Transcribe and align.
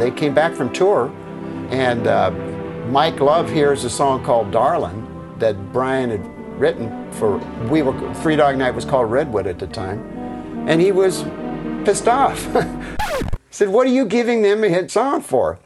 they 0.00 0.10
came 0.10 0.34
back 0.34 0.54
from 0.54 0.72
tour, 0.72 1.12
and 1.70 2.06
uh, 2.06 2.30
Mike 2.88 3.20
Love 3.20 3.50
hears 3.50 3.84
a 3.84 3.90
song 3.90 4.24
called 4.24 4.50
"Darlin" 4.50 5.06
that 5.38 5.72
Brian 5.72 6.10
had 6.10 6.26
written 6.58 7.12
for. 7.12 7.38
We 7.68 7.82
were 7.82 8.14
Three 8.14 8.36
Dog 8.36 8.56
Night 8.56 8.74
was 8.74 8.84
called 8.84 9.10
Redwood 9.10 9.46
at 9.46 9.58
the 9.58 9.66
time, 9.66 10.00
and 10.68 10.80
he 10.80 10.92
was 10.92 11.24
pissed 11.84 12.08
off. 12.08 12.40
said, 13.50 13.68
"What 13.68 13.86
are 13.86 13.90
you 13.90 14.06
giving 14.06 14.42
them 14.42 14.64
a 14.64 14.68
hit 14.68 14.90
song 14.90 15.20
for?" 15.20 15.58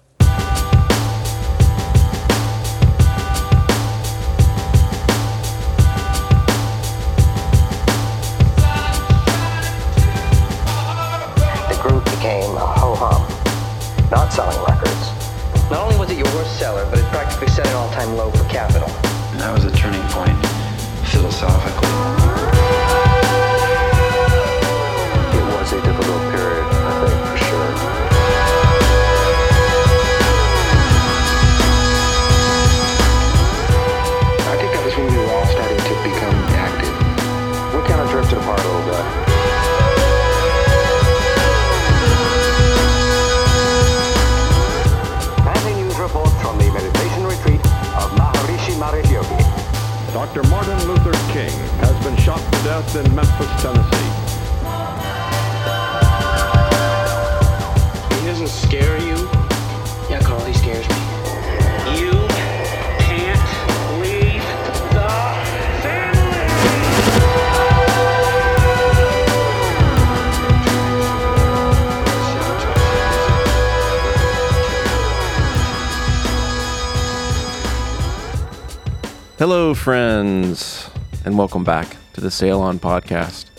Welcome 81.44 81.62
back 81.62 81.98
to 82.14 82.22
the 82.22 82.30
Sail 82.30 82.62
On 82.62 82.78
podcast. 82.78 83.50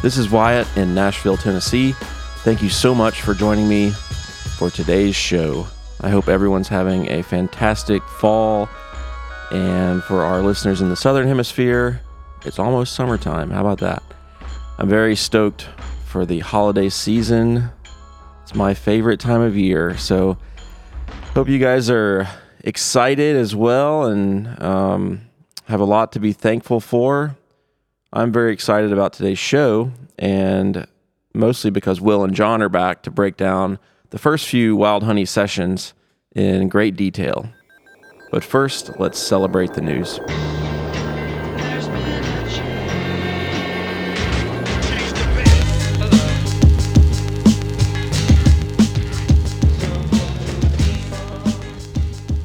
This 0.00 0.16
is 0.16 0.30
Wyatt 0.30 0.66
in 0.78 0.94
Nashville, 0.94 1.36
Tennessee. 1.36 1.92
Thank 2.38 2.62
you 2.62 2.70
so 2.70 2.94
much 2.94 3.20
for 3.20 3.34
joining 3.34 3.68
me 3.68 3.90
for 4.56 4.70
today's 4.70 5.14
show. 5.14 5.66
I 6.00 6.08
hope 6.08 6.28
everyone's 6.28 6.68
having 6.68 7.06
a 7.10 7.22
fantastic 7.22 8.02
fall. 8.02 8.66
And 9.50 10.02
for 10.04 10.22
our 10.22 10.40
listeners 10.40 10.80
in 10.80 10.88
the 10.88 10.96
Southern 10.96 11.28
Hemisphere, 11.28 12.00
it's 12.46 12.58
almost 12.58 12.94
summertime. 12.94 13.50
How 13.50 13.60
about 13.60 13.80
that? 13.80 14.02
I'm 14.78 14.88
very 14.88 15.14
stoked 15.14 15.68
for 16.06 16.24
the 16.24 16.38
holiday 16.38 16.88
season. 16.88 17.68
It's 18.42 18.54
my 18.54 18.72
favorite 18.72 19.20
time 19.20 19.42
of 19.42 19.54
year. 19.54 19.98
So, 19.98 20.38
hope 21.34 21.50
you 21.50 21.58
guys 21.58 21.90
are 21.90 22.26
excited 22.60 23.36
as 23.36 23.54
well 23.54 24.04
and 24.04 24.62
um, 24.62 25.20
have 25.66 25.80
a 25.80 25.84
lot 25.84 26.12
to 26.12 26.20
be 26.20 26.32
thankful 26.32 26.80
for. 26.80 27.36
I'm 28.12 28.32
very 28.32 28.52
excited 28.52 28.92
about 28.92 29.12
today's 29.12 29.38
show, 29.38 29.90
and 30.18 30.86
mostly 31.32 31.70
because 31.70 32.00
Will 32.00 32.22
and 32.22 32.34
John 32.34 32.62
are 32.62 32.68
back 32.68 33.02
to 33.02 33.10
break 33.10 33.36
down 33.36 33.78
the 34.10 34.18
first 34.18 34.46
few 34.46 34.76
Wild 34.76 35.02
Honey 35.02 35.24
sessions 35.24 35.94
in 36.34 36.68
great 36.68 36.96
detail. 36.96 37.48
But 38.30 38.44
first, 38.44 38.98
let's 39.00 39.18
celebrate 39.18 39.74
the 39.74 39.80
news. 39.80 40.20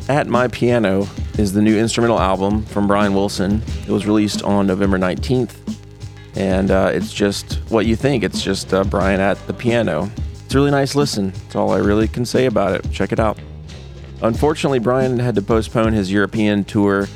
At 0.08 0.26
My 0.28 0.48
Piano 0.48 1.08
is 1.40 1.54
the 1.54 1.62
new 1.62 1.80
instrumental 1.80 2.20
album 2.20 2.66
from 2.66 2.86
Brian 2.86 3.14
Wilson. 3.14 3.62
It 3.88 3.92
was 3.92 4.06
released 4.06 4.44
on 4.44 4.68
November 4.68 5.00
19th, 5.00 5.56
and 6.36 6.70
uh, 6.70 6.92
it's 6.94 7.14
just 7.14 7.54
what 7.70 7.86
you 7.86 7.96
think. 7.96 8.26
It's 8.26 8.42
just 8.42 8.74
uh, 8.74 8.84
Brian 8.84 9.22
at 9.22 9.38
the 9.48 9.54
piano. 9.54 10.12
It's 10.44 10.54
a 10.54 10.58
really 10.58 10.72
nice 10.72 10.96
listen. 10.96 11.32
That's 11.32 11.56
all 11.56 11.72
I 11.72 11.78
really 11.78 12.10
can 12.10 12.26
say 12.26 12.46
about 12.46 12.74
it. 12.74 12.92
Check 12.92 13.14
it 13.14 13.22
out. 13.22 13.40
Unfortunately, 14.22 14.80
Brian 14.80 15.18
had 15.18 15.34
to 15.36 15.42
postpone 15.42 15.94
his 15.94 16.12
European 16.12 16.66
tour 16.66 17.08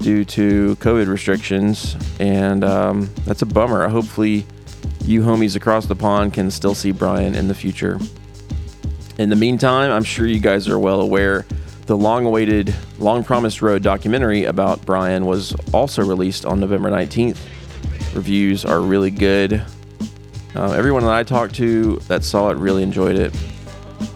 due 0.00 0.26
to 0.26 0.76
COVID 0.76 1.06
restrictions, 1.06 1.96
and 2.20 2.64
um, 2.64 3.08
that's 3.24 3.40
a 3.40 3.46
bummer. 3.46 3.88
Hopefully, 3.88 4.44
you 5.06 5.22
homies 5.22 5.56
across 5.56 5.86
the 5.86 5.96
pond 5.96 6.34
can 6.34 6.50
still 6.50 6.74
see 6.74 6.92
Brian 6.92 7.34
in 7.34 7.48
the 7.48 7.54
future. 7.54 7.98
In 9.16 9.30
the 9.30 9.36
meantime, 9.36 9.90
I'm 9.90 10.04
sure 10.04 10.26
you 10.26 10.40
guys 10.40 10.68
are 10.68 10.78
well 10.78 11.00
aware 11.00 11.46
the 11.86 11.96
long 11.96 12.26
awaited, 12.26 12.74
long 12.98 13.24
promised 13.24 13.62
road 13.62 13.82
documentary 13.82 14.44
about 14.44 14.84
Brian 14.86 15.26
was 15.26 15.54
also 15.72 16.04
released 16.04 16.44
on 16.44 16.60
November 16.60 16.90
19th. 16.90 17.38
Reviews 18.14 18.64
are 18.64 18.80
really 18.80 19.10
good. 19.10 19.64
Uh, 20.54 20.72
everyone 20.72 21.02
that 21.02 21.12
I 21.12 21.22
talked 21.22 21.54
to 21.56 21.96
that 22.08 22.24
saw 22.24 22.50
it 22.50 22.56
really 22.56 22.82
enjoyed 22.82 23.16
it. 23.16 23.34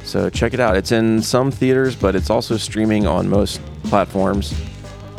So 0.05 0.31
check 0.31 0.55
it 0.55 0.61
out. 0.61 0.77
It's 0.77 0.93
in 0.93 1.21
some 1.23 1.51
theaters, 1.51 1.97
but 1.97 2.15
it's 2.15 2.31
also 2.31 2.57
streaming 2.57 3.07
on 3.07 3.29
most 3.29 3.61
platforms. 3.85 4.55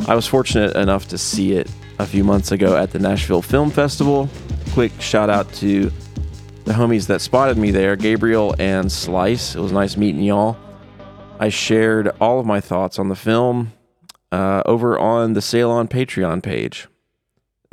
I 0.06 0.14
was 0.14 0.26
fortunate 0.26 0.76
enough 0.76 1.08
to 1.08 1.18
see 1.18 1.52
it 1.52 1.70
a 1.98 2.06
few 2.06 2.24
months 2.24 2.52
ago 2.52 2.76
at 2.76 2.92
the 2.92 2.98
Nashville 2.98 3.42
Film 3.42 3.70
Festival. 3.70 4.28
Quick 4.72 4.92
shout 5.00 5.28
out 5.28 5.52
to 5.54 5.92
the 6.64 6.72
homies 6.72 7.06
that 7.08 7.20
spotted 7.20 7.58
me 7.58 7.70
there, 7.70 7.96
Gabriel 7.96 8.54
and 8.58 8.90
Slice. 8.90 9.54
It 9.56 9.60
was 9.60 9.72
nice 9.72 9.96
meeting 9.96 10.22
y'all. 10.22 10.56
I 11.38 11.48
shared 11.50 12.08
all 12.20 12.40
of 12.40 12.46
my 12.46 12.60
thoughts 12.60 12.98
on 12.98 13.08
the 13.08 13.14
film 13.16 13.72
uh, 14.32 14.62
over 14.66 14.98
on 14.98 15.34
the 15.34 15.42
Sail 15.42 15.70
On 15.70 15.86
Patreon 15.86 16.42
page. 16.42 16.88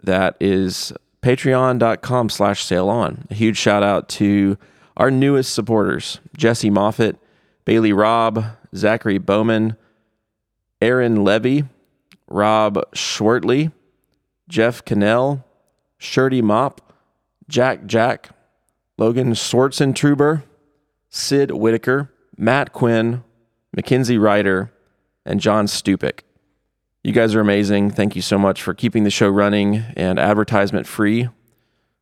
That 0.03 0.36
is 0.40 0.94
patreon.com 1.24 2.30
slash 2.30 2.64
sail 2.64 2.90
on. 2.90 3.28
A 3.31 3.34
huge 3.34 3.58
shout 3.58 3.81
out 3.81 4.08
to 4.09 4.58
our 4.96 5.09
newest 5.09 5.54
supporters 5.54 6.20
Jesse 6.38 6.70
Moffat, 6.70 7.18
Bailey 7.66 7.92
Robb, 7.92 8.46
Zachary 8.75 9.18
Bowman, 9.18 9.75
Aaron 10.81 11.24
Levy, 11.24 11.64
Rob 12.28 12.75
Schwertley, 12.94 13.72
Jeff 14.48 14.86
Cannell, 14.86 15.44
Shirty 15.98 16.42
Mop, 16.42 16.94
Jack 17.50 17.88
Jack, 17.88 18.30
Logan 19.00 19.31
Swartzentruber, 19.31 20.44
Sid 21.09 21.50
Whitaker, 21.52 22.12
Matt 22.38 22.72
Quinn, 22.72 23.24
Mackenzie 23.75 24.18
Ryder, 24.18 24.72
and 25.25 25.41
John 25.41 25.68
Stupik. 25.68 26.22
You 27.03 27.12
guys 27.12 27.36
are 27.36 27.41
amazing. 27.41 27.91
Thank 27.91 28.16
you 28.16 28.22
so 28.22 28.38
much 28.38 28.62
for 28.62 28.74
keeping 28.74 29.03
the 29.03 29.09
show 29.09 29.30
running 29.30 29.84
and 29.96 30.18
advertisement 30.18 30.88
free, 30.88 31.28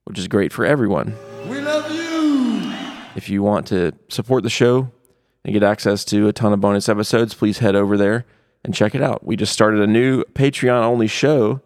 which 0.05 0.19
is 0.19 0.27
great 0.27 0.53
for 0.53 0.65
everyone. 0.65 1.15
We 1.47 1.59
love 1.59 1.91
you. 1.91 2.73
If 3.15 3.29
you 3.29 3.41
want 3.43 3.67
to 3.67 3.93
support 4.09 4.43
the 4.43 4.49
show 4.49 4.91
and 5.43 5.53
get 5.53 5.63
access 5.63 6.05
to 6.05 6.27
a 6.27 6.33
ton 6.33 6.53
of 6.53 6.61
bonus 6.61 6.87
episodes, 6.87 7.33
please 7.33 7.57
head 7.57 7.75
over 7.75 7.97
there 7.97 8.25
and 8.63 8.73
check 8.73 8.95
it 8.95 9.01
out. 9.01 9.25
We 9.25 9.35
just 9.35 9.51
started 9.51 9.81
a 9.81 9.87
new 9.87 10.23
Patreon 10.35 10.83
only 10.83 11.07
show 11.07 11.61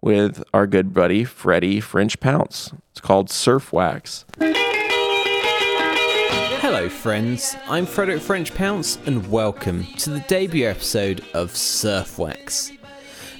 with 0.00 0.42
our 0.54 0.66
good 0.66 0.94
buddy 0.94 1.24
Freddie 1.24 1.80
French 1.80 2.20
Pounce. 2.20 2.72
It's 2.92 3.00
called 3.00 3.28
Surf 3.28 3.72
Wax. 3.72 4.24
Hello, 6.78 6.88
friends. 6.88 7.56
I'm 7.66 7.86
Frederick 7.86 8.22
French 8.22 8.54
Pounce, 8.54 8.98
and 9.04 9.28
welcome 9.28 9.82
to 9.96 10.10
the 10.10 10.20
debut 10.20 10.68
episode 10.68 11.24
of 11.34 11.56
Surf 11.56 12.20
Wax. 12.20 12.70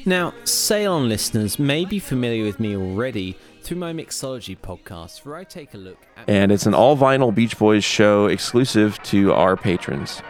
Now, 0.05 0.35
Sail 0.43 0.95
On 0.95 1.09
listeners 1.09 1.57
may 1.57 1.85
be 1.85 2.01
familiar 2.01 2.43
with 2.43 2.59
me 2.59 2.77
already 2.77 3.39
through 3.63 3.77
my 3.77 3.93
Mixology 3.93 4.59
podcast, 4.59 5.25
where 5.25 5.37
I 5.37 5.45
take 5.45 5.73
a 5.75 5.77
look 5.77 5.99
at. 6.17 6.29
and 6.29 6.51
it's 6.51 6.67
an 6.67 6.75
all 6.75 6.97
vinyl 6.97 7.33
Beach 7.33 7.57
Boys 7.57 7.85
show 7.85 8.27
exclusive 8.27 9.01
to 9.05 9.33
our 9.33 9.57
patrons. 9.57 10.21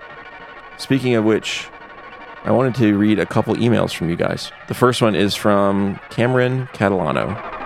Speaking 0.76 1.14
of 1.14 1.24
which, 1.24 1.66
I 2.44 2.50
wanted 2.50 2.74
to 2.74 2.98
read 2.98 3.18
a 3.18 3.24
couple 3.24 3.54
emails 3.54 3.94
from 3.94 4.10
you 4.10 4.16
guys. 4.16 4.52
The 4.68 4.74
first 4.74 5.00
one 5.00 5.14
is 5.14 5.34
from 5.34 5.98
Cameron 6.10 6.66
Catalano. 6.74 7.57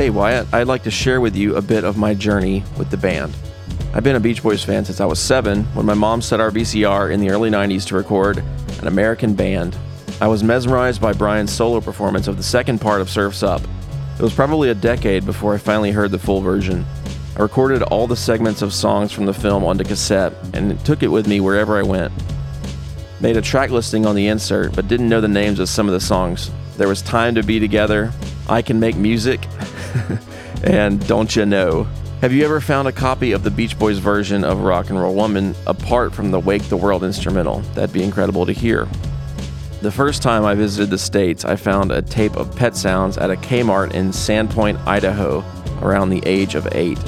Hey, 0.00 0.08
Wyatt, 0.08 0.46
I'd 0.54 0.66
like 0.66 0.84
to 0.84 0.90
share 0.90 1.20
with 1.20 1.36
you 1.36 1.56
a 1.56 1.60
bit 1.60 1.84
of 1.84 1.98
my 1.98 2.14
journey 2.14 2.64
with 2.78 2.88
the 2.88 2.96
band. 2.96 3.36
I've 3.92 4.02
been 4.02 4.16
a 4.16 4.20
Beach 4.20 4.42
Boys 4.42 4.64
fan 4.64 4.82
since 4.82 4.98
I 4.98 5.04
was 5.04 5.18
seven 5.18 5.64
when 5.74 5.84
my 5.84 5.92
mom 5.92 6.22
set 6.22 6.40
our 6.40 6.50
VCR 6.50 7.12
in 7.12 7.20
the 7.20 7.28
early 7.28 7.50
90s 7.50 7.86
to 7.88 7.96
record 7.96 8.38
an 8.78 8.86
American 8.86 9.34
band. 9.34 9.76
I 10.18 10.26
was 10.26 10.42
mesmerized 10.42 11.02
by 11.02 11.12
Brian's 11.12 11.52
solo 11.52 11.82
performance 11.82 12.28
of 12.28 12.38
the 12.38 12.42
second 12.42 12.80
part 12.80 13.02
of 13.02 13.10
Surf's 13.10 13.42
Up. 13.42 13.60
It 14.18 14.22
was 14.22 14.32
probably 14.32 14.70
a 14.70 14.74
decade 14.74 15.26
before 15.26 15.52
I 15.52 15.58
finally 15.58 15.90
heard 15.90 16.12
the 16.12 16.18
full 16.18 16.40
version. 16.40 16.86
I 17.36 17.42
recorded 17.42 17.82
all 17.82 18.06
the 18.06 18.16
segments 18.16 18.62
of 18.62 18.72
songs 18.72 19.12
from 19.12 19.26
the 19.26 19.34
film 19.34 19.64
onto 19.64 19.84
cassette 19.84 20.32
and 20.54 20.82
took 20.82 21.02
it 21.02 21.08
with 21.08 21.28
me 21.28 21.40
wherever 21.40 21.76
I 21.76 21.82
went. 21.82 22.14
Made 23.20 23.36
a 23.36 23.42
track 23.42 23.68
listing 23.68 24.06
on 24.06 24.16
the 24.16 24.28
insert, 24.28 24.74
but 24.74 24.88
didn't 24.88 25.10
know 25.10 25.20
the 25.20 25.28
names 25.28 25.60
of 25.60 25.68
some 25.68 25.88
of 25.88 25.92
the 25.92 26.00
songs. 26.00 26.50
There 26.78 26.88
was 26.88 27.02
Time 27.02 27.34
to 27.34 27.42
Be 27.42 27.60
Together, 27.60 28.10
I 28.50 28.62
Can 28.62 28.80
Make 28.80 28.96
Music, 28.96 29.46
and 30.64 31.06
Don't 31.06 31.34
You 31.36 31.46
Know. 31.46 31.84
Have 32.20 32.32
you 32.32 32.44
ever 32.44 32.60
found 32.60 32.88
a 32.88 32.92
copy 32.92 33.30
of 33.30 33.44
the 33.44 33.50
Beach 33.50 33.78
Boys 33.78 33.98
version 33.98 34.42
of 34.42 34.62
Rock 34.62 34.90
and 34.90 35.00
Roll 35.00 35.14
Woman 35.14 35.54
apart 35.68 36.12
from 36.12 36.32
the 36.32 36.40
Wake 36.40 36.64
the 36.64 36.76
World 36.76 37.04
instrumental? 37.04 37.60
That'd 37.74 37.92
be 37.92 38.02
incredible 38.02 38.44
to 38.46 38.52
hear. 38.52 38.88
The 39.82 39.92
first 39.92 40.20
time 40.20 40.44
I 40.44 40.56
visited 40.56 40.90
the 40.90 40.98
States, 40.98 41.44
I 41.44 41.54
found 41.54 41.92
a 41.92 42.02
tape 42.02 42.36
of 42.36 42.54
Pet 42.56 42.74
Sounds 42.74 43.16
at 43.18 43.30
a 43.30 43.36
Kmart 43.36 43.94
in 43.94 44.08
Sandpoint, 44.10 44.84
Idaho, 44.84 45.44
around 45.80 46.10
the 46.10 46.22
age 46.26 46.56
of 46.56 46.66
eight. 46.72 46.98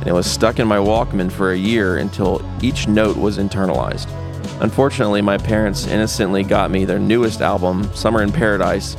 And 0.00 0.06
it 0.06 0.12
was 0.12 0.30
stuck 0.30 0.58
in 0.58 0.68
my 0.68 0.76
Walkman 0.76 1.32
for 1.32 1.52
a 1.52 1.58
year 1.58 1.96
until 1.96 2.46
each 2.62 2.88
note 2.88 3.16
was 3.16 3.38
internalized. 3.38 4.06
Unfortunately, 4.60 5.22
my 5.22 5.38
parents 5.38 5.86
innocently 5.86 6.42
got 6.42 6.70
me 6.70 6.84
their 6.84 6.98
newest 6.98 7.40
album, 7.40 7.90
Summer 7.94 8.22
in 8.22 8.30
Paradise, 8.30 8.96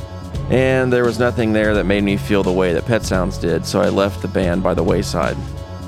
and 0.50 0.92
there 0.92 1.04
was 1.04 1.18
nothing 1.18 1.52
there 1.52 1.74
that 1.74 1.86
made 1.86 2.04
me 2.04 2.16
feel 2.16 2.42
the 2.42 2.52
way 2.52 2.72
that 2.72 2.86
Pet 2.86 3.02
Sounds 3.04 3.38
did, 3.38 3.64
so 3.64 3.80
I 3.80 3.88
left 3.88 4.22
the 4.22 4.28
band 4.28 4.62
by 4.62 4.74
the 4.74 4.82
wayside. 4.82 5.36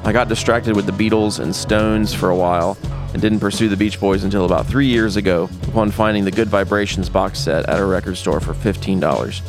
I 0.05 0.12
got 0.12 0.29
distracted 0.29 0.76
with 0.76 0.87
the 0.87 0.93
Beatles 0.93 1.41
and 1.41 1.55
Stones 1.55 2.12
for 2.12 2.31
a 2.31 2.37
while 2.37 2.76
and 3.12 3.23
didn't 3.23 3.41
pursue 3.41 3.69
the 3.69 3.76
Beach 3.76 3.99
Boys 4.00 4.25
until 4.25 4.44
about 4.44 4.67
three 4.67 4.87
years 4.87 5.17
ago 5.17 5.49
upon 5.69 5.91
finding 5.91 6.25
the 6.25 6.31
Good 6.31 6.49
Vibrations 6.49 7.08
box 7.08 7.38
set 7.38 7.69
at 7.69 7.79
a 7.79 7.85
record 7.85 8.17
store 8.17 8.41
for 8.41 8.55
$15. 8.55 9.43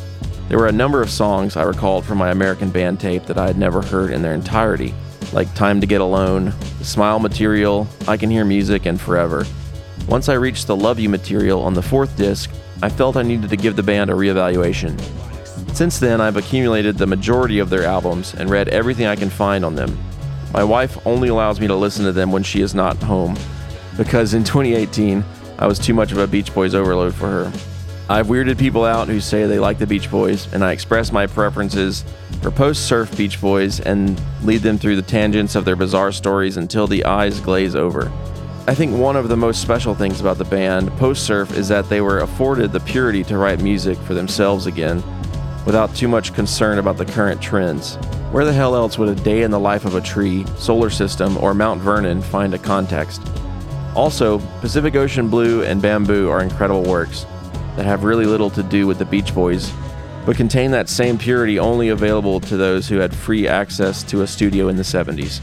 There 0.48 0.58
were 0.58 0.68
a 0.68 0.72
number 0.72 1.02
of 1.02 1.10
songs 1.10 1.56
I 1.56 1.62
recalled 1.64 2.04
from 2.04 2.18
my 2.18 2.30
American 2.30 2.70
band 2.70 3.00
tape 3.00 3.26
that 3.26 3.36
I 3.36 3.48
had 3.48 3.58
never 3.58 3.82
heard 3.82 4.12
in 4.12 4.22
their 4.22 4.34
entirety, 4.34 4.94
like 5.32 5.52
Time 5.54 5.80
to 5.80 5.86
Get 5.86 6.00
Alone, 6.00 6.52
Smile 6.82 7.18
material, 7.18 7.88
I 8.06 8.16
Can 8.16 8.30
Hear 8.30 8.44
Music, 8.44 8.86
and 8.86 9.00
Forever. 9.00 9.44
Once 10.08 10.28
I 10.28 10.34
reached 10.34 10.66
the 10.66 10.76
Love 10.76 10.98
You 10.98 11.08
material 11.08 11.62
on 11.62 11.74
the 11.74 11.82
fourth 11.82 12.16
disc, 12.16 12.50
I 12.82 12.88
felt 12.88 13.16
I 13.16 13.22
needed 13.22 13.50
to 13.50 13.56
give 13.56 13.76
the 13.76 13.82
band 13.82 14.10
a 14.10 14.14
reevaluation. 14.14 15.00
Since 15.74 15.98
then, 15.98 16.20
I've 16.20 16.36
accumulated 16.36 16.96
the 16.96 17.06
majority 17.06 17.58
of 17.58 17.70
their 17.70 17.84
albums 17.84 18.34
and 18.34 18.48
read 18.48 18.68
everything 18.68 19.06
I 19.06 19.16
can 19.16 19.30
find 19.30 19.64
on 19.64 19.74
them, 19.74 19.98
my 20.56 20.64
wife 20.64 20.96
only 21.06 21.28
allows 21.28 21.60
me 21.60 21.66
to 21.66 21.74
listen 21.74 22.06
to 22.06 22.12
them 22.12 22.32
when 22.32 22.42
she 22.42 22.62
is 22.62 22.74
not 22.74 22.96
home, 23.02 23.36
because 23.98 24.32
in 24.32 24.42
2018, 24.42 25.22
I 25.58 25.66
was 25.66 25.78
too 25.78 25.92
much 25.92 26.12
of 26.12 26.18
a 26.18 26.26
Beach 26.26 26.54
Boys 26.54 26.74
overload 26.74 27.14
for 27.14 27.26
her. 27.26 27.52
I've 28.08 28.28
weirded 28.28 28.56
people 28.56 28.84
out 28.84 29.08
who 29.08 29.20
say 29.20 29.44
they 29.44 29.58
like 29.58 29.78
the 29.78 29.86
Beach 29.86 30.10
Boys, 30.10 30.50
and 30.54 30.64
I 30.64 30.72
express 30.72 31.12
my 31.12 31.26
preferences 31.26 32.04
for 32.40 32.50
post 32.50 32.86
surf 32.86 33.14
Beach 33.18 33.38
Boys 33.38 33.80
and 33.80 34.18
lead 34.42 34.62
them 34.62 34.78
through 34.78 34.96
the 34.96 35.02
tangents 35.02 35.56
of 35.56 35.66
their 35.66 35.76
bizarre 35.76 36.10
stories 36.10 36.56
until 36.56 36.86
the 36.86 37.04
eyes 37.04 37.38
glaze 37.40 37.74
over. 37.74 38.10
I 38.68 38.74
think 38.74 38.96
one 38.96 39.14
of 39.14 39.28
the 39.28 39.36
most 39.36 39.62
special 39.62 39.94
things 39.94 40.20
about 40.20 40.38
the 40.38 40.44
band, 40.44 40.90
Post 40.98 41.24
Surf, 41.24 41.56
is 41.56 41.68
that 41.68 41.88
they 41.88 42.00
were 42.00 42.18
afforded 42.18 42.72
the 42.72 42.80
purity 42.80 43.22
to 43.22 43.38
write 43.38 43.62
music 43.62 43.96
for 43.98 44.14
themselves 44.14 44.66
again 44.66 45.04
without 45.64 45.94
too 45.94 46.08
much 46.08 46.34
concern 46.34 46.78
about 46.80 46.96
the 46.96 47.04
current 47.04 47.40
trends. 47.40 47.94
Where 48.32 48.44
the 48.44 48.52
hell 48.52 48.74
else 48.74 48.98
would 48.98 49.08
a 49.08 49.22
day 49.22 49.42
in 49.42 49.52
the 49.52 49.60
life 49.60 49.84
of 49.84 49.94
a 49.94 50.00
tree, 50.00 50.44
solar 50.56 50.90
system, 50.90 51.38
or 51.38 51.54
Mount 51.54 51.80
Vernon 51.80 52.20
find 52.20 52.54
a 52.54 52.58
context? 52.58 53.22
Also, 53.94 54.40
Pacific 54.60 54.96
Ocean 54.96 55.28
Blue 55.28 55.62
and 55.62 55.80
Bamboo 55.80 56.28
are 56.28 56.42
incredible 56.42 56.82
works 56.82 57.24
that 57.76 57.86
have 57.86 58.02
really 58.02 58.26
little 58.26 58.50
to 58.50 58.64
do 58.64 58.88
with 58.88 58.98
the 58.98 59.04
Beach 59.04 59.32
Boys, 59.32 59.72
but 60.24 60.36
contain 60.36 60.72
that 60.72 60.88
same 60.88 61.18
purity 61.18 61.60
only 61.60 61.90
available 61.90 62.40
to 62.40 62.56
those 62.56 62.88
who 62.88 62.96
had 62.96 63.14
free 63.14 63.46
access 63.46 64.02
to 64.02 64.22
a 64.22 64.26
studio 64.26 64.66
in 64.66 64.74
the 64.74 64.82
70s. 64.82 65.40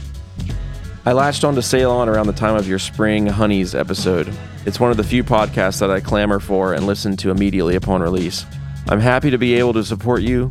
I 1.06 1.12
latched 1.12 1.44
on 1.44 1.54
to 1.56 1.60
Sail 1.60 1.90
On 1.90 2.08
around 2.08 2.28
the 2.28 2.32
time 2.32 2.56
of 2.56 2.66
your 2.66 2.78
Spring 2.78 3.26
Honeys 3.26 3.74
episode. 3.74 4.32
It's 4.64 4.80
one 4.80 4.90
of 4.90 4.96
the 4.96 5.04
few 5.04 5.22
podcasts 5.22 5.80
that 5.80 5.90
I 5.90 6.00
clamor 6.00 6.40
for 6.40 6.72
and 6.72 6.86
listen 6.86 7.14
to 7.18 7.30
immediately 7.30 7.76
upon 7.76 8.00
release. 8.00 8.46
I'm 8.88 9.00
happy 9.00 9.30
to 9.30 9.36
be 9.36 9.52
able 9.52 9.74
to 9.74 9.84
support 9.84 10.22
you, 10.22 10.50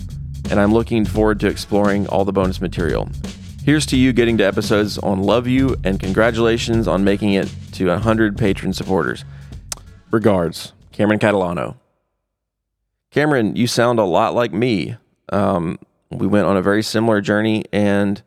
and 0.52 0.60
I'm 0.60 0.72
looking 0.72 1.06
forward 1.06 1.40
to 1.40 1.48
exploring 1.48 2.08
all 2.08 2.24
the 2.24 2.32
bonus 2.32 2.62
material. 2.62 3.10
Here's 3.66 3.88
to 3.88 3.98
you 3.98 4.14
getting 4.14 4.38
to 4.38 4.44
episodes 4.44 5.00
on 5.00 5.24
Love 5.24 5.48
You, 5.48 5.76
and 5.84 6.00
congratulations 6.00 6.88
on 6.88 7.04
making 7.04 7.34
it 7.34 7.52
to 7.72 7.88
100 7.88 8.38
patron 8.38 8.74
supporters. 8.74 9.26
Regards, 10.12 10.74
Cameron 10.92 11.18
Catalano. 11.18 11.78
Cameron, 13.10 13.56
you 13.56 13.66
sound 13.66 13.98
a 13.98 14.04
lot 14.04 14.36
like 14.36 14.54
me. 14.54 14.98
Um, 15.30 15.80
we 16.12 16.28
went 16.28 16.46
on 16.46 16.58
a 16.58 16.62
very 16.62 16.84
similar 16.84 17.22
journey, 17.22 17.66
and 17.74 18.22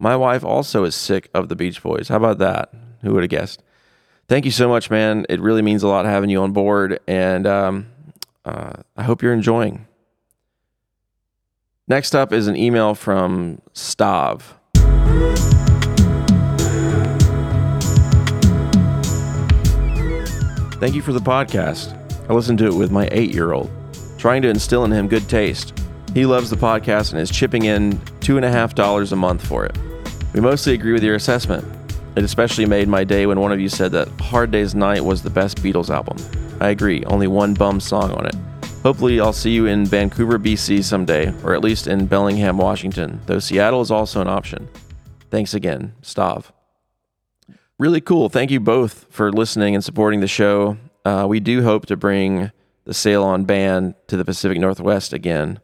my 0.00 0.16
wife 0.16 0.42
also 0.42 0.84
is 0.84 0.94
sick 0.94 1.28
of 1.34 1.48
the 1.50 1.54
Beach 1.54 1.82
Boys. 1.82 2.08
How 2.08 2.16
about 2.16 2.38
that? 2.38 2.72
Who 3.02 3.12
would 3.12 3.22
have 3.22 3.30
guessed? 3.30 3.62
Thank 4.28 4.46
you 4.46 4.50
so 4.50 4.68
much, 4.68 4.90
man. 4.90 5.26
It 5.28 5.40
really 5.40 5.60
means 5.60 5.82
a 5.82 5.88
lot 5.88 6.06
having 6.06 6.30
you 6.30 6.42
on 6.42 6.52
board, 6.52 6.98
and 7.06 7.46
um, 7.46 7.86
uh, 8.44 8.72
I 8.96 9.02
hope 9.02 9.22
you're 9.22 9.34
enjoying. 9.34 9.86
Next 11.86 12.14
up 12.14 12.32
is 12.32 12.46
an 12.46 12.56
email 12.56 12.94
from 12.94 13.60
Stav. 13.74 14.42
Thank 20.78 20.94
you 20.94 21.02
for 21.02 21.12
the 21.12 21.20
podcast. 21.20 21.94
I 22.30 22.32
listened 22.32 22.58
to 22.60 22.66
it 22.66 22.74
with 22.74 22.90
my 22.90 23.06
eight 23.12 23.34
year 23.34 23.52
old, 23.52 23.70
trying 24.16 24.40
to 24.42 24.48
instill 24.48 24.84
in 24.84 24.92
him 24.92 25.08
good 25.08 25.28
taste. 25.28 25.78
He 26.14 26.24
loves 26.24 26.48
the 26.48 26.56
podcast 26.56 27.12
and 27.12 27.20
is 27.20 27.30
chipping 27.30 27.66
in 27.66 28.00
two 28.20 28.36
and 28.36 28.46
a 28.46 28.50
half 28.50 28.74
dollars 28.74 29.12
a 29.12 29.16
month 29.16 29.46
for 29.46 29.66
it. 29.66 29.76
We 30.32 30.40
mostly 30.40 30.74
agree 30.74 30.92
with 30.92 31.02
your 31.02 31.16
assessment. 31.16 31.64
It 32.14 32.22
especially 32.22 32.64
made 32.64 32.86
my 32.86 33.02
day 33.02 33.26
when 33.26 33.40
one 33.40 33.50
of 33.50 33.58
you 33.58 33.68
said 33.68 33.90
that 33.92 34.08
Hard 34.20 34.52
Day's 34.52 34.74
Night 34.76 35.04
was 35.04 35.22
the 35.22 35.30
best 35.30 35.58
Beatles 35.58 35.90
album. 35.90 36.18
I 36.60 36.68
agree, 36.68 37.04
only 37.06 37.26
one 37.26 37.54
bum 37.54 37.80
song 37.80 38.12
on 38.12 38.26
it. 38.26 38.36
Hopefully, 38.82 39.20
I'll 39.20 39.32
see 39.32 39.50
you 39.50 39.66
in 39.66 39.84
Vancouver, 39.84 40.38
BC 40.38 40.84
someday, 40.84 41.34
or 41.42 41.52
at 41.54 41.62
least 41.62 41.86
in 41.86 42.06
Bellingham, 42.06 42.58
Washington, 42.58 43.20
though 43.26 43.40
Seattle 43.40 43.80
is 43.80 43.90
also 43.90 44.20
an 44.20 44.28
option. 44.28 44.68
Thanks 45.30 45.52
again, 45.52 45.94
Stav. 46.00 46.46
Really 47.78 48.00
cool. 48.00 48.28
Thank 48.28 48.50
you 48.50 48.60
both 48.60 49.06
for 49.10 49.32
listening 49.32 49.74
and 49.74 49.82
supporting 49.82 50.20
the 50.20 50.28
show. 50.28 50.76
Uh, 51.04 51.26
we 51.28 51.40
do 51.40 51.62
hope 51.62 51.86
to 51.86 51.96
bring 51.96 52.52
the 52.84 52.94
Sail 52.94 53.24
On 53.24 53.44
Band 53.44 53.94
to 54.06 54.16
the 54.16 54.24
Pacific 54.24 54.58
Northwest 54.58 55.12
again 55.12 55.60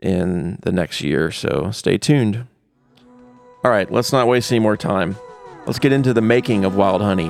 in 0.00 0.58
the 0.62 0.72
next 0.72 1.00
year, 1.00 1.30
so 1.30 1.70
stay 1.70 1.96
tuned. 1.96 2.46
All 3.64 3.70
right, 3.70 3.90
let's 3.90 4.12
not 4.12 4.28
waste 4.28 4.52
any 4.52 4.58
more 4.58 4.76
time. 4.76 5.16
Let's 5.64 5.78
get 5.78 5.90
into 5.90 6.12
the 6.12 6.20
making 6.20 6.66
of 6.66 6.76
Wild 6.76 7.00
Honey 7.00 7.28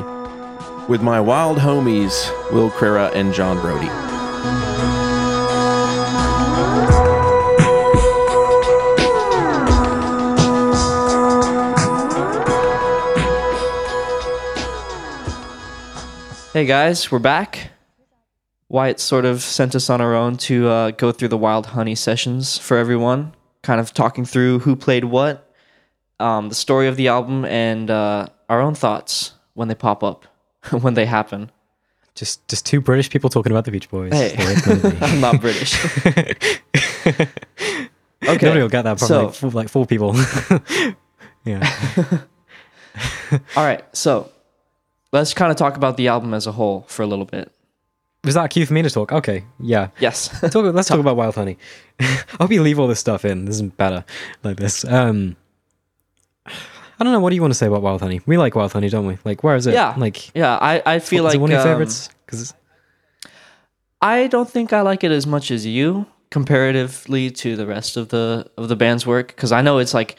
with 0.89 1.01
my 1.01 1.21
wild 1.21 1.59
homies, 1.59 2.29
Will 2.53 2.71
Crera 2.71 3.15
and 3.15 3.33
John 3.33 3.61
Brody. 3.61 3.87
Hey 16.53 16.67
guys, 16.67 17.13
we're 17.13 17.21
back. 17.21 17.71
Wyatt 18.69 18.99
sort 18.99 19.25
of 19.25 19.41
sent 19.41 19.77
us 19.77 19.89
on 19.89 20.01
our 20.01 20.17
own 20.17 20.37
to 20.39 20.67
uh, 20.67 20.91
go 20.91 21.13
through 21.13 21.29
the 21.29 21.39
Wild 21.39 21.67
Honey 21.67 21.95
sessions 21.95 22.59
for 22.59 22.77
everyone, 22.77 23.33
kind 23.63 23.81
of 23.81 23.95
talking 23.95 24.25
through 24.25 24.59
who 24.59 24.75
played 24.75 25.05
what, 25.05 25.54
um, 26.21 26.49
the 26.49 26.55
story 26.55 26.89
of 26.89 26.97
the 26.97 27.09
album, 27.09 27.45
and 27.45 27.91
uh, 27.91 28.27
our 28.49 28.61
own 28.61 28.75
thoughts 28.75 29.33
when 29.55 29.69
they 29.69 29.75
pop 29.75 30.03
up. 30.03 30.27
when 30.81 30.95
they 30.95 31.07
happen. 31.07 31.51
Just 32.15 32.47
just 32.49 32.65
two 32.65 32.81
British 32.81 33.11
people 33.11 33.29
talking 33.29 33.51
about 33.51 33.65
the 33.65 33.73
Beach 33.73 33.91
Boys. 33.91 34.13
Hey, 34.13 34.35
I'm 35.01 35.21
not 35.21 35.41
British. 35.41 35.75
okay, 37.07 37.27
nobody 38.23 38.61
will 38.61 38.69
get 38.69 38.83
that 38.83 38.99
from 38.99 39.09
so, 39.09 39.27
like, 39.27 39.35
four, 39.35 39.51
like 39.51 39.69
four 39.69 39.87
people. 39.87 40.15
yeah. 41.45 42.21
All 43.57 43.65
right, 43.65 43.85
so 43.97 44.31
let's 45.13 45.35
kind 45.35 45.51
of 45.51 45.57
talk 45.57 45.77
about 45.77 45.97
the 45.97 46.07
album 46.07 46.35
as 46.35 46.47
a 46.47 46.53
whole 46.53 46.83
for 46.89 47.03
a 47.03 47.07
little 47.07 47.25
bit. 47.25 47.51
Was 48.23 48.35
that 48.35 48.45
a 48.45 48.49
cue 48.49 48.65
for 48.65 48.75
me 48.75 48.83
to 48.83 48.91
talk? 48.91 49.11
Okay, 49.13 49.45
yeah. 49.59 49.89
Yes. 49.99 50.29
talk, 50.29 50.55
let's 50.55 50.87
talk. 50.89 50.95
talk 50.95 51.01
about 51.01 51.17
Wild 51.17 51.35
Honey. 51.35 51.59
I 51.99 52.25
hope 52.41 52.53
you 52.53 52.63
leave 52.63 52.79
all 52.79 52.87
this 52.87 53.01
stuff 53.01 53.25
in. 53.25 53.45
This 53.45 53.57
isn't 53.57 53.77
better 53.77 54.05
like 54.45 54.57
this. 54.57 54.85
Um, 54.85 55.37
I 56.47 57.05
don't 57.05 57.13
know. 57.13 57.21
What 57.21 57.31
do 57.31 57.37
you 57.37 57.43
want 57.43 57.53
to 57.53 57.59
say 57.59 57.67
about 57.67 57.83
Wild 57.83 58.01
Honey? 58.01 58.21
We 58.27 58.39
like 58.39 58.55
Wild 58.55 58.73
Honey, 58.73 58.89
don't 58.89 59.07
we? 59.07 59.19
Like, 59.25 59.43
where 59.43 59.57
is 59.57 59.67
it? 59.67 59.75
Yeah. 59.75 59.95
Like, 59.97 60.35
yeah. 60.35 60.57
I, 60.61 60.83
I 60.87 60.99
feel 61.01 61.25
like 61.25 61.41
one 61.41 61.51
of 61.51 61.55
your 61.55 61.61
um, 61.61 61.67
favorites 61.67 62.09
because 62.25 62.55
I 64.01 64.27
don't 64.29 64.49
think 64.49 64.73
I 64.73 64.83
like 64.83 65.03
it 65.03 65.11
as 65.11 65.27
much 65.27 65.51
as 65.51 65.67
you 65.67 66.07
comparatively 66.35 67.31
to 67.31 67.55
the 67.55 67.65
rest 67.65 67.97
of 67.97 68.09
the 68.09 68.51
of 68.57 68.69
the 68.69 68.75
band's 68.75 69.07
work? 69.07 69.29
Because 69.29 69.53
I 69.53 69.63
know 69.63 69.79
it's 69.79 69.95
like, 69.95 70.17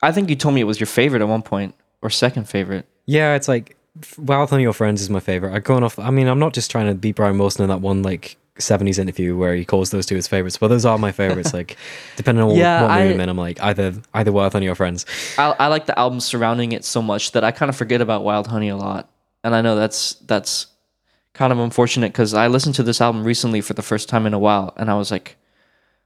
I 0.00 0.12
think 0.12 0.30
you 0.30 0.34
told 0.34 0.54
me 0.54 0.62
it 0.62 0.64
was 0.64 0.80
your 0.80 0.86
favorite 0.86 1.20
at 1.20 1.28
one 1.28 1.42
point 1.42 1.74
or 2.00 2.08
second 2.08 2.48
favorite. 2.48 2.86
Yeah, 3.04 3.34
it's 3.34 3.48
like 3.48 3.76
Wild 4.16 4.48
Honey 4.48 4.62
Your 4.62 4.72
Friends 4.72 5.02
is 5.02 5.10
my 5.10 5.20
favorite. 5.20 5.54
I've 5.54 5.64
gone 5.64 5.84
off. 5.84 5.98
I 5.98 6.10
mean, 6.10 6.26
I'm 6.26 6.38
not 6.38 6.54
just 6.54 6.70
trying 6.70 6.86
to 6.86 6.94
be 6.94 7.12
Brian 7.12 7.36
Wilson 7.36 7.64
in 7.64 7.68
that 7.68 7.82
one 7.82 8.02
like 8.02 8.38
'70s 8.58 8.98
interview 8.98 9.36
where 9.36 9.54
he 9.54 9.64
calls 9.64 9.90
those 9.90 10.06
two 10.06 10.14
his 10.16 10.28
favorites, 10.28 10.56
but 10.58 10.68
those 10.68 10.84
are 10.84 10.98
my 10.98 11.12
favorites. 11.12 11.52
like, 11.54 11.76
depending 12.16 12.42
on 12.44 12.54
Yeah, 12.54 12.82
what 12.82 12.88
mood 12.90 12.98
I- 12.98 13.04
I'm 13.12 13.20
in, 13.20 13.28
I'm 13.28 13.38
like 13.38 13.60
either 13.62 13.94
either 14.14 14.32
Wild 14.32 14.52
Honey 14.52 14.68
or 14.68 14.74
Friends. 14.74 15.06
I, 15.38 15.54
I 15.58 15.66
like 15.68 15.86
the 15.86 15.98
album 15.98 16.20
surrounding 16.20 16.72
it 16.72 16.84
so 16.84 17.00
much 17.02 17.32
that 17.32 17.44
I 17.44 17.50
kind 17.52 17.68
of 17.70 17.76
forget 17.76 18.00
about 18.00 18.24
Wild 18.24 18.46
Honey 18.48 18.68
a 18.68 18.76
lot, 18.76 19.08
and 19.44 19.54
I 19.54 19.62
know 19.62 19.76
that's 19.76 20.14
that's 20.26 20.66
kind 21.34 21.52
of 21.52 21.58
unfortunate 21.58 22.12
because 22.12 22.34
I 22.34 22.48
listened 22.48 22.74
to 22.76 22.82
this 22.82 23.00
album 23.00 23.22
recently 23.24 23.60
for 23.60 23.74
the 23.74 23.82
first 23.82 24.08
time 24.08 24.26
in 24.26 24.34
a 24.34 24.38
while, 24.38 24.72
and 24.76 24.90
I 24.90 24.94
was 24.94 25.10
like, 25.10 25.36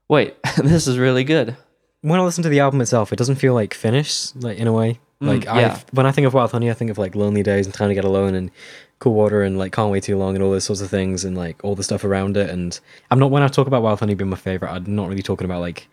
"Wait, 0.09 0.37
this 0.59 0.87
is 0.87 0.99
really 0.99 1.25
good." 1.25 1.56
When 2.02 2.18
I 2.18 2.25
listen 2.25 2.42
to 2.42 2.49
the 2.49 2.61
album 2.61 2.80
itself, 2.80 3.12
it 3.12 3.16
doesn't 3.16 3.37
feel 3.37 3.54
like 3.54 3.75
finished, 3.75 4.35
like 4.42 4.59
in 4.59 4.66
a 4.66 4.73
way. 4.73 4.99
Mm, 5.23 5.26
Like 5.29 5.47
I, 5.47 5.61
when 5.93 6.07
I 6.07 6.12
think 6.12 6.26
of 6.26 6.35
Wild 6.35 6.50
Honey, 6.52 6.71
I 6.71 6.75
think 6.75 6.91
of 6.91 6.99
like 6.99 7.14
Lonely 7.14 7.43
Days 7.43 7.67
and 7.67 7.75
Time 7.75 7.88
to 7.88 7.95
Get 7.95 8.05
Alone 8.05 8.35
and 8.35 8.50
Cool 8.99 9.14
Water 9.14 9.43
and 9.43 9.59
like 9.59 9.73
Can't 9.73 9.91
Wait 9.91 10.02
Too 10.02 10.17
Long 10.19 10.35
and 10.35 10.43
all 10.43 10.50
those 10.50 10.64
sorts 10.64 10.81
of 10.83 10.91
things 10.91 11.25
and 11.25 11.37
like 11.37 11.62
all 11.64 11.75
the 11.75 11.83
stuff 11.83 12.05
around 12.05 12.37
it. 12.37 12.50
And 12.50 12.79
I'm 13.11 13.19
not 13.19 13.31
when 13.31 13.43
I 13.43 13.49
talk 13.49 13.67
about 13.67 13.83
Wild 13.83 14.00
Honey 14.00 14.14
being 14.14 14.31
my 14.31 14.37
favorite, 14.37 14.71
I'm 14.71 14.95
not 14.95 15.09
really 15.09 15.23
talking 15.23 15.45
about 15.45 15.61
like 15.61 15.88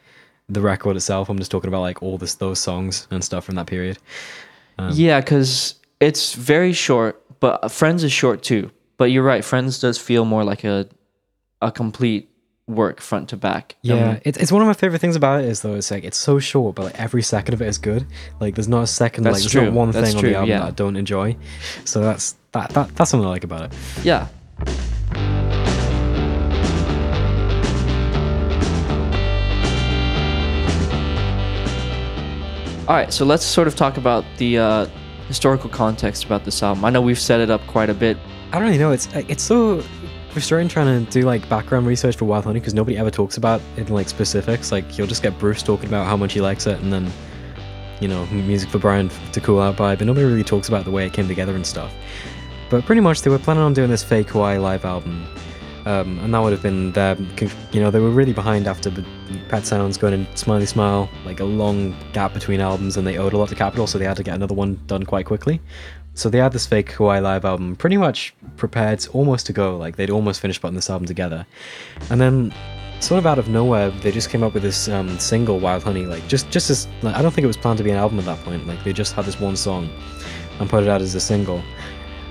the 0.48 0.62
record 0.62 0.95
itself. 0.95 1.29
I'm 1.29 1.38
just 1.38 1.51
talking 1.51 1.67
about 1.67 1.81
like 1.81 2.01
all 2.01 2.17
this 2.17 2.36
those 2.36 2.59
songs 2.59 3.07
and 3.12 3.24
stuff 3.24 3.45
from 3.45 3.55
that 3.55 3.67
period. 3.67 3.98
Um, 4.77 4.91
yeah, 4.93 5.19
because 5.19 5.75
it's 6.00 6.33
very 6.33 6.74
short, 6.74 7.21
but 7.39 7.71
Friends 7.71 8.03
is 8.03 8.12
short 8.12 8.41
too. 8.41 8.71
But 8.98 9.12
you're 9.12 9.24
right, 9.24 9.43
Friends 9.45 9.79
does 9.79 9.98
feel 9.98 10.25
more 10.25 10.43
like 10.43 10.63
a 10.63 10.88
a 11.62 11.71
complete 11.71 12.28
work 12.69 13.01
front 13.01 13.29
to 13.29 13.38
back. 13.38 13.75
Yeah, 13.81 14.11
Um, 14.11 14.21
it's 14.23 14.38
it's 14.38 14.51
one 14.51 14.61
of 14.61 14.67
my 14.67 14.73
favorite 14.73 14.99
things 14.99 15.15
about 15.15 15.43
it 15.43 15.47
is 15.47 15.61
though 15.61 15.75
it's 15.75 15.91
like 15.91 16.03
it's 16.03 16.17
so 16.17 16.39
short, 16.39 16.75
but 16.75 16.85
like 16.85 16.99
every 16.99 17.23
second 17.23 17.53
of 17.55 17.61
it 17.61 17.67
is 17.67 17.77
good. 17.77 18.05
Like 18.39 18.55
there's 18.55 18.67
not 18.67 18.83
a 18.83 18.88
second 18.88 19.23
like 19.23 19.33
there's 19.33 19.51
true, 19.51 19.65
not 19.65 19.73
one 19.73 19.91
that's 19.91 20.09
thing 20.09 20.17
on 20.17 20.23
the 20.23 20.35
album 20.35 20.49
yeah. 20.49 20.59
that 20.59 20.67
I 20.67 20.71
don't 20.71 20.95
enjoy. 20.95 21.35
So 21.83 22.01
that's 22.01 22.35
that, 22.51 22.69
that 22.71 22.95
that's 22.95 23.09
something 23.09 23.27
I 23.27 23.31
like 23.31 23.43
about 23.43 23.63
it. 23.63 23.73
yeah. 24.03 24.27
All 32.88 32.95
right, 32.95 33.13
so 33.13 33.23
let's 33.23 33.45
sort 33.45 33.67
of 33.67 33.75
talk 33.75 33.97
about 33.97 34.25
the 34.38 34.57
uh, 34.57 34.88
historical 35.27 35.69
context 35.69 36.23
about 36.23 36.43
this 36.43 36.63
album. 36.63 36.83
I 36.83 36.89
know 36.89 37.01
we've 37.01 37.19
set 37.19 37.39
it 37.39 37.51
up 37.51 37.61
quite 37.67 37.88
a 37.88 37.93
bit. 37.93 38.17
I 38.51 38.57
don't 38.57 38.63
really 38.63 38.79
know. 38.79 38.91
It's 38.91 39.07
it's 39.13 39.43
so 39.43 39.83
frustrating 40.31 40.67
trying 40.67 41.05
to 41.05 41.12
do 41.12 41.21
like 41.21 41.48
background 41.50 41.88
research 41.88 42.15
for 42.15 42.25
Wild 42.25 42.45
Honey 42.45 42.59
because 42.59 42.74
nobody 42.74 42.98
ever 42.98 43.12
talks 43.12 43.38
about 43.38 43.62
it 43.77 43.88
in 43.88 43.93
like 43.93 44.09
specifics. 44.09 44.71
Like 44.71 44.98
you'll 44.98 45.07
just 45.07 45.24
get 45.24 45.38
Bruce 45.39 45.63
talking 45.63 45.88
about 45.88 46.05
how 46.05 46.15
much 46.17 46.33
he 46.33 46.41
likes 46.41 46.67
it, 46.67 46.79
and 46.79 46.91
then 46.91 47.12
you 48.00 48.07
know 48.07 48.25
music 48.27 48.69
for 48.69 48.79
Brian 48.79 49.09
to 49.33 49.41
cool 49.41 49.59
out 49.59 49.77
by, 49.77 49.95
but 49.95 50.07
nobody 50.07 50.25
really 50.25 50.43
talks 50.43 50.67
about 50.67 50.86
the 50.86 50.91
way 50.91 51.05
it 51.05 51.13
came 51.13 51.27
together 51.27 51.55
and 51.55 51.65
stuff. 51.65 51.93
But 52.69 52.86
pretty 52.86 53.01
much 53.01 53.21
they 53.21 53.29
were 53.29 53.39
planning 53.39 53.63
on 53.63 53.74
doing 53.74 53.89
this 53.89 54.03
fake 54.03 54.29
Hawaii 54.29 54.59
live 54.59 54.86
album. 54.86 55.27
Um, 55.86 56.19
and 56.19 56.33
that 56.33 56.39
would 56.39 56.51
have 56.51 56.62
been 56.62 56.91
their, 56.91 57.17
you 57.71 57.79
know, 57.79 57.89
they 57.89 58.00
were 58.00 58.09
really 58.09 58.33
behind 58.33 58.67
after 58.67 58.89
the 58.89 59.05
Pet 59.48 59.65
Sounds 59.65 59.98
going 59.98 60.13
in 60.13 60.36
Smiley 60.36 60.65
Smile, 60.65 61.09
like 61.25 61.39
a 61.39 61.45
long 61.45 61.95
gap 62.13 62.33
between 62.33 62.59
albums, 62.59 62.98
and 62.98 63.07
they 63.07 63.17
owed 63.17 63.33
a 63.33 63.38
lot 63.38 63.50
to 63.50 63.55
Capitol, 63.55 63.88
so 63.88 63.98
they 63.98 64.05
had 64.05 64.17
to 64.17 64.24
get 64.24 64.36
another 64.36 64.53
one 64.53 64.79
done 64.88 65.03
quite 65.03 65.25
quickly. 65.25 65.62
So 66.15 66.29
they 66.29 66.39
had 66.39 66.51
this 66.51 66.65
fake 66.65 66.91
Hawaii 66.91 67.21
Live 67.21 67.45
album 67.45 67.75
pretty 67.75 67.95
much 67.95 68.33
prepared 68.57 69.07
almost 69.13 69.45
to 69.45 69.53
go, 69.53 69.77
like 69.77 69.95
they'd 69.95 70.09
almost 70.09 70.41
finished 70.41 70.62
putting 70.62 70.75
this 70.75 70.89
album 70.89 71.07
together. 71.07 71.45
And 72.09 72.19
then, 72.19 72.53
sort 73.00 73.19
of 73.19 73.25
out 73.25 73.39
of 73.39 73.48
nowhere, 73.48 73.89
they 73.89 74.12
just 74.12 74.29
came 74.29 74.43
up 74.43 74.53
with 74.53 74.63
this 74.63 74.89
um, 74.89 75.17
single, 75.17 75.59
Wild 75.59 75.83
Honey, 75.83 76.05
like 76.05 76.27
just, 76.27 76.50
just 76.51 76.69
as, 76.69 76.88
like, 77.01 77.15
I 77.15 77.21
don't 77.21 77.33
think 77.33 77.43
it 77.43 77.48
was 77.48 77.57
planned 77.57 77.77
to 77.77 77.83
be 77.83 77.91
an 77.91 77.98
album 77.98 78.19
at 78.19 78.25
that 78.25 78.43
point, 78.43 78.67
like 78.67 78.83
they 78.83 78.91
just 78.91 79.13
had 79.13 79.25
this 79.25 79.39
one 79.39 79.55
song 79.55 79.89
and 80.59 80.69
put 80.69 80.83
it 80.83 80.89
out 80.89 81.01
as 81.01 81.15
a 81.15 81.21
single. 81.21 81.63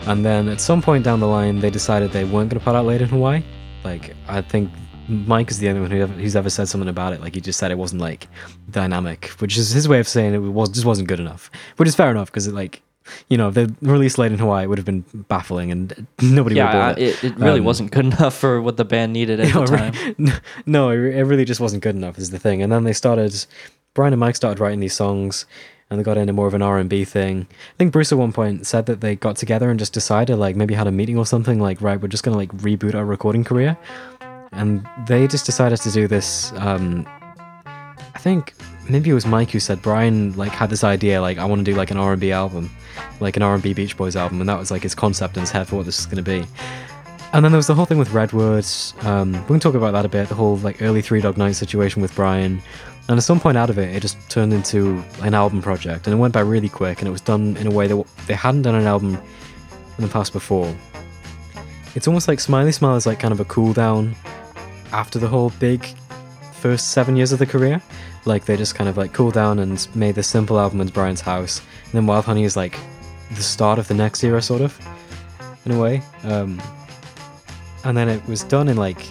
And 0.09 0.25
then 0.25 0.49
at 0.49 0.61
some 0.61 0.81
point 0.83 1.05
down 1.05 1.21
the 1.21 1.27
line, 1.29 1.61
they 1.61 1.71
decided 1.71 2.13
they 2.13 2.25
weren't 2.25 2.51
going 2.51 2.59
to 2.59 2.65
put 2.65 2.75
out 2.75 2.87
Lei'd 2.87 3.03
in 3.03 3.09
Hawaii. 3.09 3.43
Like, 3.85 4.15
I 4.27 4.41
think 4.41 4.71
Mike 5.09 5.51
is 5.51 5.59
the 5.59 5.69
only 5.69 5.81
one 5.83 5.91
who 5.91 6.01
ever, 6.01 6.13
who's 6.13 6.35
ever 6.37 6.51
said 6.51 6.69
something 6.69 6.89
about 6.89 7.13
it. 7.13 7.21
Like, 7.21 7.35
he 7.35 7.41
just 7.41 7.59
said 7.59 7.71
it 7.71 7.79
wasn't, 7.79 8.01
like, 8.01 8.27
dynamic, 8.71 9.27
which 9.41 9.57
is 9.57 9.71
his 9.71 9.87
way 9.89 10.01
of 10.01 10.09
saying 10.09 10.35
it 10.35 10.39
was 10.39 10.71
just 10.71 10.87
wasn't 10.87 11.09
good 11.09 11.21
enough. 11.21 11.51
Which 11.77 11.89
is 11.89 11.95
fair 11.95 12.11
enough, 12.11 12.31
because, 12.31 12.47
it 12.47 12.55
like, 12.55 12.81
you 13.29 13.39
know, 13.39 13.51
the 13.51 13.75
release 13.83 14.19
Lei'd 14.19 14.33
in 14.33 14.39
Hawaii 14.39 14.65
it 14.65 14.69
would 14.69 14.77
have 14.79 14.85
been 14.85 15.01
baffling 15.29 15.71
and 15.71 16.07
nobody 16.21 16.55
would 16.55 16.57
yeah, 16.59 16.73
have 16.73 16.97
bought 16.97 16.99
it, 17.03 17.25
it 17.25 17.37
really 17.39 17.61
Um, 17.61 17.65
wasn't 17.65 17.91
good 17.91 18.05
enough 18.13 18.35
for 18.37 18.61
what 18.61 18.77
the 18.77 18.85
band 18.85 19.15
needed 19.15 19.41
at 19.41 19.55
no, 19.55 19.65
the 19.67 19.77
time. 19.77 20.41
no, 20.67 20.91
it 20.91 21.23
really 21.23 21.47
just 21.47 21.59
wasn't 21.61 21.83
good 21.83 21.95
enough. 21.97 22.19
Is 22.19 22.31
the 22.31 22.39
thing. 22.39 22.63
And 22.63 22.71
then 22.73 22.85
they 22.85 22.93
started. 22.93 23.35
Brian 23.95 24.13
and 24.13 24.21
Mike 24.21 24.37
started 24.37 24.61
writing 24.61 24.81
these 24.81 24.93
songs, 24.95 25.47
and 25.91 25.99
they 25.99 26.05
got 26.05 26.19
into 26.19 26.33
more 26.33 26.47
of 26.47 26.55
an 26.55 26.63
R 26.63 26.79
and 26.79 26.91
B 26.91 27.05
thing. 27.05 27.47
I 27.51 27.77
think 27.79 27.93
Bruce 27.93 28.13
at 28.13 28.19
one 28.19 28.33
point 28.33 28.67
said 28.67 28.87
that 28.87 29.01
they 29.01 29.17
got 29.17 29.37
together 29.37 29.71
and 29.71 29.79
just 29.79 29.93
decided, 29.93 30.37
like, 30.37 30.55
maybe 30.55 30.75
had 30.75 30.87
a 30.87 30.93
meeting 30.93 31.17
or 31.17 31.25
something, 31.25 31.61
like, 31.61 31.81
right, 31.81 32.01
we're 32.01 32.09
just 32.09 32.25
gonna 32.25 32.37
like 32.37 32.53
reboot 32.59 32.95
our 32.95 33.05
recording 33.05 33.45
career. 33.45 33.77
And 34.53 34.87
they 35.07 35.27
just 35.27 35.47
decided 35.47 35.79
to 35.81 35.91
do 35.91 36.07
this. 36.09 36.53
Um, 36.57 37.07
I 37.67 38.19
think 38.19 38.55
maybe 38.89 39.11
it 39.11 39.15
was 39.15 39.27
Mike 39.27 39.51
who 39.51 39.61
said 39.61 39.81
Brian 39.81 40.37
like 40.37 40.53
had 40.53 40.71
this 40.71 40.85
idea, 40.85 41.21
like, 41.21 41.39
I 41.39 41.45
want 41.45 41.65
to 41.65 41.71
do 41.71 41.77
like 41.77 41.91
an 41.91 41.97
R 41.97 42.13
and 42.13 42.21
B 42.21 42.33
album, 42.33 42.71
like 43.21 43.37
an 43.37 43.43
R 43.43 43.55
and 43.55 43.63
B 43.63 43.73
Beach 43.73 43.97
Boys 43.97 44.17
album, 44.17 44.41
and 44.41 44.49
that 44.49 44.59
was 44.59 44.71
like 44.71 44.83
his 44.83 44.95
concept 44.95 45.37
in 45.37 45.41
his 45.41 45.51
head 45.51 45.69
for 45.69 45.77
what 45.77 45.87
this 45.87 45.99
is 45.99 46.07
gonna 46.07 46.23
be. 46.23 46.45
And 47.33 47.45
then 47.45 47.53
there 47.53 47.59
was 47.59 47.67
the 47.67 47.75
whole 47.75 47.85
thing 47.85 47.99
with 47.99 48.13
Redwoods. 48.13 48.95
Um, 49.03 49.33
we 49.33 49.47
can 49.47 49.61
talk 49.61 49.75
about 49.75 49.93
that 49.93 50.07
a 50.07 50.09
bit. 50.09 50.29
The 50.29 50.35
whole 50.35 50.57
like 50.59 50.81
early 50.81 51.03
Three 51.03 51.21
Dog 51.21 51.37
Night 51.37 51.53
situation 51.53 52.01
with 52.01 52.15
Brian. 52.15 52.63
And 53.09 53.17
at 53.17 53.25
some 53.25 53.41
point 53.41 53.57
out 53.57 53.71
of 53.71 53.79
it, 53.79 53.95
it 53.95 54.01
just 54.01 54.19
turned 54.29 54.53
into 54.53 55.03
an 55.23 55.33
album 55.33 55.63
project, 55.63 56.07
and 56.07 56.15
it 56.15 56.19
went 56.19 56.35
by 56.35 56.41
really 56.41 56.69
quick. 56.69 56.99
And 56.99 57.09
it 57.09 57.11
was 57.11 57.23
done 57.23 57.57
in 57.57 57.67
a 57.67 57.71
way 57.71 57.87
that 57.87 58.07
they 58.27 58.35
hadn't 58.35 58.63
done 58.63 58.75
an 58.75 58.87
album 58.87 59.19
in 59.97 60.05
the 60.05 60.09
past 60.09 60.33
before. 60.33 60.75
It's 61.95 62.07
almost 62.07 62.29
like 62.29 62.39
Smiley 62.39 62.73
Smile 62.73 62.97
is 62.97 63.07
like 63.07 63.19
kind 63.19 63.33
of 63.33 63.41
a 63.41 63.47
cool 63.47 63.73
down 63.73 64.15
after 64.93 65.19
the 65.19 65.27
whole 65.27 65.51
big 65.59 65.87
first 66.53 66.91
seven 66.91 67.17
years 67.17 67.33
of 67.33 67.39
the 67.39 67.47
career. 67.47 67.81
Like 68.27 68.45
they 68.45 68.57
just 68.57 68.75
kind 68.75 68.91
of 68.91 68.99
like 68.99 69.15
cool 69.15 69.31
down 69.31 69.59
and 69.59 69.89
made 69.95 70.15
this 70.15 70.29
simple 70.29 70.61
album 70.61 70.81
in 70.83 70.89
Brian's 70.89 71.23
house. 71.23 71.63
And 71.85 71.93
then 71.93 72.07
Wild 72.07 72.27
Honey 72.27 72.45
is 72.45 72.57
like 72.57 72.79
the 73.31 73.43
start 73.43 73.79
of 73.79 73.89
the 73.89 73.95
next 73.95 74.23
era, 74.23 74.43
sort 74.43 74.61
of, 74.61 74.79
in 75.65 75.73
a 75.73 75.81
way. 75.81 76.03
Um, 76.25 76.61
and 77.85 77.97
then 77.97 78.09
it 78.09 78.27
was 78.27 78.45
done 78.45 78.69
in 78.69 78.77
like 78.77 79.07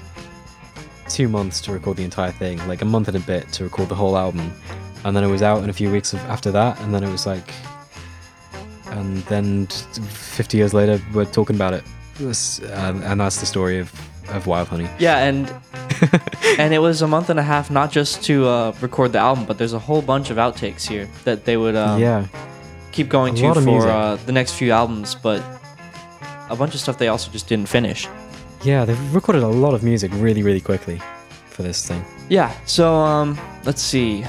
two 1.09 1.27
months 1.27 1.61
to 1.61 1.71
record 1.71 1.97
the 1.97 2.03
entire 2.03 2.31
thing, 2.31 2.65
like 2.67 2.81
a 2.81 2.85
month 2.85 3.07
and 3.07 3.17
a 3.17 3.19
bit 3.21 3.51
to 3.53 3.63
record 3.63 3.89
the 3.89 3.95
whole 3.95 4.17
album, 4.17 4.51
and 5.03 5.15
then 5.15 5.23
it 5.23 5.27
was 5.27 5.41
out 5.41 5.63
in 5.63 5.69
a 5.69 5.73
few 5.73 5.91
weeks 5.91 6.13
of, 6.13 6.19
after 6.21 6.51
that, 6.51 6.79
and 6.81 6.93
then 6.93 7.03
it 7.03 7.09
was 7.11 7.25
like, 7.25 7.53
and 8.91 9.17
then 9.23 9.67
50 9.67 10.57
years 10.57 10.73
later, 10.73 10.99
we're 11.13 11.25
talking 11.25 11.55
about 11.55 11.73
it, 11.73 11.83
This- 12.17 12.59
and, 12.59 13.03
and 13.03 13.19
that's 13.21 13.39
the 13.39 13.45
story 13.45 13.79
of 13.79 13.91
of 14.29 14.45
Wild 14.45 14.67
Honey. 14.67 14.89
Yeah, 14.99 15.19
and 15.19 15.49
and 16.59 16.73
it 16.73 16.79
was 16.79 17.01
a 17.01 17.07
month 17.07 17.29
and 17.29 17.39
a 17.39 17.43
half, 17.43 17.71
not 17.71 17.91
just 17.93 18.23
to 18.25 18.45
uh, 18.45 18.73
record 18.81 19.13
the 19.13 19.19
album, 19.19 19.45
but 19.45 19.57
there's 19.57 19.71
a 19.71 19.79
whole 19.79 20.01
bunch 20.01 20.29
of 20.29 20.35
outtakes 20.35 20.85
here 20.85 21.07
that 21.23 21.45
they 21.45 21.55
would 21.55 21.77
um, 21.77 22.01
yeah, 22.01 22.27
keep 22.91 23.07
going 23.07 23.35
A 23.35 23.53
to 23.53 23.61
for 23.61 23.87
uh, 23.87 24.17
the 24.25 24.33
next 24.33 24.53
few 24.55 24.71
albums, 24.73 25.15
but 25.15 25.41
a 26.49 26.57
bunch 26.57 26.73
of 26.73 26.81
stuff 26.81 26.97
they 26.97 27.07
also 27.07 27.31
just 27.31 27.47
didn't 27.47 27.69
finish. 27.69 28.05
Yeah, 28.63 28.85
they've 28.85 29.15
recorded 29.15 29.43
a 29.43 29.47
lot 29.47 29.73
of 29.73 29.83
music 29.83 30.11
really, 30.15 30.43
really 30.43 30.61
quickly 30.61 31.01
for 31.49 31.63
this 31.63 31.87
thing. 31.87 32.03
Yeah, 32.29 32.53
so 32.65 32.93
um, 32.93 33.37
let's 33.65 33.81
see. 33.81 34.25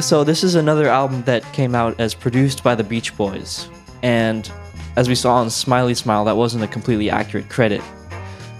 So 0.00 0.24
this 0.24 0.44
is 0.44 0.54
another 0.54 0.88
album 0.88 1.22
that 1.24 1.42
came 1.52 1.74
out 1.74 1.98
as 1.98 2.14
produced 2.14 2.62
by 2.62 2.74
the 2.74 2.84
Beach 2.84 3.16
Boys, 3.16 3.68
and 4.02 4.50
as 4.96 5.08
we 5.08 5.14
saw 5.14 5.34
on 5.36 5.50
Smiley 5.50 5.94
Smile, 5.94 6.24
that 6.24 6.36
wasn't 6.36 6.64
a 6.64 6.68
completely 6.68 7.10
accurate 7.10 7.48
credit. 7.48 7.82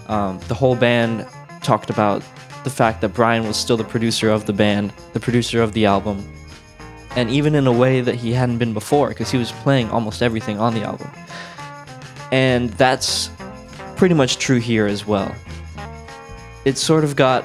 Um, 0.07 0.39
the 0.49 0.55
whole 0.55 0.77
band 0.77 1.27
talked 1.63 1.91
about 1.91 2.23
the 2.65 2.71
fact 2.71 3.01
that 3.01 3.11
Brian 3.11 3.47
was 3.47 3.57
still 3.57 3.77
the 3.77 3.85
producer 3.85 4.31
of 4.31 4.47
the 4.47 4.53
band, 4.53 4.93
the 5.13 5.21
producer 5.21 5.63
of 5.63 5.73
the 5.73 5.87
album, 5.87 6.27
and 7.17 7.31
even 7.31 7.55
in 7.55 7.67
a 7.67 7.73
way 7.73 8.01
that 8.01 8.15
he 8.15 8.33
hadn't 8.33 8.59
been 8.59 8.73
before, 8.73 9.09
because 9.09 9.31
he 9.31 9.39
was 9.39 9.53
playing 9.53 9.91
almost 9.91 10.23
everything 10.23 10.59
on 10.59 10.75
the 10.75 10.83
album. 10.83 11.11
And 12.31 12.71
that's 12.71 13.31
pretty 13.99 14.15
much 14.15 14.39
true 14.39 14.59
here 14.61 14.87
as 14.87 15.07
well. 15.07 15.35
It 16.65 16.79
sort 16.79 17.05
of 17.05 17.17
got 17.17 17.45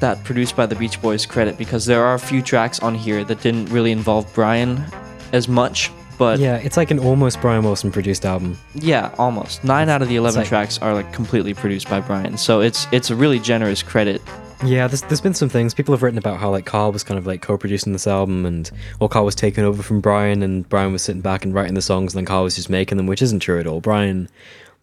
that 0.00 0.22
produced 0.24 0.54
by 0.54 0.66
the 0.66 0.76
Beach 0.76 1.00
Boys 1.00 1.26
credit 1.26 1.56
because 1.56 1.86
there 1.86 2.04
are 2.04 2.14
a 2.14 2.18
few 2.18 2.42
tracks 2.42 2.80
on 2.80 2.94
here 2.94 3.24
that 3.24 3.40
didn't 3.40 3.66
really 3.66 3.90
involve 3.92 4.32
Brian 4.34 4.84
as 5.32 5.48
much, 5.48 5.90
but 6.18 6.38
yeah, 6.38 6.56
it's 6.56 6.76
like 6.76 6.90
an 6.90 6.98
almost 6.98 7.40
Brian 7.40 7.64
Wilson 7.64 7.90
produced 7.90 8.24
album. 8.26 8.58
Yeah, 8.74 9.14
almost. 9.18 9.64
9 9.64 9.88
out 9.88 10.02
of 10.02 10.08
the 10.08 10.16
11 10.16 10.40
like- 10.40 10.48
tracks 10.48 10.78
are 10.78 10.94
like 10.94 11.12
completely 11.12 11.54
produced 11.54 11.88
by 11.88 12.00
Brian. 12.00 12.36
So 12.36 12.60
it's 12.60 12.86
it's 12.92 13.10
a 13.10 13.16
really 13.16 13.38
generous 13.38 13.82
credit. 13.82 14.20
Yeah, 14.64 14.88
there's, 14.88 15.02
there's 15.02 15.20
been 15.20 15.34
some 15.34 15.50
things 15.50 15.74
people 15.74 15.92
have 15.92 16.02
written 16.02 16.16
about 16.16 16.38
how 16.38 16.50
like 16.50 16.64
Carl 16.64 16.90
was 16.90 17.04
kind 17.04 17.18
of 17.18 17.26
like 17.26 17.42
co-producing 17.42 17.92
this 17.92 18.06
album, 18.06 18.46
and 18.46 18.70
or 19.00 19.08
Carl 19.08 19.24
was 19.26 19.34
taking 19.34 19.64
over 19.64 19.82
from 19.82 20.00
Brian, 20.00 20.42
and 20.42 20.66
Brian 20.68 20.92
was 20.92 21.02
sitting 21.02 21.20
back 21.20 21.44
and 21.44 21.52
writing 21.52 21.74
the 21.74 21.82
songs, 21.82 22.14
and 22.14 22.18
then 22.20 22.26
Carl 22.26 22.44
was 22.44 22.56
just 22.56 22.70
making 22.70 22.96
them, 22.96 23.06
which 23.06 23.20
isn't 23.20 23.40
true 23.40 23.60
at 23.60 23.66
all. 23.66 23.80
Brian 23.80 24.28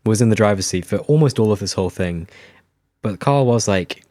was 0.05 0.22
in 0.22 0.29
the 0.29 0.36
driver's 0.36 0.65
seat 0.67 0.86
for 0.86 0.98
almost 1.00 1.39
all 1.39 1.51
of 1.51 1.60
this 1.60 1.74
whole 1.74 1.89
thing, 1.89 2.27
but 3.01 3.19
Carl 3.19 3.45
was 3.45 3.67
like 3.67 4.03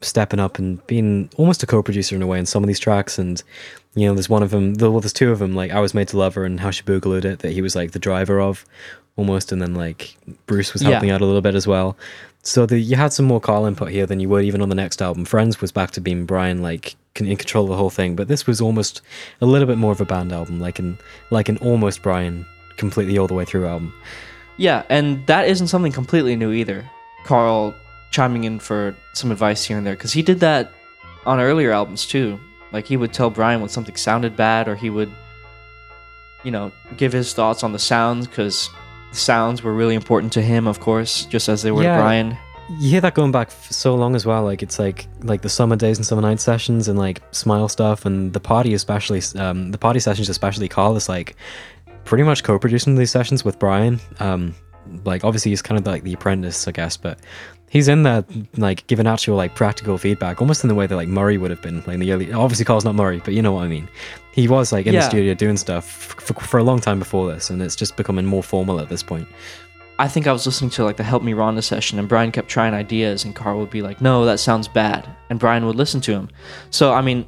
stepping 0.00 0.40
up 0.40 0.58
and 0.58 0.84
being 0.86 1.30
almost 1.36 1.62
a 1.62 1.66
co-producer 1.66 2.16
in 2.16 2.22
a 2.22 2.26
way 2.26 2.38
in 2.38 2.46
some 2.46 2.62
of 2.62 2.66
these 2.66 2.80
tracks. 2.80 3.18
And 3.18 3.42
you 3.94 4.06
know, 4.06 4.14
there's 4.14 4.28
one 4.28 4.42
of 4.42 4.50
them. 4.50 4.74
Well, 4.74 5.00
there's 5.00 5.12
two 5.12 5.30
of 5.30 5.38
them. 5.38 5.54
Like 5.54 5.70
I 5.70 5.80
was 5.80 5.94
made 5.94 6.08
to 6.08 6.16
love 6.16 6.34
her 6.34 6.44
and 6.44 6.58
how 6.60 6.70
she 6.70 6.82
boogalooed 6.82 7.24
it. 7.24 7.40
That 7.40 7.52
he 7.52 7.62
was 7.62 7.76
like 7.76 7.92
the 7.92 7.98
driver 7.98 8.40
of, 8.40 8.64
almost, 9.16 9.52
and 9.52 9.60
then 9.62 9.74
like 9.74 10.16
Bruce 10.46 10.72
was 10.72 10.82
Yeah. 10.82 10.90
helping 10.92 11.10
out 11.10 11.20
a 11.20 11.26
little 11.26 11.40
bit 11.40 11.54
as 11.54 11.66
well. 11.66 11.96
So 12.44 12.66
the, 12.66 12.78
you 12.80 12.96
had 12.96 13.12
some 13.12 13.26
more 13.26 13.40
Carl 13.40 13.66
input 13.66 13.90
here 13.90 14.04
than 14.06 14.18
you 14.18 14.28
would 14.28 14.44
even 14.44 14.62
on 14.62 14.68
the 14.68 14.74
next 14.74 15.00
album. 15.00 15.24
Friends 15.24 15.60
was 15.60 15.70
back 15.70 15.92
to 15.92 16.00
being 16.00 16.26
Brian 16.26 16.60
like 16.62 16.96
in 17.16 17.36
control 17.36 17.64
of 17.64 17.70
the 17.70 17.76
whole 17.76 17.90
thing, 17.90 18.16
but 18.16 18.26
this 18.26 18.46
was 18.46 18.60
almost 18.60 19.02
a 19.40 19.46
little 19.46 19.68
bit 19.68 19.78
more 19.78 19.92
of 19.92 20.00
a 20.00 20.04
band 20.04 20.32
album, 20.32 20.58
like 20.60 20.78
an 20.80 20.98
like 21.30 21.48
an 21.48 21.58
almost 21.58 22.02
Brian 22.02 22.44
completely 22.76 23.18
all 23.18 23.28
the 23.28 23.34
way 23.34 23.44
through 23.44 23.66
album. 23.68 23.92
Yeah, 24.62 24.84
and 24.88 25.26
that 25.26 25.48
isn't 25.48 25.66
something 25.66 25.90
completely 25.90 26.36
new 26.36 26.52
either. 26.52 26.88
Carl 27.24 27.74
chiming 28.12 28.44
in 28.44 28.60
for 28.60 28.94
some 29.12 29.32
advice 29.32 29.64
here 29.64 29.76
and 29.76 29.84
there 29.84 29.94
because 29.96 30.12
he 30.12 30.22
did 30.22 30.38
that 30.40 30.70
on 31.26 31.40
earlier 31.40 31.72
albums 31.72 32.06
too. 32.06 32.38
Like 32.70 32.86
he 32.86 32.96
would 32.96 33.12
tell 33.12 33.28
Brian 33.28 33.60
when 33.60 33.70
something 33.70 33.96
sounded 33.96 34.36
bad, 34.36 34.68
or 34.68 34.76
he 34.76 34.88
would, 34.88 35.10
you 36.44 36.52
know, 36.52 36.70
give 36.96 37.12
his 37.12 37.34
thoughts 37.34 37.64
on 37.64 37.72
the 37.72 37.78
sounds 37.80 38.28
because 38.28 38.70
the 39.10 39.16
sounds 39.16 39.64
were 39.64 39.74
really 39.74 39.96
important 39.96 40.32
to 40.34 40.42
him, 40.42 40.68
of 40.68 40.78
course, 40.78 41.24
just 41.26 41.48
as 41.48 41.62
they 41.62 41.72
were 41.72 41.82
Yeah. 41.82 41.96
to 41.96 42.02
Brian. 42.02 42.36
You 42.78 42.90
hear 42.90 43.00
that 43.00 43.14
going 43.14 43.32
back 43.32 43.50
so 43.50 43.96
long 43.96 44.14
as 44.14 44.24
well. 44.24 44.44
Like 44.44 44.62
it's 44.62 44.78
like 44.78 45.08
like 45.24 45.42
the 45.42 45.48
summer 45.48 45.74
days 45.74 45.98
and 45.98 46.06
summer 46.06 46.22
night 46.22 46.38
sessions 46.40 46.86
and 46.86 46.96
like 46.96 47.20
Smile 47.32 47.68
stuff 47.68 48.06
and 48.06 48.32
the 48.32 48.40
party 48.40 48.74
especially. 48.74 49.20
Um, 49.36 49.72
the 49.72 49.78
party 49.78 49.98
sessions 49.98 50.28
especially. 50.28 50.68
Carl 50.68 50.94
is 50.96 51.08
like 51.08 51.34
pretty 52.04 52.24
much 52.24 52.42
co-producing 52.42 52.94
these 52.94 53.10
sessions 53.10 53.44
with 53.44 53.58
Brian. 53.58 54.00
Um, 54.20 54.54
like 55.04 55.24
obviously 55.24 55.50
he's 55.50 55.62
kind 55.62 55.78
of 55.78 55.86
like 55.86 56.02
the 56.02 56.12
apprentice, 56.12 56.66
I 56.66 56.72
guess, 56.72 56.96
but 56.96 57.18
he's 57.70 57.88
in 57.88 58.02
there 58.02 58.24
like 58.56 58.86
giving 58.86 59.06
actual 59.06 59.36
like 59.36 59.54
practical 59.54 59.96
feedback, 59.96 60.40
almost 60.40 60.64
in 60.64 60.68
the 60.68 60.74
way 60.74 60.86
that 60.86 60.96
like 60.96 61.08
Murray 61.08 61.38
would 61.38 61.50
have 61.50 61.62
been 61.62 61.78
like 61.78 61.94
in 61.94 62.00
the 62.00 62.12
early. 62.12 62.32
Obviously, 62.32 62.64
Carl's 62.64 62.84
not 62.84 62.94
Murray, 62.94 63.20
but 63.24 63.34
you 63.34 63.42
know 63.42 63.52
what 63.52 63.64
I 63.64 63.68
mean. 63.68 63.88
He 64.32 64.48
was 64.48 64.72
like 64.72 64.86
in 64.86 64.94
the 64.94 65.02
studio 65.02 65.34
doing 65.34 65.56
stuff 65.56 65.88
for, 65.88 66.34
for 66.34 66.58
a 66.58 66.64
long 66.64 66.80
time 66.80 66.98
before 66.98 67.32
this, 67.32 67.50
and 67.50 67.62
it's 67.62 67.76
just 67.76 67.96
becoming 67.96 68.26
more 68.26 68.42
formal 68.42 68.80
at 68.80 68.88
this 68.88 69.02
point. 69.02 69.28
I 69.98 70.08
think 70.08 70.26
I 70.26 70.32
was 70.32 70.46
listening 70.46 70.70
to 70.70 70.84
like 70.84 70.96
the 70.96 71.04
Help 71.04 71.22
Me 71.22 71.32
Rhonda 71.32 71.62
session, 71.62 71.98
and 71.98 72.08
Brian 72.08 72.32
kept 72.32 72.48
trying 72.48 72.74
ideas, 72.74 73.24
and 73.24 73.34
Carl 73.34 73.58
would 73.58 73.70
be 73.70 73.82
like, 73.82 74.00
"No, 74.00 74.24
that 74.24 74.40
sounds 74.40 74.68
bad," 74.68 75.08
and 75.30 75.38
Brian 75.38 75.64
would 75.66 75.76
listen 75.76 76.00
to 76.02 76.12
him. 76.12 76.28
So 76.70 76.92
I 76.92 77.02
mean, 77.02 77.26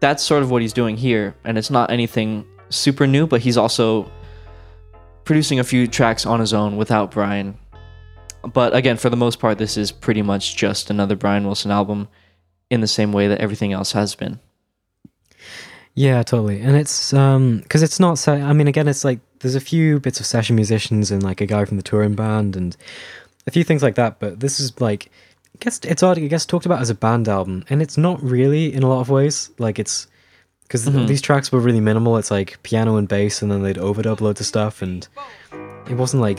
that's 0.00 0.22
sort 0.22 0.42
of 0.42 0.50
what 0.50 0.62
he's 0.62 0.72
doing 0.72 0.96
here, 0.96 1.36
and 1.44 1.56
it's 1.56 1.70
not 1.70 1.90
anything 1.90 2.44
super 2.70 3.06
new, 3.06 3.26
but 3.26 3.40
he's 3.40 3.56
also 3.56 4.10
producing 5.24 5.58
a 5.58 5.64
few 5.64 5.86
tracks 5.86 6.26
on 6.26 6.40
his 6.40 6.52
own 6.52 6.76
without 6.76 7.10
Brian. 7.10 7.58
But 8.42 8.74
again, 8.74 8.96
for 8.96 9.10
the 9.10 9.16
most 9.16 9.40
part, 9.40 9.58
this 9.58 9.76
is 9.76 9.90
pretty 9.90 10.22
much 10.22 10.56
just 10.56 10.90
another 10.90 11.16
Brian 11.16 11.44
Wilson 11.44 11.70
album, 11.70 12.08
in 12.70 12.80
the 12.80 12.86
same 12.86 13.12
way 13.12 13.28
that 13.28 13.40
everything 13.40 13.72
else 13.72 13.92
has 13.92 14.14
been. 14.14 14.40
Yeah, 15.94 16.22
totally. 16.22 16.60
And 16.60 16.76
it's 16.76 17.12
um 17.14 17.60
because 17.60 17.82
it's 17.82 17.98
not 17.98 18.18
so 18.18 18.34
I 18.34 18.52
mean 18.52 18.68
again 18.68 18.88
it's 18.88 19.04
like 19.04 19.20
there's 19.40 19.54
a 19.54 19.60
few 19.60 19.98
bits 19.98 20.20
of 20.20 20.26
session 20.26 20.54
musicians 20.56 21.10
and 21.10 21.22
like 21.22 21.40
a 21.40 21.46
guy 21.46 21.64
from 21.64 21.78
the 21.78 21.82
touring 21.82 22.14
band 22.14 22.56
and 22.56 22.76
a 23.46 23.50
few 23.50 23.64
things 23.64 23.82
like 23.82 23.94
that, 23.94 24.18
but 24.18 24.40
this 24.40 24.60
is 24.60 24.78
like 24.80 25.10
I 25.54 25.58
guess 25.60 25.78
it's 25.84 26.02
odd 26.02 26.18
it 26.18 26.28
gets 26.28 26.44
talked 26.44 26.66
about 26.66 26.82
as 26.82 26.90
a 26.90 26.94
band 26.94 27.28
album 27.28 27.64
and 27.70 27.80
it's 27.80 27.96
not 27.96 28.22
really 28.22 28.74
in 28.74 28.82
a 28.82 28.88
lot 28.88 29.00
of 29.00 29.08
ways. 29.08 29.50
Like 29.58 29.78
it's 29.78 30.06
because 30.66 30.86
Mhm. 30.86 31.06
these 31.06 31.22
tracks 31.22 31.50
were 31.52 31.60
really 31.60 31.80
minimal. 31.80 32.16
It's 32.16 32.30
like 32.30 32.58
piano 32.62 32.96
and 32.96 33.08
bass 33.08 33.42
and 33.42 33.50
then 33.50 33.62
they'd 33.62 33.76
overdub 33.76 34.20
loads 34.20 34.40
of 34.40 34.46
stuff 34.46 34.82
and 34.82 35.06
it 35.88 35.94
wasn't 35.96 36.22
like 36.22 36.38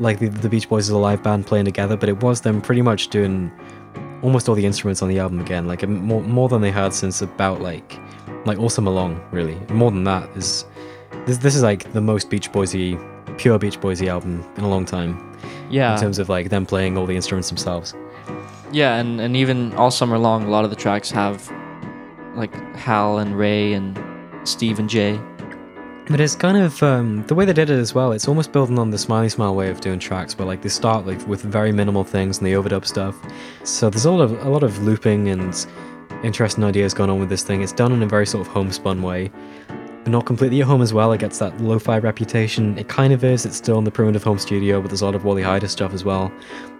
like 0.00 0.18
the, 0.18 0.28
the 0.28 0.48
Beach 0.48 0.68
Boys 0.68 0.88
as 0.88 0.90
a 0.90 0.98
live 0.98 1.22
band 1.22 1.46
playing 1.46 1.64
together, 1.66 1.96
but 1.96 2.08
it 2.08 2.20
was 2.22 2.40
them 2.40 2.60
pretty 2.60 2.82
much 2.82 3.08
doing 3.08 3.50
almost 4.22 4.48
all 4.48 4.54
the 4.56 4.66
instruments 4.66 5.02
on 5.02 5.08
the 5.08 5.18
album 5.20 5.38
again, 5.40 5.66
like 5.66 5.86
more 5.88 6.20
more 6.22 6.48
than 6.48 6.60
they 6.62 6.70
had 6.70 6.92
since 6.92 7.22
about 7.22 7.60
like 7.60 7.98
like 8.46 8.58
All 8.58 8.68
Summer 8.68 8.90
Long, 8.90 9.20
really. 9.30 9.56
More 9.70 9.90
than 9.90 10.04
that 10.04 10.28
is 10.36 10.64
this 11.26 11.38
this 11.38 11.54
is 11.56 11.62
like 11.62 11.92
the 11.92 12.00
most 12.00 12.28
Beach 12.30 12.50
Boysy, 12.52 12.98
pure 13.38 13.58
Beach 13.58 13.80
Boysy 13.80 14.08
album 14.08 14.44
in 14.56 14.64
a 14.64 14.68
long 14.68 14.84
time. 14.84 15.18
Yeah. 15.70 15.94
In 15.94 16.00
terms 16.00 16.18
of 16.18 16.28
like 16.28 16.50
them 16.50 16.66
playing 16.66 16.98
all 16.98 17.06
the 17.06 17.16
instruments 17.16 17.48
themselves. 17.48 17.94
Yeah, 18.72 18.96
and, 18.96 19.20
and 19.20 19.36
even 19.36 19.72
all 19.74 19.90
summer 19.92 20.18
long, 20.18 20.42
a 20.44 20.50
lot 20.50 20.64
of 20.64 20.70
the 20.70 20.76
tracks 20.76 21.10
have 21.12 21.48
like 22.36 22.54
Hal 22.76 23.18
and 23.18 23.38
Ray 23.38 23.72
and 23.72 23.98
Steve 24.46 24.78
and 24.78 24.88
Jay. 24.88 25.20
But 26.06 26.20
it's 26.20 26.36
kind 26.36 26.58
of 26.58 26.82
um, 26.82 27.24
the 27.28 27.34
way 27.34 27.46
they 27.46 27.54
did 27.54 27.70
it 27.70 27.78
as 27.78 27.94
well. 27.94 28.12
It's 28.12 28.28
almost 28.28 28.52
building 28.52 28.78
on 28.78 28.90
the 28.90 28.98
Smiley 28.98 29.30
Smile 29.30 29.54
way 29.54 29.70
of 29.70 29.80
doing 29.80 29.98
tracks, 29.98 30.36
where 30.36 30.46
like 30.46 30.60
they 30.60 30.68
start 30.68 31.06
like 31.06 31.26
with 31.26 31.40
very 31.40 31.72
minimal 31.72 32.04
things 32.04 32.38
and 32.38 32.46
they 32.46 32.52
overdub 32.52 32.86
stuff. 32.86 33.16
So 33.62 33.88
there's 33.88 34.04
a 34.04 34.10
lot 34.10 34.22
of 34.22 34.32
a 34.44 34.50
lot 34.50 34.62
of 34.62 34.82
looping 34.82 35.28
and 35.28 35.66
interesting 36.22 36.62
ideas 36.62 36.92
going 36.92 37.08
on 37.08 37.20
with 37.20 37.30
this 37.30 37.42
thing. 37.42 37.62
It's 37.62 37.72
done 37.72 37.92
in 37.92 38.02
a 38.02 38.06
very 38.06 38.26
sort 38.26 38.46
of 38.46 38.52
homespun 38.52 39.00
way, 39.00 39.30
but 39.68 40.08
not 40.08 40.26
completely 40.26 40.60
at 40.60 40.66
home 40.66 40.82
as 40.82 40.92
well. 40.92 41.10
It 41.12 41.20
gets 41.20 41.38
that 41.38 41.58
lo-fi 41.58 41.98
reputation. 41.98 42.76
It 42.76 42.88
kind 42.88 43.14
of 43.14 43.24
is. 43.24 43.46
It's 43.46 43.56
still 43.56 43.78
in 43.78 43.84
the 43.84 43.90
primitive 43.90 44.22
home 44.22 44.38
studio, 44.38 44.82
but 44.82 44.88
there's 44.88 45.00
a 45.00 45.06
lot 45.06 45.14
of 45.14 45.24
Wally 45.24 45.42
Heider 45.42 45.70
stuff 45.70 45.94
as 45.94 46.04
well, 46.04 46.30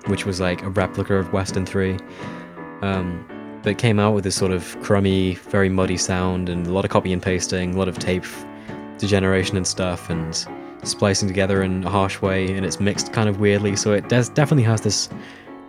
which 0.06 0.26
was 0.26 0.38
like 0.38 0.62
a 0.62 0.68
replica 0.68 1.14
of 1.14 1.32
Western 1.32 1.64
Three. 1.64 1.96
Um, 2.82 3.26
but 3.64 3.78
came 3.78 3.98
out 3.98 4.14
with 4.14 4.22
this 4.24 4.36
sort 4.36 4.52
of 4.52 4.76
crummy, 4.82 5.34
very 5.50 5.68
muddy 5.68 5.96
sound 5.96 6.48
and 6.48 6.66
a 6.66 6.72
lot 6.72 6.84
of 6.84 6.90
copy 6.90 7.12
and 7.12 7.22
pasting, 7.22 7.74
a 7.74 7.78
lot 7.78 7.88
of 7.88 7.98
tape 7.98 8.24
degeneration 8.98 9.56
and 9.56 9.66
stuff, 9.66 10.08
and 10.10 10.46
splicing 10.84 11.26
together 11.26 11.62
in 11.62 11.82
a 11.84 11.90
harsh 11.90 12.20
way, 12.20 12.52
and 12.54 12.64
it's 12.66 12.78
mixed 12.78 13.12
kind 13.12 13.28
of 13.28 13.40
weirdly. 13.40 13.74
So 13.74 13.92
it 13.92 14.08
does 14.08 14.28
definitely 14.28 14.64
has 14.64 14.82
this 14.82 15.08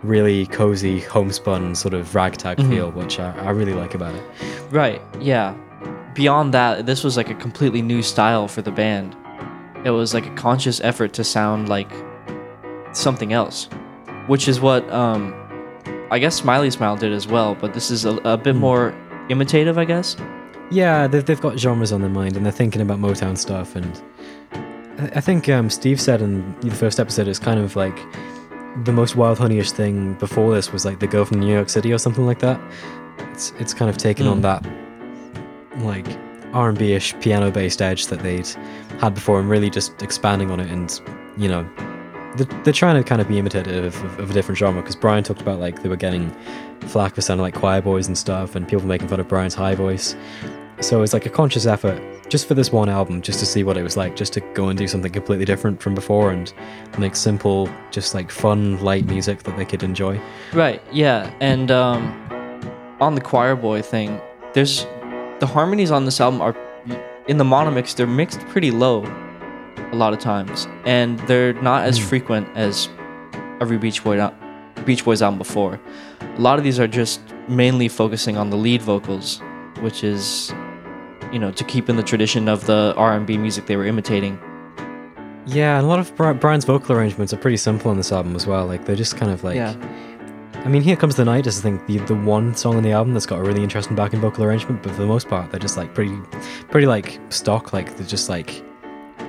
really 0.02 0.46
cozy 0.46 1.00
homespun 1.00 1.74
sort 1.74 1.94
of 1.94 2.14
ragtag 2.14 2.58
Mhm. 2.58 2.68
feel, 2.68 2.90
which 2.92 3.18
I, 3.18 3.32
I 3.38 3.50
really 3.50 3.72
like 3.72 3.94
about 3.94 4.14
it. 4.14 4.22
Right, 4.70 5.00
yeah. 5.20 5.54
Beyond 6.14 6.52
that, 6.54 6.86
this 6.86 7.02
was 7.02 7.16
like 7.16 7.30
a 7.30 7.34
completely 7.34 7.82
new 7.82 8.02
style 8.02 8.46
for 8.46 8.60
the 8.62 8.70
band. 8.70 9.16
It 9.84 9.90
was 9.90 10.12
like 10.14 10.26
a 10.26 10.34
conscious 10.34 10.80
effort 10.82 11.12
to 11.14 11.24
sound 11.24 11.68
like 11.68 11.90
something 12.92 13.32
else, 13.32 13.68
which 14.26 14.48
is 14.48 14.60
what 14.60 14.88
um, 14.92 15.34
I 16.10 16.18
guess 16.18 16.36
Smiley 16.36 16.70
Smile 16.70 16.96
did 16.96 17.12
as 17.12 17.26
well, 17.26 17.54
but 17.54 17.74
this 17.74 17.90
is 17.90 18.04
a, 18.04 18.16
a 18.18 18.36
bit 18.36 18.54
more 18.56 18.94
imitative, 19.28 19.76
I 19.78 19.84
guess. 19.84 20.16
Yeah, 20.70 21.06
they've, 21.06 21.24
they've 21.24 21.40
got 21.40 21.58
genres 21.58 21.92
on 21.92 22.00
their 22.00 22.10
mind, 22.10 22.36
and 22.36 22.44
they're 22.44 22.52
thinking 22.52 22.80
about 22.82 22.98
Motown 22.98 23.36
stuff. 23.36 23.74
And 23.76 24.02
I, 25.14 25.20
think 25.20 25.48
um, 25.48 25.70
Steve 25.70 26.00
said 26.00 26.22
in 26.22 26.58
the 26.60 26.70
first 26.74 26.98
episode, 27.00 27.28
it's 27.28 27.38
kind 27.38 27.58
of 27.60 27.76
like 27.76 27.96
the 28.84 28.92
most 28.92 29.16
wild 29.16 29.38
honeyish 29.38 29.70
thing 29.72 30.14
before 30.14 30.54
this 30.54 30.72
was 30.72 30.84
like 30.84 31.00
the 31.00 31.06
girl 31.06 31.24
from 31.24 31.40
New 31.40 31.52
York 31.52 31.68
City 31.68 31.92
or 31.92 31.98
something 31.98 32.26
like 32.26 32.40
that. 32.40 32.60
It's 33.32 33.52
it's 33.58 33.72
kind 33.74 33.88
of 33.90 33.96
taken 33.96 34.26
on 34.26 34.38
Mm. 34.38 34.42
that 34.42 35.82
like 35.84 36.06
R 36.54 36.68
and 36.70 36.78
B 36.78 36.92
ish 36.92 37.18
piano 37.20 37.50
based 37.50 37.80
edge 37.82 38.06
that 38.08 38.20
they'd 38.20 38.46
had 39.00 39.14
before, 39.14 39.40
and 39.40 39.48
really 39.48 39.70
just 39.70 40.02
expanding 40.02 40.50
on 40.50 40.60
it. 40.60 40.70
And 40.70 41.00
you 41.36 41.48
know, 41.48 41.66
they're, 42.36 42.72
trying 42.72 43.02
to 43.02 43.08
kind 43.08 43.20
of 43.20 43.28
be 43.28 43.38
imitative 43.38 44.02
of, 44.04 44.18
of 44.18 44.30
a 44.30 44.32
different 44.32 44.58
genre 44.58 44.82
because 44.82 44.96
Brian 44.96 45.24
talked 45.24 45.40
about 45.40 45.58
like 45.58 45.82
they 45.82 45.88
were 45.88 45.96
getting 45.96 46.30
flack 46.82 47.14
for 47.14 47.20
sounding 47.20 47.42
like 47.42 47.54
choir 47.54 47.80
boys 47.80 48.06
and 48.06 48.16
stuff, 48.16 48.54
and 48.54 48.66
people 48.68 48.86
making 48.86 49.08
fun 49.08 49.20
of 49.20 49.28
Brian's 49.28 49.54
high 49.54 49.74
voice. 49.74 50.16
So 50.80 51.02
it's 51.02 51.12
like 51.12 51.24
a 51.24 51.30
conscious 51.30 51.66
effort 51.66 52.02
just 52.28 52.46
for 52.46 52.54
this 52.54 52.72
one 52.72 52.88
album, 52.88 53.22
just 53.22 53.38
to 53.38 53.46
see 53.46 53.62
what 53.62 53.76
it 53.76 53.82
was 53.82 53.96
like, 53.96 54.16
just 54.16 54.32
to 54.34 54.40
go 54.52 54.68
and 54.68 54.78
do 54.78 54.88
something 54.88 55.12
completely 55.12 55.44
different 55.44 55.80
from 55.80 55.94
before 55.94 56.32
and 56.32 56.52
make 56.98 57.14
simple, 57.14 57.70
just 57.90 58.14
like 58.14 58.30
fun, 58.30 58.78
light 58.82 59.06
music 59.06 59.42
that 59.44 59.56
they 59.56 59.64
could 59.64 59.82
enjoy. 59.82 60.20
Right, 60.52 60.82
yeah. 60.92 61.32
And 61.40 61.70
um, 61.70 62.02
on 63.00 63.14
the 63.14 63.20
choir 63.20 63.54
boy 63.54 63.80
thing, 63.80 64.20
there's 64.54 64.84
the 65.38 65.46
harmonies 65.46 65.90
on 65.90 66.04
this 66.04 66.20
album 66.20 66.40
are 66.40 66.56
in 67.28 67.38
the 67.38 67.44
mono 67.44 67.70
mix, 67.70 67.94
they're 67.94 68.06
mixed 68.06 68.40
pretty 68.48 68.70
low 68.70 69.02
a 69.92 69.96
lot 69.96 70.12
of 70.12 70.18
times. 70.18 70.66
And 70.84 71.18
they're 71.20 71.54
not 71.54 71.84
as 71.84 71.98
hmm. 71.98 72.04
frequent 72.04 72.48
as 72.56 72.88
every 73.60 73.78
Beach 73.78 74.02
Boy 74.02 74.30
Beach 74.84 75.04
Boys 75.04 75.22
album 75.22 75.38
before. 75.38 75.80
A 76.20 76.40
lot 76.40 76.58
of 76.58 76.64
these 76.64 76.78
are 76.78 76.86
just 76.86 77.20
mainly 77.48 77.88
focusing 77.88 78.36
on 78.36 78.50
the 78.50 78.56
lead 78.56 78.82
vocals, 78.82 79.40
which 79.80 80.04
is 80.04 80.52
you 81.32 81.38
know, 81.38 81.50
to 81.52 81.64
keep 81.64 81.88
in 81.88 81.96
the 81.96 82.02
tradition 82.02 82.48
of 82.48 82.66
the 82.66 82.94
R&B 82.96 83.36
music 83.38 83.66
they 83.66 83.76
were 83.76 83.86
imitating. 83.86 84.38
Yeah, 85.46 85.78
and 85.78 85.86
a 85.86 85.88
lot 85.88 85.98
of 85.98 86.40
Brian's 86.40 86.64
vocal 86.64 86.96
arrangements 86.96 87.32
are 87.32 87.36
pretty 87.36 87.56
simple 87.56 87.90
on 87.90 87.96
this 87.96 88.10
album 88.10 88.34
as 88.34 88.46
well. 88.46 88.66
Like 88.66 88.84
they're 88.84 88.96
just 88.96 89.16
kind 89.16 89.30
of 89.30 89.44
like. 89.44 89.56
Yeah. 89.56 89.74
I 90.54 90.68
mean, 90.68 90.82
Here 90.82 90.96
Comes 90.96 91.14
the 91.14 91.24
Night 91.24 91.46
is 91.46 91.60
I 91.60 91.62
think 91.62 91.86
the 91.86 91.98
the 91.98 92.16
one 92.16 92.54
song 92.56 92.76
on 92.76 92.82
the 92.82 92.90
album 92.90 93.12
that's 93.12 93.26
got 93.26 93.38
a 93.38 93.42
really 93.42 93.62
interesting 93.62 93.94
backing 93.94 94.20
vocal 94.20 94.42
arrangement, 94.42 94.82
but 94.82 94.92
for 94.92 95.02
the 95.02 95.06
most 95.06 95.28
part, 95.28 95.50
they're 95.50 95.60
just 95.60 95.76
like 95.76 95.94
pretty, 95.94 96.16
pretty 96.70 96.88
like 96.88 97.20
stock. 97.28 97.72
Like 97.72 97.96
they're 97.96 98.06
just 98.06 98.28
like, 98.28 98.64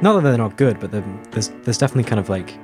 not 0.01 0.13
that 0.13 0.21
they're 0.21 0.37
not 0.37 0.57
good, 0.57 0.79
but 0.79 0.91
there's 0.91 1.49
there's 1.63 1.77
definitely 1.77 2.09
kind 2.09 2.19
of 2.19 2.29
like 2.29 2.57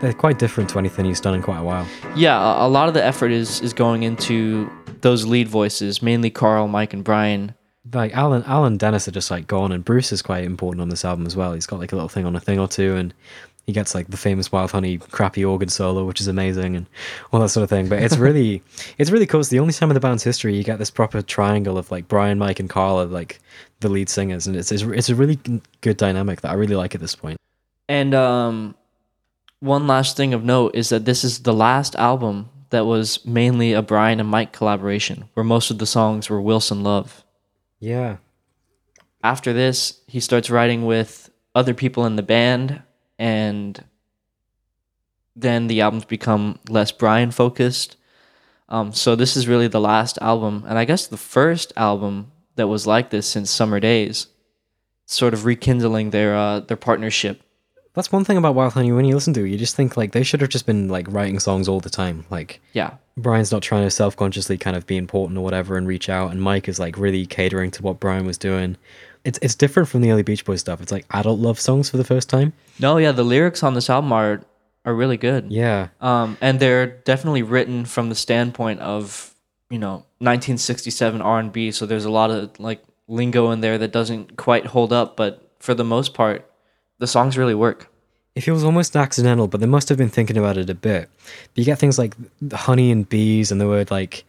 they're 0.00 0.12
quite 0.12 0.38
different 0.38 0.70
to 0.70 0.78
anything 0.78 1.04
he's 1.04 1.20
done 1.20 1.34
in 1.34 1.42
quite 1.42 1.58
a 1.58 1.62
while. 1.62 1.86
Yeah, 2.16 2.64
a, 2.64 2.68
lot 2.68 2.88
of 2.88 2.94
the 2.94 3.04
effort 3.04 3.30
is 3.30 3.60
is 3.60 3.72
going 3.72 4.02
into 4.02 4.70
those 5.00 5.26
lead 5.26 5.48
voices, 5.48 6.02
mainly 6.02 6.30
Carl, 6.30 6.68
Mike, 6.68 6.92
and 6.92 7.04
Brian. 7.04 7.54
Like 7.92 8.14
Alan, 8.14 8.44
Alan 8.44 8.76
Dennis 8.76 9.08
are 9.08 9.10
just 9.10 9.30
like 9.30 9.46
gone, 9.46 9.72
and 9.72 9.84
Bruce 9.84 10.12
is 10.12 10.22
quite 10.22 10.44
important 10.44 10.82
on 10.82 10.90
this 10.90 11.04
album 11.04 11.26
as 11.26 11.36
well. 11.36 11.54
He's 11.54 11.66
got 11.66 11.80
like 11.80 11.92
a 11.92 11.96
little 11.96 12.08
thing 12.08 12.24
on 12.24 12.36
a 12.36 12.40
thing 12.40 12.58
or 12.58 12.68
two, 12.68 12.96
and 12.96 13.14
he 13.70 13.74
gets 13.74 13.94
like 13.94 14.08
the 14.08 14.16
famous 14.16 14.50
Wild 14.50 14.72
Honey 14.72 14.98
crappy 14.98 15.44
organ 15.44 15.68
solo, 15.68 16.04
which 16.04 16.20
is 16.20 16.26
amazing, 16.26 16.76
and 16.76 16.86
all 17.32 17.40
that 17.40 17.50
sort 17.50 17.62
of 17.62 17.70
thing. 17.70 17.88
But 17.88 18.02
it's 18.02 18.16
really, 18.16 18.62
it's 18.98 19.10
really 19.10 19.26
cool. 19.26 19.40
It's 19.40 19.48
the 19.48 19.60
only 19.60 19.72
time 19.72 19.90
in 19.90 19.94
the 19.94 20.00
band's 20.00 20.24
history 20.24 20.56
you 20.56 20.64
get 20.64 20.78
this 20.78 20.90
proper 20.90 21.22
triangle 21.22 21.78
of 21.78 21.90
like 21.90 22.08
Brian, 22.08 22.38
Mike, 22.38 22.58
and 22.58 22.68
Carl 22.68 23.00
are 23.00 23.06
like 23.06 23.38
the 23.78 23.88
lead 23.88 24.08
singers, 24.08 24.46
and 24.46 24.56
it's 24.56 24.72
it's, 24.72 24.82
it's 24.82 25.08
a 25.08 25.14
really 25.14 25.38
good 25.80 25.96
dynamic 25.96 26.40
that 26.40 26.50
I 26.50 26.54
really 26.54 26.76
like 26.76 26.94
at 26.94 27.00
this 27.00 27.14
point. 27.14 27.38
And 27.88 28.14
um, 28.14 28.74
one 29.60 29.86
last 29.86 30.16
thing 30.16 30.34
of 30.34 30.44
note 30.44 30.74
is 30.74 30.88
that 30.88 31.04
this 31.04 31.22
is 31.22 31.42
the 31.42 31.54
last 31.54 31.94
album 31.96 32.48
that 32.70 32.86
was 32.86 33.24
mainly 33.24 33.72
a 33.72 33.82
Brian 33.82 34.20
and 34.20 34.28
Mike 34.28 34.52
collaboration, 34.52 35.28
where 35.34 35.44
most 35.44 35.70
of 35.70 35.78
the 35.78 35.86
songs 35.86 36.28
were 36.28 36.40
Wilson 36.40 36.82
Love. 36.82 37.24
Yeah. 37.78 38.16
After 39.22 39.52
this, 39.52 40.00
he 40.06 40.20
starts 40.20 40.50
writing 40.50 40.86
with 40.86 41.30
other 41.54 41.74
people 41.74 42.06
in 42.06 42.16
the 42.16 42.22
band, 42.22 42.82
and 43.20 43.84
then 45.36 45.66
the 45.66 45.82
albums 45.82 46.06
become 46.06 46.58
less 46.68 46.90
Brian 46.90 47.30
focused. 47.30 47.96
Um, 48.70 48.92
so 48.92 49.14
this 49.14 49.36
is 49.36 49.46
really 49.46 49.68
the 49.68 49.80
last 49.80 50.18
album, 50.22 50.64
and 50.66 50.78
I 50.78 50.86
guess 50.86 51.06
the 51.06 51.18
first 51.18 51.72
album 51.76 52.32
that 52.56 52.68
was 52.68 52.86
like 52.86 53.10
this 53.10 53.26
since 53.26 53.50
Summer 53.50 53.78
Days, 53.78 54.28
sort 55.04 55.34
of 55.34 55.44
rekindling 55.44 56.10
their 56.10 56.34
uh, 56.34 56.60
their 56.60 56.78
partnership. 56.78 57.42
That's 57.92 58.12
one 58.12 58.24
thing 58.24 58.38
about 58.38 58.54
Wild 58.54 58.72
Honey. 58.72 58.92
When 58.92 59.04
you 59.04 59.14
listen 59.14 59.34
to 59.34 59.44
it, 59.44 59.50
you 59.50 59.58
just 59.58 59.76
think 59.76 59.96
like 59.96 60.12
they 60.12 60.22
should 60.22 60.40
have 60.40 60.50
just 60.50 60.64
been 60.64 60.88
like 60.88 61.06
writing 61.10 61.40
songs 61.40 61.68
all 61.68 61.80
the 61.80 61.90
time. 61.90 62.24
Like, 62.30 62.60
yeah, 62.72 62.94
Brian's 63.18 63.52
not 63.52 63.62
trying 63.62 63.84
to 63.84 63.90
self 63.90 64.16
consciously 64.16 64.56
kind 64.56 64.76
of 64.76 64.86
be 64.86 64.96
important 64.96 65.36
or 65.36 65.42
whatever 65.42 65.76
and 65.76 65.86
reach 65.86 66.08
out, 66.08 66.30
and 66.30 66.40
Mike 66.40 66.68
is 66.68 66.78
like 66.80 66.96
really 66.96 67.26
catering 67.26 67.70
to 67.72 67.82
what 67.82 68.00
Brian 68.00 68.24
was 68.24 68.38
doing. 68.38 68.78
It's 69.24 69.38
it's 69.42 69.54
different 69.54 69.88
from 69.88 70.00
the 70.00 70.10
early 70.10 70.22
Beach 70.22 70.44
Boys 70.44 70.60
stuff. 70.60 70.80
It's 70.80 70.92
like 70.92 71.06
adult 71.10 71.40
love 71.40 71.60
songs 71.60 71.90
for 71.90 71.96
the 71.96 72.04
first 72.04 72.28
time. 72.28 72.52
No, 72.78 72.96
yeah, 72.96 73.12
the 73.12 73.24
lyrics 73.24 73.62
on 73.62 73.74
this 73.74 73.90
album 73.90 74.12
are 74.12 74.42
are 74.84 74.94
really 74.94 75.16
good. 75.16 75.50
Yeah, 75.52 75.88
um, 76.00 76.38
and 76.40 76.58
they're 76.58 76.86
definitely 76.86 77.42
written 77.42 77.84
from 77.84 78.08
the 78.08 78.14
standpoint 78.14 78.80
of 78.80 79.34
you 79.68 79.78
know 79.78 80.04
1967 80.18 81.20
R 81.20 81.38
and 81.38 81.52
B. 81.52 81.70
So 81.70 81.86
there's 81.86 82.04
a 82.04 82.10
lot 82.10 82.30
of 82.30 82.58
like 82.58 82.82
lingo 83.08 83.50
in 83.50 83.60
there 83.60 83.76
that 83.78 83.92
doesn't 83.92 84.36
quite 84.36 84.66
hold 84.66 84.92
up, 84.92 85.16
but 85.16 85.50
for 85.58 85.74
the 85.74 85.84
most 85.84 86.14
part, 86.14 86.50
the 86.98 87.06
songs 87.06 87.36
really 87.36 87.54
work. 87.54 87.88
It 88.36 88.42
feels 88.42 88.62
almost 88.62 88.96
accidental, 88.96 89.48
but 89.48 89.60
they 89.60 89.66
must 89.66 89.88
have 89.88 89.98
been 89.98 90.08
thinking 90.08 90.38
about 90.38 90.56
it 90.56 90.70
a 90.70 90.74
bit. 90.74 91.10
But 91.24 91.58
you 91.58 91.64
get 91.64 91.78
things 91.78 91.98
like 91.98 92.14
honey 92.52 92.90
and 92.90 93.06
bees, 93.08 93.50
and 93.52 93.60
the 93.60 93.66
word 93.66 93.90
like 93.90 94.24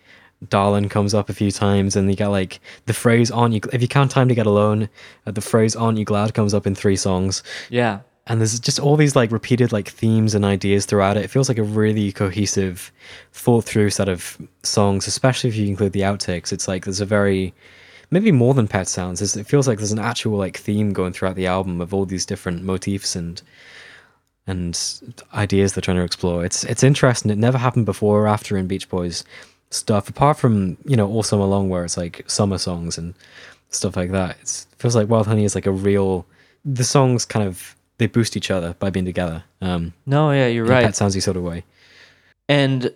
darling 0.50 0.90
comes 0.90 1.14
up 1.14 1.30
a 1.30 1.34
few 1.34 1.52
times, 1.52 1.96
and 1.96 2.10
you 2.10 2.16
get 2.16 2.28
like 2.28 2.60
the 2.86 2.94
phrase 2.94 3.32
"aren't 3.32 3.54
you?" 3.54 3.62
If 3.74 3.82
you 3.82 3.88
count 3.88 4.12
time 4.12 4.28
to 4.30 4.36
get 4.36 4.46
alone, 4.46 4.90
uh, 5.26 5.32
the 5.32 5.42
phrase 5.42 5.76
"aren't 5.76 5.98
you 5.98 6.06
glad?" 6.06 6.34
comes 6.34 6.54
up 6.54 6.66
in 6.68 6.76
three 6.76 6.96
songs. 6.96 7.44
Yeah, 7.70 8.00
and 8.28 8.40
there's 8.40 8.60
just 8.60 8.80
all 8.80 8.96
these 8.96 9.16
like 9.16 9.32
repeated 9.32 9.72
like 9.72 9.90
themes 9.90 10.36
and 10.36 10.46
ideas 10.46 10.86
throughout 10.86 11.18
it. 11.18 11.26
It 11.26 11.30
feels 11.30 11.50
like 11.50 11.58
a 11.58 11.64
really 11.64 12.12
cohesive, 12.12 12.92
thought 13.34 13.66
through 13.66 13.90
set 13.90 14.10
of 14.10 14.38
songs, 14.64 15.08
especially 15.08 15.50
if 15.50 15.56
you 15.56 15.68
include 15.68 15.94
the 15.94 16.02
outtakes. 16.02 16.52
It's 16.54 16.68
like 16.68 16.86
there's 16.86 17.02
a 17.02 17.06
very 17.06 17.54
maybe 18.12 18.32
more 18.32 18.54
than 18.54 18.68
pet 18.68 18.88
sounds. 18.88 19.36
It 19.36 19.48
feels 19.48 19.68
like 19.68 19.78
there's 19.78 19.92
an 19.92 20.00
actual 20.00 20.38
like 20.38 20.58
theme 20.58 20.94
going 20.94 21.14
throughout 21.14 21.36
the 21.36 21.48
album 21.48 21.82
of 21.82 21.94
all 21.94 22.06
these 22.06 22.26
different 22.26 22.64
motifs 22.64 23.16
and 23.16 23.42
and 24.48 24.78
ideas 25.34 25.74
they're 25.74 25.82
trying 25.82 25.98
to 25.98 26.04
explore. 26.04 26.46
It's 26.46 26.64
it's 26.66 26.84
interesting. 26.84 27.32
It 27.32 27.38
never 27.38 27.58
happened 27.58 27.86
before 27.86 28.22
or 28.22 28.28
after 28.28 28.58
in 28.58 28.68
Beach 28.68 28.90
Boys 28.90 29.24
stuff, 29.72 30.10
apart 30.10 30.38
from 30.38 30.78
you 30.86 30.96
know 30.96 31.08
All 31.08 31.24
Summer 31.24 31.46
Long, 31.46 31.70
where 31.70 31.84
it's 31.84 31.98
like 31.98 32.24
summer 32.30 32.58
songs 32.58 32.98
and 32.98 33.14
stuff 33.70 33.96
like 33.96 34.12
that. 34.12 34.38
It's, 34.42 34.68
it 34.72 34.80
feels 34.80 34.96
like 34.96 35.10
Wild 35.10 35.28
Honey 35.28 35.44
is 35.44 35.56
like 35.56 35.66
a 35.66 35.72
real. 35.72 36.26
The 36.64 36.84
songs 36.84 37.26
kind 37.26 37.48
of 37.48 37.76
they 37.98 38.08
boost 38.08 38.38
each 38.38 38.52
other 38.52 38.76
by 38.80 38.90
being 38.90 39.06
together. 39.06 39.44
Um, 39.62 39.94
no, 40.06 40.32
yeah, 40.32 40.48
you're 40.48 40.66
right. 40.66 40.86
Pet 40.86 40.94
soundsy 40.94 41.22
sort 41.22 41.38
of 41.38 41.44
way. 41.44 41.64
And 42.48 42.94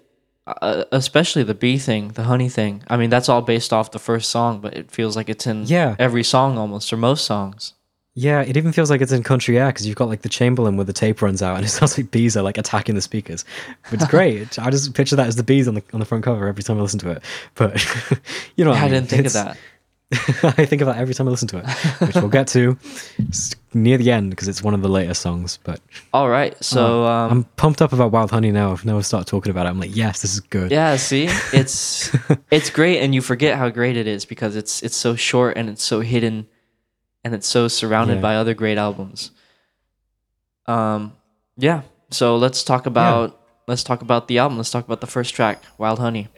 uh, 0.47 0.85
especially 0.91 1.43
the 1.43 1.55
bee 1.55 1.77
thing, 1.77 2.09
the 2.09 2.23
honey 2.23 2.49
thing. 2.49 2.83
I 2.87 2.97
mean, 2.97 3.09
that's 3.09 3.29
all 3.29 3.41
based 3.41 3.73
off 3.73 3.91
the 3.91 3.99
first 3.99 4.29
song, 4.29 4.59
but 4.59 4.75
it 4.75 4.91
feels 4.91 5.15
like 5.15 5.29
it's 5.29 5.47
in 5.47 5.65
yeah. 5.65 5.95
every 5.97 6.23
song 6.23 6.57
almost, 6.57 6.91
or 6.93 6.97
most 6.97 7.25
songs. 7.25 7.73
Yeah, 8.17 8.41
it 8.41 8.55
even 8.55 8.71
feels 8.71 8.89
like 8.89 9.01
it's 9.01 9.11
in 9.11 9.23
country 9.23 9.59
air 9.59 9.67
because 9.67 9.85
you've 9.85 9.97
got 9.97 10.07
like 10.07 10.21
the 10.21 10.29
Chamberlin 10.29 10.77
where 10.77 10.85
the 10.85 10.93
tape 10.93 11.21
runs 11.21 11.41
out 11.41 11.57
and 11.57 11.65
it 11.65 11.69
sounds 11.69 11.97
like 11.97 12.11
bees 12.11 12.37
are 12.37 12.43
like 12.43 12.57
attacking 12.57 12.95
the 12.95 13.01
speakers. 13.01 13.43
It's 13.91 14.07
great. 14.07 14.57
I 14.65 14.69
just 14.69 14.93
picture 14.93 15.17
that 15.17 15.27
as 15.27 15.35
the 15.35 15.43
bees 15.43 15.67
on 15.67 15.75
the 15.75 15.83
on 15.93 15.99
the 15.99 16.05
front 16.05 16.23
cover 16.23 16.47
every 16.47 16.63
time 16.63 16.77
I 16.77 16.81
listen 16.81 16.99
to 16.99 17.11
it. 17.11 17.23
But 17.55 17.85
you 18.55 18.63
know, 18.63 18.71
yeah, 18.71 18.79
I, 18.79 18.81
mean? 18.83 18.91
didn't 18.91 19.09
think 19.09 19.25
it's, 19.25 19.35
of 19.35 19.45
that. 19.45 19.57
I 20.57 20.65
think 20.65 20.81
of 20.81 20.85
that 20.85 20.97
every 20.97 21.13
time 21.13 21.27
I 21.27 21.31
listen 21.31 21.47
to 21.49 21.57
it, 21.57 21.69
which 22.07 22.15
we'll 22.15 22.29
get 22.29 22.47
to 22.49 22.77
near 23.73 23.97
the 23.97 24.11
end 24.11 24.29
because 24.29 24.47
it's 24.47 24.63
one 24.63 24.73
of 24.73 24.81
the 24.81 24.87
later 24.87 25.13
songs. 25.13 25.59
But 25.63 25.81
all 26.13 26.29
right, 26.29 26.55
so 26.63 27.03
oh, 27.03 27.07
um, 27.07 27.31
I'm 27.31 27.43
pumped 27.57 27.81
up 27.81 27.91
about 27.91 28.11
Wild 28.11 28.31
Honey 28.31 28.51
now. 28.51 28.77
Now 28.85 28.97
I 28.97 29.01
start 29.01 29.27
talking 29.27 29.49
about 29.49 29.65
it, 29.65 29.69
I'm 29.69 29.79
like, 29.79 29.93
yes, 29.93 30.21
this 30.21 30.35
is 30.35 30.39
good. 30.39 30.71
Yeah, 30.71 30.95
see, 30.95 31.27
it's 31.51 32.15
it's 32.49 32.69
great, 32.69 33.01
and 33.01 33.13
you 33.13 33.21
forget 33.21 33.57
how 33.57 33.69
great 33.69 33.97
it 33.97 34.07
is 34.07 34.23
because 34.23 34.55
it's 34.55 34.81
it's 34.83 34.95
so 34.95 35.15
short 35.15 35.57
and 35.57 35.69
it's 35.69 35.83
so 35.83 35.99
hidden 35.99 36.47
and 37.25 37.33
it's 37.33 37.47
so 37.47 37.67
surrounded 37.67 38.15
Yeah. 38.17 38.21
by 38.21 38.35
other 38.35 38.53
great 38.53 38.77
albums. 38.77 39.31
Um, 40.67 41.13
yeah. 41.57 41.81
So 42.11 42.37
let's 42.37 42.63
talk 42.63 42.85
about 42.85 43.37
let's 43.67 43.83
talk 43.83 44.01
about 44.03 44.27
the 44.27 44.37
album. 44.37 44.57
Let's 44.57 44.69
talk 44.69 44.85
about 44.85 45.01
the 45.01 45.07
first 45.07 45.33
track, 45.33 45.63
Wild 45.79 45.97
Honey. 45.99 46.29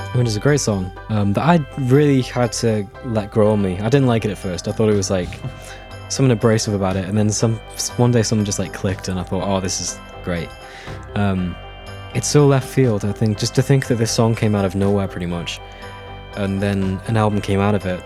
I 0.00 0.12
mean, 0.16 0.26
it's 0.26 0.36
a 0.36 0.40
great 0.40 0.60
song 0.60 0.90
um, 1.10 1.32
that 1.34 1.42
I 1.44 1.64
really 1.82 2.22
had 2.22 2.52
to 2.54 2.86
let 3.04 3.30
grow 3.30 3.52
on 3.52 3.62
me. 3.62 3.78
I 3.78 3.88
didn't 3.88 4.06
like 4.06 4.24
it 4.24 4.30
at 4.30 4.38
first. 4.38 4.66
I 4.66 4.72
thought 4.72 4.88
it 4.88 4.96
was 4.96 5.10
like 5.10 5.28
something 6.08 6.30
abrasive 6.30 6.74
about 6.74 6.96
it, 6.96 7.06
and 7.06 7.16
then 7.16 7.30
some 7.30 7.56
one 7.96 8.10
day 8.10 8.22
something 8.22 8.44
just 8.44 8.58
like 8.58 8.72
clicked, 8.72 9.08
and 9.08 9.18
I 9.18 9.22
thought, 9.22 9.46
oh, 9.46 9.60
this 9.60 9.80
is 9.80 9.98
great. 10.24 10.48
Um, 11.14 11.56
it's 12.14 12.28
so 12.28 12.46
left 12.46 12.68
field. 12.68 13.04
I 13.04 13.12
think 13.12 13.38
just 13.38 13.54
to 13.56 13.62
think 13.62 13.86
that 13.86 13.96
this 13.96 14.10
song 14.10 14.34
came 14.34 14.54
out 14.54 14.64
of 14.64 14.74
nowhere, 14.74 15.08
pretty 15.08 15.26
much, 15.26 15.60
and 16.36 16.62
then 16.62 17.00
an 17.06 17.16
album 17.16 17.40
came 17.40 17.60
out 17.60 17.74
of 17.74 17.84
it. 17.86 18.02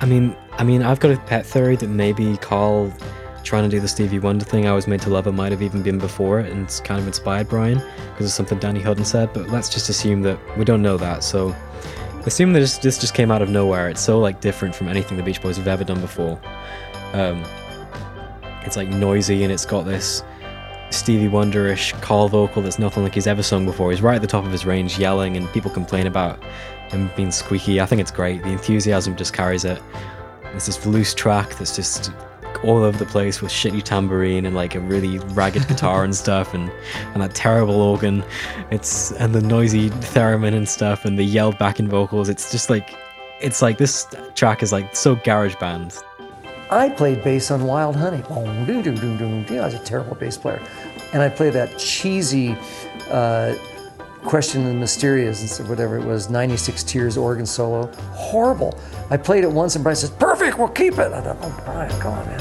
I 0.00 0.06
mean, 0.06 0.36
I 0.52 0.64
mean, 0.64 0.82
I've 0.82 1.00
got 1.00 1.12
a 1.12 1.18
pet 1.18 1.46
theory 1.46 1.76
that 1.76 1.88
maybe 1.88 2.36
Carl 2.38 2.92
trying 3.42 3.64
to 3.64 3.68
do 3.68 3.80
the 3.80 3.88
Stevie 3.88 4.18
Wonder 4.18 4.44
thing, 4.44 4.66
I 4.66 4.72
was 4.72 4.86
made 4.86 5.00
to 5.02 5.10
love 5.10 5.26
it, 5.26 5.32
might 5.32 5.52
have 5.52 5.62
even 5.62 5.82
been 5.82 5.98
before 5.98 6.40
it, 6.40 6.50
and 6.50 6.62
it's 6.62 6.80
kind 6.80 7.00
of 7.00 7.06
inspired 7.06 7.48
Brian 7.48 7.82
because 8.10 8.26
of 8.26 8.32
something 8.32 8.58
Danny 8.58 8.80
Hutton 8.80 9.04
said. 9.04 9.32
But 9.32 9.48
let's 9.48 9.68
just 9.68 9.88
assume 9.88 10.22
that 10.22 10.38
we 10.58 10.64
don't 10.64 10.82
know 10.82 10.96
that. 10.98 11.24
So 11.24 11.54
assume 12.26 12.52
that 12.52 12.60
this 12.60 12.98
just 12.98 13.14
came 13.14 13.30
out 13.30 13.42
of 13.42 13.48
nowhere. 13.48 13.88
It's 13.88 14.00
so 14.00 14.18
like 14.18 14.40
different 14.40 14.74
from 14.74 14.88
anything 14.88 15.16
the 15.16 15.22
Beach 15.22 15.40
Boys 15.40 15.56
have 15.56 15.68
ever 15.68 15.84
done 15.84 16.00
before. 16.00 16.40
Um, 17.12 17.44
it's 18.62 18.76
like 18.76 18.88
noisy 18.88 19.42
and 19.42 19.52
it's 19.52 19.64
got 19.64 19.84
this 19.84 20.22
Stevie 20.90 21.28
Wonderish 21.28 22.00
call 22.02 22.28
vocal 22.28 22.62
that's 22.62 22.78
nothing 22.78 23.02
like 23.02 23.14
he's 23.14 23.26
ever 23.26 23.42
sung 23.42 23.64
before. 23.64 23.90
He's 23.90 24.02
right 24.02 24.16
at 24.16 24.22
the 24.22 24.26
top 24.26 24.44
of 24.44 24.52
his 24.52 24.66
range, 24.66 24.98
yelling, 24.98 25.36
and 25.36 25.50
people 25.52 25.70
complain 25.70 26.06
about 26.06 26.42
him 26.90 27.10
being 27.16 27.30
squeaky. 27.30 27.80
I 27.80 27.86
think 27.86 28.00
it's 28.00 28.10
great. 28.10 28.42
The 28.42 28.50
enthusiasm 28.50 29.16
just 29.16 29.32
carries 29.32 29.64
it. 29.64 29.80
There's 30.42 30.66
this 30.66 30.84
loose 30.84 31.14
track 31.14 31.56
that's 31.56 31.76
just 31.76 32.12
all 32.64 32.82
over 32.82 32.98
the 32.98 33.06
place 33.06 33.40
with 33.40 33.50
shitty 33.50 33.82
tambourine 33.82 34.44
and 34.44 34.54
like 34.54 34.74
a 34.74 34.80
really 34.80 35.18
ragged 35.30 35.66
guitar 35.68 36.04
and 36.04 36.14
stuff 36.14 36.52
and 36.52 36.70
and 37.14 37.22
that 37.22 37.34
terrible 37.34 37.80
organ 37.80 38.22
it's 38.70 39.12
and 39.12 39.34
the 39.34 39.40
noisy 39.40 39.88
theremin 39.90 40.54
and 40.54 40.68
stuff 40.68 41.06
and 41.06 41.18
the 41.18 41.24
yelled 41.24 41.56
backing 41.58 41.88
vocals 41.88 42.28
it's 42.28 42.52
just 42.52 42.68
like 42.68 42.94
it's 43.40 43.62
like 43.62 43.78
this 43.78 44.06
track 44.34 44.62
is 44.62 44.72
like 44.72 44.94
so 44.94 45.14
garage 45.14 45.54
band 45.56 45.96
I 46.70 46.88
played 46.88 47.24
bass 47.24 47.50
on 47.50 47.64
Wild 47.64 47.96
Honey. 47.96 48.22
I 49.58 49.64
was 49.64 49.74
a 49.74 49.78
terrible 49.84 50.14
bass 50.14 50.36
player. 50.38 50.62
And 51.12 51.20
I 51.20 51.28
played 51.28 51.52
that 51.54 51.76
cheesy 51.78 52.56
uh, 53.10 53.54
Question 54.22 54.66
of 54.66 54.74
the 54.74 54.74
Mysterians, 54.74 55.66
whatever 55.66 55.98
it 55.98 56.04
was, 56.04 56.28
96 56.28 56.84
Tears 56.84 57.16
organ 57.16 57.46
solo. 57.46 57.86
Horrible. 58.12 58.78
I 59.08 59.16
played 59.16 59.44
it 59.44 59.50
once 59.50 59.76
and 59.76 59.82
Brian 59.82 59.96
says, 59.96 60.10
Perfect, 60.10 60.58
we'll 60.58 60.68
keep 60.68 60.94
it. 60.94 61.12
I 61.12 61.22
thought, 61.22 61.38
Oh, 61.40 61.62
Brian, 61.64 62.00
come 62.00 62.12
on, 62.12 62.26
man. 62.26 62.38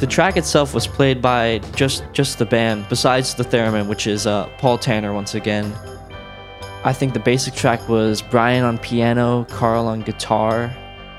The 0.00 0.06
track 0.06 0.38
itself 0.38 0.72
was 0.72 0.86
played 0.86 1.20
by 1.20 1.58
just 1.76 2.04
just 2.14 2.38
the 2.38 2.46
band, 2.46 2.86
besides 2.88 3.34
the 3.34 3.44
theremin, 3.44 3.86
which 3.86 4.06
is 4.06 4.26
uh, 4.26 4.48
Paul 4.56 4.78
Tanner 4.78 5.12
once 5.12 5.34
again. 5.34 5.70
I 6.84 6.94
think 6.94 7.12
the 7.12 7.20
basic 7.20 7.52
track 7.52 7.86
was 7.86 8.22
Brian 8.22 8.64
on 8.64 8.78
piano, 8.78 9.44
Carl 9.50 9.86
on 9.86 10.00
guitar, 10.00 10.74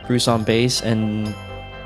Bruce 0.07 0.27
on 0.27 0.43
bass, 0.43 0.81
and 0.81 1.35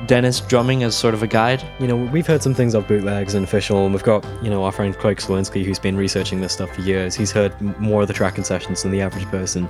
Dennis 0.08 0.40
drumming 0.40 0.84
as 0.84 0.96
sort 0.96 1.14
of 1.14 1.22
a 1.22 1.28
guide. 1.28 1.62
You 1.80 1.88
know, 1.88 1.98
we've 1.98 2.26
heard 2.26 2.42
some 2.42 2.54
things 2.54 2.74
of 2.74 2.88
bootlegs 2.88 3.34
and 3.34 3.44
official, 3.44 3.84
and 3.84 3.94
we've 3.94 4.02
got, 4.02 4.26
you 4.42 4.50
know, 4.50 4.64
our 4.64 4.72
friend 4.72 4.98
Craig 4.98 5.18
Slowinski, 5.18 5.66
who's 5.66 5.80
been 5.80 5.98
researching 5.98 6.40
this 6.40 6.54
stuff 6.54 6.74
for 6.74 6.82
years. 6.82 7.14
He's 7.14 7.32
heard 7.34 7.60
more 7.78 8.04
of 8.04 8.08
the 8.08 8.14
track 8.14 8.36
tracking 8.36 8.46
sessions 8.46 8.84
than 8.84 8.94
the 8.94 9.02
average 9.02 9.26
person. 9.26 9.70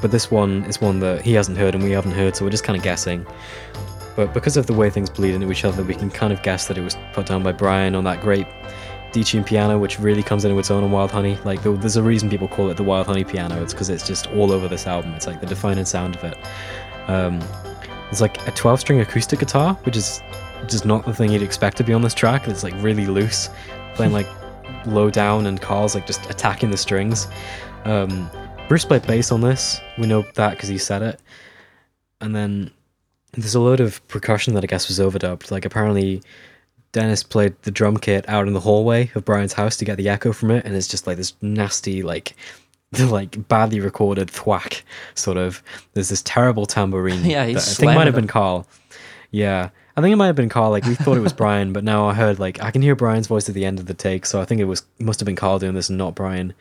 But 0.00 0.12
this 0.12 0.30
one 0.30 0.62
is 0.66 0.80
one 0.80 1.00
that 1.00 1.22
he 1.22 1.32
hasn't 1.32 1.58
heard 1.58 1.74
and 1.74 1.82
we 1.82 1.90
haven't 1.90 2.12
heard, 2.12 2.36
so 2.36 2.44
we're 2.44 2.52
just 2.52 2.64
kind 2.64 2.76
of 2.76 2.84
guessing. 2.84 3.26
But 4.16 4.34
because 4.34 4.56
of 4.56 4.66
the 4.66 4.72
way 4.72 4.90
things 4.90 5.08
bleed 5.08 5.34
into 5.34 5.50
each 5.50 5.64
other, 5.64 5.82
we 5.82 5.94
can 5.94 6.10
kind 6.10 6.32
of 6.32 6.42
guess 6.42 6.68
that 6.68 6.76
it 6.76 6.82
was 6.82 6.96
put 7.12 7.26
down 7.26 7.42
by 7.42 7.52
Brian 7.52 7.94
on 7.94 8.04
that 8.04 8.20
great 8.20 8.46
D-tune 9.12 9.44
piano, 9.44 9.78
which 9.78 9.98
really 9.98 10.22
comes 10.22 10.44
into 10.44 10.58
its 10.58 10.70
own 10.70 10.84
on 10.84 10.90
Wild 10.90 11.10
Honey. 11.10 11.38
Like, 11.44 11.62
there's 11.62 11.96
a 11.96 12.02
reason 12.02 12.28
people 12.28 12.48
call 12.48 12.70
it 12.70 12.76
the 12.76 12.82
Wild 12.82 13.06
Honey 13.06 13.24
piano. 13.24 13.62
It's 13.62 13.72
because 13.72 13.88
it's 13.88 14.06
just 14.06 14.26
all 14.28 14.52
over 14.52 14.68
this 14.68 14.86
album. 14.86 15.12
It's 15.14 15.26
like 15.26 15.40
the 15.40 15.46
defining 15.46 15.84
sound 15.84 16.16
of 16.16 16.24
it. 16.24 16.38
Um, 17.08 17.40
there's 18.04 18.20
like 18.20 18.36
a 18.48 18.52
12-string 18.52 19.00
acoustic 19.00 19.38
guitar, 19.38 19.74
which 19.84 19.96
is 19.96 20.22
just 20.66 20.84
not 20.84 21.04
the 21.04 21.14
thing 21.14 21.32
you'd 21.32 21.42
expect 21.42 21.76
to 21.78 21.84
be 21.84 21.92
on 21.92 22.02
this 22.02 22.14
track. 22.14 22.48
It's 22.48 22.62
like 22.62 22.74
really 22.82 23.06
loose, 23.06 23.50
playing 23.94 24.12
like 24.12 24.26
low 24.86 25.10
down, 25.10 25.46
and 25.46 25.60
Carl's 25.60 25.94
like 25.94 26.06
just 26.06 26.28
attacking 26.30 26.70
the 26.70 26.76
strings. 26.76 27.28
Um, 27.84 28.30
Bruce 28.68 28.84
played 28.84 29.06
bass 29.06 29.32
on 29.32 29.40
this. 29.40 29.80
We 29.98 30.06
know 30.06 30.24
that 30.34 30.50
because 30.50 30.68
he 30.68 30.78
said 30.78 31.02
it. 31.02 31.20
And 32.20 32.34
then 32.34 32.70
there's 33.32 33.54
a 33.54 33.60
load 33.60 33.80
of 33.80 34.06
percussion 34.08 34.54
that 34.54 34.64
I 34.64 34.66
guess 34.66 34.88
was 34.88 34.98
overdubbed. 34.98 35.50
Like 35.50 35.64
apparently 35.64 36.22
Dennis 36.92 37.22
played 37.22 37.54
the 37.62 37.70
drum 37.70 37.96
kit 37.96 38.28
out 38.28 38.46
in 38.46 38.54
the 38.54 38.60
hallway 38.60 39.10
of 39.14 39.24
Brian's 39.24 39.52
house 39.52 39.76
to 39.76 39.84
get 39.84 39.96
the 39.96 40.08
echo 40.08 40.32
from 40.32 40.50
it, 40.50 40.64
and 40.64 40.74
it's 40.74 40.88
just 40.88 41.06
like 41.06 41.16
this 41.16 41.34
nasty, 41.40 42.02
like, 42.02 42.34
like 42.98 43.48
badly 43.48 43.80
recorded 43.80 44.30
thwack 44.30 44.82
sort 45.14 45.36
of. 45.36 45.62
There's 45.94 46.08
this 46.08 46.22
terrible 46.22 46.66
tambourine. 46.66 47.24
Yeah, 47.24 47.42
I 47.42 47.54
think 47.54 47.94
might 47.94 48.06
have 48.06 48.16
been. 48.16 48.26
Carl. 48.26 48.66
Yeah, 49.30 49.70
I 49.96 50.00
think 50.00 50.12
it 50.12 50.16
might 50.16 50.26
have 50.26 50.36
been 50.36 50.48
Carl. 50.48 50.70
Like 50.70 50.84
we 50.84 50.96
thought 50.96 51.16
it 51.16 51.20
was 51.22 51.32
Brian, 51.44 51.72
but 51.72 51.84
now 51.84 52.08
I 52.08 52.14
heard 52.14 52.40
like 52.40 52.60
I 52.62 52.70
can 52.72 52.82
hear 52.82 52.96
Brian's 52.96 53.28
voice 53.28 53.48
at 53.48 53.54
the 53.54 53.64
end 53.64 53.78
of 53.78 53.86
the 53.86 53.94
take, 53.94 54.26
so 54.26 54.40
I 54.40 54.44
think 54.44 54.60
it 54.60 54.64
was 54.64 54.82
must 54.98 55.20
have 55.20 55.26
been 55.26 55.36
Carl 55.36 55.60
doing 55.60 55.74
this 55.74 55.88
and 55.88 55.98
not 55.98 56.16
Brian. 56.16 56.54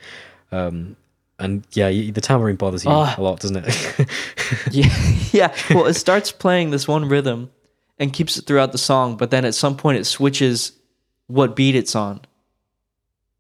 Um, 0.52 0.96
and 1.40 1.66
yeah, 1.72 1.90
the 1.90 2.22
tambourine 2.22 2.56
bothers 2.58 2.84
you 2.86 2.92
Ah. 2.92 3.16
a 3.18 3.22
lot, 3.22 3.40
doesn't 3.40 3.58
it? 3.66 4.08
Yeah, 4.72 4.90
yeah. 5.32 5.56
Well, 5.74 5.86
it 5.86 5.94
starts 5.94 6.32
playing 6.32 6.72
this 6.72 6.88
one 6.88 7.08
rhythm 7.08 7.52
and 8.00 8.12
keeps 8.14 8.38
it 8.38 8.46
throughout 8.46 8.72
the 8.72 8.78
song, 8.78 9.16
but 9.18 9.30
then 9.32 9.46
at 9.46 9.54
some 9.56 9.78
point 9.78 10.00
it 10.00 10.06
switches 10.06 10.72
what 11.28 11.56
beat 11.56 11.76
it's 11.76 11.96
on. 11.96 12.22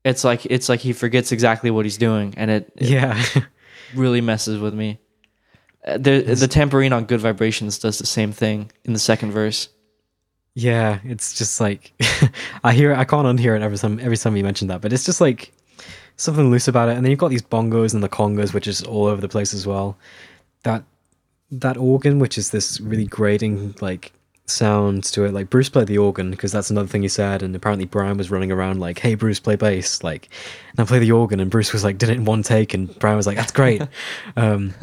It's 0.05 0.23
like 0.23 0.45
it's 0.45 0.69
like 0.69 0.79
he 0.81 0.93
forgets 0.93 1.31
exactly 1.31 1.71
what 1.71 1.85
he's 1.85 1.97
doing, 1.97 2.33
and 2.37 2.49
it, 2.51 2.71
it 2.77 2.89
yeah. 2.89 3.23
really 3.95 4.21
messes 4.21 4.59
with 4.59 4.73
me. 4.73 4.99
Uh, 5.85 5.97
The 5.97 6.21
the 6.21 6.47
tambourine 6.47 6.93
on 6.93 7.05
Good 7.05 7.21
Vibrations 7.21 7.79
does 7.79 7.97
the 7.97 8.05
same 8.05 8.31
thing 8.31 8.71
in 8.85 8.93
the 8.93 8.99
second 8.99 9.31
verse. 9.31 9.69
Yeah, 10.55 10.99
it's 11.03 11.37
just 11.37 11.59
like 11.61 11.93
I 12.63 12.73
hear 12.73 12.93
I 12.93 13.03
can't 13.05 13.27
unhear 13.27 13.55
it 13.55 13.61
every 13.61 13.77
time 13.77 13.99
every 13.99 14.17
time 14.17 14.35
you 14.37 14.43
mention 14.43 14.67
that, 14.69 14.81
but 14.81 14.93
it's 14.93 15.05
just 15.05 15.21
like 15.21 15.51
something 16.19 16.51
loose 16.51 16.67
about 16.67 16.89
it. 16.89 16.95
And 16.95 17.05
then 17.05 17.11
you've 17.11 17.19
got 17.19 17.29
these 17.29 17.41
bongos 17.41 17.93
and 17.93 18.03
the 18.03 18.09
congas, 18.09 18.53
which 18.53 18.67
is 18.67 18.83
all 18.83 19.05
over 19.05 19.21
the 19.21 19.29
place 19.29 19.53
as 19.53 19.65
well. 19.65 19.97
That 20.63 20.83
that 21.51 21.77
organ, 21.77 22.19
which 22.19 22.37
is 22.37 22.51
this 22.51 22.79
really 22.79 23.05
grating 23.05 23.73
like 23.81 24.11
sound 24.45 25.03
to 25.03 25.23
it. 25.23 25.33
Like 25.33 25.49
Bruce 25.49 25.69
played 25.69 25.87
the 25.87 25.97
organ 25.97 26.29
because 26.31 26.51
that's 26.51 26.69
another 26.69 26.87
thing 26.87 27.03
he 27.03 27.07
said, 27.07 27.41
and 27.41 27.55
apparently 27.55 27.85
Brian 27.85 28.17
was 28.17 28.29
running 28.29 28.51
around 28.51 28.79
like, 28.79 28.99
"Hey, 28.99 29.15
Bruce, 29.15 29.39
play 29.39 29.55
bass," 29.55 30.03
like, 30.03 30.29
and 30.71 30.79
I 30.79 30.83
play 30.87 30.99
the 30.99 31.11
organ, 31.11 31.39
and 31.39 31.49
Bruce 31.49 31.71
was 31.71 31.83
like, 31.83 31.97
did 31.97 32.09
it 32.09 32.17
in 32.17 32.25
one 32.25 32.43
take, 32.43 32.73
and 32.73 32.97
Brian 32.99 33.17
was 33.17 33.25
like, 33.25 33.37
"That's 33.37 33.51
great." 33.51 33.81
um, 34.35 34.73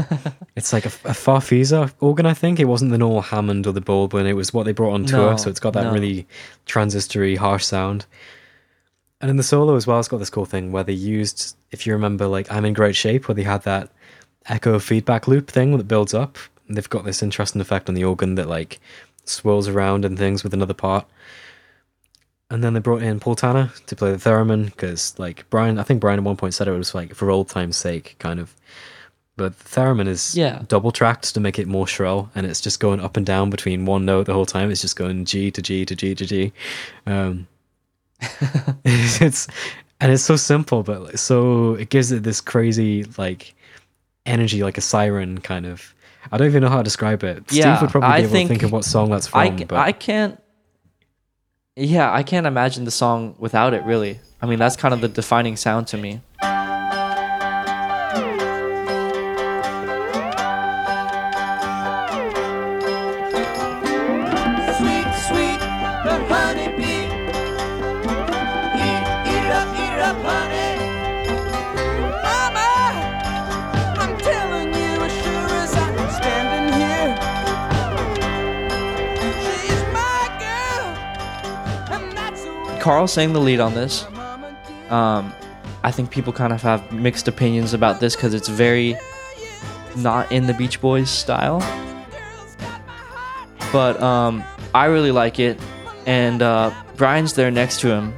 it's 0.57 0.73
like 0.73 0.87
a, 0.87 0.89
a 1.05 1.13
Farfisa 1.13 1.93
organ, 2.01 2.27
I 2.27 2.35
think. 2.35 2.59
It 2.59 2.65
wasn't 2.65 2.93
the 2.93 2.99
normal 2.99 3.23
Hammond 3.23 3.67
or 3.67 3.73
the 3.73 3.81
Baldwin. 3.81 4.27
It 4.27 4.35
was 4.35 4.55
what 4.55 4.65
they 4.65 4.73
brought 4.73 4.95
on 4.95 5.05
tour, 5.05 5.33
No, 5.33 5.37
so 5.37 5.51
it's 5.51 5.61
got 5.61 5.75
that 5.75 5.85
no. 5.85 5.93
really 5.93 6.27
transistory, 6.65 7.37
harsh 7.37 7.65
sound. 7.65 8.07
And 9.21 9.31
in 9.31 9.37
the 9.37 9.43
solo 9.43 9.77
as 9.77 9.87
well, 9.87 9.99
it's 9.99 10.09
got 10.09 10.19
this 10.19 10.31
cool 10.31 10.45
thing 10.45 10.73
where 10.73 10.85
they 10.85 10.93
used, 10.93 11.57
if 11.71 11.87
you 11.87 11.93
remember, 11.95 12.27
like 12.27 12.51
"I'm 12.53 12.65
in 12.65 12.75
Great 12.75 12.97
Shape," 12.97 13.29
where 13.29 13.35
they 13.35 13.45
had 13.45 13.63
that 13.63 13.91
echo 14.47 14.79
feedback 14.79 15.27
loop 15.27 15.49
thing 15.51 15.77
that 15.77 15.85
builds 15.89 16.15
up. 16.15 16.39
And 16.69 16.77
they've 16.77 16.91
got 16.91 17.05
this 17.05 17.23
interesting 17.23 17.61
effect 17.61 17.89
on 17.89 17.95
the 17.95 18.05
organ 18.05 18.35
that 18.35 18.49
like 18.49 18.79
swirls 19.25 19.69
around 19.69 20.05
and 20.05 20.19
things 20.19 20.45
with 20.45 20.53
another 20.55 20.75
part. 20.75 21.07
And 22.51 22.63
then 22.63 22.75
they 22.75 22.81
brought 22.81 23.03
in 23.03 23.19
Paul 23.19 23.35
Tanner 23.35 23.73
to 23.87 23.97
play 23.97 24.13
the 24.13 24.19
theremin 24.19 24.67
because, 24.67 25.19
like 25.19 25.49
Brian, 25.51 25.79
I 25.79 25.83
think 25.83 26.01
Brian 26.01 26.19
at 26.21 26.25
one 26.25 26.37
point 26.37 26.55
said 26.55 26.69
it 26.69 26.73
was 26.73 26.95
like 26.95 27.15
for 27.15 27.31
old 27.31 27.49
time's 27.49 27.77
sake, 27.77 28.17
kind 28.19 28.39
of. 28.39 28.55
But 29.37 29.59
the 29.59 29.65
theremin 29.81 30.07
is 30.09 30.35
Yeah. 30.37 30.63
double 30.69 30.93
tracked 30.93 31.35
to 31.35 31.41
make 31.41 31.59
it 31.59 31.67
more 31.67 31.87
shrill, 31.87 32.31
and 32.35 32.47
it's 32.47 32.61
just 32.61 32.81
going 32.81 33.01
up 33.01 33.17
and 33.17 33.27
down 33.27 33.51
between 33.51 33.85
one 33.85 34.05
note 34.05 34.27
the 34.27 34.33
whole 34.33 34.47
time. 34.47 34.71
It's 34.71 34.81
just 34.81 34.97
going 34.97 35.25
G 35.25 35.51
to 35.51 35.61
G 35.61 35.85
to 35.85 35.95
G 35.97 36.15
to 36.15 36.25
G. 36.25 36.53
Um, 37.07 37.47
it's 38.85 39.49
and 40.01 40.13
it's 40.13 40.23
so 40.23 40.37
simple, 40.37 40.83
but 40.83 41.03
like, 41.03 41.19
so 41.19 41.75
it 41.75 41.89
gives 41.89 42.13
it 42.13 42.23
this 42.23 42.41
crazy 42.41 43.05
like 43.17 43.55
energy, 44.25 44.63
like 44.63 44.79
a 44.79 44.83
siren 44.83 45.39
kind 45.39 45.67
of. 45.67 45.95
I 46.33 46.39
don't 46.39 46.49
even 46.49 46.63
know 46.63 46.69
how 46.69 46.79
to 46.79 46.83
describe 46.83 47.23
it. 47.23 47.45
Yeah, 47.51 47.77
Steve 47.77 47.83
would 47.83 47.91
probably 47.91 48.09
I 48.09 48.17
be 48.19 48.25
able 48.25 48.33
think 48.33 48.49
to 48.49 48.55
think 48.55 48.63
of 48.65 48.73
what 48.73 48.85
song 48.85 49.11
that's 49.11 49.29
from. 49.29 49.41
I, 49.41 49.51
but 49.51 49.79
I 49.79 49.93
can't. 49.93 50.41
Yeah, 51.77 52.13
I 52.13 52.23
can't 52.23 52.47
imagine 52.47 52.85
the 52.85 52.91
song 52.91 53.37
without 53.39 53.75
it. 53.75 53.85
Really, 53.85 54.21
I 54.43 54.47
mean 54.47 54.59
that's 54.59 54.77
kind 54.77 54.93
of 54.93 55.01
the 55.01 55.09
defining 55.09 55.57
sound 55.57 55.87
to 55.89 55.97
me. 55.97 56.21
Carl 82.87 83.09
sang 83.09 83.33
the 83.33 83.41
lead 83.41 83.59
on 83.59 83.75
this. 83.75 84.05
Um, 84.91 85.35
I 85.83 85.91
think 85.91 86.13
people 86.13 86.33
kind 86.33 86.53
of 86.53 86.63
have 86.63 86.93
mixed 86.93 87.27
opinions 87.27 87.75
about 87.75 87.99
this 87.99 88.15
because 88.15 88.33
it's 88.33 88.47
very 88.47 88.97
not 89.97 90.31
in 90.31 90.47
the 90.47 90.55
Beach 90.55 90.81
Boys 90.81 91.11
style. 91.11 91.59
But 93.73 94.01
um, 94.01 94.45
I 94.73 94.85
really 94.85 95.11
like 95.11 95.41
it, 95.41 95.59
and 96.07 96.41
uh, 96.43 96.73
Brian's 96.95 97.33
there 97.33 97.51
next 97.51 97.81
to 97.81 97.89
him. 97.89 98.13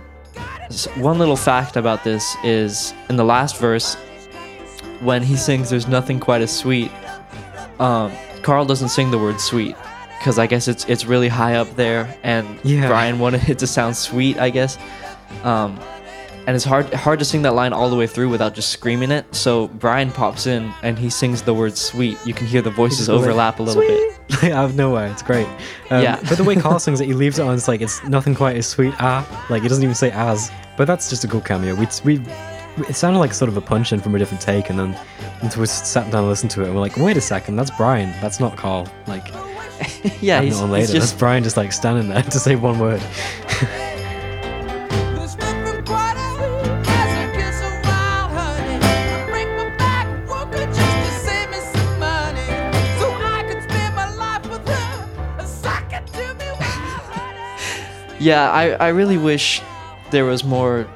One 1.03 1.19
little 1.19 1.35
fact 1.35 1.77
about 1.77 2.05
this 2.05 2.37
is 2.45 2.93
in 3.09 3.17
the 3.17 3.25
last 3.25 3.57
verse, 3.57 3.95
when 5.01 5.23
he 5.23 5.37
sings 5.37 5.71
"There's 5.71 5.89
nothing 5.89 6.21
quite 6.21 6.43
as 6.43 6.55
sweet," 6.55 6.91
um, 7.81 8.13
Carl 8.43 8.67
doesn't 8.67 8.91
sing 8.91 9.11
the 9.13 9.19
word 9.19 9.41
"sweet" 9.41 9.77
because 10.19 10.39
I 10.39 10.47
guess 10.47 10.69
it's 10.69 10.85
it's 10.87 11.05
really 11.07 11.29
high 11.29 11.55
up 11.57 11.75
there, 11.77 12.15
and 12.23 12.59
Yeah. 12.63 12.87
Brian 12.89 13.19
wanted 13.19 13.49
it 13.49 13.59
to 13.61 13.67
sound 13.67 13.97
sweet, 13.97 14.39
I 14.39 14.51
guess. 14.51 14.79
Um, 15.45 15.79
and 16.47 16.57
it's 16.57 16.65
hard 16.65 16.93
hard 16.95 17.19
to 17.19 17.25
sing 17.27 17.43
that 17.43 17.55
line 17.55 17.73
all 17.75 17.91
the 17.91 17.97
way 17.97 18.07
through 18.07 18.31
without 18.31 18.55
just 18.55 18.71
screaming 18.71 19.11
it. 19.11 19.27
So 19.35 19.69
Brian 19.69 20.11
pops 20.11 20.47
in 20.47 20.73
and 20.83 20.99
he 20.99 21.11
sings 21.11 21.43
the 21.43 21.53
word 21.55 21.77
"sweet." 21.77 22.19
You 22.25 22.33
can 22.35 22.47
hear 22.47 22.63
the 22.63 22.71
voices 22.71 23.09
like, 23.09 23.19
overlap 23.19 23.59
a 23.61 23.63
little 23.63 23.83
bit. 23.83 24.53
out 24.53 24.65
of 24.67 24.75
nowhere, 24.75 25.07
it's 25.09 25.23
great. 25.23 25.47
Um, 25.91 26.03
Yeah. 26.03 26.19
but 26.29 26.37
the 26.39 26.45
way 26.45 26.55
Carl 26.57 26.79
sings 26.87 27.01
it, 27.01 27.07
he 27.07 27.13
leaves 27.15 27.39
it 27.39 27.43
on. 27.43 27.55
It's 27.55 27.69
like 27.69 27.81
it's 27.83 28.03
nothing 28.05 28.35
quite 28.35 28.57
as 28.57 28.67
sweet. 28.67 28.95
Ah, 28.99 29.27
like 29.51 29.63
he 29.63 29.69
doesn't 29.69 29.85
even 29.85 29.95
say 29.95 30.11
as. 30.13 30.51
But 30.79 30.87
that's 30.87 31.11
just 31.11 31.25
a 31.25 31.27
good 31.27 31.45
cameo. 31.45 31.75
We 31.75 31.87
we 32.05 32.21
it 32.89 32.95
sounded 32.97 33.19
like 33.19 33.35
sort 33.35 33.49
of 33.51 33.57
a 33.57 33.61
punch 33.61 33.93
in 33.93 34.01
from 34.01 34.15
a 34.15 34.19
different 34.19 34.41
take, 34.41 34.71
and 34.71 34.79
then 34.79 34.97
we 35.59 35.67
sat 35.67 36.11
down 36.11 36.21
and 36.23 36.29
listened 36.29 36.51
to 36.53 36.63
it, 36.63 36.67
and 36.67 36.75
we're 36.75 36.81
like, 36.81 36.97
wait 36.97 37.17
a 37.19 37.21
second, 37.21 37.57
that's 37.57 37.71
Brian. 37.73 38.11
That's 38.23 38.41
not 38.41 38.57
Carl. 38.57 38.87
Like 39.07 39.27
yeah, 40.21 40.41
he's, 40.43 40.61
on 40.61 40.75
he's 40.75 40.91
just 40.91 41.13
That's 41.13 41.19
Brian 41.19 41.45
just 41.45 41.57
like 41.57 41.73
standing 41.73 42.09
there 42.09 42.23
to 42.35 42.39
say 42.39 42.57
one 42.57 42.79
word. 42.79 43.01
There's 45.15 45.37
nothing 45.39 45.85
quite 45.85 46.15
as 46.17 46.37
sweet 46.37 46.89
as 46.89 47.11
a 47.19 47.33
kiss 47.37 47.61
of 47.63 47.73
wild 47.85 48.31
honey. 48.33 48.79
Break 49.31 49.49
my 49.57 49.77
back, 49.77 50.29
woke 50.29 50.55
her 50.55 50.67
just 50.67 50.79
to 50.79 51.11
save 51.27 51.51
me 51.51 51.59
some 51.59 51.99
money, 51.99 52.47
so 52.99 53.11
I 53.11 53.45
could 53.49 53.63
spend 53.63 53.95
my 53.95 54.15
life 54.15 54.49
with 54.51 54.67
her. 54.69 55.47
Suck 55.47 55.93
it 55.93 56.07
to 56.09 56.35
me, 56.35 56.51
wild 56.53 57.03
honey. 57.13 58.19
Yeah, 58.19 58.51
I, 58.51 58.71
I 58.73 58.89
really 58.89 59.19
wish 59.19 59.63
there 60.11 60.25
was 60.25 60.45
more 60.45 60.87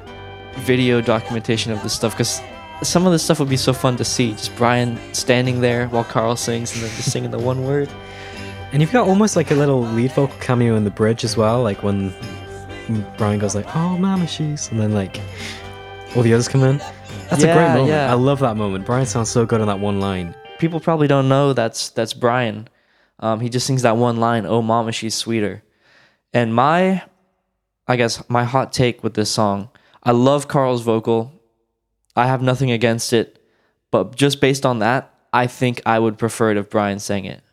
video 0.55 1.01
documentation 1.01 1.71
of 1.71 1.81
this 1.83 1.93
stuff 1.93 2.13
because 2.13 2.41
some 2.81 3.05
of 3.05 3.11
this 3.11 3.23
stuff 3.23 3.39
would 3.39 3.49
be 3.49 3.57
so 3.57 3.73
fun 3.73 3.95
to 3.97 4.05
see. 4.05 4.31
Just 4.31 4.55
Brian 4.55 4.99
standing 5.13 5.61
there 5.61 5.87
while 5.87 6.03
Carl 6.03 6.35
sings 6.35 6.73
and 6.73 6.83
then 6.83 6.89
just 6.95 7.11
singing 7.11 7.31
the 7.31 7.39
one 7.39 7.63
word. 7.63 7.89
And 8.73 8.81
you've 8.81 8.91
got 8.91 9.07
almost 9.07 9.35
like 9.35 9.51
a 9.51 9.55
little 9.55 9.81
lead 9.81 10.11
vocal 10.13 10.35
cameo 10.39 10.75
in 10.75 10.83
the 10.83 10.89
bridge 10.89 11.23
as 11.23 11.37
well, 11.37 11.61
like 11.61 11.83
when 11.83 12.11
Brian 13.17 13.37
goes 13.37 13.53
like, 13.53 13.67
"Oh, 13.75 13.99
mama, 13.99 14.25
she's," 14.25 14.69
and 14.71 14.79
then 14.79 14.93
like 14.93 15.21
all 16.15 16.23
the 16.23 16.33
others 16.33 16.47
come 16.47 16.63
in. 16.63 16.79
That's 17.29 17.43
a 17.43 17.53
great 17.53 17.67
moment. 17.67 17.87
yeah. 17.89 18.11
I 18.11 18.15
love 18.15 18.39
that 18.39 18.57
moment. 18.57 18.83
Brian 18.83 19.05
sounds 19.05 19.29
so 19.29 19.45
good 19.45 19.61
on 19.61 19.67
that 19.67 19.79
one 19.79 19.99
line. 19.99 20.33
People 20.57 20.79
probably 20.79 21.07
don't 21.07 21.29
know 21.29 21.53
that's 21.53 21.89
that's 21.89 22.13
Brian. 22.13 22.67
Um, 23.19 23.39
he 23.39 23.47
just 23.47 23.67
sings 23.67 23.83
that 23.83 23.95
one 23.95 24.17
line, 24.17 24.47
"Oh, 24.47 24.63
mama, 24.63 24.91
she's 24.91 25.13
sweeter." 25.13 25.63
And 26.33 26.55
my, 26.55 27.03
I 27.87 27.95
guess, 27.95 28.27
my 28.27 28.43
hot 28.43 28.73
take 28.73 29.03
with 29.03 29.13
this 29.13 29.29
song, 29.29 29.69
I 30.01 30.13
love 30.13 30.47
Carl's 30.47 30.81
vocal. 30.81 31.31
I 32.15 32.25
have 32.25 32.41
nothing 32.41 32.71
against 32.71 33.13
it, 33.13 33.39
but 33.91 34.15
just 34.15 34.41
based 34.41 34.65
on 34.65 34.79
that, 34.79 35.13
I 35.31 35.45
think 35.45 35.79
I 35.85 35.99
would 35.99 36.17
prefer 36.17 36.49
it 36.49 36.57
if 36.57 36.71
Brian 36.71 36.97
sang 36.97 37.25
it. 37.25 37.43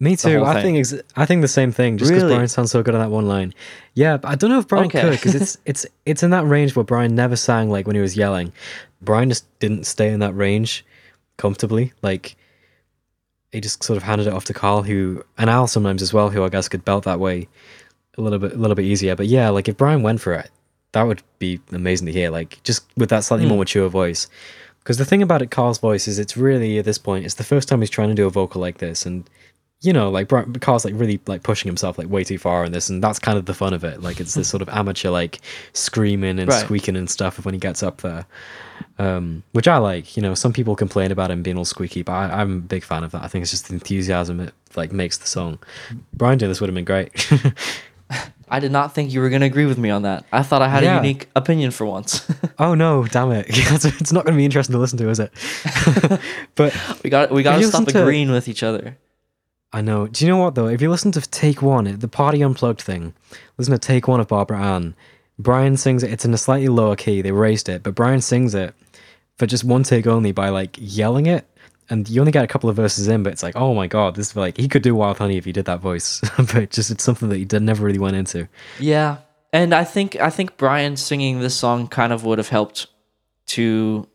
Me 0.00 0.14
too. 0.14 0.44
I 0.44 0.54
thing. 0.54 0.74
think 0.74 0.78
ex- 0.78 1.02
I 1.16 1.26
think 1.26 1.42
the 1.42 1.48
same 1.48 1.72
thing. 1.72 1.98
Just 1.98 2.10
because 2.10 2.22
Really? 2.22 2.36
Brian 2.36 2.48
sounds 2.48 2.70
so 2.70 2.82
good 2.84 2.94
on 2.94 3.00
that 3.00 3.10
one 3.10 3.26
line. 3.26 3.52
Yeah, 3.94 4.16
but 4.16 4.28
I 4.28 4.34
don't 4.36 4.50
know 4.50 4.60
if 4.60 4.68
Brian 4.68 4.86
Okay. 4.86 5.00
could 5.00 5.10
because 5.12 5.34
it's 5.34 5.58
it's 5.66 5.86
it's 6.06 6.22
in 6.22 6.30
that 6.30 6.46
range 6.46 6.76
where 6.76 6.84
Brian 6.84 7.14
never 7.16 7.34
sang 7.34 7.68
like 7.68 7.86
when 7.86 7.96
he 7.96 8.02
was 8.02 8.16
yelling. 8.16 8.52
Brian 9.02 9.28
just 9.28 9.46
didn't 9.58 9.84
stay 9.86 10.10
in 10.12 10.20
that 10.20 10.34
range 10.34 10.84
comfortably. 11.36 11.92
Like 12.02 12.36
he 13.50 13.60
just 13.60 13.82
sort 13.82 13.96
of 13.96 14.02
handed 14.04 14.26
it 14.28 14.32
off 14.32 14.44
to 14.46 14.54
Carl, 14.54 14.82
who 14.84 15.24
and 15.36 15.50
Al 15.50 15.66
sometimes 15.66 16.00
as 16.02 16.12
well, 16.12 16.30
who 16.30 16.44
I 16.44 16.48
guess 16.48 16.68
could 16.68 16.84
belt 16.84 17.04
that 17.04 17.18
way 17.18 17.48
a 18.16 18.20
little 18.20 18.38
bit 18.38 18.52
a 18.52 18.56
little 18.56 18.76
bit 18.76 18.84
easier. 18.84 19.16
But 19.16 19.26
yeah, 19.26 19.48
like 19.48 19.68
if 19.68 19.76
Brian 19.76 20.02
went 20.02 20.20
for 20.20 20.32
it, 20.34 20.50
that 20.92 21.02
would 21.02 21.22
be 21.40 21.60
amazing 21.72 22.06
to 22.06 22.12
hear. 22.12 22.30
Like 22.30 22.62
just 22.62 22.84
with 22.96 23.08
that 23.10 23.24
slightly 23.24 23.46
Hmm. 23.46 23.50
more 23.50 23.58
mature 23.58 23.88
voice. 23.88 24.28
Because 24.78 24.96
the 24.98 25.04
thing 25.04 25.22
about 25.22 25.42
it, 25.42 25.50
Carl's 25.50 25.78
voice 25.78 26.06
is 26.08 26.18
it's 26.20 26.36
really 26.36 26.78
at 26.78 26.84
this 26.86 26.98
point, 26.98 27.24
it's 27.26 27.34
the 27.34 27.44
first 27.44 27.68
time 27.68 27.80
he's 27.80 27.90
trying 27.90 28.08
to 28.10 28.14
do 28.14 28.26
a 28.26 28.30
vocal 28.30 28.60
like 28.60 28.78
this, 28.78 29.04
and 29.04 29.28
you 29.80 29.92
know, 29.92 30.10
like 30.10 30.28
Carl's 30.60 30.84
like 30.84 30.94
really 30.96 31.20
like 31.26 31.42
pushing 31.44 31.68
himself 31.68 31.98
like 31.98 32.08
way 32.08 32.24
too 32.24 32.38
far 32.38 32.64
in 32.64 32.72
this, 32.72 32.88
and 32.88 33.02
that's 33.02 33.18
kind 33.18 33.38
of 33.38 33.46
the 33.46 33.54
fun 33.54 33.72
of 33.74 33.84
it. 33.84 34.02
Like 34.02 34.18
it's 34.20 34.34
this 34.34 34.48
sort 34.52 34.60
of 34.62 34.68
amateur 34.70 35.10
like 35.10 35.40
screaming 35.72 36.38
and 36.40 36.48
Right. 36.50 36.60
squeaking 36.64 36.96
and 36.96 37.08
stuff 37.08 37.38
of 37.38 37.44
when 37.44 37.54
he 37.54 37.60
gets 37.60 37.82
up 37.82 38.00
there, 38.00 38.26
um, 38.98 39.42
which 39.52 39.68
I 39.68 39.78
like. 39.78 40.16
You 40.16 40.22
know, 40.22 40.34
some 40.34 40.52
people 40.52 40.74
complain 40.74 41.12
about 41.12 41.30
him 41.30 41.42
being 41.42 41.56
all 41.56 41.64
squeaky, 41.64 42.02
but 42.02 42.12
I, 42.12 42.40
I'm 42.40 42.56
a 42.58 42.60
big 42.60 42.82
fan 42.82 43.04
of 43.04 43.12
that. 43.12 43.22
I 43.22 43.28
think 43.28 43.42
it's 43.42 43.52
just 43.52 43.68
the 43.68 43.74
enthusiasm 43.74 44.40
it 44.40 44.52
like 44.74 44.90
makes 44.92 45.16
the 45.18 45.26
song. 45.28 45.58
Brian 46.12 46.38
doing 46.38 46.50
this 46.50 46.60
would 46.60 46.68
have 46.68 46.74
been 46.74 46.84
great. 46.84 47.30
I 48.50 48.60
did 48.60 48.72
not 48.72 48.94
think 48.94 49.12
you 49.12 49.20
were 49.20 49.28
going 49.28 49.42
to 49.42 49.46
agree 49.46 49.66
with 49.66 49.76
me 49.76 49.90
on 49.90 50.02
that. 50.02 50.24
I 50.32 50.42
thought 50.42 50.62
I 50.62 50.68
had 50.68 50.82
a 50.82 50.96
unique 50.96 51.28
opinion 51.36 51.70
for 51.70 51.84
once. 51.84 52.26
oh 52.58 52.74
no, 52.74 53.04
damn 53.06 53.30
it! 53.32 53.44
it's 53.50 54.12
not 54.12 54.24
going 54.24 54.32
to 54.34 54.38
be 54.38 54.44
interesting 54.46 54.72
to 54.72 54.78
listen 54.78 54.96
to, 54.98 55.08
is 55.10 55.20
it? 55.20 55.30
but 56.54 56.74
we 57.04 57.10
got 57.10 57.30
we 57.30 57.42
got 57.42 57.58
to 57.58 57.64
stop 57.64 57.80
listen 57.80 57.94
to- 57.94 58.02
agreeing 58.02 58.30
with 58.32 58.48
each 58.48 58.62
other. 58.62 58.96
I 59.72 59.80
know. 59.82 60.06
Do 60.06 60.24
you 60.24 60.30
know 60.30 60.38
what 60.38 60.54
though? 60.54 60.68
If 60.68 60.80
you 60.80 60.90
listen 60.90 61.12
to 61.12 61.20
Take 61.20 61.62
One, 61.62 61.98
the 61.98 62.08
Party 62.08 62.42
Unplugged 62.42 62.80
thing, 62.80 63.14
listen 63.56 63.72
to 63.72 63.78
Take 63.78 64.08
One 64.08 64.20
of 64.20 64.28
Barbara 64.28 64.60
Ann. 64.60 64.94
Brian 65.38 65.76
sings 65.76 66.02
it. 66.02 66.10
It's 66.10 66.24
in 66.24 66.34
a 66.34 66.38
slightly 66.38 66.68
lower 66.68 66.96
key. 66.96 67.22
They 67.22 67.32
raised 67.32 67.68
it, 67.68 67.82
but 67.82 67.94
Brian 67.94 68.20
sings 68.20 68.54
it 68.54 68.74
for 69.36 69.46
just 69.46 69.64
one 69.64 69.84
take 69.84 70.06
only 70.06 70.32
by 70.32 70.48
like 70.48 70.76
yelling 70.78 71.26
it, 71.26 71.46
and 71.88 72.08
you 72.08 72.20
only 72.20 72.32
get 72.32 72.44
a 72.44 72.48
couple 72.48 72.68
of 72.68 72.76
verses 72.76 73.08
in. 73.08 73.22
But 73.22 73.32
it's 73.32 73.42
like, 73.42 73.56
oh 73.56 73.74
my 73.74 73.86
god, 73.86 74.16
this 74.16 74.30
is 74.30 74.36
like 74.36 74.56
he 74.56 74.68
could 74.68 74.82
do 74.82 74.94
Wild 74.94 75.18
Honey 75.18 75.36
if 75.36 75.44
he 75.44 75.52
did 75.52 75.66
that 75.66 75.80
voice, 75.80 76.20
but 76.52 76.70
just 76.70 76.90
it's 76.90 77.04
something 77.04 77.28
that 77.28 77.36
he 77.36 77.44
did, 77.44 77.62
never 77.62 77.84
really 77.84 77.98
went 77.98 78.16
into. 78.16 78.48
Yeah, 78.80 79.18
and 79.52 79.74
I 79.74 79.84
think 79.84 80.16
I 80.16 80.30
think 80.30 80.56
Brian 80.56 80.96
singing 80.96 81.40
this 81.40 81.54
song 81.54 81.88
kind 81.88 82.12
of 82.12 82.24
would 82.24 82.38
have 82.38 82.48
helped 82.48 82.88
to 83.48 84.08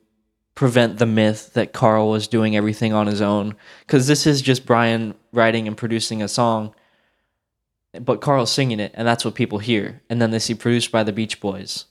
prevent 0.56 1.00
the 1.00 1.06
myth 1.06 1.54
that 1.54 1.74
Carl 1.74 2.10
was 2.10 2.28
doing 2.28 2.56
everything 2.56 2.94
on 2.94 3.08
his 3.08 3.22
own 3.22 3.56
because 3.82 4.08
this 4.08 4.28
is 4.28 4.42
just 4.42 4.66
Brian 4.66 5.16
writing 5.32 5.68
and 5.68 5.76
producing 5.76 6.22
a 6.22 6.28
song, 6.28 6.74
but 8.00 8.22
Carl's 8.22 8.52
singing 8.52 8.80
it, 8.80 8.92
and 8.96 9.08
that's 9.08 9.26
what 9.26 9.36
people 9.36 9.60
hear, 9.60 10.02
and 10.10 10.22
then 10.22 10.32
they 10.32 10.40
see 10.40 10.54
produced 10.54 10.92
by 10.92 11.04
the 11.04 11.14
Beach 11.14 11.40
Boys. 11.40 11.86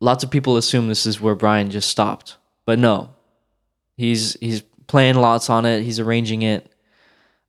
Lots 0.00 0.24
of 0.24 0.30
people 0.30 0.56
assume 0.56 0.88
this 0.88 1.06
is 1.06 1.20
where 1.20 1.34
Brian 1.34 1.70
just 1.70 1.90
stopped, 1.90 2.36
but 2.64 2.78
no, 2.78 3.10
he's 3.96 4.34
he's 4.40 4.62
playing 4.86 5.16
lots 5.16 5.50
on 5.50 5.64
it, 5.66 5.82
he's 5.82 6.00
arranging 6.00 6.42
it, 6.42 6.70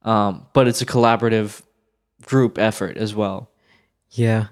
um, 0.02 0.46
but 0.52 0.68
it's 0.68 0.82
a 0.82 0.86
collaborative 0.86 1.62
group 2.22 2.58
effort 2.58 2.96
as 2.96 3.14
well. 3.14 3.50
Yeah. 4.10 4.48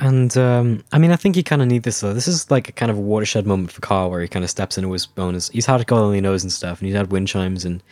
And 0.00 0.36
um, 0.36 0.84
I 0.92 0.98
mean, 0.98 1.10
I 1.10 1.16
think 1.16 1.36
you 1.36 1.42
kind 1.42 1.60
of 1.60 1.66
need 1.68 1.82
this 1.82 2.00
though. 2.00 2.14
This 2.14 2.28
is 2.28 2.50
like 2.50 2.68
a 2.68 2.72
kind 2.72 2.90
of 2.90 2.96
a 2.98 3.00
watershed 3.00 3.46
moment 3.46 3.72
for 3.72 3.80
Carl 3.80 4.10
where 4.10 4.20
he 4.20 4.28
kind 4.28 4.44
of 4.44 4.50
steps 4.50 4.78
into 4.78 4.92
his 4.92 5.06
bonus. 5.06 5.48
He's 5.48 5.66
had 5.66 5.84
God 5.86 6.00
Only 6.00 6.20
Knows 6.20 6.44
and 6.44 6.52
stuff, 6.52 6.78
and 6.80 6.86
he's 6.86 6.96
had 6.96 7.10
wind 7.10 7.26
chimes 7.26 7.64
and 7.64 7.82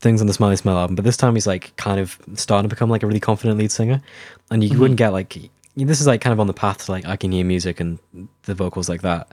things 0.00 0.20
on 0.20 0.26
the 0.26 0.34
Smiley 0.34 0.56
Smile 0.56 0.76
album. 0.76 0.94
But 0.94 1.04
this 1.06 1.16
time 1.16 1.34
he's 1.34 1.46
like 1.46 1.74
kind 1.76 1.98
of 1.98 2.18
starting 2.34 2.68
to 2.68 2.74
become 2.74 2.90
like 2.90 3.02
a 3.02 3.06
really 3.06 3.18
confident 3.20 3.58
lead 3.58 3.72
singer. 3.72 4.02
And 4.50 4.62
you 4.62 4.70
Mhm. 4.70 4.78
wouldn't 4.78 4.98
get 4.98 5.12
like, 5.12 5.36
this 5.74 6.00
is 6.00 6.06
like 6.06 6.20
kind 6.20 6.32
of 6.32 6.40
on 6.40 6.46
the 6.48 6.52
path 6.52 6.84
to 6.84 6.92
like, 6.92 7.06
I 7.06 7.16
can 7.16 7.32
hear 7.32 7.44
music 7.44 7.80
and 7.80 7.98
the 8.42 8.54
vocals 8.54 8.88
like 8.88 9.00
that. 9.02 9.28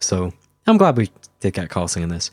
So 0.00 0.32
I'm 0.66 0.78
glad 0.78 0.96
we 0.96 1.10
did 1.40 1.54
get 1.54 1.68
Carl 1.70 1.88
singing 1.88 2.08
this. 2.08 2.30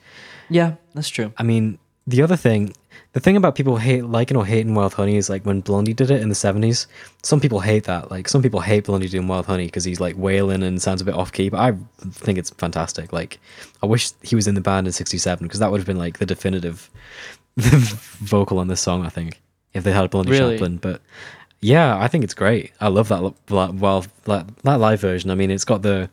Yeah, 0.49 0.73
that's 0.93 1.09
true. 1.09 1.33
I 1.37 1.43
mean, 1.43 1.79
the 2.07 2.21
other 2.21 2.35
thing, 2.37 2.73
the 3.13 3.19
thing 3.19 3.35
about 3.35 3.55
people 3.55 3.77
hate 3.77 4.05
liking 4.05 4.37
or 4.37 4.45
hating 4.45 4.75
Wild 4.75 4.93
Honey 4.93 5.17
is 5.17 5.29
like 5.29 5.43
when 5.43 5.61
Blondie 5.61 5.93
did 5.93 6.11
it 6.11 6.21
in 6.21 6.29
the 6.29 6.35
seventies. 6.35 6.85
Some 7.23 7.39
people 7.39 7.59
hate 7.59 7.85
that. 7.85 8.11
Like 8.11 8.27
some 8.27 8.43
people 8.43 8.59
hate 8.59 8.85
Blondie 8.85 9.09
doing 9.09 9.27
Wild 9.27 9.47
Honey 9.47 9.65
because 9.65 9.83
he's 9.83 9.99
like 9.99 10.15
wailing 10.17 10.61
and 10.61 10.79
sounds 10.81 11.01
a 11.01 11.05
bit 11.05 11.15
off 11.15 11.31
key. 11.31 11.49
But 11.49 11.59
I 11.59 11.75
think 12.11 12.37
it's 12.37 12.51
fantastic. 12.51 13.11
Like 13.11 13.39
I 13.81 13.87
wish 13.87 14.11
he 14.21 14.35
was 14.35 14.47
in 14.47 14.55
the 14.55 14.61
band 14.61 14.85
in 14.85 14.93
'67 14.93 15.47
because 15.47 15.59
that 15.59 15.71
would 15.71 15.79
have 15.79 15.87
been 15.87 15.97
like 15.97 16.19
the 16.19 16.25
definitive 16.25 16.89
vocal 17.57 18.59
on 18.59 18.67
this 18.67 18.81
song. 18.81 19.05
I 19.05 19.09
think 19.09 19.41
if 19.73 19.83
they 19.83 19.91
had 19.91 20.09
Blondie 20.11 20.31
Really? 20.31 20.55
Chaplin. 20.55 20.77
But 20.77 21.01
yeah, 21.61 21.97
I 21.97 22.07
think 22.07 22.23
it's 22.23 22.35
great. 22.35 22.73
I 22.79 22.89
love 22.89 23.09
that. 23.09 23.33
Well, 23.49 24.05
that, 24.25 24.47
that 24.63 24.79
live 24.79 25.01
version. 25.01 25.31
I 25.31 25.35
mean, 25.35 25.49
it's 25.51 25.65
got 25.65 25.81
the 25.81 26.09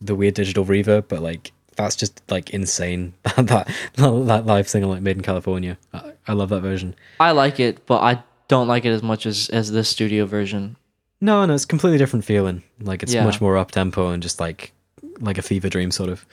the 0.00 0.14
weird 0.14 0.34
digital 0.34 0.64
reverb, 0.64 1.04
but 1.08 1.22
like 1.22 1.52
that's 1.76 1.94
just 1.94 2.22
like 2.28 2.50
insane. 2.50 3.14
that 3.22 3.46
that, 3.46 4.26
that 4.26 4.46
live 4.46 4.68
single 4.68 4.90
like 4.90 5.02
made 5.02 5.16
in 5.16 5.22
California. 5.22 5.78
I, 5.92 6.13
I 6.26 6.32
love 6.32 6.48
that 6.50 6.60
version. 6.60 6.94
I 7.20 7.32
like 7.32 7.60
it, 7.60 7.86
but 7.86 8.02
I 8.02 8.22
don't 8.48 8.68
like 8.68 8.84
it 8.84 8.90
as 8.90 9.02
much 9.02 9.26
as 9.26 9.48
as 9.50 9.70
this 9.72 9.88
studio 9.88 10.26
version. 10.26 10.76
No, 11.20 11.44
no, 11.46 11.54
it's 11.54 11.64
completely 11.64 11.98
different 11.98 12.24
feeling. 12.24 12.62
Like 12.80 13.02
it's 13.02 13.14
Yeah. 13.14 13.24
much 13.24 13.40
more 13.40 13.56
up 13.56 13.70
tempo 13.70 14.10
and 14.10 14.22
just 14.22 14.40
like 14.40 14.72
like 15.20 15.38
a 15.38 15.42
fever 15.42 15.68
dream 15.68 15.90
sort 15.90 16.10
of. 16.10 16.26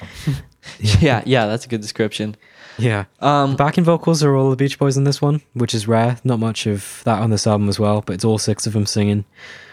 Yeah, 0.80 1.22
yeah, 1.26 1.46
that's 1.46 1.66
a 1.66 1.68
good 1.68 1.82
description. 1.82 2.36
Yeah. 2.78 3.04
Um, 3.20 3.54
backing 3.54 3.84
vocals 3.84 4.22
are 4.24 4.34
all 4.34 4.48
the 4.50 4.56
Beach 4.56 4.78
Boys 4.78 4.96
in 4.96 5.04
this 5.04 5.20
one, 5.20 5.42
which 5.52 5.74
is 5.74 5.86
rare. 5.86 6.16
Not 6.24 6.38
much 6.40 6.66
of 6.66 7.02
that 7.04 7.20
on 7.20 7.28
this 7.30 7.46
album 7.46 7.68
as 7.68 7.78
well, 7.78 8.00
but 8.04 8.14
it's 8.14 8.24
all 8.24 8.38
six 8.38 8.66
of 8.66 8.72
them 8.72 8.86
singing. 8.86 9.24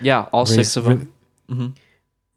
Yeah, 0.02 0.28
all 0.34 0.46
six 0.46 0.76
of 0.76 0.84
them. 0.84 1.12
Mhm. 1.50 1.76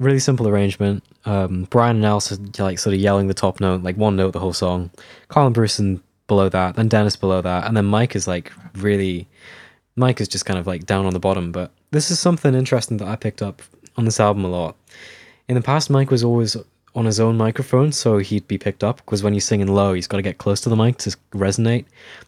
Really 0.01 0.21
simple 0.21 0.49
arrangement. 0.49 1.03
Um, 1.25 1.67
Brian 1.69 1.97
and 1.97 2.07
Alice 2.07 2.31
are 2.33 2.39
like 2.63 2.79
sort 2.79 2.95
of 2.95 3.01
yelling 3.01 3.27
the 3.27 3.35
top 3.35 3.61
note, 3.61 3.83
like 3.83 3.97
one 3.97 4.17
note 4.17 4.31
the 4.33 4.41
whole 4.41 4.53
song. 4.53 4.91
Colin 5.29 5.53
Bruce 5.53 5.79
and 5.81 6.01
below 6.27 6.49
that, 6.49 6.77
then 6.77 6.89
Dennis 6.89 7.17
below 7.17 7.41
that, 7.41 7.67
and 7.67 7.77
then 7.77 7.85
Mike 7.85 8.17
is 8.17 8.27
like 8.27 8.53
really. 8.77 9.29
Mike 9.97 10.21
is 10.21 10.27
just 10.27 10.45
kind 10.45 10.59
of 10.59 10.67
like 10.67 10.87
down 10.87 11.07
on 11.07 11.13
the 11.13 11.21
bottom, 11.21 11.53
but 11.53 11.71
this 11.93 12.11
is 12.11 12.19
something 12.19 12.53
interesting 12.53 12.97
that 12.97 13.07
I 13.07 13.15
picked 13.15 13.43
up 13.43 13.63
on 13.97 14.05
this 14.05 14.19
album 14.19 14.45
a 14.45 14.49
lot. 14.49 14.75
In 15.47 15.55
the 15.55 15.61
past, 15.61 15.89
Mike 15.89 16.11
was 16.11 16.25
always 16.25 16.57
on 16.97 17.07
his 17.07 17.19
own 17.19 17.37
microphone, 17.37 17.91
so 17.91 18.19
he'd 18.19 18.47
be 18.47 18.57
picked 18.57 18.85
up 18.85 18.99
because 18.99 19.23
when 19.23 19.33
he's 19.33 19.45
singing 19.45 19.67
low, 19.67 19.95
he's 19.95 20.07
got 20.07 20.19
to 20.19 20.23
get 20.23 20.39
close 20.39 20.61
to 20.61 20.69
the 20.69 20.77
mic 20.77 20.97
to 20.99 21.17
resonate. 21.33 21.85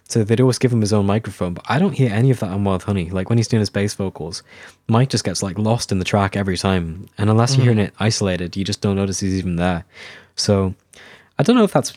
So 0.08 0.24
they'd 0.24 0.40
always 0.40 0.58
give 0.58 0.72
him 0.72 0.80
his 0.80 0.92
own 0.92 1.06
microphone, 1.06 1.54
but 1.54 1.64
I 1.68 1.78
don't 1.78 1.92
hear 1.92 2.12
any 2.12 2.30
of 2.30 2.40
that 2.40 2.50
on 2.50 2.64
Wild 2.64 2.82
Honey. 2.82 3.10
Like 3.10 3.28
when 3.28 3.38
he's 3.38 3.48
doing 3.48 3.60
his 3.60 3.70
bass 3.70 3.94
vocals, 3.94 4.42
Mike 4.88 5.08
just 5.08 5.24
gets 5.24 5.42
like 5.42 5.58
lost 5.58 5.92
in 5.92 5.98
the 5.98 6.04
track 6.04 6.36
every 6.36 6.56
time, 6.56 7.08
and 7.16 7.30
unless 7.30 7.56
you're 7.56 7.66
mm-hmm. 7.66 7.78
hearing 7.78 7.86
it 7.86 7.94
isolated, 8.00 8.56
you 8.56 8.64
just 8.64 8.80
don't 8.80 8.96
notice 8.96 9.20
he's 9.20 9.38
even 9.38 9.56
there. 9.56 9.84
So 10.34 10.74
I 11.38 11.42
don't 11.42 11.56
know 11.56 11.64
if 11.64 11.72
that's 11.72 11.96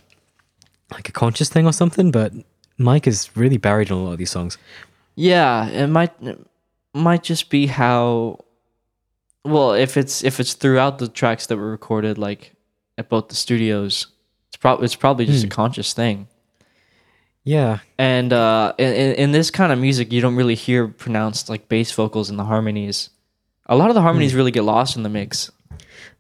like 0.91 1.10
a 1.10 1.12
conscious 1.12 1.49
thing 1.49 1.65
or 1.65 1.73
something, 1.73 2.12
but 2.12 2.34
Mike 2.78 3.08
is 3.08 3.30
really 3.36 3.58
buried 3.58 3.89
in 3.89 3.95
a 3.97 4.04
lot 4.04 4.13
of 4.13 4.17
these 4.17 4.32
songs. 4.32 4.58
Yeah, 5.15 5.67
it 5.67 5.88
might 5.88 6.13
it 6.21 6.39
might 6.93 7.23
just 7.23 7.49
be 7.49 7.67
how 7.67 8.39
well, 9.43 9.73
if 9.73 9.97
it's 9.97 10.23
if 10.23 10.39
it's 10.39 10.54
throughout 10.54 10.97
the 10.99 11.08
tracks 11.08 11.47
that 11.47 11.58
were 11.58 11.71
recorded 11.71 12.17
like 12.17 12.54
at 12.97 13.10
both 13.10 13.28
the 13.30 13.36
studios, 13.36 14.08
it's 14.47 14.58
probably 14.58 14.86
it's 14.86 14.95
probably 14.95 15.25
just 15.25 15.43
Hmm. 15.43 15.47
a 15.47 15.56
conscious 15.56 15.93
thing. 15.93 16.28
Yeah, 17.45 17.80
And 17.97 18.32
uh 18.34 18.73
in, 18.78 18.93
in 18.93 19.15
in 19.15 19.32
this 19.32 19.49
kind 19.49 19.71
of 19.71 19.80
music, 19.80 20.12
you 20.12 20.21
don't 20.21 20.36
really 20.36 20.56
hear 20.56 20.88
pronounced 20.88 21.49
like 21.49 21.67
bass 21.69 21.91
vocals 21.91 22.30
in 22.30 22.38
the 22.38 22.43
harmonies. 22.45 23.10
A 23.65 23.75
lot 23.75 23.90
of 23.90 23.96
the 23.96 24.02
harmonies 24.02 24.35
really 24.35 24.52
get 24.52 24.63
lost 24.63 24.98
in 24.98 25.04
the 25.04 25.10
mix. 25.10 25.52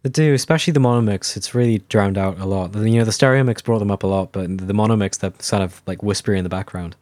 They 0.01 0.09
do, 0.09 0.33
especially 0.33 0.71
the 0.71 0.79
mono 0.79 1.01
mix. 1.01 1.35
It's 1.35 1.53
really 1.53 1.79
drowned 1.89 2.17
out 2.17 2.39
a 2.39 2.45
lot. 2.45 2.73
You 2.75 2.99
know, 2.99 3.05
the 3.05 3.11
stereo 3.11 3.43
mix 3.43 3.61
brought 3.61 3.79
them 3.79 3.91
up 3.91 4.03
a 4.03 4.07
lot, 4.07 4.31
but 4.31 4.57
the 4.57 4.73
mono 4.73 4.95
mix, 4.95 5.17
they're 5.17 5.31
kind 5.31 5.63
of 5.63 5.81
like 5.87 6.01
whispery 6.01 6.37
in 6.37 6.43
the 6.43 6.49
background. 6.49 6.95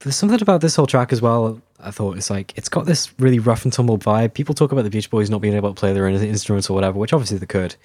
There's 0.00 0.16
something 0.16 0.40
about 0.40 0.60
this 0.60 0.76
whole 0.76 0.86
track 0.86 1.12
as 1.12 1.22
well. 1.22 1.60
I 1.80 1.92
thought 1.92 2.16
it's 2.16 2.30
like 2.30 2.56
it's 2.56 2.68
got 2.68 2.86
this 2.86 3.12
really 3.20 3.38
rough 3.38 3.64
and 3.64 3.72
tumble 3.72 3.98
vibe. 3.98 4.34
People 4.34 4.54
talk 4.54 4.72
about 4.72 4.82
the 4.82 4.90
Beach 4.90 5.10
Boys 5.10 5.30
not 5.30 5.40
being 5.40 5.54
able 5.54 5.72
to 5.72 5.78
play 5.78 5.92
their 5.92 6.06
own 6.06 6.14
instruments 6.14 6.68
or 6.68 6.74
whatever, 6.74 6.98
which 6.98 7.12
obviously 7.12 7.38
they 7.38 7.46
could, 7.46 7.76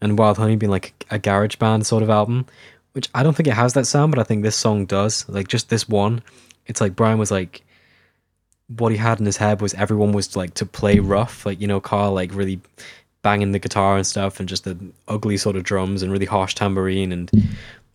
and 0.00 0.18
Wild 0.18 0.38
Honey 0.38 0.56
being 0.56 0.70
like 0.70 1.06
a 1.10 1.18
garage 1.18 1.56
band 1.56 1.86
sort 1.86 2.02
of 2.02 2.10
album, 2.10 2.46
which 2.92 3.08
I 3.14 3.22
don't 3.22 3.36
think 3.36 3.46
it 3.46 3.54
has 3.54 3.74
that 3.74 3.86
sound, 3.86 4.12
but 4.12 4.18
I 4.18 4.24
think 4.24 4.42
this 4.42 4.56
song 4.56 4.84
does. 4.86 5.28
Like 5.28 5.46
just 5.46 5.68
this 5.68 5.88
one, 5.88 6.22
it's 6.66 6.80
like 6.80 6.96
Brian 6.96 7.18
was 7.18 7.30
like, 7.30 7.62
what 8.78 8.92
he 8.92 8.98
had 8.98 9.18
in 9.18 9.26
his 9.26 9.36
head 9.36 9.60
was 9.60 9.74
everyone 9.74 10.12
was 10.12 10.36
like 10.36 10.54
to 10.54 10.66
play 10.66 10.98
rough, 10.98 11.46
like 11.46 11.60
you 11.60 11.66
know, 11.66 11.80
Carl 11.80 12.12
like 12.12 12.34
really 12.34 12.60
banging 13.22 13.52
the 13.52 13.58
guitar 13.58 13.96
and 13.96 14.06
stuff, 14.06 14.40
and 14.40 14.48
just 14.48 14.64
the 14.64 14.78
ugly 15.08 15.36
sort 15.36 15.56
of 15.56 15.62
drums 15.62 16.02
and 16.02 16.10
really 16.12 16.26
harsh 16.26 16.54
tambourine, 16.54 17.12
and 17.12 17.30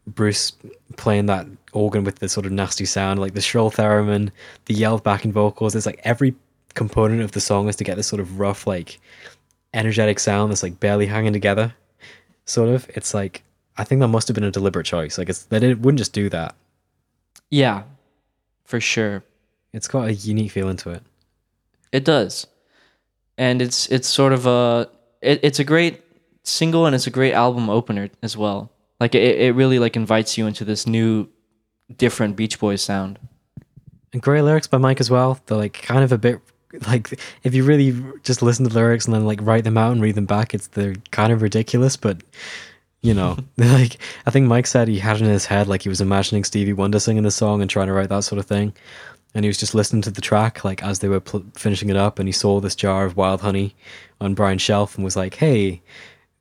Bruce 0.08 0.54
playing 0.98 1.26
that 1.26 1.48
organ 1.74 2.04
with 2.04 2.20
the 2.20 2.30
sort 2.30 2.46
of 2.46 2.52
nasty 2.52 2.86
sound, 2.86 3.20
like 3.20 3.34
the 3.34 3.42
shrill 3.42 3.72
theremin, 3.72 4.32
the 4.66 4.74
yelled 4.74 5.04
backing 5.04 5.32
vocals. 5.32 5.76
It's 5.76 5.86
like 5.86 6.00
every 6.04 6.36
component 6.74 7.22
of 7.22 7.32
the 7.32 7.42
song 7.42 7.68
is 7.68 7.76
to 7.78 7.84
get 7.84 7.98
this 7.98 8.08
sort 8.08 8.20
of 8.20 8.40
rough, 8.40 8.68
like 8.68 9.00
energetic 9.74 10.20
sound 10.20 10.52
that's 10.52 10.64
like 10.64 10.80
barely 10.80 11.06
hanging 11.06 11.34
together. 11.34 11.74
Sort 12.46 12.70
of. 12.70 12.90
It's 12.90 13.14
like 13.14 13.44
I 13.78 13.84
think 13.84 14.02
that 14.02 14.08
must 14.08 14.28
have 14.28 14.36
been 14.36 14.44
a 14.44 14.52
deliberate 14.52 14.86
choice. 14.86 15.18
Like 15.18 15.30
it's 15.30 15.44
they 15.46 15.60
didn't, 15.60 15.82
wouldn't 15.82 16.00
just 16.00 16.14
do 16.14 16.30
that. 16.30 16.56
Yeah, 17.50 17.84
for 18.64 18.80
sure. 18.80 19.24
It's 19.74 19.88
got 19.88 20.08
a 20.08 20.14
unique 20.14 20.52
feeling 20.52 20.78
to 20.78 20.92
it. 20.92 21.04
It 21.92 22.06
does, 22.06 22.48
and 23.38 23.62
it's 23.62 23.88
it's 23.88 24.08
sort 24.08 24.34
of 24.34 24.46
a 24.46 24.90
it, 25.26 25.40
it's 25.44 25.60
a 25.60 25.64
great 25.64 26.02
single 26.44 26.86
and 26.86 26.96
it's 26.96 27.08
a 27.08 27.12
great 27.12 27.34
album 27.34 27.70
opener 27.70 28.10
as 28.22 28.38
well. 28.38 28.72
Like 29.00 29.16
it, 29.16 29.40
it 29.40 29.56
really 29.56 29.80
like 29.80 29.96
invites 29.96 30.38
you 30.38 30.48
into 30.48 30.64
this 30.64 30.88
new, 30.88 31.28
different 31.98 32.36
Beach 32.36 32.60
Boys 32.60 32.82
sound. 32.82 33.20
And 34.14 34.22
great 34.22 34.44
lyrics 34.44 34.68
by 34.68 34.78
Mike 34.78 35.02
as 35.02 35.12
well. 35.12 35.40
They're 35.46 35.58
like 35.58 35.74
kind 35.74 36.04
of 36.04 36.12
a 36.12 36.18
bit 36.18 36.40
like 36.88 37.20
if 37.44 37.54
you 37.54 37.64
really 37.64 37.96
just 38.24 38.42
listen 38.42 38.66
to 38.66 38.70
the 38.70 38.76
lyrics 38.76 39.06
and 39.06 39.14
then 39.14 39.26
like 39.26 39.40
write 39.42 39.64
them 39.64 39.78
out 39.78 39.92
and 39.92 40.02
read 40.02 40.16
them 40.16 40.26
back, 40.26 40.54
it's 40.54 40.68
they're 40.68 40.96
kind 41.12 41.34
of 41.34 41.42
ridiculous, 41.42 41.98
but 41.98 42.22
you 43.02 43.14
know, 43.14 43.38
like 43.58 43.98
I 44.26 44.32
think 44.32 44.48
Mike 44.48 44.68
said 44.68 44.88
he 44.88 45.00
had 45.00 45.18
it 45.18 45.24
in 45.24 45.30
his 45.30 45.46
head 45.46 45.68
like 45.68 45.82
he 45.82 45.90
was 45.90 46.02
imagining 46.02 46.44
Stevie 46.44 46.74
Wonder 46.74 47.00
singing 47.00 47.24
the 47.24 47.32
song 47.32 47.62
and 47.62 47.70
trying 47.70 47.88
to 47.88 47.94
write 47.94 48.10
that 48.10 48.24
sort 48.24 48.40
of 48.40 48.46
thing. 48.46 48.74
And 49.36 49.44
he 49.46 49.50
was 49.50 49.58
just 49.58 49.76
listening 49.76 50.02
to 50.04 50.12
the 50.12 50.22
track 50.22 50.64
like 50.64 50.82
as 50.82 51.00
they 51.00 51.10
were 51.10 51.20
pl- 51.20 51.46
finishing 51.56 51.90
it 51.90 51.98
up, 51.98 52.18
and 52.18 52.28
he 52.28 52.32
saw 52.32 52.60
this 52.60 52.76
jar 52.76 53.06
of 53.06 53.16
wild 53.18 53.42
honey 53.42 53.76
on 54.22 54.34
Brian's 54.34 54.62
shelf 54.62 54.96
and 54.96 55.04
was 55.04 55.16
like, 55.16 55.36
"Hey, 55.36 55.82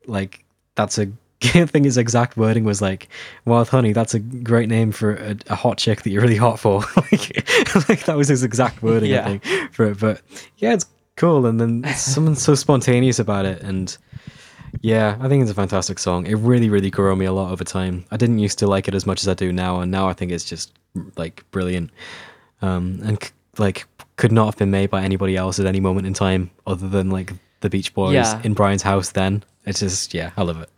like 0.07 0.45
that's 0.77 0.97
a." 0.99 1.09
I 1.43 1.67
think 1.67 1.85
his 1.85 1.99
exact 1.99 2.37
wording 2.37 2.65
was 2.65 2.81
like, 2.81 3.09
"Wild 3.45 3.69
honey, 3.69 3.93
that's 3.93 4.15
a 4.15 4.21
great 4.21 4.69
name 4.69 4.93
for 4.93 5.17
a, 5.17 5.37
a 5.49 5.57
hot 5.57 5.77
chick 5.77 6.03
that 6.03 6.11
you're 6.11 6.23
really 6.23 6.37
hot 6.37 6.59
for." 6.61 6.81
like, 6.97 7.37
like 7.89 8.05
that 8.05 8.17
was 8.17 8.29
his 8.29 8.45
exact 8.45 8.83
wording, 8.83 9.11
Yeah. 9.11 9.27
I 9.27 9.39
think, 9.39 9.73
for 9.75 9.87
it. 9.87 9.99
But 9.99 10.23
yeah, 10.59 10.73
it's 10.73 10.87
cool, 11.17 11.47
and 11.47 11.61
then 11.61 11.85
someone's 11.95 12.43
so 12.43 12.55
spontaneous 12.55 13.19
about 13.19 13.45
it, 13.45 13.61
and 13.63 13.97
yeah, 14.81 15.17
I 15.21 15.29
think 15.29 15.43
it's 15.43 15.51
a 15.51 15.55
fantastic 15.55 15.99
song. 15.99 16.27
It 16.27 16.35
really, 16.35 16.69
really 16.69 16.91
grew 16.91 17.11
on 17.13 17.19
me 17.19 17.27
a 17.27 17.33
lot 17.33 17.51
over 17.53 17.65
time. 17.65 18.05
I 18.11 18.17
didn't 18.17 18.39
used 18.39 18.59
to 18.61 18.67
like 18.67 18.89
it 18.89 18.95
as 18.95 19.07
much 19.07 19.23
as 19.23 19.29
I 19.29 19.35
do 19.35 19.53
now, 19.53 19.81
and 19.81 19.91
now 19.91 20.09
I 20.09 20.13
think 20.13 20.31
it's 20.31 20.45
just 20.45 20.73
like 21.17 21.45
brilliant. 21.51 21.91
Um, 22.65 23.01
and 23.05 23.23
c- 23.23 23.31
like 23.59 23.87
could 24.17 24.33
not 24.33 24.47
have 24.47 24.57
been 24.57 24.71
made 24.71 24.91
by 24.91 25.03
anybody 25.03 25.37
else 25.37 25.59
at 25.61 25.67
any 25.67 25.81
moment 25.81 26.07
in 26.07 26.15
time 26.15 26.51
other 26.67 26.89
than 26.89 27.11
like 27.11 27.33
the 27.61 27.69
Beach 27.69 27.93
Boys 27.95 28.15
Yeah. 28.15 28.41
in 28.45 28.55
Brian's 28.55 28.83
house. 28.83 29.11
Then 29.13 29.43
it's 29.67 29.81
just 29.81 30.15
yeah, 30.15 30.31
I 30.37 30.43
love 30.43 30.61
it. 30.63 30.71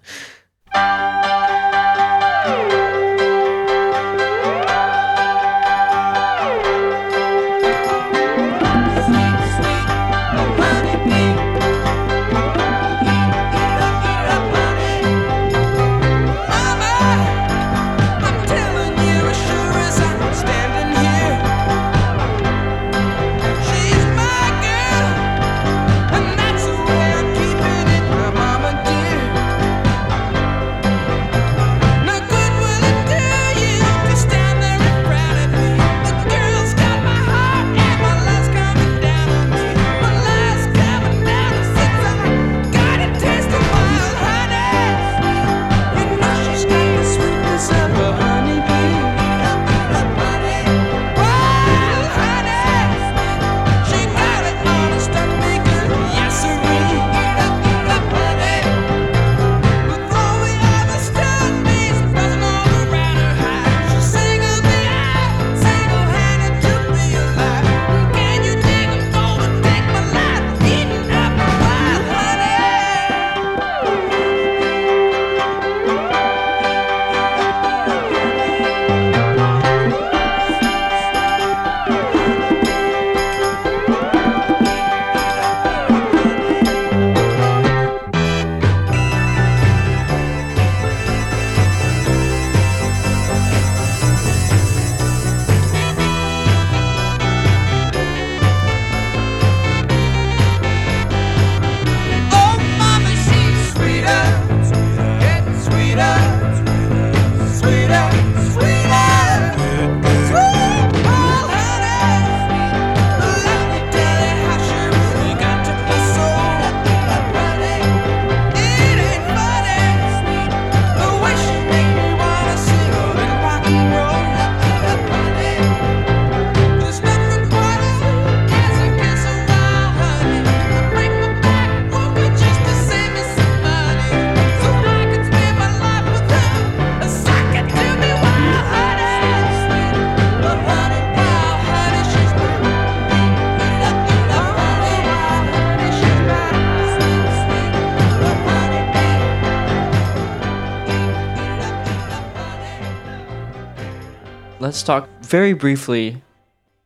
Very 155.27 155.55
briefly 155.55 156.22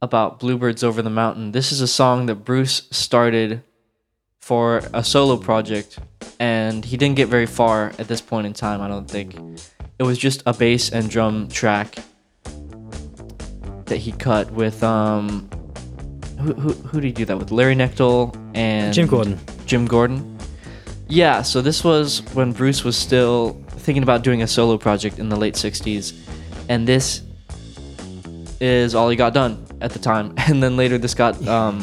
about 0.00 0.40
Bluebirds 0.40 0.82
Over 0.82 1.02
the 1.02 1.10
Mountain. 1.10 1.52
This 1.52 1.72
is 1.72 1.82
a 1.82 1.86
song 1.86 2.24
that 2.24 2.36
Bruce 2.36 2.88
started 2.90 3.62
for 4.40 4.80
a 4.94 5.04
solo 5.04 5.36
project, 5.36 5.98
and 6.38 6.82
he 6.82 6.96
didn't 6.96 7.16
get 7.16 7.28
very 7.28 7.44
far 7.44 7.92
at 7.98 8.08
this 8.08 8.22
point 8.22 8.46
in 8.46 8.54
time, 8.54 8.80
I 8.80 8.88
don't 8.88 9.06
think. 9.06 9.34
It 9.98 10.04
was 10.04 10.16
just 10.16 10.42
a 10.46 10.54
bass 10.54 10.90
and 10.90 11.10
drum 11.10 11.48
track 11.48 11.96
that 13.84 13.98
he 13.98 14.12
cut 14.12 14.50
with 14.52 14.82
um 14.82 15.50
who 16.38 16.54
who, 16.54 16.72
who 16.72 17.00
did 17.02 17.08
he 17.08 17.12
do 17.12 17.26
that 17.26 17.36
with? 17.36 17.50
Larry 17.50 17.74
Knechtel 17.74 18.34
and 18.54 18.94
Jim 18.94 19.06
Gordon. 19.06 19.38
Jim 19.66 19.84
Gordon. 19.84 20.38
Yeah, 21.08 21.42
so 21.42 21.60
this 21.60 21.84
was 21.84 22.22
when 22.32 22.52
Bruce 22.52 22.84
was 22.84 22.96
still 22.96 23.62
thinking 23.68 24.02
about 24.02 24.24
doing 24.24 24.40
a 24.40 24.46
solo 24.46 24.78
project 24.78 25.18
in 25.18 25.28
the 25.28 25.36
late 25.36 25.56
60s, 25.56 26.18
and 26.70 26.88
this 26.88 27.20
is 28.60 28.94
all 28.94 29.08
he 29.08 29.16
got 29.16 29.34
done 29.34 29.66
at 29.80 29.92
the 29.92 29.98
time. 29.98 30.34
And 30.46 30.62
then 30.62 30.76
later, 30.76 30.98
this 30.98 31.14
got 31.14 31.46
um, 31.46 31.78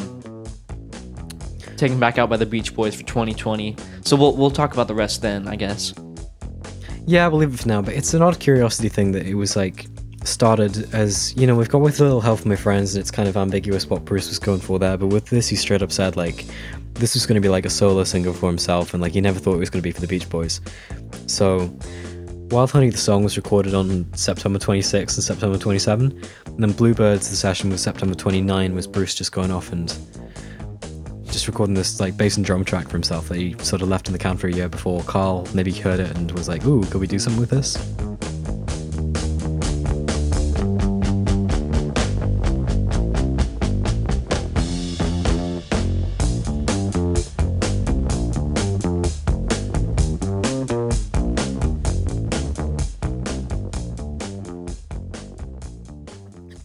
taken 1.76 1.98
back 1.98 2.18
out 2.18 2.28
by 2.28 2.36
the 2.36 2.46
Beach 2.46 2.74
Boys 2.74 2.94
for 2.94 3.02
20/20. 3.04 4.06
So 4.06 4.16
we'll 4.16 4.36
we'll 4.36 4.50
talk 4.50 4.72
about 4.72 4.88
the 4.88 4.94
rest 4.94 5.22
then, 5.22 5.48
I 5.48 5.56
guess. 5.56 5.94
Yeah, 7.06 7.26
we'll 7.28 7.38
leave 7.38 7.54
it 7.54 7.60
for 7.60 7.68
now. 7.68 7.80
But 7.80 7.94
it's 7.94 8.12
an 8.12 8.22
odd 8.22 8.38
curiosity 8.38 8.88
thing 8.88 9.12
that 9.12 9.26
it 9.26 9.34
was 9.34 9.56
like 9.56 9.86
started 10.24 10.92
as 10.92 11.34
you 11.36 11.46
know 11.46 11.54
we've 11.56 11.70
got 11.70 11.80
with 11.80 12.00
a 12.00 12.02
little 12.02 12.20
help 12.20 12.40
from 12.40 12.50
my 12.50 12.56
friends, 12.56 12.94
and 12.94 13.00
it's 13.00 13.10
kind 13.10 13.28
of 13.28 13.36
ambiguous 13.36 13.88
what 13.88 14.04
Bruce 14.04 14.28
was 14.28 14.38
going 14.38 14.60
for 14.60 14.78
there. 14.78 14.96
But 14.98 15.06
with 15.06 15.26
this, 15.26 15.48
he 15.48 15.56
straight 15.56 15.82
up 15.82 15.90
said 15.90 16.16
like 16.16 16.44
this 16.94 17.14
was 17.14 17.26
going 17.26 17.36
to 17.36 17.40
be 17.40 17.48
like 17.48 17.64
a 17.64 17.70
solo 17.70 18.04
single 18.04 18.34
for 18.34 18.48
himself, 18.48 18.92
and 18.92 19.02
like 19.02 19.12
he 19.12 19.20
never 19.20 19.38
thought 19.38 19.54
it 19.54 19.60
was 19.60 19.70
going 19.70 19.80
to 19.80 19.88
be 19.88 19.92
for 19.92 20.00
the 20.00 20.08
Beach 20.08 20.28
Boys. 20.28 20.60
So. 21.26 21.74
Wild 22.50 22.70
Honey, 22.70 22.88
the 22.88 22.96
song 22.96 23.22
was 23.22 23.36
recorded 23.36 23.74
on 23.74 24.10
September 24.14 24.58
26th 24.58 25.16
and 25.16 25.22
September 25.22 25.58
27. 25.58 26.18
And 26.58 26.68
then 26.68 26.76
Bluebirds, 26.76 27.30
the 27.30 27.36
session 27.36 27.70
was 27.70 27.80
September 27.80 28.16
29, 28.16 28.74
was 28.74 28.88
Bruce 28.88 29.14
just 29.14 29.30
going 29.30 29.52
off 29.52 29.70
and 29.70 29.96
just 31.26 31.46
recording 31.46 31.72
this 31.72 32.00
like 32.00 32.16
bass 32.16 32.36
and 32.36 32.44
drum 32.44 32.64
track 32.64 32.86
for 32.86 32.94
himself 32.94 33.28
that 33.28 33.36
he 33.36 33.54
sort 33.60 33.80
of 33.80 33.86
left 33.86 34.08
in 34.08 34.12
the 34.12 34.18
can 34.18 34.36
for 34.36 34.48
a 34.48 34.52
year 34.52 34.68
before. 34.68 35.00
Carl 35.04 35.46
maybe 35.54 35.70
heard 35.70 36.00
it 36.00 36.10
and 36.16 36.32
was 36.32 36.48
like, 36.48 36.66
"Ooh, 36.66 36.84
could 36.86 37.00
we 37.00 37.06
do 37.06 37.20
something 37.20 37.40
with 37.40 37.50
this?" 37.50 37.76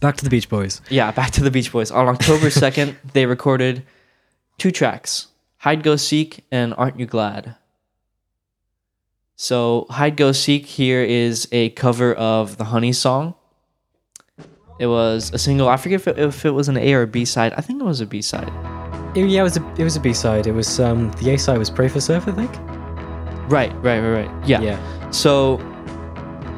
Back 0.04 0.18
to 0.18 0.24
the 0.24 0.28
Beach 0.28 0.50
Boys. 0.50 0.82
Yeah, 0.90 1.12
back 1.12 1.30
to 1.30 1.42
the 1.42 1.50
Beach 1.50 1.72
Boys. 1.72 1.90
On 1.90 2.06
October 2.08 2.46
2nd, 2.48 2.94
they 3.14 3.24
recorded 3.24 3.86
two 4.58 4.70
tracks 4.70 5.28
Hide 5.56 5.82
Go 5.82 5.96
Seek 5.96 6.44
and 6.52 6.74
Aren't 6.76 7.00
You 7.00 7.06
Glad? 7.06 7.56
So, 9.34 9.86
Hide 9.88 10.14
Go 10.18 10.32
Seek 10.32 10.66
here 10.66 11.02
is 11.02 11.48
a 11.52 11.70
cover 11.70 12.12
of 12.12 12.58
the 12.58 12.64
Honey 12.64 12.92
song. 12.92 13.32
It 14.78 14.88
was 14.88 15.32
a 15.32 15.38
single. 15.38 15.70
I 15.70 15.78
forget 15.78 16.00
if 16.00 16.08
it, 16.08 16.18
if 16.18 16.44
it 16.44 16.50
was 16.50 16.68
an 16.68 16.76
A 16.76 16.92
or 16.92 17.00
a 17.00 17.06
B 17.06 17.24
side. 17.24 17.54
I 17.56 17.62
think 17.62 17.80
it 17.80 17.84
was 17.86 18.02
a 18.02 18.06
B 18.06 18.20
side. 18.20 18.52
Yeah, 19.16 19.40
it 19.40 19.42
was 19.42 19.56
a 19.56 19.74
it 19.78 19.84
was 19.84 19.96
a 19.96 20.00
B 20.00 20.12
side. 20.12 20.46
It 20.46 20.52
was 20.52 20.80
um 20.80 21.12
the 21.12 21.30
A 21.30 21.38
side 21.38 21.56
was 21.56 21.70
Pray 21.70 21.88
for 21.88 22.02
Surf, 22.02 22.28
I 22.28 22.32
think. 22.32 22.50
Right, 23.50 23.72
right, 23.76 24.00
right, 24.00 24.26
right. 24.26 24.46
Yeah. 24.46 24.60
Yeah. 24.60 25.10
So, 25.12 25.56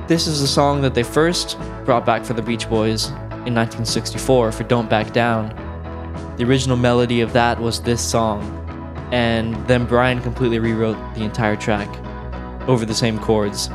this 0.09 0.27
is 0.27 0.43
a 0.43 0.49
song 0.49 0.81
that 0.81 0.95
they 0.95 1.05
first 1.05 1.57
brought 1.85 2.05
back 2.05 2.25
for 2.25 2.33
the 2.33 2.43
Beach 2.43 2.69
Boys 2.69 3.13
in 3.47 3.55
1964 3.55 4.53
for 4.53 4.65
Don't 4.65 4.91
Back 4.91 5.13
Down. 5.13 5.49
The 6.37 6.45
original 6.45 6.77
melody 6.77 7.21
of 7.21 7.33
that 7.33 7.61
was 7.61 7.81
this 7.81 8.03
song, 8.03 8.43
and 9.13 9.55
then 9.67 9.87
Brian 9.87 10.21
completely 10.21 10.59
rewrote 10.59 10.97
the 11.15 11.23
entire 11.23 11.57
track 11.57 11.89
over 12.69 12.85
the 12.85 12.95
same 12.95 13.19
chords. 13.19 13.69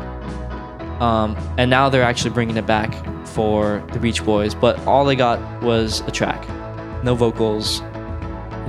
Um, 0.99 1.36
and 1.57 1.69
now 1.69 1.89
they're 1.89 2.03
actually 2.03 2.32
bringing 2.32 2.57
it 2.57 2.67
back 2.67 2.93
for 3.28 3.84
the 3.93 3.99
Beach 3.99 4.24
Boys, 4.24 4.53
but 4.53 4.80
all 4.86 5.05
they 5.05 5.15
got 5.15 5.39
was 5.63 6.01
a 6.01 6.11
track, 6.11 6.47
no 7.03 7.15
vocals. 7.15 7.82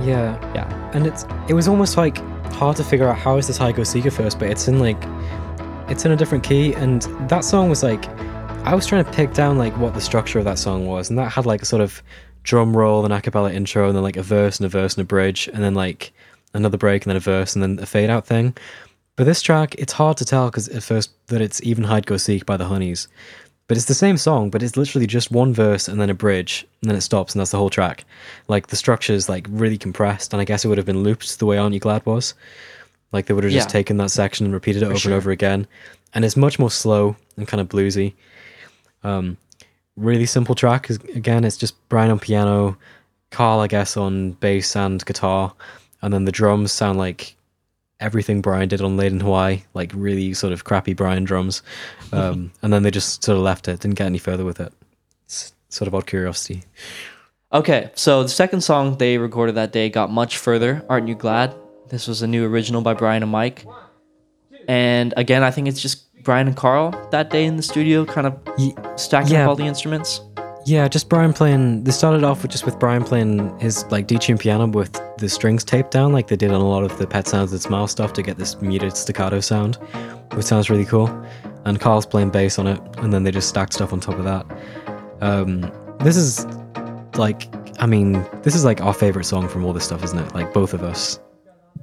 Yeah. 0.01 0.39
Yeah. 0.55 0.91
And 0.93 1.05
it's 1.05 1.25
it 1.47 1.53
was 1.53 1.67
almost 1.67 1.97
like 1.97 2.17
hard 2.53 2.77
to 2.77 2.83
figure 2.83 3.07
out 3.07 3.17
how 3.17 3.37
is 3.37 3.47
this 3.47 3.57
high 3.57 3.71
go 3.71 3.83
seeker 3.83 4.11
first, 4.11 4.39
but 4.39 4.49
it's 4.49 4.67
in 4.67 4.79
like 4.79 5.01
it's 5.89 6.05
in 6.05 6.11
a 6.11 6.15
different 6.15 6.43
key 6.43 6.73
and 6.73 7.03
that 7.29 7.43
song 7.43 7.69
was 7.69 7.83
like 7.83 8.05
I 8.65 8.75
was 8.75 8.85
trying 8.87 9.03
to 9.05 9.11
pick 9.11 9.33
down 9.33 9.57
like 9.57 9.77
what 9.77 9.93
the 9.93 10.01
structure 10.01 10.39
of 10.39 10.45
that 10.45 10.57
song 10.57 10.87
was 10.87 11.09
and 11.09 11.19
that 11.19 11.31
had 11.31 11.45
like 11.45 11.61
a 11.61 11.65
sort 11.65 11.81
of 11.81 12.01
drum 12.43 12.75
roll 12.75 13.03
and 13.03 13.13
a 13.13 13.21
cappella 13.21 13.51
intro 13.51 13.87
and 13.87 13.95
then 13.95 14.03
like 14.03 14.17
a 14.17 14.23
verse 14.23 14.57
and 14.57 14.65
a 14.65 14.69
verse 14.69 14.95
and 14.95 15.01
a 15.01 15.05
bridge 15.05 15.49
and 15.53 15.61
then 15.63 15.73
like 15.73 16.11
another 16.53 16.77
break 16.77 17.03
and 17.03 17.09
then 17.11 17.17
a 17.17 17.19
verse 17.21 17.55
and 17.55 17.61
then 17.61 17.77
a 17.79 17.85
fade 17.85 18.09
out 18.09 18.25
thing. 18.25 18.55
But 19.15 19.25
this 19.25 19.41
track, 19.41 19.75
it's 19.77 19.93
hard 19.93 20.17
to 20.17 20.25
tell 20.25 20.49
because 20.49 20.69
at 20.69 20.81
first 20.81 21.11
that 21.27 21.41
it's 21.41 21.61
even 21.63 21.83
hide 21.83 22.05
go 22.05 22.17
seek 22.17 22.45
by 22.45 22.57
the 22.57 22.65
Honeys. 22.65 23.07
But 23.67 23.77
it's 23.77 23.85
the 23.85 23.93
same 23.93 24.17
song, 24.17 24.49
but 24.49 24.63
it's 24.63 24.75
literally 24.77 25.07
just 25.07 25.31
one 25.31 25.53
verse 25.53 25.87
and 25.87 25.99
then 26.01 26.09
a 26.09 26.13
bridge, 26.13 26.65
and 26.81 26.89
then 26.89 26.97
it 26.97 27.01
stops, 27.01 27.33
and 27.33 27.39
that's 27.39 27.51
the 27.51 27.57
whole 27.57 27.69
track. 27.69 28.03
Like 28.47 28.67
the 28.67 28.75
structure's 28.75 29.29
like 29.29 29.47
really 29.49 29.77
compressed, 29.77 30.33
and 30.33 30.41
I 30.41 30.45
guess 30.45 30.65
it 30.65 30.67
would 30.67 30.77
have 30.77 30.85
been 30.85 31.03
looped 31.03 31.37
the 31.39 31.45
way 31.45 31.57
Aren't 31.57 31.73
You 31.73 31.79
Glad 31.79 32.05
was. 32.05 32.33
Like 33.11 33.27
they 33.27 33.33
would 33.33 33.43
have 33.43 33.53
just 33.53 33.69
Yeah. 33.69 33.71
taken 33.73 33.97
that 33.97 34.11
section 34.11 34.45
and 34.45 34.53
repeated 34.53 34.81
it 34.83 34.85
For 34.87 34.91
over 34.91 34.99
sure. 34.99 35.11
and 35.11 35.17
over 35.17 35.31
again. 35.31 35.67
And 36.13 36.25
it's 36.25 36.35
much 36.35 36.59
more 36.59 36.71
slow 36.71 37.15
and 37.37 37.47
kind 37.47 37.61
of 37.61 37.69
bluesy. 37.69 38.13
Um, 39.03 39.37
really 39.95 40.25
simple 40.25 40.55
track. 40.55 40.89
Again, 40.89 41.43
it's 41.43 41.57
just 41.57 41.75
Brian 41.89 42.11
on 42.11 42.19
piano, 42.19 42.77
Carl, 43.31 43.59
I 43.59 43.67
guess, 43.67 43.97
on 43.97 44.31
bass 44.33 44.75
and 44.75 45.03
guitar, 45.05 45.53
and 46.01 46.13
then 46.13 46.25
the 46.25 46.31
drums 46.31 46.71
sound 46.71 46.97
like 46.97 47.35
everything 47.99 48.41
Brian 48.41 48.67
did 48.67 48.81
on 48.81 48.97
Lei'd 48.97 49.13
in 49.13 49.19
Hawaii, 49.21 49.63
like 49.73 49.91
really 49.95 50.33
sort 50.33 50.51
of 50.53 50.63
crappy 50.63 50.93
Brian 50.93 51.23
drums. 51.23 51.61
Um, 52.13 52.51
and 52.61 52.71
then 52.71 52.83
they 52.83 52.91
just 52.91 53.23
sort 53.23 53.39
of 53.39 53.43
left 53.43 53.67
it, 53.67 53.79
didn't 53.79 53.97
get 53.97 54.05
any 54.05 54.19
further 54.19 54.45
with 54.45 54.59
it. 54.59 54.71
It's 55.25 55.51
sort 55.69 55.87
of 55.87 55.95
odd 55.95 56.05
curiosity. 56.05 56.61
Okay, 57.51 57.89
so 57.95 58.21
the 58.21 58.29
second 58.29 58.61
song 58.61 58.99
they 58.99 59.17
recorded 59.17 59.55
that 59.55 59.71
day 59.71 59.89
got 59.89 60.11
much 60.11 60.37
further. 60.37 60.85
Aren't 60.89 61.07
you 61.07 61.15
glad? 61.15 61.55
This 61.89 62.07
was 62.07 62.21
a 62.21 62.27
new 62.27 62.45
original 62.45 62.83
by 62.83 62.93
Brian 62.93 63.23
and 63.23 63.31
Mike. 63.31 63.65
And 64.67 65.15
again, 65.17 65.41
I 65.41 65.49
think 65.49 65.67
it's 65.67 65.81
just 65.81 66.02
Brian 66.23 66.47
and 66.47 66.55
Carl 66.55 66.91
that 67.11 67.29
day 67.29 67.45
in 67.45 67.57
the 67.57 67.63
studio, 67.63 68.05
kind 68.05 68.27
of 68.27 68.39
stacking 68.99 69.33
yeah. 69.33 69.43
up 69.43 69.49
all 69.49 69.55
the 69.55 69.65
instruments. 69.65 70.21
Yeah, 70.65 70.87
just 70.87 71.09
Brian 71.09 71.33
playing. 71.33 71.83
They 71.83 71.91
started 71.91 72.23
off 72.23 72.41
with 72.41 72.51
just 72.51 72.65
with 72.65 72.79
Brian 72.79 73.03
playing 73.03 73.57
his 73.59 73.85
like 73.91 74.07
D-tune 74.07 74.37
piano 74.37 74.67
with 74.67 74.99
the 75.17 75.27
strings 75.27 75.63
taped 75.63 75.91
down, 75.91 76.13
like 76.13 76.27
they 76.27 76.37
did 76.37 76.51
on 76.51 76.61
a 76.61 76.67
lot 76.67 76.83
of 76.83 76.97
the 76.97 77.05
Pet 77.05 77.27
Sounds 77.27 77.51
and 77.51 77.61
Smile 77.61 77.87
stuff 77.87 78.13
to 78.13 78.21
get 78.21 78.37
this 78.37 78.61
muted 78.61 78.95
staccato 78.95 79.41
sound, 79.41 79.75
which 80.33 80.45
sounds 80.45 80.69
really 80.69 80.85
cool. 80.85 81.07
And 81.65 81.79
Carl's 81.79 82.05
playing 82.05 82.29
bass 82.29 82.57
on 82.59 82.67
it, 82.67 82.79
and 82.97 83.13
then 83.13 83.23
they 83.23 83.31
just 83.31 83.49
stacked 83.49 83.73
stuff 83.73 83.91
on 83.91 83.99
top 83.99 84.17
of 84.17 84.23
that. 84.23 84.45
Um, 85.21 85.69
this 85.99 86.15
is 86.15 86.45
like, 87.17 87.49
I 87.81 87.85
mean, 87.85 88.25
this 88.43 88.55
is 88.55 88.63
like 88.63 88.81
our 88.81 88.93
favorite 88.93 89.25
song 89.25 89.49
from 89.49 89.65
all 89.65 89.73
this 89.73 89.85
stuff, 89.85 90.03
isn't 90.03 90.19
it? 90.19 90.33
Like 90.33 90.53
both 90.53 90.73
of 90.73 90.83
us. 90.83 91.19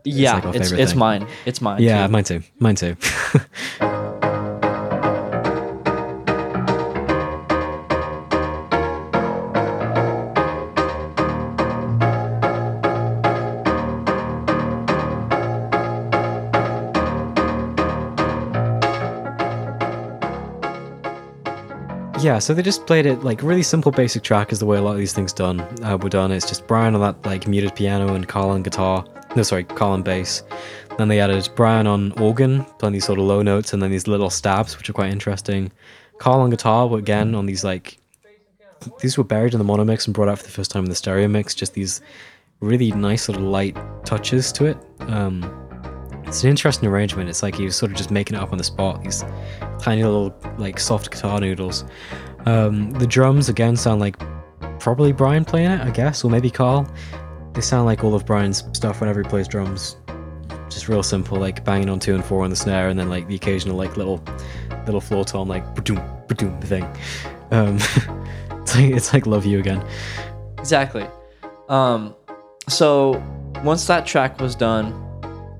Yeah, 0.04 0.34
like 0.34 0.44
our 0.46 0.56
it's 0.56 0.72
it's 0.72 0.94
mine. 0.94 1.26
It's 1.44 1.60
mine. 1.60 1.82
Yeah, 1.82 2.06
too. 2.06 2.12
mine 2.12 2.24
too. 2.24 2.42
Mine 2.58 2.76
too. 2.76 2.96
Yeah, 22.22 22.38
so 22.38 22.52
they 22.52 22.62
just 22.62 22.86
played 22.86 23.06
it 23.06 23.24
like 23.24 23.42
really 23.42 23.62
simple, 23.62 23.90
basic 23.90 24.22
track 24.22 24.52
is 24.52 24.58
the 24.58 24.66
way 24.66 24.76
a 24.76 24.82
lot 24.82 24.92
of 24.92 24.98
these 24.98 25.14
things 25.14 25.32
done 25.32 25.60
uh, 25.82 25.96
were 25.96 26.10
done. 26.10 26.32
It's 26.32 26.46
just 26.46 26.66
Brian 26.66 26.94
on 26.94 27.00
that 27.00 27.24
like 27.24 27.46
muted 27.46 27.74
piano 27.74 28.12
and 28.12 28.28
Carl 28.28 28.50
on 28.50 28.62
guitar. 28.62 29.06
No, 29.36 29.42
sorry, 29.42 29.64
Carl 29.64 29.92
on 29.92 30.02
bass. 30.02 30.42
Then 30.98 31.08
they 31.08 31.18
added 31.18 31.48
Brian 31.56 31.86
on 31.86 32.12
organ, 32.20 32.64
playing 32.78 32.92
these 32.92 33.06
sort 33.06 33.18
of 33.18 33.24
low 33.24 33.40
notes, 33.40 33.72
and 33.72 33.82
then 33.82 33.90
these 33.90 34.06
little 34.06 34.28
stabs, 34.28 34.76
which 34.76 34.90
are 34.90 34.92
quite 34.92 35.10
interesting. 35.10 35.72
Carl 36.18 36.40
on 36.40 36.50
guitar, 36.50 36.94
again 36.94 37.34
on 37.34 37.46
these 37.46 37.64
like 37.64 37.96
these 39.00 39.16
were 39.16 39.24
buried 39.24 39.54
in 39.54 39.58
the 39.58 39.64
mono 39.64 39.84
mix 39.84 40.06
and 40.06 40.14
brought 40.14 40.28
out 40.28 40.38
for 40.38 40.44
the 40.44 40.50
first 40.50 40.70
time 40.70 40.84
in 40.84 40.90
the 40.90 40.96
stereo 40.96 41.26
mix. 41.26 41.54
Just 41.54 41.72
these 41.72 42.02
really 42.60 42.92
nice 42.92 43.30
little 43.30 43.44
light 43.44 43.78
touches 44.04 44.52
to 44.52 44.66
it. 44.66 44.76
Um, 45.00 45.69
it's 46.30 46.44
an 46.44 46.50
interesting 46.50 46.88
arrangement. 46.88 47.28
It's 47.28 47.42
like 47.42 47.56
he 47.56 47.64
was 47.64 47.74
sort 47.74 47.90
of 47.90 47.98
just 47.98 48.12
making 48.12 48.36
it 48.36 48.40
up 48.40 48.52
on 48.52 48.58
the 48.58 48.62
spot. 48.62 49.02
These 49.02 49.24
tiny 49.80 50.04
little 50.04 50.32
like 50.58 50.78
soft 50.78 51.10
guitar 51.10 51.40
noodles. 51.40 51.84
Um, 52.46 52.92
the 52.92 53.06
drums 53.06 53.48
again 53.48 53.74
sound 53.74 54.00
like 54.00 54.16
probably 54.78 55.10
Brian 55.10 55.44
playing 55.44 55.72
it, 55.72 55.80
I 55.80 55.90
guess, 55.90 56.22
or 56.22 56.30
maybe 56.30 56.48
Carl. 56.48 56.88
They 57.52 57.60
sound 57.60 57.86
like 57.86 58.04
all 58.04 58.14
of 58.14 58.24
Brian's 58.26 58.62
stuff 58.72 59.00
whenever 59.00 59.24
he 59.24 59.28
plays 59.28 59.48
drums. 59.48 59.96
Just 60.68 60.88
real 60.88 61.02
simple, 61.02 61.36
like 61.36 61.64
banging 61.64 61.88
on 61.88 61.98
two 61.98 62.14
and 62.14 62.24
four 62.24 62.44
on 62.44 62.50
the 62.50 62.56
snare, 62.56 62.90
and 62.90 62.96
then 62.96 63.08
like 63.08 63.26
the 63.26 63.34
occasional 63.34 63.76
like 63.76 63.96
little 63.96 64.22
little 64.86 65.00
floor 65.00 65.24
tom, 65.24 65.48
like 65.48 65.74
ba-doom, 65.74 66.00
ba-doom 66.28 66.60
thing. 66.60 66.84
Um, 67.50 67.74
it's 68.62 68.76
like 68.76 68.90
it's 68.92 69.12
like 69.12 69.26
Love 69.26 69.44
You 69.44 69.58
Again. 69.58 69.84
Exactly. 70.58 71.08
Um, 71.68 72.14
so 72.68 73.20
once 73.64 73.88
that 73.88 74.06
track 74.06 74.40
was 74.40 74.54
done, 74.54 75.09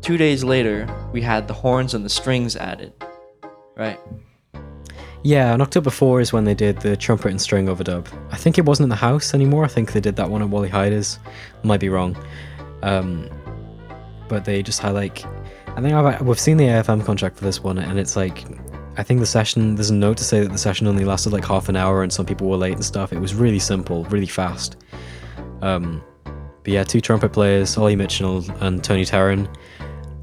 two 0.03 0.17
days 0.17 0.45
later 0.45 0.89
we 1.13 1.21
had 1.21 1.49
the 1.49 1.55
horns 1.55 1.95
and 1.95 2.05
the 2.05 2.11
strings 2.11 2.57
added. 2.57 2.93
Right. 3.77 3.99
Yeah, 5.23 5.53
and 5.53 5.61
October 5.61 5.91
4 5.91 6.21
is 6.21 6.33
when 6.33 6.45
they 6.45 6.55
did 6.55 6.81
the 6.81 6.97
trumpet 6.97 7.31
and 7.31 7.41
string 7.41 7.67
overdub. 7.67 8.07
I 8.31 8.37
think 8.37 8.57
it 8.57 8.65
wasn't 8.65 8.85
in 8.85 8.91
the 8.91 8.97
house 8.97 9.35
anymore. 9.35 9.65
I 9.65 9.69
think 9.69 9.93
they 9.93 10.01
did 10.01 10.17
that 10.17 10.31
one 10.31 10.41
at 10.41 10.49
Wally 10.49 10.71
Heider's. 10.71 11.19
Might 11.63 11.81
be 11.81 11.91
wrong. 11.91 12.17
Um, 12.83 13.29
but 14.29 14.47
they 14.47 14.63
just 14.63 14.81
had 14.81 14.95
like, 14.95 15.23
I 15.77 15.83
think 15.83 15.93
I've, 15.93 16.23
we've 16.23 16.41
seen 16.41 16.57
the 16.57 16.65
AFM 16.65 17.05
contract 17.05 17.37
for 17.37 17.45
this 17.45 17.63
one, 17.63 17.79
and 17.79 17.99
it's 17.99 18.17
like, 18.17 18.45
I 18.97 19.03
think 19.03 19.21
the 19.21 19.27
session, 19.27 19.75
there's 19.75 19.91
a 19.91 19.95
note 19.95 20.17
to 20.19 20.25
say 20.25 20.41
that 20.41 20.53
the 20.53 20.59
session 20.59 20.87
only 20.87 21.05
lasted 21.05 21.33
like 21.33 21.45
half 21.45 21.69
an 21.69 21.77
hour 21.77 22.03
and 22.03 22.13
some 22.13 22.25
people 22.25 22.49
were 22.49 22.57
late 22.57 22.75
and 22.75 22.85
stuff. 22.85 23.13
It 23.13 23.19
was 23.19 23.35
really 23.35 23.59
simple, 23.59 24.05
really 24.05 24.27
fast. 24.27 24.77
Um, 25.63 26.03
but 26.25 26.73
yeah, 26.73 26.85
two 26.85 27.01
trumpet 27.01 27.33
players, 27.33 27.77
Ollie 27.77 27.97
Mitchell 27.97 28.45
and 28.61 28.83
Tony 28.83 29.05
Terran. 29.05 29.49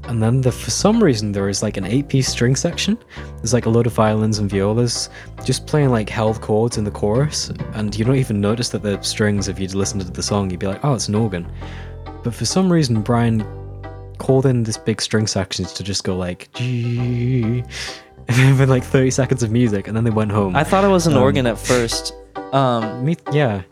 And 0.08 0.22
then 0.22 0.40
the, 0.40 0.50
for 0.50 0.70
some 0.70 1.02
reason 1.02 1.32
there 1.32 1.48
is 1.48 1.62
like 1.62 1.76
an 1.76 1.84
eight-piece 1.84 2.28
string 2.28 2.56
section. 2.56 2.96
There's 3.36 3.52
like 3.52 3.66
a 3.66 3.70
load 3.70 3.86
of 3.86 3.92
violins 3.92 4.38
and 4.38 4.50
violas 4.50 5.10
just 5.44 5.66
playing 5.66 5.90
like 5.90 6.08
held 6.08 6.40
chords 6.40 6.78
in 6.78 6.84
the 6.84 6.90
chorus, 6.90 7.50
and 7.74 7.96
you 7.96 8.04
don't 8.04 8.16
even 8.16 8.40
notice 8.40 8.70
that 8.70 8.82
the 8.82 9.00
strings. 9.02 9.48
If 9.48 9.60
you'd 9.60 9.74
listened 9.74 10.00
to 10.02 10.10
the 10.10 10.22
song, 10.22 10.50
you'd 10.50 10.60
be 10.60 10.66
like, 10.66 10.82
"Oh, 10.84 10.94
it's 10.94 11.08
an 11.08 11.14
organ." 11.14 11.46
But 12.24 12.34
for 12.34 12.46
some 12.46 12.72
reason, 12.72 13.02
Brian 13.02 13.44
called 14.18 14.46
in 14.46 14.64
this 14.64 14.76
big 14.78 15.00
string 15.00 15.26
section 15.26 15.64
to 15.66 15.84
just 15.84 16.02
go 16.04 16.16
like 16.16 16.48
G, 16.54 17.62
and 18.28 18.58
then 18.58 18.68
like 18.68 18.82
30 18.84 19.10
seconds 19.10 19.42
of 19.42 19.50
music, 19.52 19.88
and 19.88 19.96
then 19.96 20.04
they 20.04 20.10
went 20.10 20.32
home. 20.32 20.56
I 20.56 20.64
thought 20.64 20.84
it 20.84 20.88
was 20.88 21.06
an 21.06 21.12
Um, 21.14 21.22
organ 21.22 21.46
at 21.46 21.58
first. 21.58 22.14
Um, 22.52 23.04
Me, 23.04 23.16
yeah. 23.30 23.62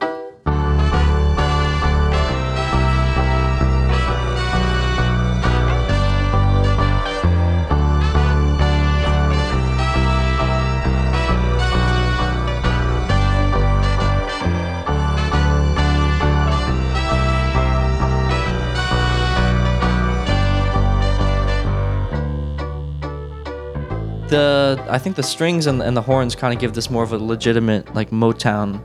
I 24.97 24.99
think 24.99 25.15
the 25.15 25.23
strings 25.23 25.67
and, 25.67 25.83
and 25.83 25.95
the 25.95 26.01
horns 26.01 26.35
kind 26.35 26.55
of 26.55 26.59
give 26.59 26.73
this 26.73 26.89
more 26.89 27.03
of 27.03 27.13
a 27.13 27.19
legitimate 27.19 27.95
like 27.95 28.09
Motown 28.09 28.83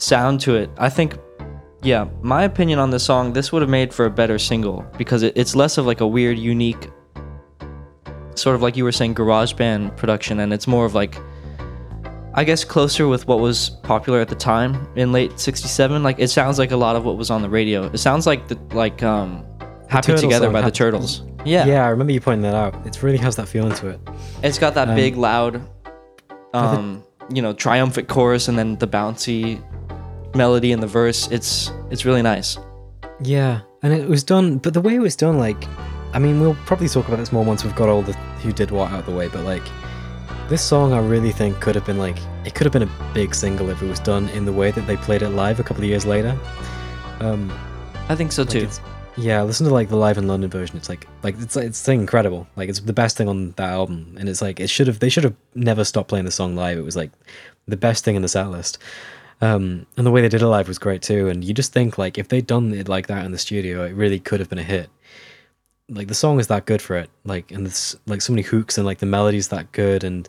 sound 0.00 0.40
to 0.42 0.54
it. 0.54 0.70
I 0.78 0.88
think, 0.88 1.16
yeah, 1.82 2.06
my 2.20 2.44
opinion 2.44 2.78
on 2.78 2.90
this 2.90 3.02
song, 3.02 3.32
this 3.32 3.50
would 3.50 3.60
have 3.60 3.68
made 3.68 3.92
for 3.92 4.04
a 4.04 4.10
better 4.10 4.38
single 4.38 4.86
because 4.96 5.24
it, 5.24 5.32
it's 5.34 5.56
less 5.56 5.78
of 5.78 5.84
like 5.84 6.00
a 6.00 6.06
weird, 6.06 6.38
unique, 6.38 6.88
sort 8.36 8.54
of 8.54 8.62
like 8.62 8.76
you 8.76 8.84
were 8.84 8.92
saying, 8.92 9.14
garage 9.14 9.54
band 9.54 9.96
production, 9.96 10.38
and 10.38 10.52
it's 10.52 10.68
more 10.68 10.84
of 10.84 10.94
like, 10.94 11.16
I 12.34 12.44
guess, 12.44 12.62
closer 12.62 13.08
with 13.08 13.26
what 13.26 13.40
was 13.40 13.70
popular 13.82 14.20
at 14.20 14.28
the 14.28 14.36
time 14.36 14.86
in 14.94 15.10
late 15.10 15.40
'67. 15.40 16.04
Like 16.04 16.20
it 16.20 16.28
sounds 16.28 16.60
like 16.60 16.70
a 16.70 16.76
lot 16.76 16.94
of 16.94 17.04
what 17.04 17.16
was 17.16 17.32
on 17.32 17.42
the 17.42 17.50
radio. 17.50 17.86
It 17.86 17.98
sounds 17.98 18.28
like 18.28 18.46
the 18.46 18.54
like 18.76 19.02
um, 19.02 19.44
"Happy 19.92 20.06
Turtles 20.06 20.20
Together" 20.22 20.46
song 20.46 20.52
by 20.52 20.60
the 20.60 20.64
had- 20.66 20.74
Turtles. 20.74 21.22
Yeah, 21.44 21.66
Yeah, 21.66 21.84
I 21.84 21.88
remember 21.88 22.12
you 22.12 22.20
pointing 22.20 22.42
that 22.42 22.54
out. 22.54 22.74
It 22.86 23.02
really 23.02 23.18
has 23.18 23.36
that 23.36 23.48
feeling 23.48 23.74
to 23.74 23.88
it. 23.88 24.00
It's 24.42 24.58
got 24.58 24.74
that 24.74 24.88
Um, 24.90 24.94
big, 24.96 25.16
loud, 25.16 25.60
um, 26.54 27.02
you 27.32 27.42
know, 27.42 27.52
triumphant 27.52 28.08
chorus, 28.08 28.48
and 28.48 28.58
then 28.58 28.76
the 28.78 28.86
bouncy 28.86 29.60
melody 30.34 30.72
in 30.72 30.80
the 30.80 30.86
verse. 30.86 31.28
It's 31.30 31.70
it's 31.90 32.04
really 32.04 32.22
nice. 32.22 32.58
Yeah, 33.22 33.60
and 33.82 33.92
it 33.92 34.08
was 34.08 34.22
done, 34.24 34.58
but 34.58 34.74
the 34.74 34.80
way 34.80 34.94
it 34.94 35.00
was 35.00 35.16
done, 35.16 35.38
like, 35.38 35.66
I 36.12 36.18
mean, 36.18 36.40
we'll 36.40 36.56
probably 36.66 36.88
talk 36.88 37.06
about 37.08 37.18
this 37.18 37.32
more 37.32 37.44
once 37.44 37.64
we've 37.64 37.74
got 37.76 37.88
all 37.88 38.02
the 38.02 38.12
who 38.42 38.52
did 38.52 38.70
what 38.70 38.90
out 38.92 39.00
of 39.00 39.06
the 39.06 39.12
way, 39.12 39.28
but 39.28 39.44
like, 39.44 39.62
this 40.48 40.62
song 40.62 40.92
I 40.92 40.98
really 40.98 41.30
think 41.32 41.60
could 41.60 41.74
have 41.74 41.86
been 41.86 41.98
like, 41.98 42.16
it 42.44 42.54
could 42.54 42.64
have 42.66 42.72
been 42.72 42.82
a 42.82 42.90
big 43.14 43.34
single 43.34 43.70
if 43.70 43.80
it 43.82 43.88
was 43.88 44.00
done 44.00 44.28
in 44.30 44.44
the 44.44 44.52
way 44.52 44.70
that 44.72 44.86
they 44.86 44.96
played 44.96 45.22
it 45.22 45.30
live 45.30 45.60
a 45.60 45.62
couple 45.62 45.82
of 45.84 45.88
years 45.88 46.04
later. 46.04 46.36
Um, 47.20 47.50
I 48.08 48.14
think 48.16 48.32
so 48.32 48.42
like, 48.42 48.50
too. 48.50 48.58
it's- 48.58 48.80
yeah, 49.16 49.42
listen 49.42 49.66
to 49.66 49.72
like 49.72 49.88
the 49.88 49.96
live 49.96 50.18
in 50.18 50.26
London 50.26 50.50
version. 50.50 50.76
It's 50.76 50.88
like, 50.88 51.06
like 51.22 51.34
it's 51.38 51.56
it's 51.56 51.86
incredible. 51.88 52.46
Like 52.56 52.68
it's 52.68 52.80
the 52.80 52.92
best 52.92 53.16
thing 53.16 53.28
on 53.28 53.52
that 53.52 53.70
album, 53.70 54.16
and 54.18 54.28
it's 54.28 54.40
like 54.40 54.58
it 54.60 54.70
should 54.70 54.86
have 54.86 55.00
they 55.00 55.08
should 55.08 55.24
have 55.24 55.34
never 55.54 55.84
stopped 55.84 56.08
playing 56.08 56.24
the 56.24 56.30
song 56.30 56.56
live. 56.56 56.78
It 56.78 56.82
was 56.82 56.96
like 56.96 57.10
the 57.66 57.76
best 57.76 58.04
thing 58.04 58.16
in 58.16 58.22
the 58.22 58.28
set 58.28 58.50
list. 58.50 58.78
Um, 59.40 59.86
and 59.96 60.06
the 60.06 60.10
way 60.12 60.20
they 60.20 60.28
did 60.28 60.40
it 60.40 60.46
live 60.46 60.68
was 60.68 60.78
great 60.78 61.02
too. 61.02 61.28
And 61.28 61.44
you 61.44 61.52
just 61.52 61.72
think 61.72 61.98
like 61.98 62.16
if 62.16 62.28
they'd 62.28 62.46
done 62.46 62.72
it 62.72 62.88
like 62.88 63.08
that 63.08 63.24
in 63.26 63.32
the 63.32 63.38
studio, 63.38 63.84
it 63.84 63.92
really 63.92 64.20
could 64.20 64.40
have 64.40 64.48
been 64.48 64.58
a 64.58 64.62
hit. 64.62 64.88
Like 65.88 66.08
the 66.08 66.14
song 66.14 66.38
is 66.38 66.46
that 66.46 66.64
good 66.64 66.80
for 66.80 66.96
it. 66.96 67.10
Like 67.24 67.50
and 67.50 67.66
it's 67.66 67.96
like 68.06 68.22
so 68.22 68.32
many 68.32 68.42
hooks 68.42 68.78
and 68.78 68.86
like 68.86 68.98
the 68.98 69.06
melody's 69.06 69.48
that 69.48 69.72
good 69.72 70.04
and 70.04 70.28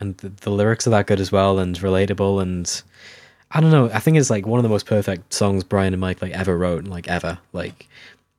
and 0.00 0.16
the, 0.18 0.28
the 0.30 0.50
lyrics 0.50 0.86
are 0.86 0.90
that 0.90 1.06
good 1.06 1.20
as 1.20 1.30
well 1.30 1.58
and 1.58 1.76
relatable 1.78 2.40
and 2.40 2.82
I 3.54 3.60
don't 3.60 3.70
know. 3.70 3.90
I 3.92 3.98
think 3.98 4.16
it's 4.16 4.30
like 4.30 4.46
one 4.46 4.58
of 4.58 4.62
the 4.62 4.68
most 4.70 4.86
perfect 4.86 5.32
songs 5.34 5.62
Brian 5.64 5.92
and 5.92 6.00
Mike 6.00 6.22
like 6.22 6.32
ever 6.32 6.56
wrote, 6.56 6.80
and 6.84 6.90
like 6.90 7.06
ever. 7.08 7.38
Like, 7.52 7.86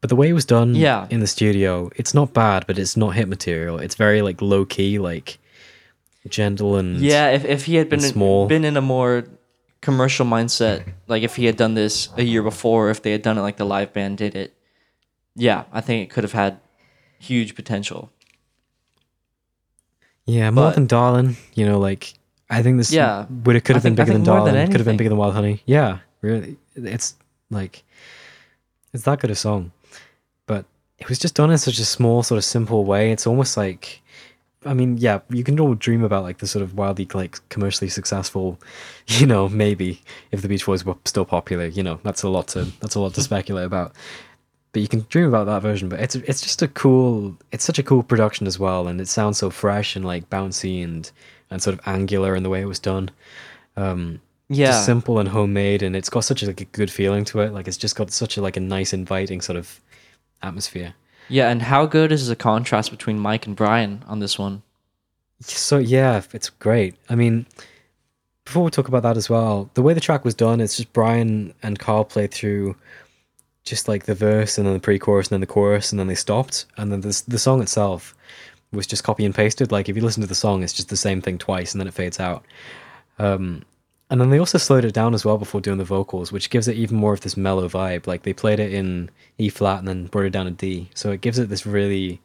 but 0.02 0.10
the 0.10 0.16
way 0.16 0.28
it 0.30 0.34
was 0.34 0.46
done, 0.46 0.74
Yeah. 0.76 1.08
in 1.10 1.20
the 1.20 1.28
studio, 1.28 1.92
it's 1.96 2.14
not 2.14 2.34
bad, 2.34 2.66
but 2.68 2.80
it's 2.80 2.98
not 2.98 3.10
hit 3.10 3.28
material. 3.28 3.78
It's 3.80 3.96
very 3.96 4.22
like 4.22 4.42
low 4.42 4.66
key, 4.66 4.98
like 5.00 5.38
gentle 6.28 6.78
and 6.78 6.98
Yeah, 7.00 7.30
if, 7.30 7.46
if 7.46 7.66
he 7.66 7.76
had 7.76 7.90
been 7.90 8.00
small. 8.00 8.48
been 8.48 8.66
in 8.66 8.76
a 8.78 8.82
more 8.82 9.26
commercial 9.82 10.26
mindset, 10.26 10.84
like 11.08 11.22
if 11.24 11.36
he 11.36 11.46
had 11.46 11.58
done 11.58 11.74
this 11.76 12.10
a 12.18 12.24
year 12.24 12.42
before, 12.42 12.90
if 12.90 13.02
they 13.04 13.12
had 13.12 13.22
done 13.22 13.38
it 13.38 13.42
like 13.42 13.58
the 13.58 13.66
live 13.66 13.94
band 13.94 14.18
did 14.18 14.34
it, 14.36 14.54
yeah, 15.36 15.66
I 15.72 15.82
think 15.82 16.04
it 16.10 16.14
could 16.14 16.24
have 16.24 16.32
had 16.34 16.60
huge 17.20 17.54
potential. 17.56 18.10
Yeah, 20.26 20.50
more 20.52 20.70
But- 20.70 20.76
than 20.76 20.88
Darling. 20.88 21.38
You 21.54 21.66
know, 21.66 21.80
like 21.80 22.14
I 22.50 22.62
think 22.62 22.78
this 22.78 22.92
Yeah, 22.92 23.26
would 23.46 23.56
it 23.56 23.64
could 23.64 23.76
have 23.76 23.84
been 23.84 23.96
bigger 23.96 24.14
than 24.14 24.24
think 24.24 24.28
more 24.28 24.46
than 24.46 24.54
Darling. 24.54 24.72
Could 24.72 24.80
have 24.80 24.86
been 24.86 24.98
bigger 24.98 25.10
than 25.10 25.18
Wild 25.18 25.34
Honey. 25.34 25.62
Yeah, 25.66 26.00
really. 26.22 26.58
It's 26.76 27.16
like 27.50 27.84
it's 28.94 29.04
that 29.04 29.20
good 29.20 29.32
a 29.32 29.36
song, 29.36 29.72
but 30.46 30.66
it 31.00 31.10
was 31.10 31.20
just 31.20 31.36
done 31.36 31.52
in 31.52 31.58
such 31.58 31.80
a 31.80 31.86
small, 31.86 32.24
sort 32.24 32.38
of 32.38 32.46
simple 32.46 32.86
way. 32.86 33.12
It's 33.12 33.28
almost 33.28 33.58
like. 33.58 34.02
I 34.66 34.74
mean, 34.74 34.98
yeah, 34.98 35.20
you 35.30 35.44
can 35.44 35.60
all 35.60 35.74
dream 35.76 36.06
about 36.06 36.24
like 36.24 36.38
the 36.38 36.48
sort 36.48 36.64
of 36.64 36.78
wildly 36.78 37.06
like 37.14 37.38
commercially 37.50 37.90
successful, 37.90 38.62
you 39.08 39.26
know, 39.26 39.50
maybe 39.50 40.02
if 40.32 40.42
the 40.42 40.48
Beach 40.48 40.66
Boys 40.66 40.86
were 40.86 40.96
still 41.04 41.26
popular, 41.26 41.66
you 41.66 41.84
know, 41.84 42.00
that's 42.04 42.24
a 42.24 42.30
lot 42.30 42.48
to 42.50 42.66
that's 42.80 42.96
a 42.96 43.00
lot 43.02 43.14
to 43.16 43.22
speculate 43.30 43.66
about. 43.66 43.92
But 44.72 44.82
you 44.82 44.88
can 44.88 45.06
dream 45.10 45.28
about 45.28 45.48
that 45.48 45.62
version. 45.62 45.90
But 45.90 46.00
it's 46.00 46.16
it's 46.16 46.42
just 46.42 46.62
a 46.62 46.68
cool. 46.70 47.38
It's 47.52 47.66
such 47.66 47.78
a 47.78 47.84
cool 47.84 48.04
production 48.04 48.48
as 48.48 48.58
well, 48.58 48.88
and 48.88 49.02
it 49.02 49.08
sounds 49.08 49.38
so 49.38 49.50
fresh 49.50 49.96
and 49.98 50.06
like 50.06 50.30
bouncy 50.30 50.84
and 50.84 51.12
and 51.54 51.62
sort 51.62 51.74
of 51.78 51.88
angular 51.88 52.36
in 52.36 52.44
the 52.44 52.50
way 52.50 52.62
it 52.62 52.66
was 52.68 52.80
done. 52.80 53.12
Um, 53.78 54.20
Yeah. 54.50 54.68
just 54.72 54.86
simple 54.86 55.20
and 55.20 55.30
homemade, 55.30 55.82
and 55.82 55.96
it's 55.96 56.10
got 56.10 56.26
such 56.26 56.44
a, 56.44 56.48
like 56.48 56.60
a 56.62 56.66
good 56.66 56.92
feeling 56.92 57.24
to 57.26 57.40
it. 57.42 57.54
Like 57.54 57.68
it's 57.68 57.78
just 57.78 57.96
got 57.96 58.12
such 58.12 58.36
a 58.38 58.42
like 58.42 58.58
a 58.58 58.60
nice, 58.60 58.92
inviting 58.94 59.40
sort 59.42 59.58
of 59.58 59.80
atmosphere. 60.42 60.94
Yeah, 61.30 61.50
and 61.50 61.62
how 61.62 61.86
good 61.86 62.12
is 62.12 62.28
the 62.28 62.36
contrast 62.36 62.92
between 62.92 63.18
Mike 63.20 63.48
and 63.48 63.56
Brian 63.56 64.04
on 64.08 64.20
this 64.20 64.38
one? 64.38 64.62
So 65.42 65.78
yeah, 65.78 66.22
it's 66.34 66.50
great. 66.50 66.96
I 67.10 67.16
mean, 67.16 67.46
before 68.46 68.64
we 68.64 68.72
talk 68.72 68.88
about 68.90 69.04
that 69.04 69.18
as 69.18 69.30
well, 69.30 69.70
the 69.74 69.82
way 69.82 69.94
the 69.94 70.02
track 70.02 70.26
was 70.26 70.36
done, 70.36 70.60
it's 70.60 70.76
just 70.78 70.92
Brian 70.94 71.54
and 71.64 71.80
Carl 71.80 72.04
played 72.04 72.32
through 72.34 72.76
just 73.64 73.88
like 73.88 74.04
the 74.06 74.14
verse 74.16 74.58
and 74.58 74.68
then 74.68 74.74
the 74.74 74.80
pre-chorus 74.82 75.28
and 75.30 75.36
then 75.36 75.42
the 75.42 75.48
chorus 75.54 75.92
and 75.92 76.00
then 76.00 76.08
they 76.08 76.16
stopped 76.16 76.66
and 76.76 76.92
then 76.92 77.00
this 77.00 77.22
the 77.22 77.40
song 77.40 77.62
itself 77.62 78.14
was 78.74 78.88
just 78.88 79.04
copy 79.04 79.26
and 79.26 79.36
pasted. 79.36 79.72
Like 79.72 79.90
if 79.90 79.96
you 79.96 80.02
listen 80.02 80.22
to 80.22 80.28
the 80.28 80.36
song, 80.36 80.64
it's 80.64 80.74
just 80.74 80.90
the 80.90 80.98
same 80.98 81.22
thing 81.22 81.38
twice 81.38 81.74
and 81.74 81.80
then 81.80 81.88
it 81.88 81.94
fades 81.94 82.20
out. 82.20 82.44
Um, 83.20 83.64
and 84.10 84.22
then 84.22 84.30
they 84.30 84.38
also 84.38 84.58
slowed 84.58 84.86
it 84.86 84.94
down 84.94 85.14
as 85.14 85.26
well 85.26 85.38
before 85.38 85.62
doing 85.62 85.78
the 85.78 85.84
vocals, 85.84 86.32
which 86.32 86.50
gives 86.50 86.68
it 86.68 86.76
even 86.76 86.98
more 86.98 87.14
of 87.14 87.22
this 87.22 87.38
mellow 87.38 87.68
vibe. 87.68 88.06
Like 88.06 88.24
they 88.24 88.34
played 88.34 88.60
it 88.60 88.74
in 88.74 89.10
E 89.38 89.50
flat 89.50 89.80
and 89.80 89.88
then 89.88 90.08
brought 90.08 90.26
it 90.26 90.32
down 90.32 90.46
to 90.46 90.52
D, 90.52 90.90
so 90.94 91.12
it 91.12 91.22
gives 91.22 91.40
it 91.40 91.50
this 91.50 91.66
really, 91.66 92.22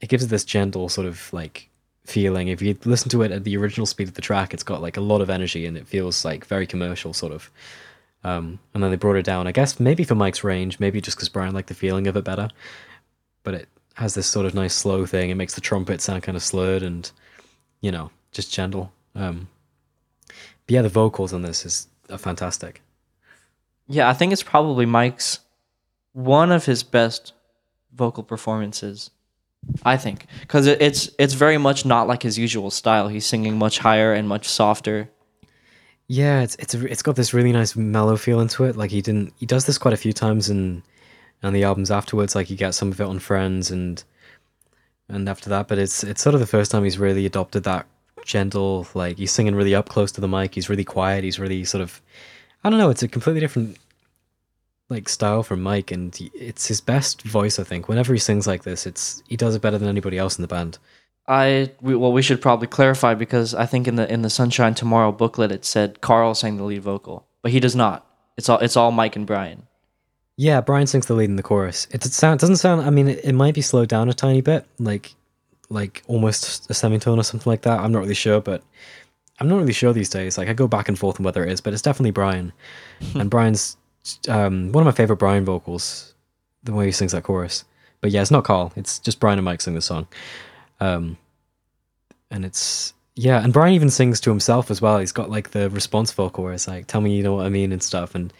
it 0.00 0.08
gives 0.08 0.22
it 0.22 0.28
this 0.28 0.44
gentle 0.44 0.88
sort 0.88 1.06
of 1.06 1.32
like 1.32 1.68
feeling. 2.04 2.48
If 2.48 2.62
you 2.62 2.76
listen 2.84 3.08
to 3.10 3.22
it 3.22 3.32
at 3.32 3.44
the 3.44 3.56
original 3.56 3.86
speed 3.86 4.08
of 4.08 4.14
the 4.14 4.22
track, 4.22 4.54
it's 4.54 4.62
got 4.62 4.82
like 4.82 4.96
a 4.96 5.00
lot 5.00 5.20
of 5.20 5.30
energy 5.30 5.66
and 5.66 5.76
it 5.76 5.88
feels 5.88 6.24
like 6.24 6.44
very 6.44 6.66
commercial 6.66 7.12
sort 7.12 7.32
of. 7.32 7.50
Um, 8.24 8.60
and 8.72 8.82
then 8.82 8.90
they 8.90 8.96
brought 8.96 9.16
it 9.16 9.24
down. 9.24 9.48
I 9.48 9.52
guess 9.52 9.80
maybe 9.80 10.04
for 10.04 10.14
Mike's 10.14 10.44
range, 10.44 10.78
maybe 10.78 11.00
just 11.00 11.16
because 11.16 11.28
Brian 11.28 11.54
liked 11.54 11.68
the 11.68 11.74
feeling 11.74 12.06
of 12.06 12.16
it 12.16 12.22
better. 12.22 12.48
But 13.42 13.54
it 13.54 13.68
has 13.94 14.14
this 14.14 14.26
sort 14.26 14.46
of 14.46 14.54
nice 14.54 14.74
slow 14.74 15.06
thing. 15.06 15.30
It 15.30 15.34
makes 15.34 15.54
the 15.54 15.60
trumpet 15.60 16.00
sound 16.00 16.22
kind 16.22 16.36
of 16.36 16.42
slurred 16.42 16.82
and, 16.82 17.10
you 17.80 17.90
know, 17.90 18.10
just 18.32 18.52
gentle. 18.52 18.92
Um, 19.14 19.48
but 20.28 20.70
yeah, 20.74 20.82
the 20.82 20.88
vocals 20.88 21.32
on 21.32 21.42
this 21.42 21.66
is 21.66 21.88
are 22.10 22.18
fantastic. 22.18 22.82
Yeah, 23.88 24.08
I 24.08 24.14
think 24.14 24.32
it's 24.32 24.42
probably 24.42 24.86
Mike's 24.86 25.40
one 26.12 26.52
of 26.52 26.64
his 26.66 26.82
best 26.82 27.32
vocal 27.94 28.22
performances. 28.22 29.10
I 29.84 29.96
think 29.96 30.26
because 30.40 30.66
it's 30.66 31.10
it's 31.18 31.34
very 31.34 31.56
much 31.56 31.84
not 31.84 32.08
like 32.08 32.22
his 32.22 32.36
usual 32.36 32.70
style. 32.70 33.08
He's 33.08 33.26
singing 33.26 33.58
much 33.58 33.78
higher 33.78 34.12
and 34.12 34.28
much 34.28 34.48
softer. 34.48 35.08
Yeah, 36.08 36.42
it's 36.42 36.56
it's 36.56 36.74
it's 36.74 37.02
got 37.02 37.14
this 37.14 37.32
really 37.32 37.52
nice 37.52 37.76
mellow 37.76 38.16
feel 38.16 38.40
into 38.40 38.64
it. 38.64 38.76
Like 38.76 38.90
he 38.90 39.00
didn't 39.00 39.32
he 39.36 39.46
does 39.46 39.64
this 39.66 39.78
quite 39.78 39.94
a 39.94 39.98
few 39.98 40.12
times 40.12 40.50
in 40.50 40.82
on 41.42 41.52
the 41.52 41.64
albums 41.64 41.90
afterwards. 41.90 42.34
Like 42.34 42.50
you 42.50 42.56
get 42.56 42.74
some 42.74 42.92
of 42.92 43.00
it 43.00 43.06
on 43.06 43.18
Friends 43.18 43.70
and 43.70 44.02
and 45.08 45.28
after 45.28 45.50
that, 45.50 45.68
but 45.68 45.78
it's 45.78 46.04
it's 46.04 46.22
sort 46.22 46.34
of 46.34 46.40
the 46.40 46.46
first 46.46 46.70
time 46.70 46.84
he's 46.84 46.98
really 46.98 47.26
adopted 47.26 47.64
that 47.64 47.86
gentle 48.24 48.86
like 48.94 49.18
he's 49.18 49.32
singing 49.32 49.54
really 49.54 49.74
up 49.74 49.88
close 49.88 50.12
to 50.12 50.20
the 50.20 50.28
mic. 50.28 50.54
He's 50.54 50.70
really 50.70 50.84
quiet. 50.84 51.24
He's 51.24 51.38
really 51.38 51.64
sort 51.64 51.82
of 51.82 52.00
I 52.64 52.70
don't 52.70 52.78
know. 52.78 52.90
It's 52.90 53.02
a 53.02 53.08
completely 53.08 53.40
different 53.40 53.78
like 54.88 55.08
style 55.08 55.42
from 55.42 55.62
Mike, 55.62 55.90
and 55.90 56.16
it's 56.34 56.66
his 56.66 56.80
best 56.80 57.22
voice. 57.22 57.58
I 57.58 57.64
think 57.64 57.88
whenever 57.88 58.12
he 58.12 58.18
sings 58.18 58.46
like 58.46 58.62
this, 58.62 58.86
it's 58.86 59.22
he 59.26 59.36
does 59.36 59.54
it 59.54 59.62
better 59.62 59.78
than 59.78 59.88
anybody 59.88 60.18
else 60.18 60.38
in 60.38 60.42
the 60.42 60.48
band. 60.48 60.78
I 61.26 61.72
we, 61.80 61.96
well, 61.96 62.12
we 62.12 62.22
should 62.22 62.42
probably 62.42 62.68
clarify 62.68 63.14
because 63.14 63.54
I 63.54 63.66
think 63.66 63.88
in 63.88 63.96
the 63.96 64.10
in 64.12 64.22
the 64.22 64.30
Sunshine 64.30 64.74
Tomorrow 64.74 65.12
booklet 65.12 65.52
it 65.52 65.64
said 65.64 66.00
Carl 66.00 66.34
sang 66.34 66.56
the 66.56 66.64
lead 66.64 66.82
vocal, 66.82 67.26
but 67.42 67.52
he 67.52 67.60
does 67.60 67.74
not. 67.74 68.06
It's 68.36 68.48
all 68.48 68.58
it's 68.58 68.76
all 68.76 68.92
Mike 68.92 69.16
and 69.16 69.26
Brian. 69.26 69.66
Yeah, 70.36 70.60
Brian 70.60 70.86
sings 70.86 71.06
the 71.06 71.14
lead 71.14 71.30
in 71.30 71.36
the 71.36 71.42
chorus. 71.42 71.86
It, 71.90 72.04
it 72.06 72.12
sound 72.12 72.40
doesn't 72.40 72.56
sound. 72.56 72.82
I 72.82 72.90
mean, 72.90 73.08
it, 73.08 73.20
it 73.24 73.32
might 73.34 73.54
be 73.54 73.60
slowed 73.60 73.88
down 73.88 74.08
a 74.08 74.14
tiny 74.14 74.40
bit, 74.40 74.66
like 74.78 75.14
like 75.68 76.02
almost 76.06 76.70
a 76.70 76.74
semitone 76.74 77.18
or 77.18 77.22
something 77.22 77.50
like 77.50 77.62
that. 77.62 77.80
I'm 77.80 77.92
not 77.92 78.00
really 78.00 78.14
sure, 78.14 78.40
but 78.40 78.62
I'm 79.40 79.48
not 79.48 79.56
really 79.56 79.72
sure 79.72 79.92
these 79.92 80.10
days. 80.10 80.38
Like 80.38 80.48
I 80.48 80.52
go 80.52 80.68
back 80.68 80.88
and 80.88 80.98
forth 80.98 81.18
on 81.18 81.24
whether 81.24 81.44
it 81.44 81.52
is, 81.52 81.60
but 81.60 81.72
it's 81.72 81.82
definitely 81.82 82.10
Brian. 82.10 82.52
and 83.14 83.30
Brian's 83.30 83.76
um, 84.28 84.72
one 84.72 84.82
of 84.82 84.86
my 84.86 84.96
favorite 84.96 85.16
Brian 85.16 85.44
vocals, 85.44 86.14
the 86.62 86.72
way 86.72 86.86
he 86.86 86.92
sings 86.92 87.12
that 87.12 87.24
chorus. 87.24 87.64
But 88.00 88.10
yeah, 88.10 88.22
it's 88.22 88.30
not 88.30 88.44
Carl. 88.44 88.72
It's 88.76 88.98
just 88.98 89.20
Brian 89.20 89.38
and 89.38 89.44
Mike 89.44 89.60
sing 89.60 89.74
the 89.74 89.82
song. 89.82 90.06
Um, 90.80 91.16
and 92.30 92.44
it's 92.44 92.94
yeah, 93.14 93.42
and 93.42 93.52
Brian 93.52 93.74
even 93.74 93.90
sings 93.90 94.20
to 94.20 94.30
himself 94.30 94.70
as 94.70 94.80
well. 94.80 94.98
He's 94.98 95.12
got 95.12 95.30
like 95.30 95.50
the 95.50 95.68
response 95.70 96.12
vocal 96.12 96.44
where 96.44 96.52
it's 96.52 96.66
like, 96.66 96.86
"Tell 96.86 97.00
me 97.00 97.14
you 97.14 97.22
know 97.22 97.34
what 97.34 97.46
I 97.46 97.50
mean" 97.50 97.70
and 97.72 97.82
stuff. 97.82 98.14
And 98.14 98.32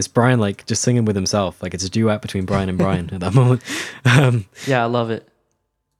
it's 0.00 0.08
Brian 0.08 0.40
like 0.40 0.66
just 0.66 0.82
singing 0.82 1.04
with 1.04 1.14
himself. 1.14 1.62
Like 1.62 1.72
it's 1.74 1.84
a 1.84 1.88
duet 1.88 2.20
between 2.22 2.44
Brian 2.44 2.68
and 2.68 2.76
Brian 2.76 3.08
at 3.14 3.20
that 3.20 3.34
moment. 3.40 3.62
Um, 4.04 4.46
Yeah, 4.66 4.82
I 4.82 4.86
love 4.86 5.10
it. 5.10 5.28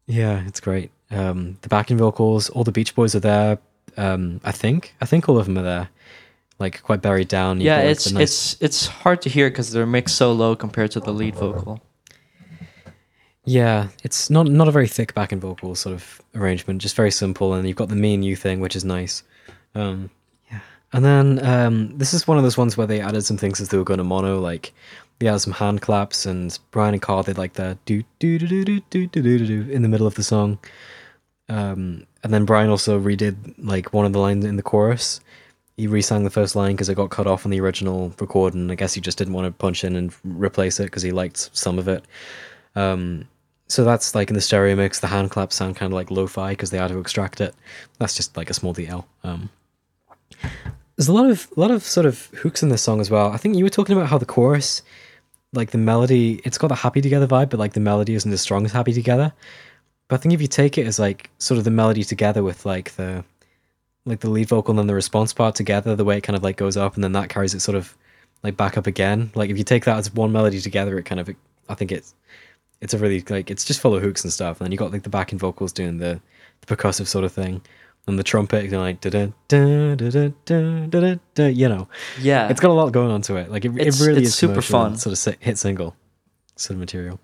yeah, 0.07 0.42
it's 0.48 0.59
great. 0.61 0.90
Um, 1.12 1.59
the 1.62 1.68
backing 1.68 1.98
vocals, 1.98 2.51
all 2.51 2.64
the 2.64 2.72
Beach 2.72 2.94
Boys 2.96 3.14
are 3.14 3.20
there. 3.20 3.59
Um, 3.96 4.40
I 4.44 4.53
think, 4.53 4.94
I 5.01 5.07
think 5.07 5.28
all 5.28 5.38
of 5.38 5.46
them 5.46 5.59
are 5.59 5.62
there, 5.62 5.88
like 6.59 6.82
quite 6.82 7.03
buried 7.03 7.28
down. 7.28 7.61
Yeah, 7.61 7.76
like, 7.76 7.84
it's 7.86 8.11
nice- 8.12 8.22
it's 8.22 8.57
it's 8.62 8.86
hard 8.86 9.20
to 9.22 9.28
hear 9.28 9.51
because 9.51 9.70
they're 9.72 9.86
mixed 9.86 10.16
so 10.16 10.32
low 10.32 10.57
compared 10.57 10.90
to 10.92 11.01
the 11.01 11.12
lead 11.12 11.34
vocal. 11.36 11.80
Yeah, 13.44 13.88
it's 14.05 14.30
not 14.30 14.46
not 14.46 14.68
a 14.68 14.70
very 14.70 14.86
thick 14.88 15.14
backing 15.14 15.40
vocal 15.40 15.74
sort 15.74 15.94
of 15.94 16.20
arrangement, 16.34 16.80
just 16.82 16.94
very 16.94 17.11
simple, 17.11 17.55
and 17.55 17.66
you've 17.66 17.76
got 17.76 17.88
the 17.88 17.96
me 17.96 18.14
and 18.14 18.24
you 18.24 18.36
thing, 18.36 18.61
which 18.61 18.76
is 18.76 18.84
nice. 18.84 19.22
Um, 19.74 20.11
and 20.93 21.05
then 21.05 21.45
um, 21.45 21.97
this 21.97 22.12
is 22.12 22.26
one 22.26 22.36
of 22.36 22.43
those 22.43 22.57
ones 22.57 22.76
where 22.76 22.86
they 22.86 23.01
added 23.01 23.24
some 23.24 23.36
things 23.36 23.61
as 23.61 23.68
they 23.68 23.78
were 23.78 23.84
going 23.84 23.99
to 23.99 24.05
mono, 24.05 24.41
like 24.41 24.72
they 25.18 25.28
added 25.28 25.41
some 25.41 25.53
hand 25.53 25.82
claps, 25.82 26.26
and 26.26 26.59
Brian 26.70 26.95
and 26.95 27.03
Carl 27.03 27.22
did 27.22 27.38
like 27.38 27.55
the 27.55 27.78
do 27.84 28.03
do 28.18 28.38
do 28.38 28.47
do 28.47 28.64
do 28.64 28.80
do 28.91 29.07
do 29.07 29.22
do 29.22 29.47
do 29.47 29.70
in 29.70 29.82
the 29.82 29.88
middle 29.88 30.07
of 30.07 30.14
the 30.14 30.22
song. 30.22 30.59
Um, 31.49 32.07
and 32.22 32.32
then 32.32 32.45
Brian 32.45 32.70
also 32.70 33.01
redid 33.01 33.55
like 33.59 33.93
one 33.93 34.07
of 34.07 34.12
the 34.12 34.18
lines 34.18 34.45
in 34.45 34.57
the 34.57 34.62
chorus. 34.62 35.20
He 35.76 35.86
re-sang 35.86 36.24
the 36.24 36.30
first 36.30 36.55
line 36.55 36.74
because 36.74 36.88
it 36.88 36.95
got 36.95 37.11
cut 37.11 37.26
off 37.26 37.45
on 37.47 37.51
the 37.51 37.61
original 37.61 38.12
recording. 38.20 38.70
I 38.70 38.74
guess 38.74 38.93
he 38.93 39.01
just 39.01 39.16
didn't 39.16 39.32
want 39.32 39.47
to 39.47 39.53
punch 39.53 39.82
in 39.82 39.97
and 39.97 40.14
replace 40.24 40.78
it 40.78 40.84
because 40.84 41.03
he 41.03 41.11
liked 41.11 41.51
some 41.57 41.78
of 41.78 41.88
it. 41.88 42.05
Um, 42.76 43.26
so 43.66 43.84
that's 43.84 44.14
like 44.14 44.28
in 44.28 44.34
the 44.34 44.41
stereo 44.41 44.76
mix. 44.76 45.01
The 45.01 45.07
hand 45.07 45.30
claps 45.30 45.57
sound 45.57 45.76
kind 45.76 45.93
of 45.93 45.95
like 45.95 46.11
lo-fi 46.11 46.51
because 46.51 46.70
they 46.70 46.78
had 46.78 46.88
to 46.88 46.99
extract 46.99 47.41
it. 47.41 47.55
That's 47.99 48.14
just 48.14 48.36
like 48.36 48.51
a 48.51 48.55
small 48.55 48.72
detail. 48.72 49.07
Um, 49.24 49.49
there's 51.01 51.09
a 51.09 51.14
lot 51.14 51.30
of 51.30 51.48
a 51.57 51.61
lot 51.61 51.70
of 51.70 51.82
sort 51.82 52.05
of 52.05 52.26
hooks 52.42 52.62
in 52.62 52.68
this 52.68 52.82
song 52.82 53.01
as 53.01 53.11
well. 53.11 53.32
I 53.32 53.38
think 53.38 53.57
you 53.57 53.64
were 53.64 53.70
talking 53.70 53.96
about 53.96 54.11
how 54.11 54.18
the 54.18 54.26
chorus, 54.26 54.82
like 55.55 55.70
the 55.70 55.78
melody, 55.78 56.42
it's 56.44 56.59
got 56.59 56.66
the 56.66 56.74
happy 56.74 57.01
together 57.01 57.26
vibe, 57.26 57.48
but 57.48 57.59
like 57.59 57.72
the 57.72 57.80
melody 57.80 58.14
isn't 58.14 58.30
as 58.30 58.42
strong 58.42 58.66
as 58.66 58.72
happy 58.72 58.92
together. 58.92 59.32
But 60.09 60.16
I 60.16 60.18
think 60.18 60.34
if 60.34 60.42
you 60.42 60.46
take 60.46 60.76
it 60.76 60.86
as 60.86 60.98
like 60.98 61.30
sort 61.38 61.57
of 61.57 61.64
the 61.64 61.70
melody 61.70 62.05
together 62.05 62.42
with 62.42 62.66
like 62.66 62.96
the 62.96 63.24
like 64.05 64.20
the 64.20 64.28
lead 64.28 64.48
vocal 64.48 64.72
and 64.72 64.78
then 64.78 64.88
the 64.88 64.94
response 64.94 65.32
part 65.32 65.55
together, 65.55 65.96
the 65.96 66.05
way 66.05 66.18
it 66.18 66.20
kind 66.20 66.36
of 66.36 66.42
like 66.42 66.59
goes 66.59 66.76
up 66.76 66.96
and 66.96 67.03
then 67.03 67.12
that 67.12 67.30
carries 67.30 67.55
it 67.55 67.61
sort 67.61 67.76
of 67.76 67.96
like 68.42 68.59
back 68.59 68.76
up 68.76 68.86
again. 68.86 69.30
Like 69.34 69.48
if 69.48 69.57
you 69.57 69.64
take 69.64 69.86
that 69.86 69.96
as 69.96 70.12
one 70.12 70.32
melody 70.32 70.61
together, 70.61 70.98
it 70.98 71.05
kind 71.05 71.18
of 71.18 71.30
I 71.70 71.74
think 71.76 71.92
it's 71.92 72.14
it's 72.82 72.92
a 72.92 72.98
really 72.98 73.24
like 73.30 73.51
it's 73.51 73.64
just 73.64 73.80
full 73.80 73.94
of 73.94 74.03
hooks 74.03 74.22
and 74.22 74.30
stuff. 74.30 74.61
And 74.61 74.66
then 74.66 74.72
you 74.72 74.76
got 74.76 74.92
like 74.92 75.05
the 75.05 75.09
backing 75.09 75.38
vocals 75.38 75.72
doing 75.72 75.96
the, 75.96 76.20
the 76.61 76.76
percussive 76.76 77.07
sort 77.07 77.24
of 77.24 77.32
thing. 77.32 77.62
And 78.11 78.18
the 78.18 78.24
trumpet, 78.24 78.64
you 78.64 78.70
know, 78.72 78.80
like 78.80 79.00
da 79.00 79.08
da 79.11 79.26
da 79.48 79.94
da 79.94 80.08
da 80.44 80.84
da 80.90 81.14
da 81.34 81.46
you 81.46 81.68
know. 81.68 81.88
Yeah. 82.20 82.48
It's 82.48 82.61
got 82.61 82.70
a 82.70 82.74
lot 82.74 82.90
going 82.92 83.11
on 83.11 83.22
to 83.22 83.36
it. 83.36 83.50
Like 83.50 83.64
it, 83.64 83.70
It's- 83.78 84.00
it 84.00 84.06
really 84.06 84.22
is 84.22 84.34
super 84.34 84.61
fun. 84.62 84.96
Sort 84.98 85.26
of 85.26 85.36
hit 85.40 85.58
single 85.58 85.94
sort 86.56 86.74
of 86.74 86.78
material. 86.80 87.20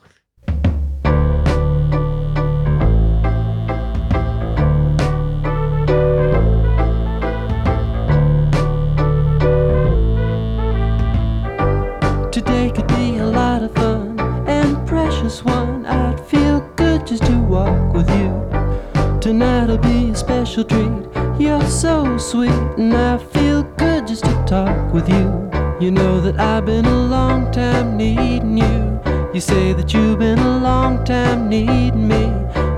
You're 21.39 21.69
so 21.69 22.17
sweet, 22.17 22.63
and 22.79 22.95
I 22.95 23.19
feel 23.19 23.63
good 23.63 24.07
just 24.07 24.25
to 24.25 24.45
talk 24.47 24.95
with 24.95 25.07
you. 25.07 25.51
You 25.79 25.91
know 25.91 26.19
that 26.23 26.41
I've 26.41 26.65
been 26.65 26.87
a 26.87 27.07
long 27.07 27.53
time 27.53 27.99
needing 27.99 28.57
you. 28.57 29.01
You 29.35 29.41
say 29.41 29.75
that 29.75 29.93
you've 29.93 30.19
been 30.19 30.39
a 30.39 30.59
long 30.59 31.05
time 31.05 31.51
needing 31.51 32.09
me. 32.09 32.25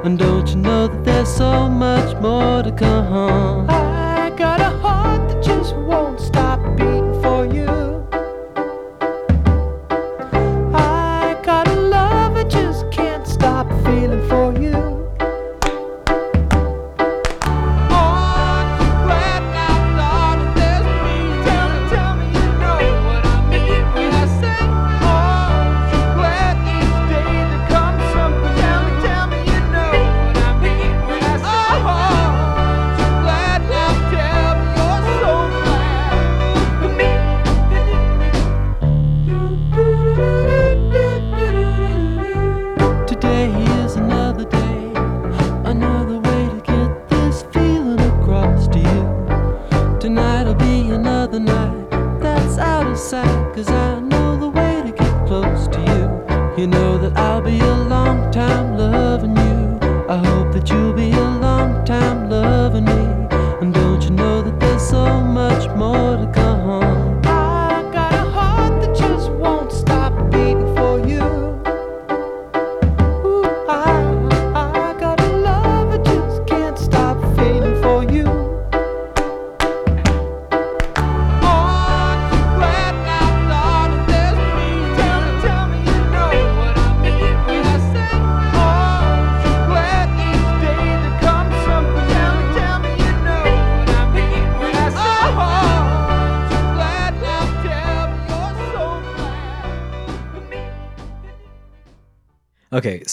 And 0.02 0.18
don't 0.18 0.48
you 0.48 0.56
know 0.56 0.88
that 0.88 1.04
there's 1.04 1.32
so 1.32 1.68
much 1.68 2.20
more 2.20 2.64
to 2.64 2.72
come? 2.72 3.87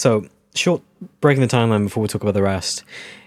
So 0.06 0.24
short 0.53 0.84
breaking 1.20 1.41
the 1.41 1.47
timeline 1.47 1.84
before 1.84 2.03
we 2.03 2.08
talk 2.08 2.22
about 2.22 2.36
the 2.36 2.43
rest 2.43 2.84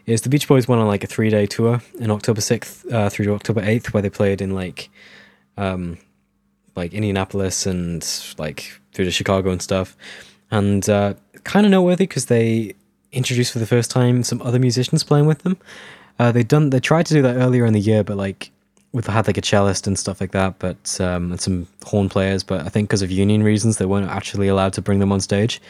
is 0.07 0.23
the 0.23 0.29
Beach 0.29 0.47
Boys 0.47 0.69
went 0.69 0.81
on 0.81 0.87
like 0.87 1.03
a 1.03 1.09
three 1.09 1.29
day 1.29 1.45
tour 1.45 1.83
in 1.99 2.09
October 2.13 2.41
sixth 2.41 2.87
uh, 2.93 3.11
through 3.11 3.25
to 3.25 3.35
October 3.35 3.63
eighth, 3.65 3.93
where 3.93 4.01
they 4.01 4.09
played 4.09 4.41
in 4.41 4.55
like, 4.55 4.89
um, 5.57 5.99
like 6.77 6.95
Indianapolis 6.95 7.67
and 7.67 8.09
like 8.39 8.81
through 8.93 9.07
to 9.07 9.11
Chicago 9.11 9.51
and 9.51 9.61
stuff, 9.61 9.97
and 10.53 10.89
uh, 10.89 11.15
kind 11.43 11.67
of 11.67 11.73
noteworthy 11.73 12.07
because 12.07 12.27
they 12.27 12.77
introduced 13.11 13.53
for 13.53 13.59
the 13.59 13.67
first 13.67 13.91
time 13.91 14.23
some 14.23 14.41
other 14.43 14.61
musicians 14.61 15.03
playing 15.03 15.27
with 15.27 15.41
them. 15.43 15.57
Uh, 16.21 16.31
they 16.31 16.45
done 16.45 16.71
they 16.71 16.79
tried 16.79 17.07
to 17.07 17.15
do 17.15 17.23
that 17.23 17.35
earlier 17.39 17.67
in 17.67 17.73
the 17.73 17.81
year, 17.81 18.05
but 18.05 18.17
like 18.17 18.53
with 18.93 19.09
had 19.09 19.27
like 19.27 19.37
a 19.37 19.43
cellist 19.43 19.89
and 19.89 19.99
stuff 19.99 20.21
like 20.21 20.31
that, 20.31 20.61
but 20.61 21.01
um, 21.01 21.33
and 21.33 21.41
some 21.41 21.67
horn 21.85 22.09
players. 22.09 22.45
But 22.45 22.61
I 22.61 22.69
think 22.69 22.89
because 22.89 23.03
of 23.03 23.11
union 23.11 23.43
reasons, 23.43 23.79
they 23.79 23.85
weren't 23.85 24.09
actually 24.09 24.47
allowed 24.47 24.75
to 24.75 24.81
bring 24.81 25.01
them 25.01 25.11
on 25.11 25.19
stage. 25.19 25.61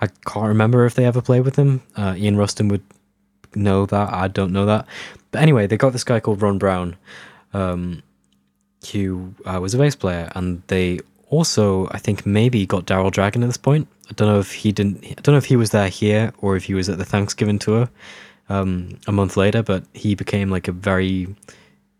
I 0.00 0.08
can't 0.26 0.46
remember 0.46 0.84
if 0.84 0.94
they 0.94 1.04
ever 1.04 1.22
played 1.22 1.44
with 1.44 1.56
him. 1.56 1.82
Uh, 1.96 2.14
Ian 2.16 2.36
Rusten 2.36 2.70
would 2.70 2.82
know 3.54 3.86
that. 3.86 4.12
I 4.12 4.28
don't 4.28 4.52
know 4.52 4.66
that. 4.66 4.86
But 5.30 5.42
anyway, 5.42 5.66
they 5.66 5.76
got 5.76 5.92
this 5.92 6.04
guy 6.04 6.20
called 6.20 6.42
Ron 6.42 6.58
Brown, 6.58 6.96
um, 7.52 8.02
who 8.92 9.34
uh, 9.44 9.58
was 9.60 9.74
a 9.74 9.78
bass 9.78 9.96
player, 9.96 10.30
and 10.34 10.62
they 10.66 11.00
also, 11.28 11.88
I 11.90 11.98
think, 11.98 12.26
maybe 12.26 12.66
got 12.66 12.86
Daryl 12.86 13.10
Dragon 13.10 13.42
at 13.42 13.46
this 13.46 13.56
point. 13.56 13.88
I 14.08 14.12
don't 14.14 14.28
know 14.28 14.38
if 14.38 14.52
he 14.52 14.72
didn't. 14.72 15.04
I 15.04 15.14
don't 15.22 15.32
know 15.32 15.38
if 15.38 15.46
he 15.46 15.56
was 15.56 15.70
there 15.70 15.88
here 15.88 16.32
or 16.38 16.56
if 16.56 16.64
he 16.64 16.74
was 16.74 16.88
at 16.88 16.98
the 16.98 17.04
Thanksgiving 17.04 17.58
tour 17.58 17.88
um, 18.48 18.98
a 19.06 19.12
month 19.12 19.36
later. 19.36 19.62
But 19.62 19.84
he 19.94 20.14
became 20.14 20.50
like 20.50 20.68
a 20.68 20.72
very 20.72 21.34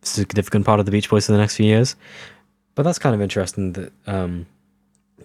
significant 0.03 0.65
part 0.65 0.79
of 0.79 0.87
the 0.87 0.93
Beach 0.93 1.11
Boys 1.11 1.27
for 1.27 1.33
the 1.33 1.39
next 1.39 1.57
few 1.57 1.67
years. 1.67 1.97
But 2.77 2.85
that's 2.85 2.99
kind 2.99 3.15
of 3.15 3.23
interesting 3.23 3.73
that 3.73 3.93
um, 4.07 4.47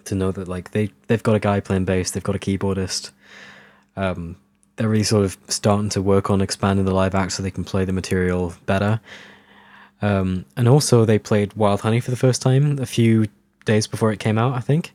to 0.06 0.14
know 0.14 0.32
that 0.32 0.48
like 0.48 0.72
they 0.72 0.90
they've 1.06 1.22
got 1.22 1.34
a 1.34 1.40
guy 1.40 1.60
playing 1.60 1.84
bass, 1.84 2.10
they've 2.10 2.22
got 2.22 2.36
a 2.36 2.38
keyboardist. 2.38 3.10
Um, 3.96 4.36
they're 4.76 4.88
really 4.88 5.04
sort 5.04 5.24
of 5.24 5.36
starting 5.48 5.90
to 5.90 6.02
work 6.02 6.30
on 6.30 6.40
expanding 6.40 6.84
the 6.84 6.94
live 6.94 7.14
act 7.14 7.32
so 7.32 7.42
they 7.42 7.50
can 7.50 7.64
play 7.64 7.84
the 7.84 7.92
material 7.92 8.54
better. 8.66 9.00
Um, 10.00 10.44
and 10.56 10.68
also 10.68 11.04
they 11.04 11.18
played 11.18 11.52
Wild 11.54 11.82
Honey 11.82 12.00
for 12.00 12.10
the 12.10 12.16
first 12.16 12.42
time 12.42 12.78
a 12.78 12.86
few 12.86 13.26
days 13.64 13.86
before 13.86 14.12
it 14.12 14.18
came 14.18 14.38
out, 14.38 14.54
I 14.54 14.60
think, 14.60 14.92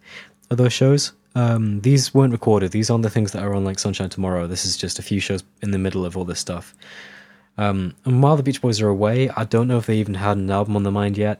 of 0.49 0.57
those 0.57 0.73
shows. 0.73 1.13
Um, 1.35 1.81
these 1.81 2.13
weren't 2.13 2.33
recorded. 2.33 2.71
These 2.71 2.89
aren't 2.89 3.03
the 3.03 3.09
things 3.09 3.31
that 3.31 3.43
are 3.43 3.53
on 3.53 3.63
like 3.63 3.79
Sunshine 3.79 4.09
Tomorrow. 4.09 4.47
This 4.47 4.65
is 4.65 4.75
just 4.75 4.99
a 4.99 5.03
few 5.03 5.19
shows 5.19 5.43
in 5.61 5.71
the 5.71 5.77
middle 5.77 6.05
of 6.05 6.17
all 6.17 6.25
this 6.25 6.39
stuff. 6.39 6.73
Um, 7.57 7.95
and 8.05 8.21
while 8.21 8.35
the 8.35 8.43
Beach 8.43 8.61
Boys 8.61 8.81
are 8.81 8.89
away, 8.89 9.29
I 9.29 9.43
don't 9.43 9.67
know 9.67 9.77
if 9.77 9.85
they 9.85 9.97
even 9.97 10.15
had 10.15 10.37
an 10.37 10.49
album 10.49 10.75
on 10.75 10.83
their 10.83 10.91
mind 10.91 11.17
yet, 11.17 11.39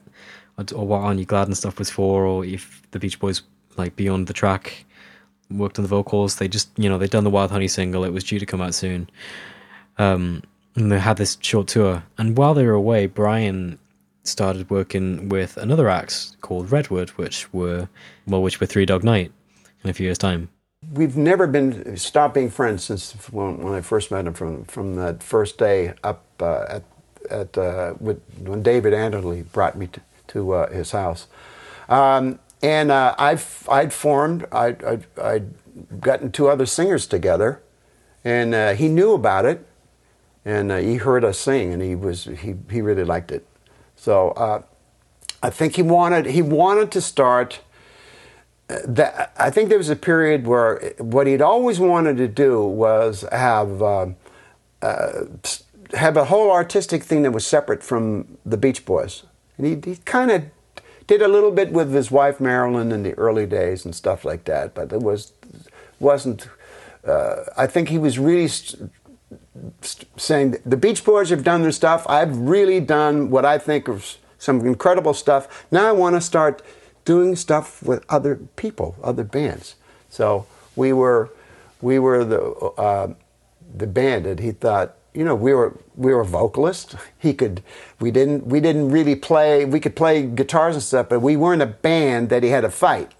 or, 0.57 0.65
or 0.75 0.87
what 0.87 0.99
Aren't 0.99 1.19
You 1.19 1.25
Glad 1.25 1.47
and 1.47 1.57
stuff 1.57 1.79
was 1.79 1.89
for, 1.89 2.25
or 2.25 2.45
if 2.45 2.83
the 2.91 2.99
Beach 2.99 3.19
Boys 3.19 3.41
like 3.77 3.95
beyond 3.95 4.27
the 4.27 4.33
track 4.33 4.85
worked 5.49 5.79
on 5.79 5.83
the 5.83 5.89
vocals. 5.89 6.37
They 6.37 6.47
just, 6.47 6.69
you 6.77 6.89
know, 6.89 6.97
they'd 6.97 7.09
done 7.09 7.23
the 7.23 7.29
Wild 7.29 7.51
Honey 7.51 7.67
single. 7.67 8.03
It 8.03 8.13
was 8.13 8.23
due 8.23 8.39
to 8.39 8.45
come 8.45 8.61
out 8.61 8.73
soon. 8.73 9.09
Um, 9.97 10.43
and 10.75 10.91
they 10.91 10.99
had 10.99 11.17
this 11.17 11.37
short 11.41 11.67
tour. 11.67 12.03
And 12.17 12.37
while 12.37 12.53
they 12.53 12.65
were 12.65 12.73
away, 12.73 13.07
Brian 13.07 13.79
started 14.23 14.69
working 14.69 15.29
with 15.29 15.57
another 15.57 15.89
act 15.89 16.39
called 16.41 16.71
Redwood, 16.71 17.09
which 17.11 17.51
were, 17.53 17.87
well, 18.27 18.41
which 18.41 18.59
were 18.59 18.67
Three 18.67 18.85
Dog 18.85 19.03
Night 19.03 19.31
in 19.83 19.89
a 19.89 19.93
few 19.93 20.05
years' 20.05 20.17
time. 20.17 20.49
We've 20.93 21.17
never 21.17 21.47
been 21.47 21.97
stopped 21.97 22.35
being 22.35 22.51
friends 22.51 22.83
since 22.83 23.13
when, 23.31 23.57
when 23.57 23.73
I 23.73 23.81
first 23.81 24.11
met 24.11 24.27
him 24.27 24.33
from 24.33 24.63
from 24.65 24.95
that 24.95 25.23
first 25.23 25.57
day 25.57 25.93
up 26.03 26.23
uh, 26.39 26.65
at 26.69 26.83
at 27.31 27.57
uh, 27.57 27.95
with, 27.99 28.21
when 28.37 28.61
David 28.61 28.93
Anderle 28.93 29.51
brought 29.51 29.75
me 29.75 29.87
to, 29.87 30.01
to 30.27 30.51
uh, 30.53 30.71
his 30.71 30.91
house, 30.91 31.27
um, 31.89 32.37
and 32.61 32.91
uh, 32.91 33.15
I've 33.17 33.67
I'd 33.69 33.93
formed 33.93 34.45
I'd, 34.51 34.83
I'd, 34.83 35.05
I'd 35.21 35.53
gotten 36.01 36.31
two 36.31 36.47
other 36.47 36.65
singers 36.65 37.05
together, 37.07 37.61
and 38.23 38.53
uh, 38.53 38.73
he 38.73 38.87
knew 38.87 39.13
about 39.13 39.45
it, 39.45 39.65
and 40.45 40.71
uh, 40.71 40.77
he 40.77 40.95
heard 40.95 41.23
us 41.23 41.37
sing, 41.37 41.73
and 41.73 41.81
he 41.81 41.95
was 41.95 42.25
he 42.25 42.55
he 42.69 42.81
really 42.81 43.03
liked 43.03 43.31
it, 43.31 43.45
so 43.95 44.31
uh, 44.31 44.61
I 45.43 45.49
think 45.49 45.75
he 45.75 45.81
wanted 45.81 46.25
he 46.27 46.41
wanted 46.41 46.91
to 46.91 47.01
start 47.01 47.59
that 48.67 49.33
I 49.37 49.49
think 49.49 49.69
there 49.69 49.77
was 49.77 49.89
a 49.89 49.95
period 49.95 50.45
where 50.45 50.93
what 50.97 51.27
he'd 51.27 51.41
always 51.41 51.79
wanted 51.79 52.17
to 52.17 52.27
do 52.27 52.63
was 52.63 53.23
have 53.31 53.81
uh, 53.81 54.07
uh, 54.81 55.11
have 55.93 56.17
a 56.17 56.25
whole 56.25 56.51
artistic 56.51 57.03
thing 57.03 57.21
that 57.21 57.31
was 57.31 57.45
separate 57.45 57.81
from 57.83 58.37
the 58.45 58.57
Beach 58.57 58.83
Boys, 58.85 59.23
and 59.57 59.67
he, 59.67 59.91
he 59.91 59.97
kind 59.97 60.31
of 60.31 60.43
did 61.07 61.21
a 61.21 61.27
little 61.27 61.51
bit 61.51 61.71
with 61.71 61.93
his 61.93 62.11
wife 62.11 62.39
Marilyn 62.39 62.91
in 62.91 63.03
the 63.03 63.13
early 63.13 63.45
days 63.45 63.85
and 63.85 63.95
stuff 63.95 64.25
like 64.25 64.43
that, 64.45 64.73
but 64.73 64.91
it 64.91 64.99
was 64.99 65.33
wasn't. 65.99 66.47
Uh, 67.05 67.45
I 67.55 67.67
think 67.67 67.89
he 67.89 67.97
was 67.97 68.19
really 68.19 68.49
st- 68.49 68.91
st- 69.81 70.07
saying 70.19 70.57
the 70.65 70.75
Beach 70.75 71.03
Boys 71.05 71.29
have 71.29 71.43
done 71.43 71.61
their 71.61 71.71
stuff. 71.71 72.05
I've 72.09 72.37
really 72.37 72.81
done 72.81 73.29
what 73.29 73.45
I 73.45 73.57
think 73.57 73.87
is 73.87 74.17
some 74.37 74.65
incredible 74.65 75.13
stuff. 75.13 75.65
Now 75.71 75.87
I 75.87 75.93
want 75.93 76.15
to 76.15 76.21
start 76.21 76.61
doing 77.05 77.37
stuff 77.37 77.81
with 77.81 78.03
other 78.09 78.35
people, 78.57 78.95
other 79.01 79.23
bands. 79.23 79.75
So 80.09 80.45
we 80.75 80.91
were, 80.91 81.31
we 81.81 81.99
were 81.99 82.25
the 82.25 82.41
uh, 82.41 83.13
the 83.75 83.87
band 83.87 84.25
that 84.25 84.39
he 84.39 84.51
thought, 84.51 84.96
you 85.17 85.25
know, 85.25 85.33
we 85.33 85.51
were 85.51 85.75
we 85.95 86.13
were 86.13 86.23
vocalists. 86.23 86.95
He 87.17 87.33
could, 87.33 87.63
we 87.99 88.11
didn't 88.11 88.45
we 88.45 88.59
didn't 88.59 88.91
really 88.91 89.15
play. 89.15 89.65
We 89.65 89.79
could 89.79 89.95
play 89.95 90.21
guitars 90.21 90.75
and 90.75 90.83
stuff, 90.83 91.09
but 91.09 91.21
we 91.21 91.35
weren't 91.35 91.63
a 91.63 91.73
band 91.87 92.29
that 92.29 92.43
he 92.43 92.49
had 92.49 92.61
to 92.61 92.69
fight. 92.69 93.11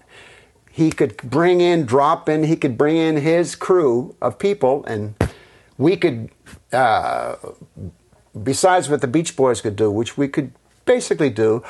He 0.70 0.92
could 0.92 1.16
bring 1.16 1.60
in, 1.60 1.86
drop 1.86 2.28
in. 2.28 2.44
He 2.44 2.54
could 2.54 2.78
bring 2.78 2.96
in 2.96 3.16
his 3.16 3.56
crew 3.56 4.14
of 4.22 4.38
people, 4.38 4.84
and 4.84 5.16
we 5.76 5.96
could. 5.96 6.30
Uh, 6.72 7.34
besides 8.44 8.88
what 8.88 9.00
the 9.00 9.08
Beach 9.08 9.34
Boys 9.34 9.60
could 9.60 9.74
do, 9.74 9.90
which 9.90 10.16
we 10.16 10.28
could 10.28 10.52
basically 10.84 11.30
do, 11.30 11.64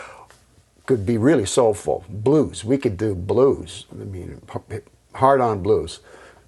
could 0.85 1.07
be 1.07 1.16
really 1.16 1.47
soulful. 1.47 2.05
Blues, 2.11 2.64
we 2.64 2.76
could 2.76 2.99
do 2.99 3.14
blues. 3.14 3.87
I 3.91 4.05
mean, 4.05 4.43
hard 5.14 5.41
on 5.41 5.62
blues. 5.62 6.01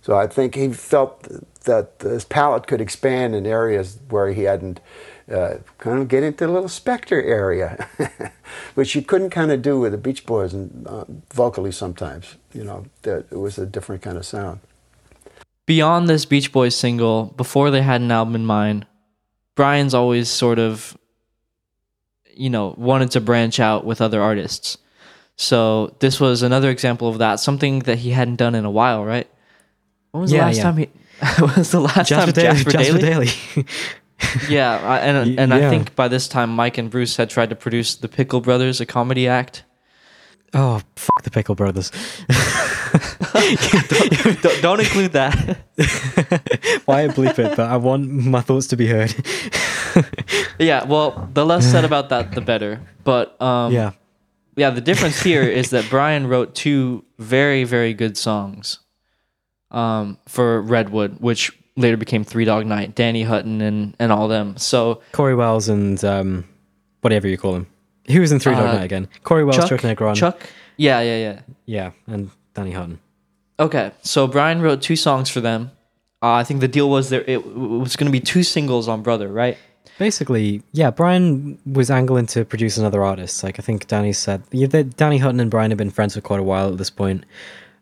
So 0.03 0.17
I 0.17 0.27
think 0.27 0.55
he 0.55 0.69
felt 0.73 1.27
that 1.65 1.93
his 2.01 2.25
palette 2.25 2.67
could 2.67 2.81
expand 2.81 3.35
in 3.35 3.47
areas 3.47 3.99
where 4.09 4.33
he 4.33 4.45
hadn't. 4.45 4.81
Uh, 5.31 5.59
kind 5.79 6.01
of 6.01 6.09
get 6.09 6.25
into 6.25 6.45
the 6.45 6.53
little 6.53 6.69
Spector 6.69 7.23
area, 7.25 7.87
which 8.75 8.97
you 8.97 9.03
couldn't 9.03 9.31
kind 9.31 9.53
of 9.53 9.63
do 9.63 9.79
with 9.79 9.93
the 9.93 9.99
Beach 9.99 10.27
Boys 10.27 10.53
and 10.53 10.85
uh, 10.89 11.05
vocally 11.33 11.71
sometimes. 11.71 12.35
You 12.53 12.65
know, 12.65 12.87
that 13.03 13.27
it 13.31 13.39
was 13.39 13.57
a 13.57 13.65
different 13.65 14.03
kind 14.03 14.17
of 14.19 14.27
sound. 14.27 14.59
Beyond 15.67 16.09
this 16.09 16.25
Beach 16.25 16.51
Boys 16.51 16.75
single, 16.75 17.27
before 17.37 17.71
they 17.71 17.83
had 17.83 18.01
an 18.01 18.11
album 18.11 18.35
in 18.35 18.45
mind, 18.45 18.87
Brian's 19.55 19.95
always 19.95 20.29
sort 20.29 20.59
of 20.59 20.97
you 22.35 22.51
know 22.51 22.75
wanted 22.77 23.11
to 23.13 23.21
branch 23.21 23.61
out 23.61 23.85
with 23.85 24.01
other 24.01 24.23
artists 24.23 24.79
so 25.37 25.95
this 26.01 26.19
was 26.21 26.43
another 26.43 26.71
example 26.71 27.09
of 27.09 27.19
that 27.19 27.41
something 27.41 27.81
that 27.81 27.99
he 27.99 28.11
hadn't 28.11 28.37
done 28.37 28.55
in 28.55 28.65
a 28.65 28.71
while 28.71 29.05
right 29.05 29.29
when 30.13 30.23
was 30.23 30.31
the 30.31 30.37
Yeah, 30.39 30.47
last 30.47 30.57
yeah. 30.57 30.63
time 30.63 30.77
he 30.79 30.87
when 30.87 31.00
was 31.57 31.71
the 31.71 31.81
last 31.81 32.09
Jasper 32.09 32.33
time 32.33 32.33
Daly. 32.33 32.57
Jasper, 32.57 32.71
Jasper 32.71 32.99
Daly? 32.99 33.27
Daly. 33.27 33.67
yeah 34.49 34.79
I- 34.83 34.99
and 34.99 35.41
and 35.41 35.55
I 35.55 35.71
think 35.71 35.95
by 35.97 36.09
this 36.09 36.29
time 36.29 36.51
Mike 36.51 36.79
and 36.79 36.91
Bruce 36.91 37.17
had 37.17 37.31
tried 37.31 37.51
to 37.51 37.57
produce 37.57 37.95
the 37.95 38.09
Pickle 38.09 38.41
Brothers 38.41 38.81
a 38.81 38.87
comedy 38.87 39.27
act 39.27 39.65
oh, 40.53 40.81
fuck 40.97 41.23
the 41.23 41.31
Pickle 41.31 41.55
Brothers. 41.55 41.93
don't, 44.43 44.63
don't 44.63 44.81
include 44.81 45.13
that 45.13 45.35
Why 46.87 47.07
bleep 47.09 47.39
it? 47.39 47.57
But 47.57 47.71
I 47.71 47.77
want 47.77 48.11
my 48.11 48.41
thoughts 48.41 48.67
to 48.69 48.77
be 48.77 48.87
heard. 48.89 49.15
yeah 50.59 50.85
well 50.85 51.29
the 51.33 51.45
less 51.45 51.71
said 51.71 51.85
about 51.85 52.09
that 52.11 52.33
the 52.33 52.41
better 52.41 52.81
but 53.05 53.41
um 53.41 53.73
yeah. 53.73 53.93
yeah 54.57 54.71
the 54.71 54.81
difference 54.81 55.23
here 55.23 55.43
is 55.43 55.71
that 55.71 55.87
brian 55.91 56.27
wrote 56.27 56.55
two 56.55 57.05
very 57.19 57.65
very 57.65 57.95
good 57.95 58.17
songs 58.17 58.80
um, 59.71 60.19
for 60.27 60.61
redwood 60.63 61.17
which 61.21 61.53
later 61.77 61.97
became 61.97 62.25
three 62.25 62.45
dog 62.45 62.67
night 62.67 62.95
danny 62.95 63.23
hutton 63.23 63.61
and 63.61 63.95
and 63.99 64.11
all 64.13 64.29
them 64.29 64.57
so 64.57 65.01
Cory 65.13 65.35
Wells 65.35 65.69
and 65.69 66.03
um, 66.05 66.45
whatever 67.01 67.29
you 67.29 67.39
call 67.39 67.55
him. 67.55 67.67
Who 68.11 68.21
was 68.21 68.33
in 68.33 68.41
Three 68.41 68.55
Dog 68.55 68.65
Uh, 68.65 68.73
Night 68.73 68.85
again? 68.85 69.09
Cory 69.23 69.45
Wells, 69.45 69.69
Chuck, 69.69 69.81
Negron. 69.83 70.17
chuck 70.17 70.41
yeah 70.77 71.01
yeah 71.01 71.17
yeah 71.17 71.41
Yeah, 71.67 71.91
and 72.07 72.31
Danny 72.55 72.73
Hutton. 72.73 72.99
okay 73.59 73.93
so 74.03 74.27
brian 74.27 74.61
wrote 74.63 74.83
two 74.83 74.97
songs 74.97 75.29
for 75.31 75.41
them 75.41 75.71
uh, 76.23 76.33
i 76.33 76.45
think 76.45 76.61
the 76.61 76.69
deal 76.69 76.91
was 76.91 77.09
there 77.11 77.23
it, 77.27 77.45
was 77.57 77.95
going 77.97 78.07
to 78.07 78.13
be 78.13 78.21
two 78.21 78.43
singles 78.43 78.89
on 78.89 79.03
brother 79.03 79.29
right 79.29 79.57
Basically, 79.99 80.63
yeah, 80.73 80.91
Brian 80.91 81.59
was 81.67 81.91
angling 81.91 82.25
to 82.29 82.47
produce 82.47 82.79
another 82.79 83.05
artist. 83.05 83.43
Like 83.45 83.59
I 83.59 83.63
think 83.63 83.87
Danny 83.87 84.15
said, 84.15 84.43
yeah, 84.51 84.67
that 84.69 84.97
Danny 84.97 85.19
Hutton 85.19 85.41
and 85.41 85.51
Brian 85.51 85.71
had 85.71 85.77
been 85.77 85.91
friends 85.91 86.15
for 86.15 86.23
quite 86.23 86.41
a 86.41 86.43
while 86.43 86.73
at 86.73 86.79
this 86.79 86.89
point. 86.89 87.27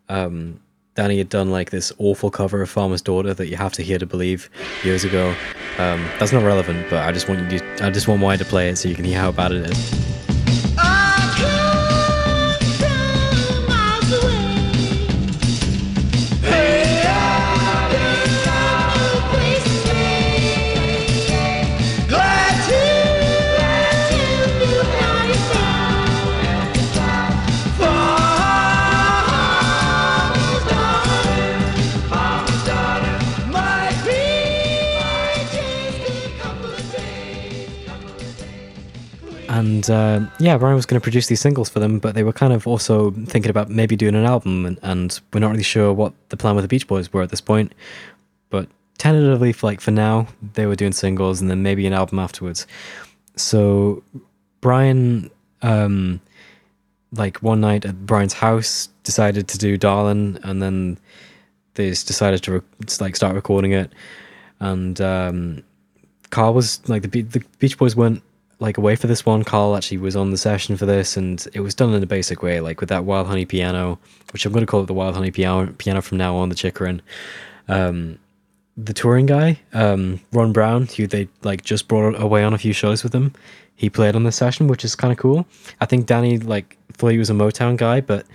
Um, 0.09 0.59
Danny 0.99 1.19
had 1.19 1.29
done 1.29 1.53
like 1.53 1.71
this 1.71 1.93
awful 1.99 2.29
cover 2.29 2.61
of 2.61 2.69
Farmer's 2.69 3.01
Daughter 3.01 3.33
that 3.33 3.47
you 3.47 3.57
have 3.57 3.73
to 3.75 3.83
hear 3.83 4.01
to 4.01 4.05
believe 4.05 4.51
years 4.83 5.05
ago. 5.05 5.33
Um, 5.79 6.05
that's 6.19 6.33
not 6.33 6.43
relevant, 6.43 6.91
but 6.91 7.05
I 7.05 7.13
just 7.13 7.29
want 7.29 7.53
you 7.53 7.61
to, 7.61 7.87
I 7.87 7.91
just 7.91 8.09
want 8.09 8.21
Wyatt 8.21 8.41
to 8.41 8.45
play 8.45 8.69
it 8.69 8.79
so 8.79 8.89
you 8.89 8.97
can 8.97 9.05
hear 9.05 9.21
how 9.21 9.31
bad 9.31 9.53
it 9.53 9.71
is. 9.71 10.28
And 39.59 39.91
uh, 39.91 40.21
yeah, 40.39 40.57
Brian 40.57 40.77
was 40.77 40.87
going 40.87 41.01
to 41.01 41.03
produce 41.03 41.27
these 41.27 41.41
singles 41.41 41.69
for 41.69 41.81
them, 41.81 41.99
but 41.99 42.15
they 42.15 42.23
were 42.23 42.33
kind 42.33 42.53
of 42.53 42.65
also 42.69 43.11
thinking 43.11 43.51
about 43.51 43.69
maybe 43.69 43.97
doing 43.97 44.15
an 44.15 44.25
album, 44.25 44.65
and, 44.65 44.79
and 44.83 45.21
we're 45.33 45.41
not 45.41 45.51
really 45.51 45.65
sure 45.65 45.93
what 45.93 46.13
the 46.29 46.37
plan 46.37 46.55
with 46.55 46.63
the 46.63 46.69
Beach 46.69 46.87
Boys 46.87 47.13
were 47.13 47.23
at 47.23 47.31
this 47.31 47.41
point. 47.41 47.73
But 48.51 48.69
tentatively, 48.99 49.53
for 49.53 49.67
like 49.67 49.81
for 49.81 49.91
now, 49.91 50.29
they 50.55 50.67
were 50.67 50.77
doing 50.77 50.93
singles 50.93 51.41
and 51.41 51.51
then 51.51 51.65
maybe 51.65 51.89
an 51.89 51.93
album 51.93 52.21
afterwards. 52.21 52.69
So 53.35 54.05
Brian, 54.61 55.29
um, 55.63 56.21
like 57.13 57.39
one 57.39 57.61
night 57.61 57.85
at 57.85 58.07
Brian's 58.07 58.35
house, 58.35 58.89
decided 59.03 59.49
to 59.49 59.59
do 59.59 59.77
"Darlin'," 59.77 60.39
and 60.45 60.63
then 60.63 60.99
they 61.75 61.91
just 61.91 62.07
decided 62.07 62.45
to 62.45 62.53
re- 62.53 62.61
like 63.01 63.17
start 63.17 63.35
recording 63.35 63.73
it. 63.73 63.93
And 64.61 65.01
um, 65.01 65.65
Carl 66.31 66.55
was 66.55 66.89
like 66.89 67.11
the 67.11 67.23
the 67.23 67.43
Beach 67.59 67.77
Boys 67.77 67.97
weren't 67.97 68.23
like 68.61 68.77
away 68.77 68.97
for 68.97 69.07
this 69.07 69.25
one. 69.25 69.45
Carl 69.45 69.77
actually 69.77 69.99
was 69.99 70.17
on 70.17 70.31
the 70.31 70.37
session 70.37 70.77
for 70.77 70.87
this, 70.87 71.17
and 71.17 71.47
it 71.55 71.61
was 71.61 71.75
done 71.75 71.95
in 71.95 72.03
a 72.03 72.07
basic 72.07 72.43
way, 72.43 72.61
like 72.61 72.81
with 72.81 72.89
that 72.89 73.05
Wild 73.05 73.27
Honey 73.27 73.45
piano, 73.45 73.99
which 74.33 74.45
I'm 74.45 74.53
going 74.53 74.65
to 74.65 74.71
call 74.71 74.83
it 74.83 74.87
the 74.87 74.95
Wild 74.95 75.15
Honey 75.15 75.31
piano 75.31 75.73
piano 75.79 76.03
from 76.03 76.19
now 76.19 76.37
on, 76.37 76.49
the 76.49 76.55
Chickering. 76.55 77.01
Um, 77.69 78.19
the 78.77 78.95
touring 78.95 79.27
guy, 79.27 79.59
um, 79.73 80.21
Ron 80.33 80.53
Brown, 80.53 80.87
who 80.87 81.07
they 81.07 81.29
like 81.43 81.65
just 81.65 81.89
brought 81.89 82.21
away 82.21 82.45
on 82.45 82.55
a 82.55 82.59
few 82.59 82.73
shows 82.73 83.03
with 83.03 83.13
them, 83.13 83.33
he 83.75 83.91
played 83.91 84.15
on 84.17 84.25
the 84.25 84.33
session, 84.33 84.69
which 84.69 84.85
is 84.85 84.95
kind 84.95 85.13
of 85.13 85.19
cool. 85.19 85.47
I 85.81 85.87
think 85.87 86.07
Danny 86.07 86.39
like 86.39 86.77
thought 86.93 87.09
he 87.09 87.19
was 87.19 87.31
a 87.31 87.35
Motown 87.35 87.77
guy, 87.77 88.01
but 88.01 88.27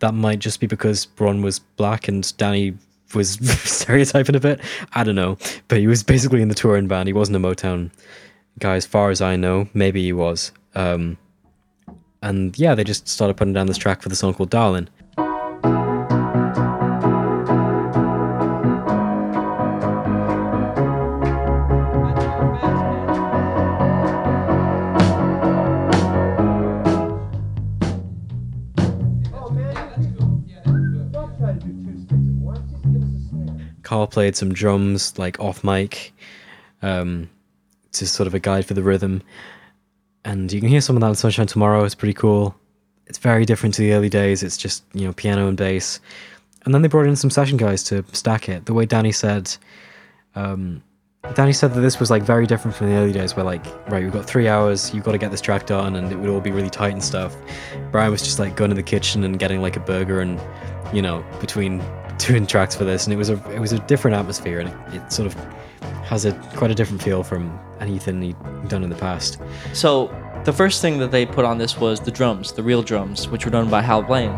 that 0.00 0.12
might 0.12 0.38
just 0.38 0.60
be 0.60 0.66
because 0.66 1.08
Ron 1.18 1.42
was 1.42 1.58
black 1.58 2.08
and 2.08 2.36
Danny 2.36 2.74
was 3.14 3.30
stereotyping 3.68 4.34
a 4.34 4.40
bit. 4.40 4.60
I 4.92 5.04
don't 5.04 5.14
know, 5.14 5.38
but 5.68 5.78
he 5.78 5.86
was 5.86 6.02
basically 6.02 6.42
in 6.42 6.48
the 6.48 6.54
touring 6.54 6.88
band. 6.88 7.08
He 7.08 7.12
wasn't 7.12 7.36
a 7.36 7.40
Motown 7.40 7.90
guy, 8.58 8.76
as 8.76 8.86
far 8.86 9.10
as 9.10 9.20
I 9.20 9.36
know. 9.36 9.68
Maybe 9.74 10.02
he 10.02 10.12
was. 10.12 10.52
Um, 10.74 11.18
and 12.22 12.58
yeah, 12.58 12.74
they 12.74 12.84
just 12.84 13.08
started 13.08 13.36
putting 13.36 13.52
down 13.52 13.66
this 13.66 13.78
track 13.78 14.02
for 14.02 14.08
the 14.08 14.16
song 14.16 14.34
called 14.34 14.50
"Darlin." 14.50 14.88
Carl 33.82 34.08
played 34.08 34.34
some 34.34 34.52
drums 34.52 35.16
like 35.16 35.38
off 35.38 35.62
mic. 35.62 36.12
Um, 36.82 37.30
to 37.98 38.06
sort 38.06 38.26
of 38.26 38.34
a 38.34 38.38
guide 38.38 38.66
for 38.66 38.74
the 38.74 38.82
rhythm, 38.82 39.22
and 40.24 40.52
you 40.52 40.60
can 40.60 40.68
hear 40.68 40.80
some 40.80 40.96
of 40.96 41.00
that 41.00 41.08
in 41.08 41.14
Sunshine 41.14 41.46
Tomorrow. 41.46 41.84
It's 41.84 41.94
pretty 41.94 42.14
cool. 42.14 42.54
It's 43.06 43.18
very 43.18 43.44
different 43.44 43.74
to 43.76 43.82
the 43.82 43.92
early 43.92 44.08
days. 44.08 44.42
It's 44.42 44.56
just 44.56 44.84
you 44.92 45.06
know 45.06 45.12
piano 45.12 45.48
and 45.48 45.56
bass, 45.56 46.00
and 46.64 46.74
then 46.74 46.82
they 46.82 46.88
brought 46.88 47.06
in 47.06 47.16
some 47.16 47.30
session 47.30 47.56
guys 47.56 47.82
to 47.84 48.04
stack 48.12 48.48
it. 48.48 48.66
The 48.66 48.74
way 48.74 48.86
Danny 48.86 49.12
said, 49.12 49.56
um, 50.34 50.82
Danny 51.34 51.52
said 51.52 51.74
that 51.74 51.80
this 51.80 51.98
was 51.98 52.10
like 52.10 52.22
very 52.22 52.46
different 52.46 52.76
from 52.76 52.88
the 52.88 52.94
early 52.94 53.12
days, 53.12 53.36
where 53.36 53.44
like 53.44 53.64
right, 53.88 54.02
we've 54.02 54.12
got 54.12 54.26
three 54.26 54.48
hours, 54.48 54.92
you've 54.94 55.04
got 55.04 55.12
to 55.12 55.18
get 55.18 55.30
this 55.30 55.40
track 55.40 55.66
done, 55.66 55.96
and 55.96 56.10
it 56.10 56.16
would 56.16 56.30
all 56.30 56.40
be 56.40 56.50
really 56.50 56.70
tight 56.70 56.92
and 56.92 57.02
stuff. 57.02 57.36
Brian 57.90 58.10
was 58.10 58.22
just 58.22 58.38
like 58.38 58.56
going 58.56 58.70
to 58.70 58.76
the 58.76 58.82
kitchen 58.82 59.24
and 59.24 59.38
getting 59.38 59.62
like 59.62 59.76
a 59.76 59.80
burger, 59.80 60.20
and 60.20 60.40
you 60.92 61.02
know 61.02 61.24
between 61.40 61.82
doing 62.18 62.46
tracks 62.46 62.74
for 62.74 62.84
this, 62.84 63.04
and 63.04 63.12
it 63.12 63.16
was 63.16 63.30
a 63.30 63.34
it 63.52 63.60
was 63.60 63.72
a 63.72 63.78
different 63.80 64.16
atmosphere, 64.16 64.60
and 64.60 64.68
it, 64.68 64.96
it 64.96 65.12
sort 65.12 65.26
of 65.26 65.36
has 66.06 66.24
a 66.24 66.32
quite 66.54 66.70
a 66.70 66.74
different 66.74 67.02
feel 67.02 67.22
from 67.22 67.58
anything 67.80 68.22
he'd 68.22 68.36
done 68.68 68.84
in 68.84 68.90
the 68.90 68.96
past. 68.96 69.40
So 69.72 70.06
the 70.44 70.52
first 70.52 70.80
thing 70.80 70.98
that 70.98 71.10
they 71.10 71.26
put 71.26 71.44
on 71.44 71.58
this 71.58 71.76
was 71.76 71.98
the 71.98 72.12
drums, 72.12 72.52
the 72.52 72.62
real 72.62 72.82
drums, 72.82 73.28
which 73.28 73.44
were 73.44 73.50
done 73.50 73.68
by 73.68 73.82
Hal 73.82 74.02
Blaine. 74.02 74.30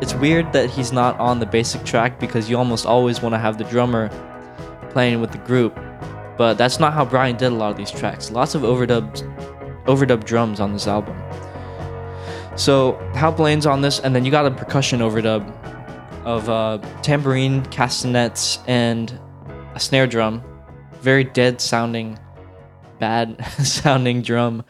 It's 0.00 0.14
weird 0.14 0.50
that 0.54 0.70
he's 0.70 0.92
not 0.92 1.18
on 1.20 1.40
the 1.40 1.46
basic 1.46 1.84
track 1.84 2.18
because 2.18 2.48
you 2.48 2.56
almost 2.56 2.86
always 2.86 3.20
want 3.20 3.34
to 3.34 3.38
have 3.38 3.58
the 3.58 3.64
drummer 3.64 4.08
playing 4.88 5.20
with 5.20 5.32
the 5.32 5.38
group. 5.38 5.78
But 6.36 6.58
that's 6.58 6.78
not 6.78 6.92
how 6.92 7.04
Brian 7.04 7.36
did 7.36 7.52
a 7.52 7.54
lot 7.54 7.70
of 7.70 7.76
these 7.76 7.90
tracks. 7.90 8.30
Lots 8.30 8.54
of 8.54 8.62
overdubbed 8.62 9.22
overdub 9.84 10.24
drums 10.24 10.60
on 10.60 10.72
this 10.72 10.86
album. 10.86 11.16
So 12.56 12.94
Hal 13.14 13.32
Blaine's 13.32 13.66
on 13.66 13.80
this, 13.82 14.00
and 14.00 14.14
then 14.14 14.24
you 14.24 14.30
got 14.30 14.46
a 14.46 14.50
percussion 14.50 15.00
overdub 15.00 15.50
of 16.24 16.48
uh, 16.48 16.78
tambourine, 17.02 17.64
castanets, 17.66 18.58
and 18.66 19.18
a 19.74 19.80
snare 19.80 20.06
drum. 20.06 20.42
Very 21.00 21.24
dead 21.24 21.60
sounding, 21.60 22.18
bad 22.98 23.44
sounding 23.62 24.22
drum, 24.22 24.64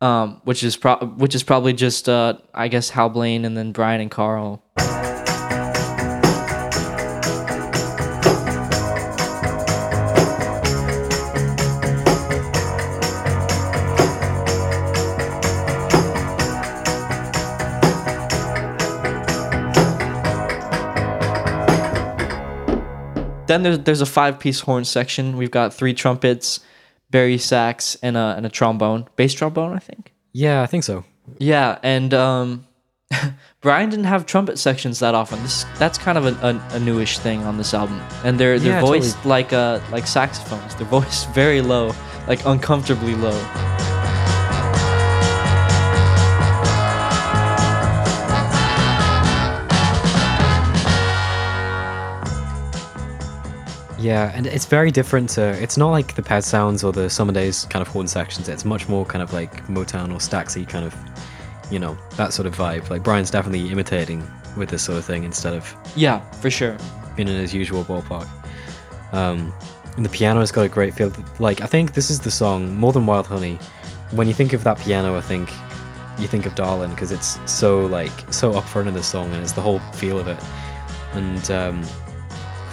um, 0.00 0.40
which 0.44 0.62
is 0.62 0.76
pro- 0.76 0.98
which 1.16 1.34
is 1.34 1.42
probably 1.42 1.72
just 1.72 2.08
uh, 2.08 2.34
I 2.52 2.68
guess 2.68 2.90
Hal 2.90 3.08
Blaine 3.08 3.44
and 3.44 3.56
then 3.56 3.72
Brian 3.72 4.00
and 4.00 4.10
Carl. 4.10 4.62
Then 23.46 23.62
there's 23.62 23.78
there's 23.80 24.00
a 24.00 24.06
five 24.06 24.38
piece 24.38 24.60
horn 24.60 24.84
section. 24.84 25.36
We've 25.36 25.50
got 25.50 25.74
three 25.74 25.94
trumpets, 25.94 26.60
bari 27.10 27.38
sax, 27.38 27.96
and 28.02 28.16
a 28.16 28.34
and 28.36 28.46
a 28.46 28.48
trombone, 28.48 29.06
bass 29.16 29.34
trombone, 29.34 29.72
I 29.74 29.78
think. 29.78 30.12
Yeah, 30.32 30.62
I 30.62 30.66
think 30.66 30.84
so. 30.84 31.04
Yeah, 31.38 31.78
and 31.82 32.12
um, 32.14 32.66
Brian 33.60 33.88
didn't 33.90 34.06
have 34.06 34.26
trumpet 34.26 34.58
sections 34.58 34.98
that 35.00 35.14
often. 35.14 35.42
This 35.42 35.64
that's 35.78 35.98
kind 35.98 36.18
of 36.18 36.26
a, 36.26 36.46
a, 36.46 36.76
a 36.76 36.80
newish 36.80 37.18
thing 37.18 37.42
on 37.44 37.56
this 37.58 37.74
album, 37.74 38.00
and 38.24 38.38
they're 38.38 38.58
they're 38.58 38.74
Yeah, 38.74 38.80
voiced 38.80 39.16
totally. 39.16 39.30
like 39.30 39.52
uh 39.52 39.80
like 39.92 40.06
saxophones. 40.06 40.74
They're 40.74 40.86
voiced 40.86 41.28
very 41.34 41.60
low, 41.60 41.92
like 42.26 42.44
uncomfortably 42.46 43.14
low. 43.14 43.93
Yeah, 54.04 54.30
and 54.34 54.46
it's 54.46 54.66
very 54.66 54.90
different 54.90 55.30
to. 55.30 55.42
It's 55.62 55.78
not 55.78 55.88
like 55.90 56.14
the 56.14 56.22
Pet 56.22 56.44
Sounds 56.44 56.84
or 56.84 56.92
the 56.92 57.08
Summer 57.08 57.32
Days 57.32 57.64
kind 57.70 57.80
of 57.80 57.88
horn 57.88 58.06
sections. 58.06 58.50
It's 58.50 58.66
much 58.66 58.86
more 58.86 59.06
kind 59.06 59.22
of 59.22 59.32
like 59.32 59.66
Motown 59.66 60.10
or 60.12 60.18
Staxy 60.18 60.68
kind 60.68 60.84
of, 60.84 60.94
you 61.70 61.78
know, 61.78 61.96
that 62.18 62.34
sort 62.34 62.44
of 62.46 62.54
vibe. 62.54 62.90
Like 62.90 63.02
Brian's 63.02 63.30
definitely 63.30 63.66
imitating 63.72 64.22
with 64.58 64.68
this 64.68 64.82
sort 64.82 64.98
of 64.98 65.06
thing 65.06 65.24
instead 65.24 65.54
of 65.54 65.74
Yeah, 65.96 66.20
for 66.32 66.50
sure. 66.50 66.76
being 67.16 67.28
in 67.28 67.36
his 67.36 67.54
usual 67.54 67.82
ballpark. 67.82 68.28
Um, 69.12 69.54
and 69.96 70.04
the 70.04 70.10
piano's 70.10 70.52
got 70.52 70.66
a 70.66 70.68
great 70.68 70.92
feel. 70.92 71.10
Like 71.38 71.62
I 71.62 71.66
think 71.66 71.94
this 71.94 72.10
is 72.10 72.20
the 72.20 72.30
song 72.30 72.76
more 72.76 72.92
than 72.92 73.06
Wild 73.06 73.26
Honey. 73.26 73.58
When 74.10 74.28
you 74.28 74.34
think 74.34 74.52
of 74.52 74.64
that 74.64 74.78
piano, 74.80 75.16
I 75.16 75.22
think 75.22 75.50
you 76.18 76.26
think 76.28 76.44
of 76.44 76.54
Darlin 76.54 76.90
because 76.90 77.10
it's 77.10 77.38
so 77.50 77.86
like 77.86 78.12
so 78.30 78.52
upfront 78.52 78.86
in 78.86 78.92
the 78.92 79.02
song 79.02 79.32
and 79.32 79.42
it's 79.42 79.52
the 79.52 79.62
whole 79.62 79.78
feel 79.94 80.18
of 80.18 80.28
it. 80.28 80.38
And 81.14 81.50
um, 81.50 81.82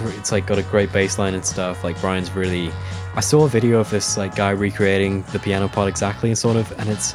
it's 0.10 0.32
like 0.32 0.46
got 0.46 0.58
a 0.58 0.64
great 0.64 0.92
bass 0.92 1.18
line 1.18 1.34
and 1.34 1.46
stuff. 1.46 1.84
Like 1.84 2.00
Brian's 2.02 2.32
really. 2.32 2.72
I 3.14 3.20
saw 3.20 3.46
a 3.46 3.50
video 3.50 3.80
of 3.80 3.90
this 3.90 4.18
like 4.18 4.36
guy 4.36 4.52
recreating 4.52 5.24
the 5.34 5.40
piano 5.40 5.68
part 5.68 5.90
exactly 5.90 6.30
and 6.30 6.38
sort 6.38 6.58
of, 6.58 6.72
and 6.80 6.90
it's. 6.90 7.14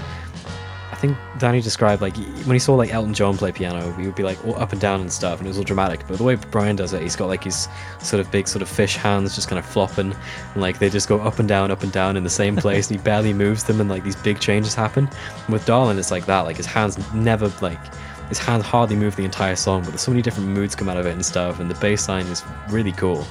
I 0.92 0.98
think 0.98 1.18
Danny 1.38 1.60
described 1.60 2.00
like 2.00 2.16
when 2.16 2.54
he 2.54 2.58
saw 2.58 2.74
like 2.74 2.90
Elton 2.90 3.12
John 3.12 3.36
play 3.36 3.52
piano, 3.52 3.92
he 3.92 4.06
would 4.06 4.14
be 4.14 4.22
like 4.22 4.42
all 4.46 4.56
up 4.56 4.72
and 4.72 4.80
down 4.80 5.02
and 5.02 5.12
stuff, 5.12 5.38
and 5.38 5.46
it 5.46 5.50
was 5.50 5.58
all 5.58 5.64
dramatic. 5.64 6.00
But 6.08 6.16
the 6.16 6.24
way 6.24 6.36
Brian 6.36 6.74
does 6.74 6.94
it, 6.94 7.02
he's 7.02 7.16
got 7.16 7.26
like 7.26 7.44
his 7.44 7.68
sort 8.02 8.18
of 8.20 8.30
big 8.30 8.48
sort 8.48 8.62
of 8.62 8.68
fish 8.68 8.96
hands 8.96 9.34
just 9.34 9.46
kind 9.46 9.58
of 9.58 9.66
flopping, 9.66 10.14
and 10.54 10.62
like 10.62 10.78
they 10.78 10.88
just 10.88 11.06
go 11.06 11.20
up 11.20 11.38
and 11.38 11.46
down, 11.46 11.70
up 11.70 11.82
and 11.82 11.92
down 11.92 12.16
in 12.16 12.24
the 12.24 12.30
same 12.30 12.56
place, 12.56 12.88
and 12.90 12.98
he 12.98 13.04
barely 13.04 13.34
moves 13.34 13.64
them, 13.64 13.78
and 13.78 13.90
like 13.90 14.04
these 14.04 14.16
big 14.16 14.40
changes 14.40 14.74
happen. 14.74 15.06
And 15.44 15.52
with 15.52 15.66
Darlin, 15.66 15.98
it's 15.98 16.10
like 16.10 16.24
that. 16.26 16.42
Like 16.42 16.56
his 16.56 16.66
hands 16.66 16.98
never 17.12 17.52
like 17.60 17.80
his 18.28 18.38
hands 18.38 18.64
hardly 18.64 18.96
move 18.96 19.16
the 19.16 19.24
entire 19.24 19.56
song, 19.56 19.82
but 19.82 19.90
there's 19.90 20.00
so 20.00 20.10
many 20.10 20.22
different 20.22 20.48
moods 20.48 20.74
come 20.74 20.88
out 20.88 20.96
of 20.96 21.06
it 21.06 21.12
and 21.12 21.24
stuff, 21.24 21.60
and 21.60 21.70
the 21.70 21.74
bass 21.76 22.08
line 22.08 22.26
is 22.26 22.42
really 22.68 22.92
cool. 22.92 23.26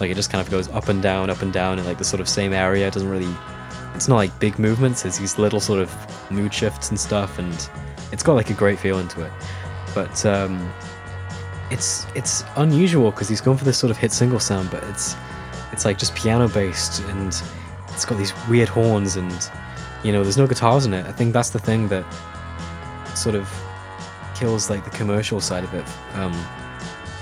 Like 0.00 0.10
it 0.10 0.14
just 0.14 0.30
kind 0.30 0.44
of 0.44 0.50
goes 0.50 0.68
up 0.70 0.88
and 0.88 1.02
down, 1.02 1.30
up 1.30 1.42
and 1.42 1.52
down 1.52 1.78
in 1.78 1.84
like 1.84 1.98
the 1.98 2.04
sort 2.04 2.20
of 2.20 2.28
same 2.28 2.52
area. 2.52 2.88
It 2.88 2.94
doesn't 2.94 3.08
really 3.08 3.32
it's 3.94 4.08
not 4.08 4.16
like 4.16 4.36
big 4.38 4.58
movements, 4.58 5.04
it's 5.04 5.18
these 5.18 5.38
little 5.38 5.60
sort 5.60 5.80
of 5.80 6.30
mood 6.30 6.52
shifts 6.54 6.90
and 6.90 6.98
stuff, 6.98 7.38
and 7.38 7.68
it's 8.12 8.22
got 8.22 8.34
like 8.34 8.50
a 8.50 8.54
great 8.54 8.78
feeling 8.78 9.08
to 9.08 9.24
it. 9.24 9.32
But 9.94 10.24
um, 10.24 10.72
it's 11.70 12.06
it's 12.14 12.44
unusual 12.56 13.10
because 13.10 13.28
he's 13.28 13.40
gone 13.40 13.56
for 13.56 13.64
this 13.64 13.78
sort 13.78 13.90
of 13.90 13.96
hit 13.96 14.12
single 14.12 14.40
sound, 14.40 14.70
but 14.70 14.82
it's 14.84 15.16
it's 15.72 15.84
like 15.84 15.98
just 15.98 16.14
piano 16.14 16.48
based 16.48 17.02
and 17.04 17.28
it's 17.88 18.04
got 18.04 18.18
these 18.18 18.32
weird 18.48 18.68
horns 18.68 19.16
and 19.16 19.50
you 20.02 20.12
know 20.12 20.22
there's 20.22 20.38
no 20.38 20.46
guitars 20.46 20.86
in 20.86 20.94
it. 20.94 21.06
I 21.06 21.12
think 21.12 21.32
that's 21.32 21.50
the 21.50 21.58
thing 21.58 21.88
that 21.88 22.04
sort 23.14 23.34
of 23.34 23.48
kills 24.40 24.70
like 24.70 24.82
the 24.84 24.90
commercial 24.90 25.40
side 25.40 25.62
of 25.64 25.72
it. 25.74 25.84
Um, 26.14 26.32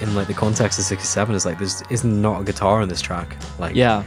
in 0.01 0.15
like 0.15 0.29
the 0.29 0.35
context 0.35 0.79
of 0.79 0.85
67 0.85 1.35
is 1.35 1.45
like 1.45 1.59
there's 1.59 1.83
is 1.91 2.05
not 2.05 2.41
a 2.41 2.45
guitar 2.45 2.81
on 2.81 2.89
this 2.89 3.01
track. 3.01 3.37
Like 3.59 3.75
Yeah. 3.75 4.05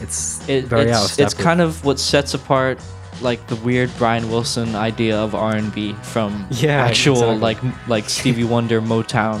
it's 0.00 0.48
It, 0.48 0.66
very 0.66 0.92
out 0.92 0.98
of 0.98 1.04
it's 1.04 1.12
step 1.14 1.26
it's 1.26 1.34
with- 1.36 1.44
kind 1.44 1.60
of 1.60 1.84
what 1.84 1.98
sets 1.98 2.32
apart 2.34 2.78
like 3.20 3.44
the 3.48 3.56
weird 3.56 3.90
Brian 3.98 4.30
Wilson 4.30 4.74
idea 4.76 5.18
of 5.18 5.34
R&B 5.34 5.94
from 6.02 6.46
Yeah, 6.50 6.84
actual 6.84 7.16
exactly. 7.34 7.38
like 7.70 7.88
like 7.88 8.08
Stevie 8.08 8.44
Wonder 8.44 8.80
Motown 8.80 9.40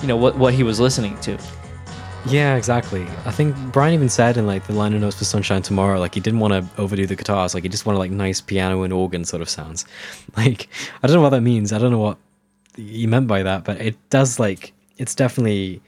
you 0.00 0.06
know 0.08 0.16
what 0.16 0.38
what 0.38 0.54
he 0.54 0.62
was 0.62 0.78
listening 0.78 1.18
to. 1.22 1.36
Yeah, 2.26 2.56
exactly. 2.56 3.02
I 3.24 3.30
think 3.30 3.56
Brian 3.72 3.94
even 3.94 4.08
said 4.08 4.36
in 4.36 4.46
like 4.46 4.66
the 4.66 4.72
liner 4.74 4.98
notes 4.98 5.16
for 5.16 5.24
Sunshine 5.24 5.62
Tomorrow, 5.62 5.98
like 5.98 6.14
he 6.14 6.20
didn't 6.20 6.40
want 6.40 6.52
to 6.52 6.80
overdo 6.80 7.06
the 7.06 7.16
guitars, 7.16 7.54
like 7.54 7.62
he 7.62 7.68
just 7.68 7.86
wanted 7.86 7.98
like 7.98 8.10
nice 8.10 8.40
piano 8.40 8.82
and 8.82 8.92
organ 8.92 9.24
sort 9.24 9.40
of 9.42 9.48
sounds. 9.48 9.84
Like 10.36 10.68
I 11.02 11.06
don't 11.06 11.16
know 11.16 11.22
what 11.22 11.30
that 11.30 11.40
means. 11.40 11.72
I 11.72 11.78
don't 11.78 11.90
know 11.90 11.98
what 11.98 12.18
he 12.76 13.06
meant 13.06 13.26
by 13.28 13.42
that, 13.42 13.64
but 13.64 13.80
it 13.80 13.96
does 14.10 14.38
like 14.38 14.72
it's 14.98 15.14
definitely 15.14 15.80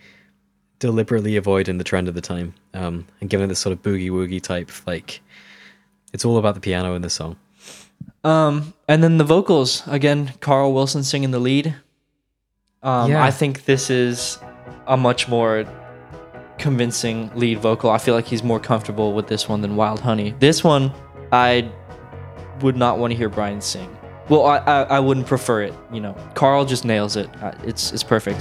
deliberately 0.78 1.36
avoiding 1.36 1.76
the 1.78 1.84
trend 1.84 2.08
of 2.08 2.14
the 2.14 2.20
time, 2.22 2.54
um, 2.74 3.06
and 3.20 3.28
giving 3.28 3.44
it 3.44 3.48
this 3.48 3.58
sort 3.58 3.72
of 3.72 3.82
boogie 3.82 4.10
woogie 4.10 4.42
type 4.42 4.70
like 4.86 5.20
it's 6.12 6.24
all 6.24 6.38
about 6.38 6.54
the 6.54 6.60
piano 6.60 6.94
in 6.94 7.02
the 7.02 7.10
song. 7.10 7.36
Um, 8.24 8.72
and 8.88 9.02
then 9.04 9.18
the 9.18 9.24
vocals 9.24 9.86
again, 9.86 10.32
Carl 10.40 10.72
Wilson 10.72 11.02
singing 11.04 11.32
the 11.32 11.38
lead. 11.38 11.74
Um, 12.82 13.10
Yeah. 13.10 13.22
I 13.22 13.30
think 13.30 13.66
this 13.66 13.90
is 13.90 14.38
a 14.86 14.96
much 14.96 15.28
more 15.28 15.66
convincing 16.60 17.30
lead 17.34 17.58
vocal. 17.58 17.90
I 17.90 17.98
feel 17.98 18.14
like 18.14 18.26
he's 18.26 18.42
more 18.42 18.60
comfortable 18.60 19.12
with 19.12 19.26
this 19.26 19.48
one 19.48 19.60
than 19.62 19.74
Wild 19.76 20.00
Honey. 20.00 20.34
This 20.38 20.62
one, 20.62 20.92
I 21.32 21.70
would 22.60 22.76
not 22.76 22.98
want 22.98 23.10
to 23.12 23.16
hear 23.16 23.28
Brian 23.28 23.60
sing. 23.60 23.96
Well, 24.28 24.46
I, 24.46 24.58
I, 24.58 24.82
I 24.82 25.00
wouldn't 25.00 25.26
prefer 25.26 25.62
it. 25.62 25.74
You 25.92 26.00
know, 26.00 26.14
Carl 26.34 26.64
just 26.64 26.84
nails 26.84 27.16
it. 27.16 27.28
Uh, 27.42 27.52
It's 27.64 27.92
it's 27.92 28.04
perfect. 28.04 28.40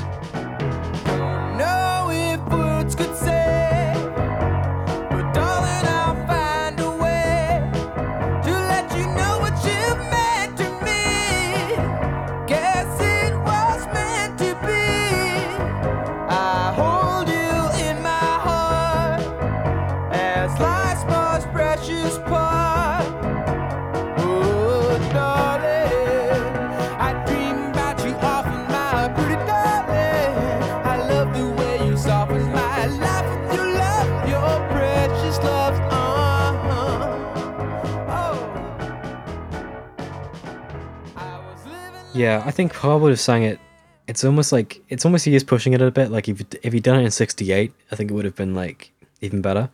Yeah, 42.19 42.43
I 42.45 42.51
think 42.51 42.73
Paul 42.73 42.99
would 42.99 43.11
have 43.11 43.19
sang 43.19 43.43
it. 43.43 43.59
It's 44.07 44.25
almost 44.25 44.51
like 44.51 44.81
it's 44.89 45.05
almost 45.05 45.23
he 45.23 45.35
is 45.35 45.43
pushing 45.45 45.71
it 45.71 45.81
a 45.81 45.89
bit. 45.89 46.11
Like 46.11 46.27
if 46.27 46.43
if 46.63 46.73
he'd 46.73 46.83
done 46.83 46.99
it 46.99 47.05
in 47.05 47.11
'68, 47.11 47.71
I 47.91 47.95
think 47.95 48.11
it 48.11 48.13
would 48.13 48.25
have 48.25 48.35
been 48.35 48.53
like 48.53 48.91
even 49.21 49.41
better. 49.41 49.69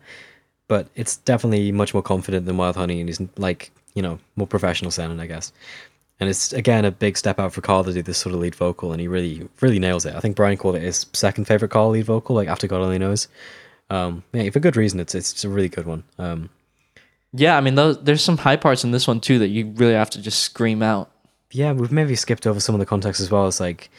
But 0.68 0.86
it's 0.94 1.16
definitely 1.16 1.72
much 1.72 1.92
more 1.92 2.04
confident 2.04 2.46
than 2.46 2.56
Wild 2.56 2.76
Honey, 2.76 3.00
and 3.00 3.08
he's 3.08 3.20
like 3.36 3.72
you 3.94 4.02
know 4.02 4.20
more 4.36 4.46
professional 4.46 4.92
sounding, 4.92 5.18
I 5.18 5.26
guess. 5.26 5.52
And 6.20 6.30
it's 6.30 6.52
again 6.52 6.84
a 6.84 6.92
big 6.92 7.16
step 7.16 7.40
out 7.40 7.52
for 7.52 7.62
Carl 7.62 7.82
to 7.82 7.92
do 7.92 8.00
this 8.00 8.18
sort 8.18 8.32
of 8.32 8.40
lead 8.40 8.54
vocal, 8.54 8.92
and 8.92 9.00
he 9.00 9.08
really 9.08 9.48
really 9.60 9.80
nails 9.80 10.06
it. 10.06 10.14
I 10.14 10.20
think 10.20 10.36
Brian 10.36 10.56
called 10.56 10.76
it 10.76 10.82
his 10.82 11.04
second 11.14 11.46
favorite 11.46 11.72
Carl 11.72 11.90
lead 11.90 12.04
vocal, 12.06 12.36
like 12.36 12.46
after 12.46 12.68
God 12.68 12.80
Only 12.80 12.98
Knows. 12.98 13.26
Um, 13.90 14.22
yeah, 14.32 14.50
for 14.50 14.60
good 14.60 14.76
reason. 14.76 15.00
It's 15.00 15.16
it's 15.16 15.44
a 15.44 15.48
really 15.48 15.68
good 15.68 15.86
one. 15.86 16.04
Um, 16.16 16.50
Yeah, 17.32 17.56
I 17.56 17.60
mean, 17.60 17.74
those, 17.74 18.00
there's 18.04 18.22
some 18.22 18.38
high 18.38 18.56
parts 18.56 18.84
in 18.84 18.92
this 18.92 19.08
one 19.08 19.20
too 19.20 19.40
that 19.40 19.48
you 19.48 19.72
really 19.76 19.94
have 19.94 20.10
to 20.10 20.22
just 20.22 20.40
scream 20.40 20.80
out. 20.82 21.10
Yeah, 21.52 21.72
we've 21.72 21.92
maybe 21.92 22.14
skipped 22.16 22.46
over 22.46 22.60
some 22.60 22.74
of 22.74 22.78
the 22.78 22.86
context 22.86 23.20
as 23.20 23.30
well. 23.30 23.46
It's 23.48 23.60
like 23.60 23.90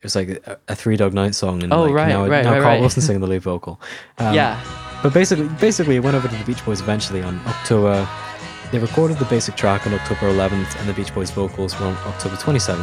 it 0.00 0.04
was 0.04 0.16
like 0.16 0.28
a, 0.46 0.58
a 0.68 0.74
Three 0.76 0.96
Dog 0.96 1.12
Night 1.14 1.34
song, 1.34 1.62
and 1.62 1.72
Oh, 1.72 1.82
like 1.84 1.94
right, 1.94 2.08
now, 2.08 2.26
right, 2.26 2.44
now 2.44 2.52
right, 2.52 2.62
Carl. 2.62 2.80
Wilson 2.80 3.02
singing 3.02 3.20
the 3.20 3.26
lead 3.26 3.42
vocal. 3.42 3.80
Um, 4.18 4.34
Yeah. 4.34 4.60
but 5.02 5.12
basically, 5.14 5.48
basically, 5.60 5.96
it 5.96 6.00
went 6.00 6.16
over 6.16 6.28
to 6.28 6.34
the 6.36 6.44
Beach 6.44 6.64
Boys 6.64 6.80
eventually 6.80 7.22
on 7.22 7.40
October. 7.46 8.06
They 8.72 8.78
recorded 8.78 9.18
the 9.18 9.24
basic 9.26 9.54
track 9.56 9.86
on 9.86 9.94
October 9.94 10.30
11th, 10.32 10.78
and 10.80 10.88
the 10.88 10.92
Beach 10.94 11.14
Boys 11.14 11.30
vocals 11.30 11.78
were 11.78 11.86
on 11.86 11.94
October 12.06 12.36
27th. 12.36 12.80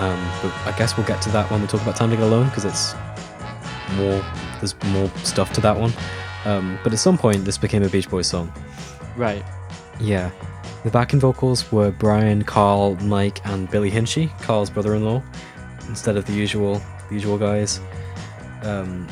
Um, 0.00 0.30
but 0.42 0.52
I 0.66 0.74
guess 0.76 0.96
we'll 0.96 1.06
get 1.06 1.22
to 1.22 1.30
that 1.30 1.50
when 1.50 1.60
we 1.62 1.66
talk 1.66 1.80
about 1.82 1.96
Time 1.96 2.10
to 2.10 2.16
Get 2.16 2.24
Alone 2.24 2.46
because 2.46 2.64
it's 2.64 2.94
more. 3.96 4.22
There's 4.60 4.74
more 4.86 5.08
stuff 5.22 5.52
to 5.54 5.60
that 5.62 5.76
one. 5.78 5.92
Um, 6.44 6.78
but 6.82 6.92
at 6.92 6.98
some 6.98 7.18
point, 7.18 7.44
this 7.44 7.58
became 7.58 7.82
a 7.82 7.88
Beach 7.88 8.08
Boys 8.08 8.26
song. 8.26 8.52
Right. 9.16 9.44
Yeah. 10.00 10.30
The 10.86 10.92
backing 10.92 11.18
vocals 11.18 11.72
were 11.72 11.90
Brian, 11.90 12.44
Carl, 12.44 12.94
Mike, 13.02 13.44
and 13.44 13.68
Billy 13.68 13.90
Hinsche, 13.90 14.30
Carl's 14.42 14.70
brother-in-law, 14.70 15.20
instead 15.88 16.16
of 16.16 16.26
the 16.26 16.32
usual 16.32 16.80
the 17.08 17.14
usual 17.14 17.36
guys. 17.38 17.80
Um, 18.62 19.08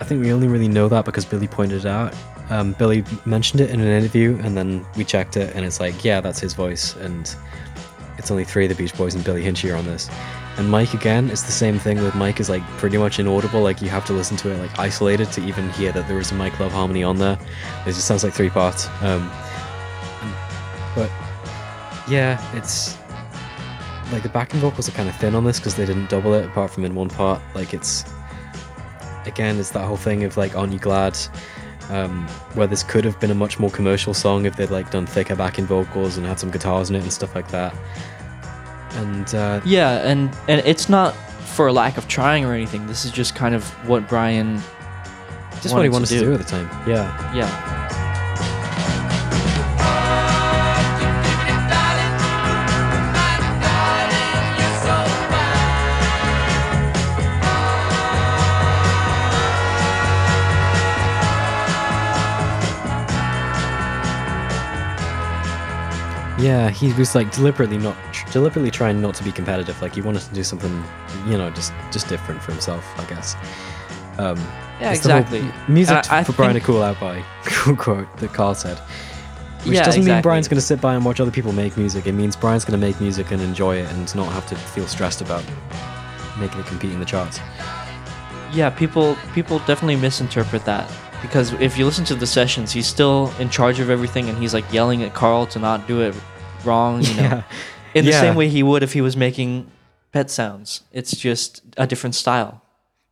I 0.00 0.04
think 0.04 0.22
we 0.22 0.30
only 0.34 0.48
really 0.48 0.68
know 0.68 0.86
that 0.88 1.06
because 1.06 1.24
Billy 1.24 1.48
pointed 1.48 1.78
it 1.78 1.86
out. 1.86 2.14
Um, 2.50 2.74
Billy 2.74 3.04
mentioned 3.24 3.62
it 3.62 3.70
in 3.70 3.80
an 3.80 3.86
interview, 3.86 4.38
and 4.42 4.54
then 4.54 4.84
we 4.98 5.04
checked 5.04 5.38
it, 5.38 5.56
and 5.56 5.64
it's 5.64 5.80
like, 5.80 6.04
yeah, 6.04 6.20
that's 6.20 6.40
his 6.40 6.52
voice, 6.52 6.94
and 6.96 7.34
it's 8.18 8.30
only 8.30 8.44
three 8.44 8.66
of 8.66 8.68
the 8.68 8.74
Beach 8.74 8.94
Boys 8.94 9.14
and 9.14 9.24
Billy 9.24 9.42
Hinsche 9.42 9.72
are 9.72 9.76
on 9.76 9.86
this. 9.86 10.10
And 10.58 10.70
Mike 10.70 10.92
again, 10.92 11.30
it's 11.30 11.44
the 11.44 11.52
same 11.52 11.78
thing 11.78 12.02
with 12.02 12.14
Mike 12.16 12.38
is 12.38 12.50
like 12.50 12.62
pretty 12.76 12.98
much 12.98 13.18
inaudible. 13.18 13.62
Like 13.62 13.80
you 13.80 13.88
have 13.88 14.04
to 14.06 14.12
listen 14.12 14.36
to 14.38 14.50
it 14.50 14.58
like 14.58 14.78
isolated 14.78 15.32
to 15.32 15.46
even 15.46 15.70
hear 15.70 15.90
that 15.92 16.06
there 16.06 16.18
is 16.18 16.32
a 16.32 16.34
Mike 16.34 16.60
Love 16.60 16.72
harmony 16.72 17.02
on 17.02 17.16
there. 17.16 17.38
It 17.86 17.92
just 17.92 18.04
sounds 18.04 18.24
like 18.24 18.34
three 18.34 18.50
parts. 18.50 18.88
Um, 19.00 19.30
but 20.98 21.10
yeah, 22.10 22.42
it's 22.56 22.96
like 24.10 24.22
the 24.22 24.28
backing 24.28 24.58
vocals 24.60 24.88
are 24.88 24.92
kind 24.92 25.08
of 25.08 25.14
thin 25.16 25.34
on 25.34 25.44
this 25.44 25.58
because 25.58 25.76
they 25.76 25.86
didn't 25.86 26.10
double 26.10 26.34
it 26.34 26.44
apart 26.46 26.70
from 26.70 26.84
in 26.84 26.94
one 26.94 27.08
part. 27.08 27.40
Like 27.54 27.72
it's 27.72 28.04
again, 29.26 29.58
it's 29.58 29.70
that 29.70 29.84
whole 29.86 29.96
thing 29.96 30.24
of 30.24 30.36
like, 30.36 30.56
aren't 30.56 30.72
you 30.72 30.78
glad? 30.78 31.16
Um, 31.90 32.26
where 32.54 32.66
this 32.66 32.82
could 32.82 33.04
have 33.04 33.18
been 33.18 33.30
a 33.30 33.34
much 33.34 33.58
more 33.58 33.70
commercial 33.70 34.12
song 34.12 34.44
if 34.44 34.56
they'd 34.56 34.70
like 34.70 34.90
done 34.90 35.06
thicker 35.06 35.34
backing 35.34 35.64
vocals 35.66 36.18
and 36.18 36.26
had 36.26 36.38
some 36.38 36.50
guitars 36.50 36.90
in 36.90 36.96
it 36.96 37.02
and 37.02 37.12
stuff 37.12 37.34
like 37.34 37.48
that. 37.50 37.74
And 38.92 39.34
uh, 39.34 39.60
Yeah, 39.64 40.08
and 40.08 40.34
and 40.48 40.60
it's 40.66 40.88
not 40.88 41.14
for 41.14 41.68
a 41.68 41.72
lack 41.72 41.96
of 41.96 42.08
trying 42.08 42.44
or 42.44 42.52
anything. 42.52 42.86
This 42.86 43.04
is 43.04 43.12
just 43.12 43.34
kind 43.34 43.54
of 43.54 43.64
what 43.88 44.08
Brian 44.08 44.60
just 45.62 45.74
what 45.74 45.82
he 45.82 45.88
wanted 45.88 46.08
to 46.08 46.20
do. 46.20 46.32
at 46.34 46.38
the 46.38 46.44
time. 46.44 46.68
Yeah. 46.88 47.34
Yeah. 47.34 47.97
Yeah, 66.38 66.70
he 66.70 66.92
was 66.92 67.14
like 67.14 67.32
deliberately 67.32 67.78
not 67.78 67.96
deliberately 68.30 68.70
trying 68.70 69.00
not 69.02 69.14
to 69.16 69.24
be 69.24 69.32
competitive. 69.32 69.80
Like 69.82 69.94
he 69.94 70.00
wanted 70.00 70.22
to 70.22 70.32
do 70.34 70.44
something, 70.44 70.84
you 71.26 71.36
know, 71.38 71.50
just 71.50 71.72
just 71.90 72.08
different 72.08 72.42
for 72.42 72.52
himself, 72.52 72.84
I 72.98 73.04
guess. 73.06 73.34
Um, 74.18 74.36
Yeah, 74.80 74.92
it's 74.92 75.00
the 75.02 75.10
whole 75.12 75.20
exactly. 75.22 75.52
music 75.72 75.96
And 75.96 76.06
I- 76.10 76.18
I 76.20 76.24
for 76.24 76.32
Brian 76.32 76.54
to 76.54 76.60
cool 76.60 76.82
out 76.82 77.00
by 77.00 77.22
Cool 77.44 77.76
quote 77.76 78.16
that 78.18 78.32
Carl 78.32 78.54
said. 78.54 78.78
Which 79.64 79.74
Yeah, 79.76 79.84
doesn't 79.84 80.04
mean. 80.04 80.22
Brian's 80.22 80.46
going 80.46 80.56
to 80.60 80.64
sit 80.64 80.80
by 80.80 80.94
and 80.94 81.04
watch 81.04 81.18
other 81.18 81.32
people 81.32 81.52
make 81.52 81.76
music. 81.76 82.06
It 82.06 82.12
means 82.12 82.36
Brian's 82.36 82.64
going 82.64 82.80
to 82.80 82.86
make 82.86 83.00
music 83.00 83.32
and 83.32 83.42
enjoy 83.42 83.76
it 83.78 83.90
and 83.92 84.14
not 84.14 84.30
have 84.32 84.46
to 84.48 84.54
feel 84.56 84.86
stressed 84.86 85.20
about 85.20 85.42
making 86.38 86.60
it 86.60 86.66
compete 86.66 86.92
in 86.92 87.00
the 87.00 87.04
charts. 87.06 87.40
Yeah, 88.52 88.70
people 88.70 89.16
people 89.34 89.58
definitely 89.60 89.96
misinterpret 89.96 90.64
that 90.64 90.88
because 91.20 91.52
if 91.54 91.76
you 91.76 91.84
listen 91.84 92.04
to 92.06 92.14
the 92.14 92.26
sessions, 92.26 92.70
he's 92.70 92.86
still 92.86 93.32
in 93.40 93.50
charge 93.50 93.80
of 93.80 93.90
everything 93.90 94.28
and 94.28 94.38
he's 94.38 94.54
like 94.54 94.72
yelling 94.72 95.02
at 95.02 95.12
Carl 95.14 95.46
to 95.46 95.58
not 95.58 95.86
do 95.88 96.00
it 96.02 96.14
wrong, 96.64 97.02
you 97.02 97.14
know. 97.14 97.22
Yeah. 97.22 97.42
In 97.94 98.04
the 98.04 98.10
Yeah. 98.10 98.20
same 98.20 98.34
way 98.34 98.48
he 98.48 98.62
would 98.62 98.82
if 98.82 98.92
he 98.92 99.00
was 99.00 99.16
making 99.16 99.70
pet 100.12 100.30
sounds. 100.30 100.82
It's 100.92 101.16
just 101.16 101.62
a 101.76 101.86
different 101.86 102.14
style. 102.14 102.62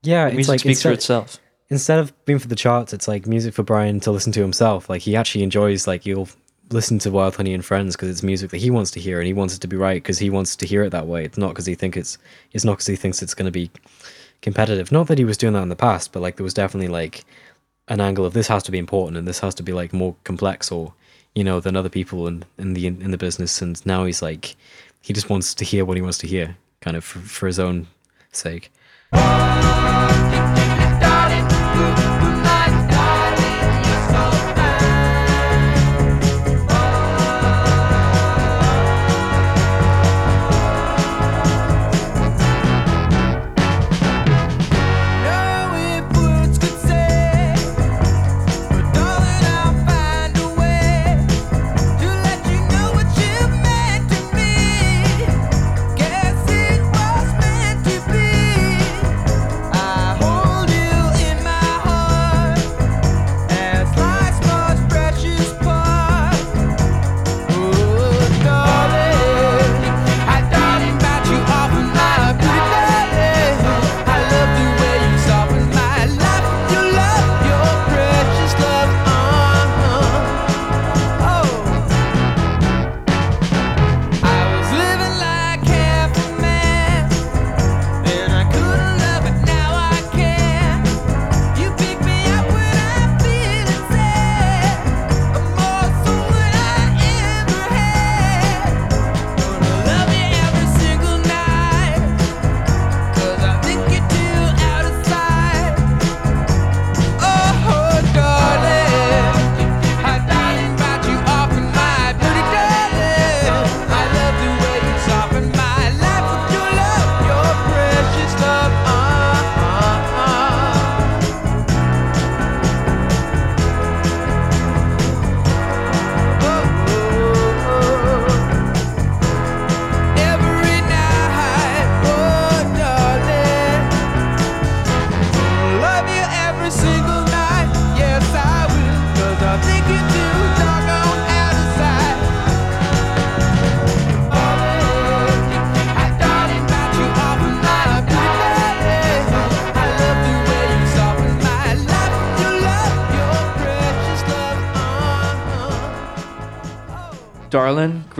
Yeah, 0.02 0.28
music 0.31 0.48
like 0.51 0.60
speaks 0.60 0.82
for 0.82 0.93
itself. 0.93 1.39
Instead 1.68 1.98
of 1.98 2.12
being 2.27 2.39
for 2.39 2.47
the 2.48 2.55
charts, 2.55 2.93
it's 2.93 3.09
like 3.09 3.27
music 3.27 3.52
for 3.55 3.62
Brian 3.64 3.98
to 4.01 4.10
listen 4.12 4.32
to 4.32 4.40
himself. 4.40 4.89
Like 4.89 5.02
he 5.02 5.16
actually 5.16 5.43
enjoys 5.43 5.86
like 5.86 6.06
you'll 6.06 6.28
listen 6.70 6.98
to 7.01 7.10
Wild 7.10 7.35
Honey 7.36 7.55
and 7.55 7.64
Friends 7.64 7.97
because 7.97 8.09
it's 8.09 8.23
music 8.23 8.51
that 8.51 8.59
he 8.59 8.70
wants 8.70 8.90
to 8.93 9.01
hear 9.01 9.18
and 9.18 9.27
he 9.27 9.32
wants 9.32 9.55
it 9.56 9.60
to 9.62 9.68
be 9.68 9.77
right 9.77 10.02
because 10.02 10.18
he 10.18 10.31
wants 10.31 10.55
to 10.56 10.66
hear 10.66 10.82
it 10.85 10.90
that 10.90 11.06
way. 11.06 11.24
It's 11.24 11.39
not 11.39 11.48
because 11.48 11.66
he 11.66 11.74
think 11.74 11.97
it's 11.97 12.18
it's 12.52 12.64
not 12.64 12.74
because 12.74 12.86
he 12.86 12.97
thinks 12.97 13.20
it's 13.23 13.35
going 13.35 13.47
to 13.47 13.51
be 13.52 13.70
competitive. 14.43 14.93
Not 14.93 15.09
that 15.09 15.18
he 15.18 15.24
was 15.24 15.36
doing 15.36 15.55
that 15.55 15.62
in 15.62 15.68
the 15.68 15.77
past, 15.77 16.12
but 16.12 16.20
like 16.23 16.36
there 16.36 16.44
was 16.44 16.55
definitely 16.55 16.89
like 16.89 17.24
an 17.89 18.01
angle 18.01 18.24
of 18.24 18.32
this 18.32 18.48
has 18.48 18.62
to 18.64 18.70
be 18.73 18.78
important 18.78 19.16
and 19.16 19.27
this 19.27 19.39
has 19.40 19.55
to 19.56 19.62
be 19.62 19.73
like 19.73 19.93
more 19.93 20.14
complex 20.24 20.70
or 20.70 20.93
you 21.37 21.45
know 21.45 21.61
than 21.61 21.77
other 21.77 21.91
people 21.91 22.27
in 22.27 22.45
in 22.59 22.73
the 22.73 22.87
in 22.87 23.11
the 23.13 23.19
business. 23.19 23.63
And 23.63 23.85
now 23.87 24.05
he's 24.07 24.23
like 24.23 24.57
he 25.03 25.13
just 25.13 25.31
wants 25.31 25.55
to 25.55 25.65
hear 25.65 25.85
what 25.85 25.97
he 25.97 26.03
wants 26.03 26.19
to 26.19 26.27
hear, 26.27 26.57
kind 26.81 26.97
of 26.97 27.05
for, 27.05 27.21
for 27.21 27.47
his 27.47 27.61
own 27.61 27.87
sake. 28.33 28.73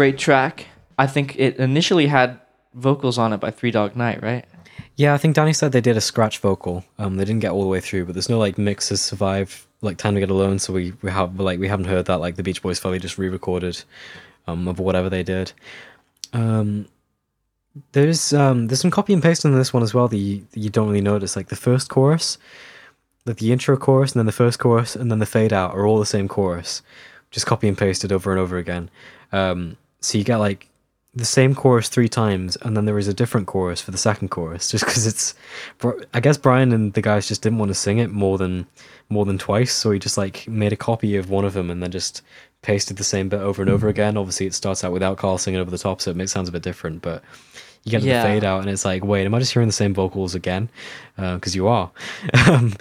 Great 0.06 0.18
track. 0.18 0.66
I 0.98 1.08
think 1.08 1.36
it 1.36 1.56
initially 1.56 2.06
had 2.06 2.38
vocals 2.74 3.18
on 3.18 3.32
it 3.32 3.38
by 3.38 3.50
Three 3.50 3.72
Dog 3.72 3.96
Night, 3.96 4.22
right? 4.22 4.44
Yeah, 4.94 5.14
I 5.14 5.18
think 5.18 5.34
Danny 5.34 5.52
said 5.52 5.72
they 5.72 5.80
did 5.80 5.96
a 5.96 6.00
scratch 6.00 6.38
vocal. 6.38 6.84
Um, 6.98 7.16
they 7.16 7.24
didn't 7.24 7.40
get 7.40 7.50
all 7.50 7.62
the 7.62 7.68
way 7.68 7.80
through, 7.80 8.04
but 8.06 8.14
there's 8.14 8.28
no 8.28 8.38
like 8.38 8.56
mixes 8.56 9.00
survive 9.02 9.66
like 9.82 9.98
Time 9.98 10.14
to 10.14 10.20
Get 10.20 10.30
Alone, 10.30 10.60
so 10.60 10.72
we 10.72 10.92
we 11.02 11.10
have 11.10 11.40
like 11.40 11.58
we 11.58 11.66
haven't 11.66 11.86
heard 11.86 12.06
that 12.06 12.20
like 12.20 12.36
the 12.36 12.44
Beach 12.44 12.62
Boys 12.62 12.78
fully 12.78 13.00
just 13.00 13.18
re-recorded 13.18 13.82
um 14.46 14.68
of 14.68 14.78
whatever 14.78 15.10
they 15.10 15.24
did. 15.24 15.52
Um, 16.32 16.86
there's 17.92 18.32
um 18.32 18.68
there's 18.68 18.80
some 18.80 18.92
copy 18.92 19.12
and 19.12 19.22
paste 19.22 19.44
on 19.44 19.54
this 19.54 19.72
one 19.72 19.82
as 19.82 19.92
well 19.92 20.06
that 20.08 20.16
you, 20.16 20.46
that 20.52 20.60
you 20.60 20.70
don't 20.70 20.88
really 20.88 21.00
notice. 21.00 21.34
Like 21.34 21.48
the 21.48 21.56
first 21.56 21.90
chorus, 21.90 22.38
like 23.24 23.38
the 23.38 23.50
intro 23.52 23.76
chorus, 23.76 24.12
and 24.12 24.20
then 24.20 24.26
the 24.26 24.40
first 24.44 24.60
chorus, 24.60 24.94
and 24.94 25.10
then 25.10 25.18
the 25.18 25.26
fade 25.26 25.52
out 25.52 25.74
are 25.74 25.84
all 25.84 25.98
the 25.98 26.06
same 26.06 26.28
chorus, 26.28 26.80
just 27.32 27.46
copy 27.46 27.66
and 27.66 27.76
pasted 27.76 28.12
over 28.12 28.30
and 28.30 28.40
over 28.40 28.56
again. 28.56 28.88
Um, 29.32 29.76
so 30.06 30.18
you 30.18 30.24
get 30.24 30.36
like 30.36 30.68
the 31.14 31.24
same 31.24 31.54
chorus 31.54 31.88
three 31.88 32.08
times, 32.08 32.56
and 32.62 32.76
then 32.76 32.84
there 32.84 32.98
is 32.98 33.08
a 33.08 33.14
different 33.14 33.46
chorus 33.48 33.80
for 33.80 33.90
the 33.90 33.98
second 33.98 34.28
chorus, 34.28 34.70
just 34.70 34.84
because 34.84 35.06
it's. 35.06 35.34
I 36.14 36.20
guess 36.20 36.36
Brian 36.36 36.72
and 36.72 36.92
the 36.92 37.02
guys 37.02 37.26
just 37.26 37.42
didn't 37.42 37.58
want 37.58 37.70
to 37.70 37.74
sing 37.74 37.98
it 37.98 38.10
more 38.10 38.38
than 38.38 38.66
more 39.08 39.24
than 39.24 39.36
twice, 39.38 39.72
so 39.72 39.90
he 39.90 39.98
just 39.98 40.16
like 40.16 40.46
made 40.46 40.72
a 40.72 40.76
copy 40.76 41.16
of 41.16 41.28
one 41.30 41.44
of 41.44 41.54
them 41.54 41.70
and 41.70 41.82
then 41.82 41.90
just 41.90 42.22
pasted 42.62 42.96
the 42.96 43.04
same 43.04 43.28
bit 43.28 43.40
over 43.40 43.62
and 43.62 43.70
over 43.70 43.88
again. 43.88 44.16
Obviously, 44.16 44.46
it 44.46 44.54
starts 44.54 44.84
out 44.84 44.92
without 44.92 45.18
Carl 45.18 45.38
singing 45.38 45.58
over 45.60 45.70
the 45.70 45.78
top, 45.78 46.00
so 46.00 46.12
it 46.12 46.16
makes 46.16 46.30
sounds 46.32 46.48
a 46.48 46.52
bit 46.52 46.62
different, 46.62 47.02
but. 47.02 47.22
You 47.84 47.92
get 47.92 48.00
to 48.00 48.08
Yeah. 48.08 48.22
the 48.24 48.28
fade 48.28 48.42
out, 48.44 48.62
and 48.62 48.68
it's 48.68 48.84
like, 48.84 49.04
wait, 49.04 49.26
am 49.26 49.34
I 49.34 49.38
just 49.38 49.52
hearing 49.52 49.68
the 49.68 49.72
same 49.72 49.94
vocals 49.94 50.34
again? 50.34 50.68
Because 51.14 51.54
you 51.54 51.68
are. 51.68 51.92
um, 52.48 52.74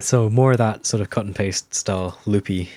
so 0.00 0.30
more 0.30 0.52
of 0.52 0.58
that 0.58 0.86
sort 0.86 1.02
of 1.02 1.10
cut 1.10 1.26
and 1.26 1.36
paste 1.36 1.74
style, 1.74 2.18
loopy. 2.24 2.70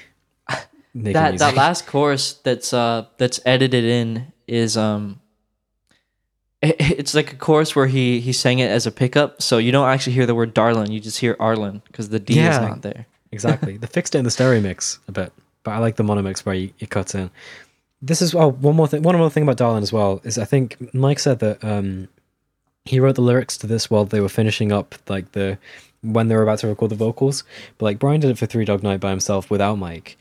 That 1.04 1.32
music. 1.32 1.40
that 1.40 1.56
last 1.64 1.88
chorus 1.88 2.34
that's 2.44 2.74
uh 2.74 3.06
that's 3.18 3.40
edited 3.46 3.84
in 3.84 4.32
is 4.48 4.78
um 4.78 5.20
it, 6.62 6.76
it's 6.80 7.14
like 7.14 7.34
a 7.34 7.36
chorus 7.36 7.76
where 7.76 7.88
he 7.88 8.20
he 8.20 8.34
sang 8.34 8.60
it 8.60 8.70
as 8.70 8.86
a 8.88 8.92
pickup 8.92 9.42
so 9.42 9.58
you 9.58 9.72
don't 9.72 9.88
actually 9.88 10.14
hear 10.14 10.26
the 10.26 10.36
word 10.36 10.54
darlin 10.54 10.92
you 10.92 11.00
just 11.00 11.20
hear 11.20 11.36
arlen 11.40 11.82
because 11.88 12.10
the 12.10 12.20
d 12.20 12.40
is 12.40 12.58
not 12.58 12.82
there 12.82 13.06
exactly. 13.32 13.78
They 13.78 13.88
fixed 13.88 14.16
it 14.16 14.20
in 14.20 14.26
the 14.26 14.32
stereo 14.32 14.62
mix 14.62 15.00
a 15.08 15.12
bit, 15.12 15.34
but 15.64 15.72
I 15.72 15.80
like 15.80 15.98
the 15.98 16.04
mono 16.04 16.22
mix 16.22 16.46
where 16.46 16.56
you, 16.56 16.72
it 16.80 16.90
cuts 16.90 17.14
in. 17.14 17.30
This 18.02 18.22
is 18.22 18.34
oh 18.34 18.52
one 18.52 18.76
more 18.76 18.88
thing. 18.88 19.02
One 19.02 19.18
more 19.18 19.30
thing 19.30 19.44
about 19.44 19.58
Darlin 19.58 19.84
as 19.84 19.92
well 19.92 20.22
is 20.24 20.38
I 20.38 20.46
think 20.46 20.94
Mike 20.94 21.20
said 21.20 21.40
that 21.40 21.64
um 21.64 22.08
he 22.86 23.00
wrote 23.00 23.16
the 23.16 23.22
lyrics 23.22 23.58
to 23.58 23.68
this 23.68 23.90
while 23.90 24.06
they 24.06 24.22
were 24.22 24.30
finishing 24.30 24.72
up 24.72 24.96
like 25.10 25.32
the 25.34 25.58
when 26.02 26.28
they 26.28 26.36
were 26.36 26.44
about 26.44 26.60
to 26.60 26.68
record 26.68 26.92
the 26.92 26.96
vocals, 26.96 27.44
but 27.78 27.86
like 27.86 28.00
Brian 28.00 28.22
did 28.22 28.30
it 28.30 28.38
for 28.38 28.46
Three 28.46 28.66
Dog 28.66 28.84
Night 28.84 29.00
by 29.00 29.10
himself 29.10 29.50
without 29.50 29.76
Mike, 29.76 30.18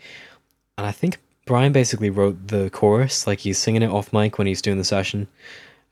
and 0.79 0.87
I 0.87 0.93
think 0.93 1.19
Brian 1.47 1.73
basically 1.73 2.11
wrote 2.11 2.49
the 2.49 2.71
chorus 2.71 3.27
like 3.27 3.41
he's 3.41 3.59
singing 3.59 3.83
it 3.83 3.91
off 3.91 4.13
mic 4.13 4.39
when 4.39 4.47
he's 4.47 4.63
doing 4.63 4.79
the 4.79 4.85
session. 4.85 5.29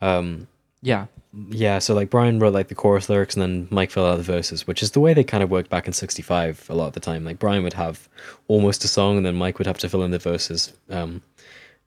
Um, 0.01 0.49
yeah 0.83 1.07
yeah, 1.49 1.79
so 1.79 1.95
like 1.95 2.11
Brian 2.11 2.39
wrote 2.39 2.55
like 2.55 2.69
the 2.69 2.75
chorus 2.75 3.09
lyrics 3.09 3.35
and 3.35 3.43
then 3.43 3.69
Mike 3.71 3.91
filled 3.91 4.07
out 4.07 4.17
the 4.17 4.23
verses, 4.23 4.67
which 4.67 4.83
is 4.83 4.93
the 4.93 5.01
way 5.01 5.15
they 5.15 5.25
kind 5.25 5.43
of 5.43 5.51
worked 5.51 5.71
back 5.71 5.87
in 5.87 5.93
'65 5.93 6.67
a 6.71 6.75
lot 6.75 6.89
of 6.89 6.93
the 6.93 7.01
time. 7.01 7.25
Like 7.25 7.39
Brian 7.39 7.65
would 7.65 7.73
have 7.73 8.09
almost 8.49 8.85
a 8.85 8.89
song 8.89 9.17
and 9.17 9.27
then 9.27 9.35
Mike 9.35 9.59
would 9.59 9.67
have 9.67 9.79
to 9.79 9.89
fill 9.89 10.05
in 10.05 10.11
the 10.11 10.19
verses. 10.19 10.73
Um, 10.91 11.23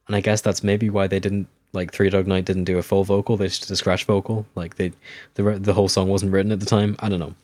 and 0.07 0.15
I 0.15 0.21
guess 0.21 0.41
that's 0.41 0.63
maybe 0.63 0.89
why 0.89 1.07
they 1.07 1.19
didn't 1.19 1.47
like 1.73 1.93
Three 1.93 2.09
Dog 2.09 2.27
Night 2.27 2.45
didn't 2.45 2.65
do 2.65 2.77
a 2.77 2.83
full 2.83 3.03
vocal; 3.03 3.37
they 3.37 3.47
just 3.47 3.61
did 3.61 3.71
a 3.71 3.75
scratch 3.77 4.05
vocal. 4.05 4.45
Like 4.55 4.75
they, 4.75 4.91
the 5.35 5.43
the 5.59 5.73
whole 5.73 5.89
song 5.89 6.09
wasn't 6.09 6.33
written 6.33 6.51
at 6.51 6.59
the 6.59 6.65
time. 6.65 6.95
I 6.99 7.07
don't 7.09 7.19
know. 7.19 7.35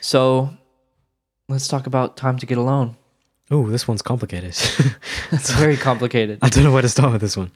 so 0.00 0.50
let's 1.48 1.68
talk 1.68 1.86
about 1.86 2.16
time 2.16 2.38
to 2.38 2.46
get 2.46 2.58
alone 2.58 2.96
Oh, 3.50 3.68
this 3.70 3.86
one's 3.86 4.02
complicated. 4.02 4.50
it's 5.30 5.50
very 5.52 5.76
complicated 5.76 6.38
I 6.42 6.48
don't 6.48 6.64
know 6.64 6.72
where 6.72 6.82
to 6.82 6.88
start 6.88 7.12
with 7.12 7.20
this 7.20 7.36
one. 7.36 7.52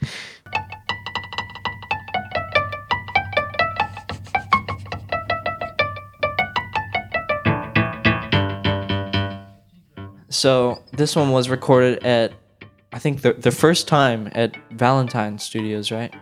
so 10.29 10.83
this 10.93 11.17
one 11.17 11.31
was 11.31 11.49
recorded 11.49 12.03
at 12.05 12.33
i 12.93 12.99
think 12.99 13.23
the, 13.23 13.33
the 13.33 13.51
first 13.51 13.89
time 13.89 14.29
at 14.33 14.57
valentine 14.73 15.39
studios 15.39 15.91
right 15.91 16.15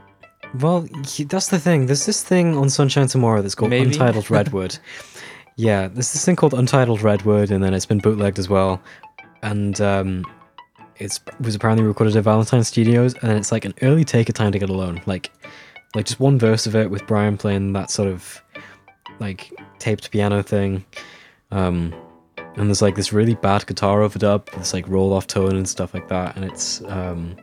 Well, 0.60 0.88
that's 1.28 1.48
the 1.48 1.58
thing. 1.58 1.86
There's 1.86 2.06
this 2.06 2.22
thing 2.22 2.56
on 2.56 2.70
Sunshine 2.70 3.06
Tomorrow 3.06 3.42
that's 3.42 3.54
called 3.54 3.68
Maybe. 3.68 3.90
Untitled 3.90 4.30
Redwood. 4.30 4.78
yeah, 5.56 5.88
there's 5.88 6.10
this 6.14 6.24
thing 6.24 6.36
called 6.36 6.54
Untitled 6.54 7.02
Redwood, 7.02 7.50
and 7.50 7.62
then 7.62 7.74
it's 7.74 7.84
been 7.84 7.98
bootlegged 7.98 8.38
as 8.38 8.48
well. 8.48 8.80
And 9.42 9.80
um, 9.80 10.24
it's 10.96 11.20
was 11.40 11.54
apparently 11.54 11.84
recorded 11.84 12.16
at 12.16 12.24
Valentine 12.24 12.64
Studios, 12.64 13.14
and 13.22 13.32
it's 13.32 13.52
like 13.52 13.64
an 13.64 13.74
early 13.82 14.04
take 14.04 14.28
of 14.28 14.34
Time 14.34 14.52
to 14.52 14.58
Get 14.58 14.70
Alone. 14.70 15.00
Like, 15.06 15.30
like 15.94 16.06
just 16.06 16.20
one 16.20 16.38
verse 16.38 16.66
of 16.66 16.74
it 16.74 16.90
with 16.90 17.06
Brian 17.06 17.36
playing 17.36 17.72
that 17.72 17.90
sort 17.90 18.08
of 18.08 18.42
like 19.20 19.52
taped 19.78 20.10
piano 20.10 20.42
thing. 20.42 20.84
Um, 21.50 21.94
and 22.56 22.68
there's 22.68 22.82
like 22.82 22.96
this 22.96 23.12
really 23.12 23.34
bad 23.34 23.66
guitar 23.66 24.00
overdub, 24.00 24.50
this 24.56 24.74
like 24.74 24.88
roll 24.88 25.12
off 25.12 25.26
tone 25.26 25.56
and 25.56 25.68
stuff 25.68 25.94
like 25.94 26.08
that, 26.08 26.36
and 26.36 26.44
it's 26.44 26.82
um 26.82 27.36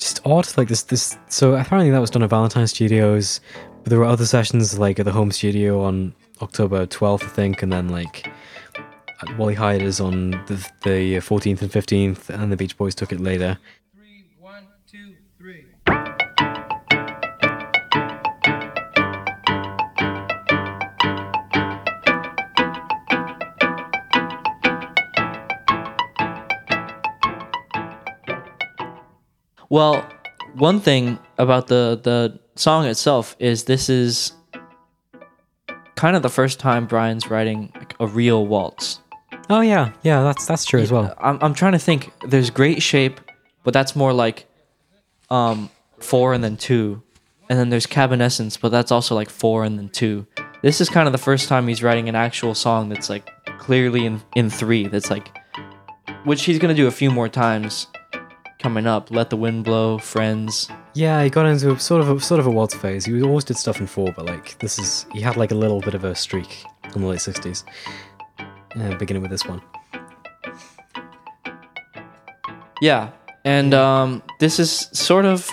just 0.00 0.20
odd 0.24 0.46
like 0.56 0.68
this 0.68 0.82
this 0.84 1.16
so 1.28 1.54
apparently 1.54 1.90
that 1.90 2.00
was 2.00 2.10
done 2.10 2.22
at 2.22 2.30
valentine 2.30 2.66
studios 2.66 3.40
but 3.82 3.90
there 3.90 3.98
were 3.98 4.06
other 4.06 4.24
sessions 4.24 4.78
like 4.78 4.98
at 4.98 5.04
the 5.04 5.12
home 5.12 5.30
studio 5.30 5.82
on 5.82 6.14
october 6.40 6.86
12th 6.86 7.22
i 7.22 7.26
think 7.26 7.62
and 7.62 7.70
then 7.70 7.90
like 7.90 8.32
wally 9.36 9.54
heider's 9.54 10.00
on 10.00 10.30
the, 10.46 10.68
the 10.82 11.16
uh, 11.16 11.20
14th 11.20 11.62
and 11.62 11.70
15th 11.70 12.28
and 12.30 12.50
the 12.50 12.56
beach 12.56 12.76
boys 12.76 12.94
took 12.94 13.12
it 13.12 13.20
later 13.20 13.58
Well, 29.70 30.04
one 30.54 30.80
thing 30.80 31.20
about 31.38 31.68
the 31.68 32.00
the 32.02 32.40
song 32.56 32.86
itself 32.86 33.36
is 33.38 33.64
this 33.64 33.88
is 33.88 34.32
kind 35.94 36.16
of 36.16 36.22
the 36.22 36.28
first 36.28 36.58
time 36.58 36.86
Brian's 36.86 37.30
writing 37.30 37.70
like 37.76 37.94
a 38.00 38.06
real 38.06 38.46
waltz. 38.46 39.00
Oh 39.52 39.60
yeah 39.62 39.92
yeah 40.02 40.22
that's 40.22 40.46
that's 40.46 40.64
true 40.64 40.80
as 40.80 40.92
well 40.92 41.12
I'm 41.18 41.38
I'm 41.42 41.54
trying 41.54 41.72
to 41.72 41.78
think. 41.78 42.12
There's 42.26 42.50
great 42.50 42.82
shape, 42.82 43.20
but 43.64 43.74
that's 43.74 43.96
more 43.96 44.12
like 44.12 44.46
um 45.28 45.70
four 45.98 46.32
and 46.32 46.42
then 46.42 46.56
two, 46.56 47.02
and 47.48 47.58
then 47.58 47.68
there's 47.68 47.86
Cabinessence, 47.86 48.58
but 48.60 48.70
that's 48.70 48.92
also 48.92 49.14
like 49.14 49.28
four 49.28 49.64
and 49.64 49.76
then 49.78 49.88
two. 49.88 50.26
This 50.62 50.80
is 50.80 50.88
kind 50.88 51.06
of 51.08 51.12
the 51.12 51.18
first 51.18 51.48
time 51.48 51.66
he's 51.68 51.82
writing 51.82 52.08
an 52.08 52.14
actual 52.14 52.54
song 52.54 52.88
that's 52.90 53.10
like 53.10 53.28
clearly 53.58 54.06
in 54.06 54.22
in 54.36 54.50
three. 54.50 54.86
That's 54.86 55.10
like, 55.10 55.36
which 56.24 56.44
he's 56.44 56.58
gonna 56.58 56.74
do 56.74 56.86
a 56.86 56.90
few 56.92 57.10
more 57.10 57.28
times 57.28 57.88
coming 58.60 58.86
up. 58.86 59.10
Let 59.10 59.30
the 59.30 59.36
wind 59.36 59.64
blow, 59.64 59.98
friends. 59.98 60.68
yeah 60.94 61.22
he 61.24 61.30
got 61.30 61.46
into 61.46 61.72
a 61.72 61.78
sort 61.78 62.00
of 62.02 62.08
a 62.10 62.20
sort 62.20 62.40
of 62.40 62.46
a 62.46 62.50
waltz 62.50 62.74
phase 62.74 63.04
he 63.04 63.22
always 63.22 63.44
did 63.44 63.56
stuff 63.56 63.80
in 63.80 63.86
four 63.86 64.12
but 64.16 64.26
like 64.26 64.58
this 64.58 64.76
is 64.78 65.06
he 65.12 65.20
had 65.20 65.36
like 65.36 65.52
a 65.52 65.54
little 65.54 65.80
bit 65.80 65.94
of 65.94 66.02
a 66.04 66.14
streak 66.14 66.64
in 66.94 67.00
the 67.02 67.06
late 67.06 67.20
60s 67.20 67.62
uh, 68.76 68.94
beginning 68.96 69.22
with 69.22 69.30
this 69.30 69.44
one. 69.44 69.62
Yeah, 72.80 73.10
and 73.44 73.74
um, 73.74 74.22
this 74.38 74.58
is 74.58 74.88
sort 74.92 75.24
of 75.24 75.50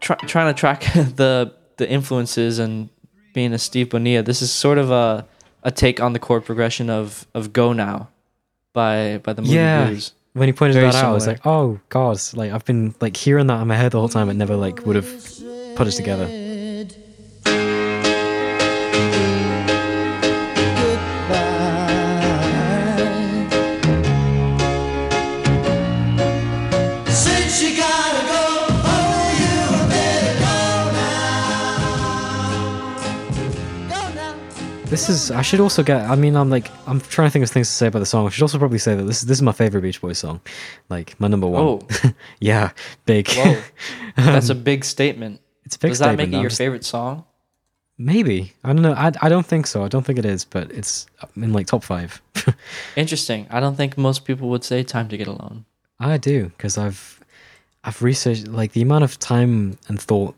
try, 0.00 0.16
trying 0.16 0.52
to 0.52 0.58
track 0.58 0.80
the 0.94 1.54
the 1.76 1.88
influences 1.88 2.58
and 2.58 2.88
being 3.34 3.52
a 3.52 3.58
Steve 3.58 3.90
Bonilla. 3.90 4.22
This 4.22 4.42
is 4.42 4.50
sort 4.50 4.78
of 4.78 4.90
a 4.90 5.26
a 5.62 5.70
take 5.70 6.00
on 6.00 6.12
the 6.12 6.18
chord 6.18 6.44
progression 6.44 6.90
of 6.90 7.26
of 7.34 7.52
Go 7.52 7.72
Now 7.72 8.08
by 8.72 9.18
by 9.18 9.32
the 9.32 9.42
Moody 9.42 9.54
yeah. 9.54 9.86
Blues. 9.86 10.12
when 10.32 10.48
he 10.48 10.52
pointed 10.52 10.74
Very 10.74 10.86
that 10.86 10.94
out 10.94 11.10
i 11.10 11.12
was 11.12 11.26
like 11.26 11.44
oh 11.44 11.80
god 11.88 12.18
like 12.34 12.52
i've 12.52 12.64
been 12.64 12.94
like 13.00 13.16
hearing 13.16 13.48
that 13.48 13.60
in 13.60 13.66
my 13.66 13.74
head 13.74 13.92
the 13.92 13.98
whole 13.98 14.08
time. 14.08 14.28
It 14.30 14.34
never 14.34 14.56
like 14.56 14.86
would 14.86 14.96
have 14.96 15.10
put 15.74 15.86
it 15.88 15.92
together 15.92 16.26
This 34.90 35.08
is. 35.08 35.30
I 35.30 35.42
should 35.42 35.60
also 35.60 35.84
get. 35.84 36.02
I 36.10 36.16
mean, 36.16 36.34
I'm 36.36 36.50
like. 36.50 36.68
I'm 36.88 37.00
trying 37.00 37.28
to 37.28 37.32
think 37.32 37.44
of 37.44 37.50
things 37.50 37.68
to 37.68 37.74
say 37.74 37.86
about 37.86 38.00
the 38.00 38.06
song. 38.06 38.26
I 38.26 38.30
should 38.30 38.42
also 38.42 38.58
probably 38.58 38.78
say 38.78 38.96
that 38.96 39.04
this 39.04 39.22
is 39.22 39.26
this 39.28 39.38
is 39.38 39.42
my 39.42 39.52
favorite 39.52 39.82
Beach 39.82 40.00
Boys 40.00 40.18
song, 40.18 40.40
like 40.88 41.18
my 41.20 41.28
number 41.28 41.46
one. 41.46 41.62
Oh. 41.62 41.80
yeah, 42.40 42.72
big. 43.06 43.28
Whoa, 43.30 43.62
that's 44.16 44.48
a 44.48 44.54
big 44.54 44.84
statement. 44.84 45.40
It's 45.64 45.76
a 45.76 45.78
big 45.78 45.92
Does 45.92 46.00
that 46.00 46.06
statement. 46.06 46.30
make 46.32 46.38
it 46.38 46.40
your 46.42 46.50
just- 46.50 46.58
favorite 46.58 46.84
song? 46.84 47.24
Maybe 47.98 48.54
I 48.64 48.72
don't 48.72 48.80
know. 48.82 48.94
I, 48.94 49.12
I 49.20 49.28
don't 49.28 49.46
think 49.46 49.66
so. 49.66 49.84
I 49.84 49.88
don't 49.88 50.04
think 50.06 50.18
it 50.18 50.24
is, 50.24 50.44
but 50.44 50.72
it's 50.72 51.06
in 51.36 51.52
like 51.52 51.66
top 51.66 51.84
five. 51.84 52.20
Interesting. 52.96 53.46
I 53.50 53.60
don't 53.60 53.76
think 53.76 53.96
most 53.98 54.24
people 54.24 54.48
would 54.48 54.64
say 54.64 54.82
"Time 54.82 55.08
to 55.10 55.16
Get 55.16 55.28
Alone." 55.28 55.66
I 56.00 56.16
do 56.16 56.46
because 56.46 56.78
I've 56.78 57.20
I've 57.84 58.02
researched 58.02 58.48
like 58.48 58.72
the 58.72 58.82
amount 58.82 59.04
of 59.04 59.18
time 59.18 59.78
and 59.86 60.00
thought 60.00 60.34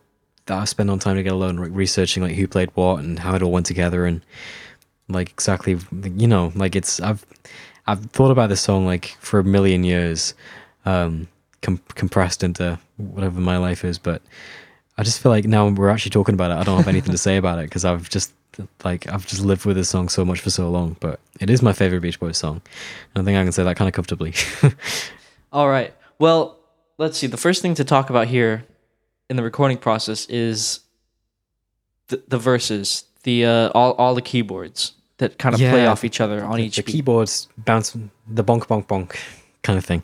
that 0.46 0.58
I 0.58 0.64
spent 0.64 0.90
on 0.90 0.98
time 0.98 1.16
to 1.16 1.22
get 1.22 1.32
alone, 1.32 1.56
like 1.56 1.70
researching 1.72 2.22
like 2.22 2.34
who 2.34 2.48
played 2.48 2.70
what 2.74 3.00
and 3.00 3.18
how 3.18 3.34
it 3.34 3.42
all 3.42 3.52
went 3.52 3.66
together 3.66 4.06
and 4.06 4.20
like 5.08 5.30
exactly 5.30 5.78
you 6.16 6.26
know 6.26 6.52
like 6.54 6.74
it's 6.74 7.00
I've 7.00 7.24
I've 7.86 8.04
thought 8.06 8.30
about 8.30 8.48
this 8.48 8.60
song 8.60 8.86
like 8.86 9.16
for 9.20 9.40
a 9.40 9.44
million 9.44 9.84
years, 9.84 10.34
um, 10.84 11.28
com- 11.62 11.80
compressed 11.94 12.42
into 12.42 12.78
whatever 12.96 13.40
my 13.40 13.56
life 13.56 13.84
is, 13.84 13.98
but 13.98 14.22
I 14.96 15.02
just 15.02 15.20
feel 15.20 15.32
like 15.32 15.46
now 15.46 15.68
we're 15.68 15.88
actually 15.88 16.10
talking 16.10 16.34
about 16.34 16.50
it. 16.50 16.54
I 16.54 16.64
don't 16.64 16.76
have 16.76 16.88
anything 16.88 17.12
to 17.12 17.18
say 17.18 17.36
about 17.36 17.58
it 17.58 17.64
because 17.64 17.84
I've 17.84 18.08
just 18.08 18.32
like 18.84 19.08
I've 19.08 19.26
just 19.26 19.42
lived 19.42 19.64
with 19.64 19.76
this 19.76 19.88
song 19.88 20.08
so 20.08 20.24
much 20.24 20.40
for 20.40 20.50
so 20.50 20.70
long. 20.70 20.96
But 21.00 21.18
it 21.40 21.50
is 21.50 21.62
my 21.62 21.72
favorite 21.72 22.00
Beach 22.00 22.20
Boys 22.20 22.36
song. 22.36 22.60
And 23.14 23.22
I 23.22 23.24
think 23.24 23.38
I 23.38 23.42
can 23.42 23.52
say 23.52 23.64
that 23.64 23.76
kind 23.76 23.88
of 23.88 23.94
comfortably. 23.94 24.34
All 25.52 25.68
right. 25.68 25.94
Well, 26.18 26.58
let's 26.98 27.18
see. 27.18 27.26
The 27.26 27.36
first 27.36 27.62
thing 27.62 27.74
to 27.74 27.84
talk 27.84 28.10
about 28.10 28.28
here 28.28 28.64
in 29.30 29.36
the 29.36 29.42
recording 29.42 29.78
process 29.78 30.26
is 30.26 30.80
the, 32.08 32.22
the 32.28 32.38
verses, 32.38 33.04
the 33.24 33.44
uh, 33.46 33.68
all 33.70 33.92
all 33.92 34.14
the 34.14 34.22
keyboards 34.22 34.92
that 35.18 35.38
kind 35.38 35.54
of 35.54 35.60
play 35.60 35.86
off 35.86 36.04
each 36.04 36.20
other 36.20 36.44
on 36.44 36.56
the, 36.56 36.64
each 36.64 36.76
the 36.76 36.82
beat. 36.82 36.92
keyboards 36.92 37.48
bounce 37.58 37.96
the 38.28 38.42
bonk 38.44 38.66
bonk 38.66 38.86
bonk 38.86 39.16
kind 39.62 39.78
of 39.78 39.84
thing. 39.84 40.02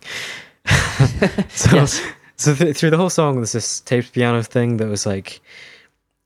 so 1.48 1.74
Yes. 1.76 2.00
so 2.36 2.54
th- 2.54 2.76
through 2.76 2.90
the 2.90 2.96
whole 2.96 3.10
song, 3.10 3.36
there's 3.36 3.52
this 3.52 3.80
taped 3.80 4.12
piano 4.12 4.42
thing 4.42 4.76
that 4.78 4.86
was 4.88 5.06
like 5.06 5.40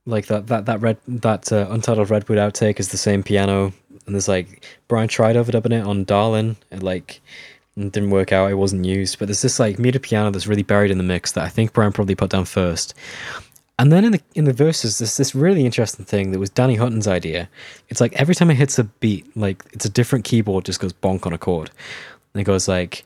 like 0.07 0.27
that 0.27 0.47
that 0.49 0.67
that 0.67 0.81
red 0.81 0.99
that 1.09 1.53
uh, 1.53 1.67
untitled 1.71 2.11
redwood 2.11 2.39
outtake 2.39 2.79
is 2.81 2.89
the 2.89 2.99
same 2.99 3.23
piano, 3.23 3.73
and 4.07 4.15
there's 4.15 4.29
like 4.29 4.65
Brian 4.89 5.09
tried 5.09 5.37
overdubbing 5.37 5.73
it 5.73 5.87
on 5.87 6.05
Darlin, 6.05 6.57
and 6.71 6.83
like 6.83 7.21
it 7.77 7.93
didn't 7.93 8.11
work 8.11 8.33
out. 8.33 8.51
It 8.51 8.55
wasn't 8.55 8.85
used, 8.85 9.19
but 9.19 9.29
there's 9.29 9.43
this 9.43 9.59
like 9.59 9.79
muted 9.79 10.03
piano 10.03 10.31
that's 10.31 10.47
really 10.47 10.63
buried 10.63 10.91
in 10.91 10.99
the 10.99 11.05
mix 11.05 11.33
that 11.33 11.45
I 11.45 11.49
think 11.49 11.73
Brian 11.73 11.93
probably 11.93 12.15
put 12.15 12.31
down 12.31 12.45
first. 12.45 12.95
And 13.79 13.91
then 13.91 14.05
in 14.05 14.13
the 14.13 14.21
in 14.35 14.45
the 14.45 14.53
verses, 14.53 14.99
there's 14.99 15.17
this 15.17 15.35
really 15.35 15.65
interesting 15.65 16.05
thing 16.05 16.31
that 16.33 16.39
was 16.39 16.51
Danny 16.51 16.77
Hutton's 16.77 17.09
idea. 17.09 17.49
It's 17.89 18.01
like 18.01 18.13
every 18.15 18.35
time 18.35 18.51
it 18.51 18.57
hits 18.57 18.79
a 18.79 18.85
beat, 18.85 19.35
like 19.37 19.65
it's 19.73 19.87
a 19.87 19.91
different 19.91 20.25
keyboard 20.25 20.67
just 20.67 20.81
goes 20.81 20.93
bonk 20.93 21.27
on 21.27 21.33
a 21.33 21.39
chord. 21.39 21.71
And 22.35 22.41
it 22.41 22.45
goes 22.45 22.69
like 22.69 23.05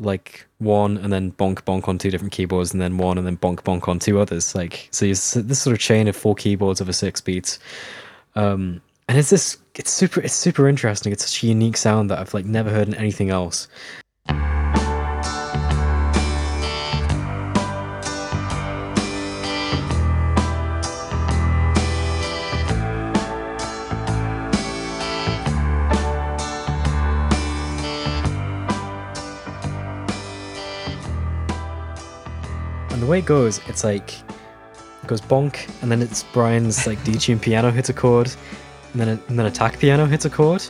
like 0.00 0.46
one 0.58 0.96
and 0.96 1.12
then 1.12 1.32
bonk 1.32 1.62
bonk 1.62 1.86
on 1.86 1.98
two 1.98 2.10
different 2.10 2.32
keyboards 2.32 2.72
and 2.72 2.80
then 2.80 2.96
one 2.98 3.16
and 3.16 3.26
then 3.26 3.36
bonk 3.36 3.62
bonk 3.62 3.86
on 3.86 3.98
two 3.98 4.18
others. 4.18 4.54
Like 4.54 4.88
so, 4.90 5.06
this 5.06 5.60
sort 5.60 5.74
of 5.74 5.78
chain 5.78 6.08
of 6.08 6.16
four 6.16 6.34
keyboards 6.34 6.80
over 6.80 6.92
six 6.92 7.20
beats. 7.20 7.58
Um, 8.34 8.80
and 9.08 9.18
it's 9.18 9.30
this 9.30 9.58
it's 9.74 9.90
super 9.90 10.20
it's 10.20 10.34
super 10.34 10.68
interesting. 10.68 11.12
It's 11.12 11.24
such 11.26 11.42
a 11.42 11.46
unique 11.46 11.76
sound 11.76 12.10
that 12.10 12.18
I've 12.18 12.34
like 12.34 12.46
never 12.46 12.70
heard 12.70 12.88
in 12.88 12.94
anything 12.94 13.30
else. 13.30 13.68
And 32.90 33.02
the 33.02 33.06
way 33.06 33.18
it 33.18 33.26
goes, 33.26 33.60
it's 33.68 33.84
like 33.84 34.18
it 34.20 35.06
goes 35.06 35.20
bonk, 35.20 35.68
and 35.82 35.90
then 35.90 36.00
it's 36.00 36.22
Brian's 36.22 36.86
like 36.86 37.02
D 37.04 37.16
tune 37.16 37.38
piano 37.38 37.70
hits 37.70 37.90
a 37.90 37.92
chord, 37.92 38.34
and 38.94 39.02
then 39.02 39.08
a, 39.08 39.20
and 39.28 39.38
then 39.38 39.46
attack 39.46 39.78
piano 39.78 40.06
hits 40.06 40.24
a 40.24 40.30
chord, 40.30 40.64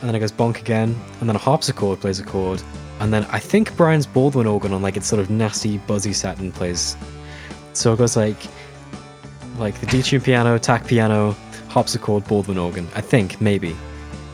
and 0.00 0.08
then 0.08 0.14
it 0.14 0.20
goes 0.20 0.32
bonk 0.32 0.58
again, 0.58 0.98
and 1.20 1.28
then 1.28 1.36
a 1.36 1.38
harpsichord 1.38 2.00
plays 2.00 2.20
a 2.20 2.24
chord, 2.24 2.62
and 3.00 3.12
then 3.12 3.26
I 3.30 3.38
think 3.38 3.76
Brian's 3.76 4.06
Baldwin 4.06 4.46
organ 4.46 4.72
on 4.72 4.80
like 4.80 4.96
its 4.96 5.06
sort 5.06 5.20
of 5.20 5.28
nasty 5.28 5.78
buzzy 5.78 6.12
satin 6.12 6.52
plays. 6.52 6.96
So 7.72 7.92
it 7.92 7.98
goes 7.98 8.16
like 8.16 8.36
like 9.58 9.78
the 9.80 9.86
D 9.86 10.02
tune 10.02 10.20
piano, 10.20 10.54
attack 10.54 10.86
piano, 10.86 11.36
harpsichord, 11.68 12.26
Baldwin 12.26 12.56
organ. 12.56 12.88
I 12.94 13.00
think 13.00 13.40
maybe. 13.40 13.76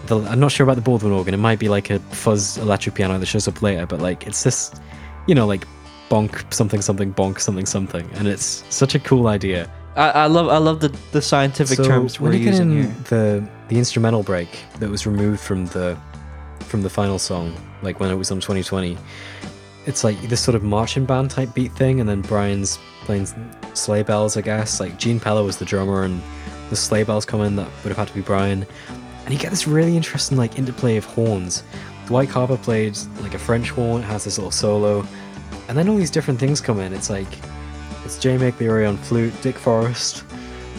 The, 0.06 0.20
I'm 0.20 0.38
not 0.38 0.52
sure 0.52 0.62
about 0.62 0.76
the 0.76 0.82
Baldwin 0.82 1.12
organ. 1.12 1.34
It 1.34 1.38
might 1.38 1.58
be 1.58 1.68
like 1.68 1.90
a 1.90 1.98
fuzz 1.98 2.58
electric 2.58 2.94
piano 2.94 3.18
that 3.18 3.26
shows 3.26 3.48
up 3.48 3.60
later, 3.62 3.86
but 3.86 4.00
like 4.00 4.26
it's 4.26 4.44
this, 4.44 4.72
you 5.26 5.34
know, 5.34 5.46
like 5.46 5.66
bonk 6.10 6.52
something 6.54 6.80
something 6.80 7.12
bonk 7.12 7.40
something 7.40 7.66
something, 7.66 8.08
and 8.14 8.28
it's 8.28 8.64
such 8.68 8.94
a 8.94 9.00
cool 9.00 9.26
idea. 9.26 9.70
I, 9.96 10.10
I 10.10 10.26
love 10.26 10.48
I 10.48 10.58
love 10.58 10.80
the, 10.80 10.94
the 11.12 11.22
scientific 11.22 11.78
So 11.78 11.84
terms 11.84 12.20
we're 12.20 12.30
when 12.30 12.38
you 12.38 12.44
get 12.44 12.50
using 12.52 12.70
in 12.70 12.82
here. 12.82 12.94
the 13.08 13.48
the 13.68 13.78
instrumental 13.78 14.22
break 14.22 14.64
that 14.78 14.90
was 14.90 15.06
removed 15.06 15.40
from 15.40 15.66
the 15.66 15.96
from 16.60 16.82
the 16.82 16.90
final 16.90 17.18
song, 17.18 17.56
like 17.82 17.98
when 18.00 18.10
it 18.10 18.14
was 18.14 18.30
on 18.30 18.40
20/20, 18.40 18.98
it's 19.86 20.04
like 20.04 20.20
this 20.28 20.40
sort 20.40 20.54
of 20.54 20.62
marching 20.62 21.04
band 21.06 21.30
type 21.30 21.54
beat 21.54 21.72
thing, 21.72 22.00
and 22.00 22.08
then 22.08 22.20
Brian's 22.22 22.78
playing 23.04 23.26
sleigh 23.74 24.02
bells, 24.02 24.36
I 24.36 24.42
guess. 24.42 24.80
Like 24.80 24.98
Gene 24.98 25.18
Pello 25.20 25.44
was 25.44 25.56
the 25.56 25.64
drummer, 25.64 26.02
and 26.02 26.20
the 26.70 26.76
sleigh 26.76 27.04
bells 27.04 27.24
come 27.24 27.40
in 27.40 27.56
that 27.56 27.68
would 27.82 27.88
have 27.88 27.96
had 27.96 28.08
to 28.08 28.14
be 28.14 28.20
Brian, 28.20 28.66
and 29.24 29.32
you 29.32 29.38
get 29.40 29.50
this 29.50 29.66
really 29.66 29.96
interesting 29.96 30.36
like 30.36 30.58
interplay 30.58 30.96
of 30.96 31.04
horns. 31.04 31.62
Dwight 32.06 32.28
Carver 32.28 32.56
played 32.56 32.96
like 33.20 33.34
a 33.34 33.38
French 33.38 33.70
horn, 33.70 34.02
it 34.02 34.06
has 34.06 34.24
this 34.24 34.38
little 34.38 34.50
solo, 34.50 35.06
and 35.68 35.78
then 35.78 35.88
all 35.88 35.96
these 35.96 36.10
different 36.10 36.38
things 36.38 36.60
come 36.60 36.80
in. 36.80 36.92
It's 36.92 37.08
like 37.10 37.28
it's 38.06 38.18
Jay 38.18 38.36
McLeary 38.36 38.88
on 38.88 38.96
flute, 38.96 39.34
Dick 39.42 39.58
Forrest 39.58 40.24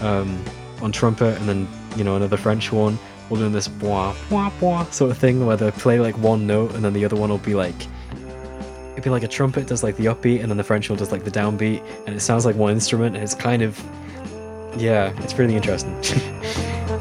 um, 0.02 0.42
on 0.82 0.94
trumpet, 0.94 1.38
and 1.38 1.48
then 1.48 1.68
you 1.98 2.04
know 2.04 2.16
another 2.16 2.38
French 2.38 2.72
one. 2.72 2.98
All 3.30 3.36
doing 3.36 3.52
this 3.52 3.68
bois 3.68 4.16
bois 4.30 4.50
bois 4.62 4.86
sort 4.86 5.12
of 5.12 5.18
thing 5.18 5.46
where 5.46 5.58
they 5.58 5.70
play 5.72 6.00
like 6.00 6.18
one 6.18 6.48
note, 6.48 6.74
and 6.74 6.84
then 6.84 6.94
the 6.94 7.04
other 7.04 7.18
one 7.18 7.30
will 7.30 7.38
be 7.40 7.54
like 7.54 7.76
it'd 8.94 9.04
be 9.04 9.10
like 9.10 9.24
a 9.24 9.28
trumpet 9.28 9.68
does 9.68 9.84
like 9.84 9.98
the 9.98 10.06
upbeat, 10.06 10.40
and 10.40 10.50
then 10.50 10.58
the 10.58 10.64
French 10.64 10.90
one 10.90 10.98
does 10.98 11.12
like 11.12 11.26
the 11.26 11.32
downbeat, 11.32 11.84
and 12.06 12.16
it 12.16 12.22
sounds 12.22 12.46
like 12.46 12.56
one 12.56 12.72
instrument. 12.72 13.16
And 13.16 13.24
it's 13.24 13.36
kind 13.36 13.62
of 13.62 13.78
yeah, 14.78 15.14
it's 15.22 15.38
really 15.38 15.58
interesting. 15.58 15.94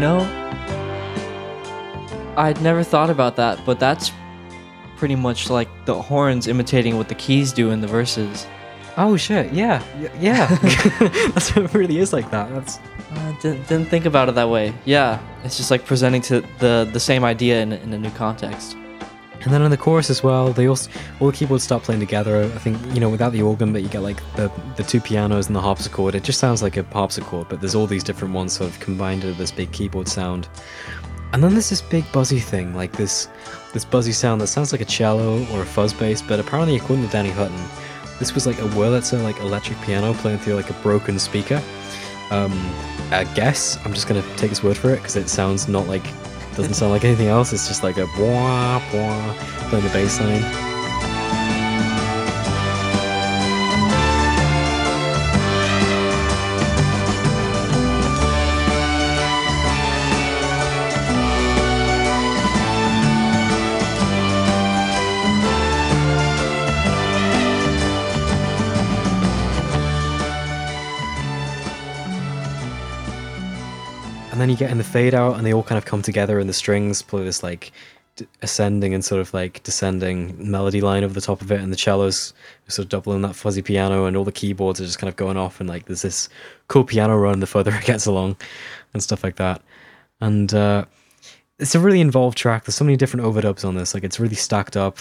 know, 0.00 0.20
I'd 2.36 2.60
never 2.62 2.82
thought 2.82 3.10
about 3.10 3.36
that, 3.36 3.60
but 3.66 3.78
that's 3.78 4.12
pretty 4.96 5.14
much 5.16 5.50
like 5.50 5.68
the 5.84 6.00
horns 6.00 6.46
imitating 6.46 6.96
what 6.96 7.08
the 7.08 7.14
keys 7.14 7.52
do 7.52 7.70
in 7.70 7.80
the 7.80 7.86
verses. 7.86 8.46
oh 8.96 9.16
shit! 9.16 9.52
Yeah, 9.52 9.82
y- 9.98 10.10
yeah. 10.20 10.46
That's 11.34 11.56
it 11.56 11.72
really 11.74 11.98
is 11.98 12.12
like 12.12 12.30
that. 12.30 12.50
That's 12.52 12.78
I 13.12 13.36
didn't, 13.42 13.66
didn't 13.68 13.88
think 13.88 14.04
about 14.06 14.28
it 14.28 14.34
that 14.34 14.48
way. 14.48 14.72
Yeah, 14.84 15.18
it's 15.44 15.56
just 15.56 15.70
like 15.70 15.84
presenting 15.84 16.22
to 16.22 16.42
the 16.58 16.88
the 16.92 17.00
same 17.00 17.24
idea 17.24 17.60
in, 17.62 17.72
in 17.72 17.92
a 17.92 17.98
new 17.98 18.10
context. 18.10 18.76
And 19.42 19.52
then 19.52 19.62
in 19.62 19.70
the 19.70 19.76
chorus 19.76 20.10
as 20.10 20.22
well, 20.22 20.52
they 20.52 20.66
also 20.66 20.90
all 21.18 21.30
the 21.30 21.36
keyboards 21.36 21.64
start 21.64 21.82
playing 21.82 22.00
together. 22.00 22.42
I 22.42 22.58
think 22.58 22.78
you 22.94 23.00
know 23.00 23.08
without 23.08 23.32
the 23.32 23.42
organ, 23.42 23.72
but 23.72 23.82
you 23.82 23.88
get 23.88 24.00
like 24.00 24.20
the 24.36 24.52
the 24.76 24.82
two 24.82 25.00
pianos 25.00 25.46
and 25.46 25.56
the 25.56 25.60
harpsichord. 25.60 26.14
It 26.14 26.24
just 26.24 26.38
sounds 26.38 26.62
like 26.62 26.76
a 26.76 26.82
harpsichord, 26.84 27.48
but 27.48 27.60
there's 27.60 27.74
all 27.74 27.86
these 27.86 28.04
different 28.04 28.34
ones 28.34 28.52
sort 28.52 28.70
of 28.70 28.78
combined 28.80 29.24
into 29.24 29.36
this 29.38 29.50
big 29.50 29.72
keyboard 29.72 30.08
sound. 30.08 30.48
And 31.32 31.42
then 31.42 31.52
there's 31.52 31.70
this 31.70 31.80
big 31.80 32.10
buzzy 32.12 32.40
thing, 32.40 32.74
like 32.74 32.92
this 32.92 33.28
this 33.72 33.84
buzzy 33.84 34.12
sound 34.12 34.40
that 34.40 34.48
sounds 34.48 34.72
like 34.72 34.80
a 34.80 34.86
cello 34.86 35.46
or 35.52 35.62
a 35.62 35.66
fuzz 35.66 35.94
bass, 35.94 36.20
but 36.20 36.38
apparently 36.38 36.76
according 36.76 37.06
to 37.06 37.12
Danny 37.12 37.30
Hutton, 37.30 37.62
this 38.18 38.34
was 38.34 38.46
like 38.46 38.58
a 38.58 38.68
Wurlitzer 38.76 39.22
like 39.22 39.38
electric 39.40 39.80
piano 39.80 40.12
playing 40.14 40.38
through 40.38 40.54
like 40.54 40.70
a 40.70 40.82
broken 40.82 41.18
speaker. 41.18 41.62
Um, 42.30 42.52
I 43.10 43.24
guess 43.34 43.78
I'm 43.84 43.94
just 43.94 44.06
gonna 44.06 44.24
take 44.36 44.50
his 44.50 44.62
word 44.62 44.76
for 44.76 44.90
it 44.90 44.96
because 44.96 45.16
it 45.16 45.28
sounds 45.28 45.66
not 45.66 45.86
like 45.86 46.04
doesn't 46.60 46.74
sound 46.74 46.92
like 46.92 47.04
anything 47.04 47.28
else. 47.28 47.52
It's 47.52 47.68
just 47.68 47.82
like 47.82 47.96
a 47.96 48.06
wah 48.18 48.82
wah 48.92 49.34
playing 49.70 49.84
the 49.84 49.90
bass 49.92 50.20
line. 50.20 50.69
You 74.50 74.56
get 74.56 74.70
in 74.70 74.78
the 74.78 74.84
fade 74.84 75.14
out, 75.14 75.36
and 75.36 75.46
they 75.46 75.52
all 75.52 75.62
kind 75.62 75.78
of 75.78 75.84
come 75.84 76.02
together, 76.02 76.38
and 76.38 76.48
the 76.48 76.54
strings 76.54 77.02
play 77.02 77.24
this 77.24 77.42
like 77.42 77.72
ascending 78.42 78.92
and 78.92 79.04
sort 79.04 79.20
of 79.20 79.32
like 79.32 79.62
descending 79.62 80.34
melody 80.50 80.80
line 80.80 81.04
over 81.04 81.14
the 81.14 81.20
top 81.20 81.40
of 81.40 81.50
it, 81.50 81.60
and 81.60 81.72
the 81.72 81.78
cellos 81.78 82.32
sort 82.68 82.84
of 82.84 82.88
doubling 82.90 83.22
that 83.22 83.34
fuzzy 83.34 83.62
piano, 83.62 84.04
and 84.04 84.16
all 84.16 84.24
the 84.24 84.32
keyboards 84.32 84.80
are 84.80 84.84
just 84.84 84.98
kind 84.98 85.08
of 85.08 85.16
going 85.16 85.36
off, 85.36 85.60
and 85.60 85.68
like 85.68 85.86
there's 85.86 86.02
this 86.02 86.28
cool 86.68 86.84
piano 86.84 87.16
run 87.16 87.40
the 87.40 87.46
further 87.46 87.70
it 87.74 87.84
gets 87.84 88.06
along, 88.06 88.36
and 88.92 89.02
stuff 89.02 89.24
like 89.24 89.36
that. 89.36 89.62
And 90.20 90.52
uh, 90.52 90.84
it's 91.58 91.74
a 91.74 91.80
really 91.80 92.00
involved 92.00 92.36
track. 92.36 92.64
There's 92.64 92.74
so 92.74 92.84
many 92.84 92.96
different 92.96 93.24
overdubs 93.24 93.64
on 93.64 93.74
this, 93.74 93.94
like 93.94 94.04
it's 94.04 94.20
really 94.20 94.34
stacked 94.34 94.76
up. 94.76 94.98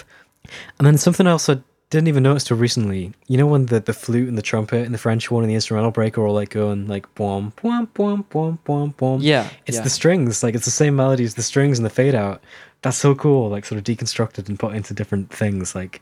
And 0.78 0.88
then 0.88 0.98
something 0.98 1.28
else 1.28 1.50
I 1.50 1.60
didn't 1.90 2.08
even 2.08 2.22
notice 2.24 2.44
till 2.44 2.58
recently. 2.58 3.14
You 3.28 3.38
know 3.38 3.48
when 3.48 3.66
the, 3.66 3.80
the 3.80 3.94
flute 3.94 4.28
and 4.28 4.38
the 4.38 4.42
trumpet 4.44 4.86
and 4.86 4.94
the 4.94 4.98
French 5.00 5.32
one 5.32 5.44
and 5.44 5.50
the 5.50 5.56
instrumental 5.56 5.92
break 5.92 6.18
are 6.18 6.26
all 6.28 6.34
like 6.36 6.50
going 6.52 6.88
like 6.88 7.14
boom, 7.16 7.54
boom, 7.62 7.90
boom, 7.94 8.26
boom, 8.30 8.60
boom, 8.64 8.94
boom. 8.98 9.22
Yeah, 9.22 9.50
It's 9.66 9.78
yeah. 9.78 9.84
the 9.84 9.90
strings, 9.90 10.44
like 10.44 10.54
it's 10.56 10.66
the 10.66 10.72
same 10.72 10.96
melody 10.96 11.24
as 11.24 11.36
the 11.36 11.42
strings 11.44 11.80
and 11.80 11.86
the 11.86 11.90
fade 11.90 12.16
out. 12.16 12.44
That's 12.82 12.98
so 12.98 13.16
cool, 13.16 13.50
like 13.50 13.66
sort 13.66 13.78
of 13.80 13.84
deconstructed 13.84 14.48
and 14.50 14.58
put 14.60 14.76
into 14.76 14.94
different 14.94 15.32
things. 15.32 15.74
Like 15.76 16.02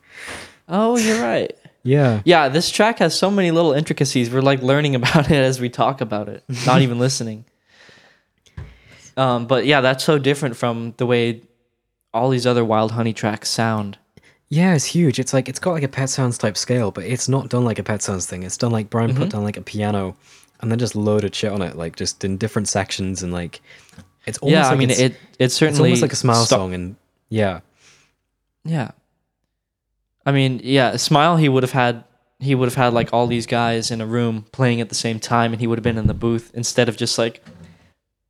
Oh, 0.69 0.97
you're 0.97 1.21
right. 1.21 1.55
yeah. 1.83 2.21
Yeah, 2.25 2.49
this 2.49 2.69
track 2.69 2.99
has 2.99 3.17
so 3.17 3.31
many 3.31 3.51
little 3.51 3.71
intricacies. 3.71 4.29
We're 4.29 4.41
like 4.41 4.61
learning 4.61 4.93
about 5.01 5.31
it 5.31 5.37
as 5.37 5.61
we 5.61 5.69
talk 5.69 6.01
about 6.01 6.27
it, 6.27 6.43
not 6.65 6.81
even 6.81 6.99
listening. 6.99 7.45
Um, 9.15 9.47
but 9.47 9.65
yeah, 9.65 9.81
that's 9.81 10.03
so 10.03 10.19
different 10.19 10.55
from 10.57 10.93
the 10.97 11.05
way 11.05 11.41
all 12.13 12.29
these 12.29 12.45
other 12.45 12.63
Wild 12.65 12.91
Honey 12.91 13.13
tracks 13.13 13.49
sound. 13.49 13.97
Yeah, 14.49 14.75
it's 14.75 14.85
huge. 14.85 15.19
It's 15.19 15.33
like 15.33 15.49
it's 15.49 15.59
got 15.59 15.71
like 15.71 15.83
a 15.83 15.87
Pet 15.89 16.09
Sounds 16.09 16.37
type 16.37 16.55
scale, 16.57 16.91
but 16.91 17.03
it's 17.03 17.27
not 17.27 17.49
done 17.49 17.65
like 17.65 17.79
a 17.79 17.83
Pet 17.83 18.01
Sounds 18.01 18.25
thing. 18.25 18.43
It's 18.43 18.57
done 18.57 18.71
like 18.71 18.89
Brian 18.89 19.11
Mhm. 19.13 19.17
put 19.17 19.29
down 19.29 19.43
like 19.43 19.57
a 19.57 19.61
piano 19.61 20.15
and 20.61 20.71
then 20.71 20.79
just 20.79 20.95
loaded 20.95 21.35
shit 21.35 21.51
on 21.51 21.61
it, 21.61 21.75
like 21.75 21.95
just 21.95 22.23
in 22.23 22.37
different 22.37 22.67
sections 22.69 23.21
and 23.23 23.33
like 23.33 23.61
it's 24.25 24.37
almost 24.39 24.53
Yeah, 24.53 24.65
I 24.65 24.69
like 24.69 24.77
mean, 24.79 24.89
it's, 24.89 24.99
it- 24.99 25.11
it 25.13 25.17
it's 25.39 25.53
certainly 25.55 25.89
almost 25.89 26.01
like 26.01 26.13
a 26.13 26.15
smile 26.17 26.45
sta- 26.45 26.55
song 26.55 26.73
and 26.73 26.95
yeah. 27.29 27.59
Yeah. 28.63 28.91
I 30.25 30.31
mean, 30.31 30.59
yeah, 30.63 30.97
Smile 30.97 31.37
he 31.37 31.47
would 31.49 31.63
have 31.63 31.71
had 31.71 32.03
he 32.39 32.53
would 32.53 32.67
have 32.67 32.75
had 32.75 32.93
like 32.93 33.13
all 33.13 33.27
these 33.27 33.45
guys 33.47 33.89
in 33.91 33.99
a 34.01 34.05
room 34.05 34.45
playing 34.51 34.79
at 34.79 34.89
the 34.89 34.95
same 34.95 35.19
time 35.19 35.53
and 35.53 35.59
he 35.59 35.65
would 35.67 35.77
have 35.79 35.83
been 35.83 35.97
in 35.97 36.07
the 36.07 36.13
booth 36.13 36.51
instead 36.53 36.87
of 36.89 36.95
just 36.97 37.17
like 37.17 37.43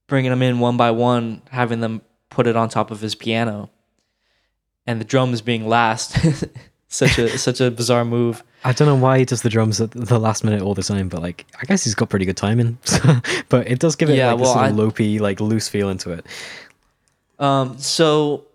bringing 0.07 0.31
them 0.31 0.41
in 0.41 0.59
one 0.59 0.77
by 0.77 0.91
one, 0.91 1.41
having 1.51 1.81
them 1.81 2.01
put 2.29 2.47
it 2.47 2.55
on 2.55 2.69
top 2.69 2.89
of 2.91 3.01
his 3.01 3.15
piano. 3.15 3.69
And 4.87 4.99
the 4.99 5.05
drums 5.05 5.41
being 5.41 5.67
last. 5.67 6.17
such 6.87 7.19
a 7.19 7.37
such 7.37 7.59
a 7.61 7.69
bizarre 7.69 8.05
move. 8.05 8.43
I 8.63 8.71
don't 8.73 8.87
know 8.87 8.95
why 8.95 9.19
he 9.19 9.25
does 9.25 9.41
the 9.41 9.49
drums 9.49 9.79
at 9.81 9.91
the 9.91 10.19
last 10.19 10.43
minute 10.43 10.61
all 10.61 10.73
the 10.73 10.83
time, 10.83 11.09
but 11.09 11.21
like 11.21 11.45
I 11.61 11.65
guess 11.65 11.83
he's 11.83 11.95
got 11.95 12.09
pretty 12.09 12.25
good 12.25 12.37
timing. 12.37 12.77
but 13.49 13.69
it 13.69 13.79
does 13.79 13.95
give 13.95 14.09
it 14.09 14.15
Yeah, 14.15 14.31
like 14.31 14.41
well, 14.41 14.53
this 14.53 14.53
sort 14.53 14.71
of 14.71 14.95
lopey, 14.95 15.19
like 15.19 15.39
loose 15.39 15.67
feel 15.67 15.89
into 15.89 16.11
it. 16.11 16.25
Um, 17.39 17.77
so 17.77 18.45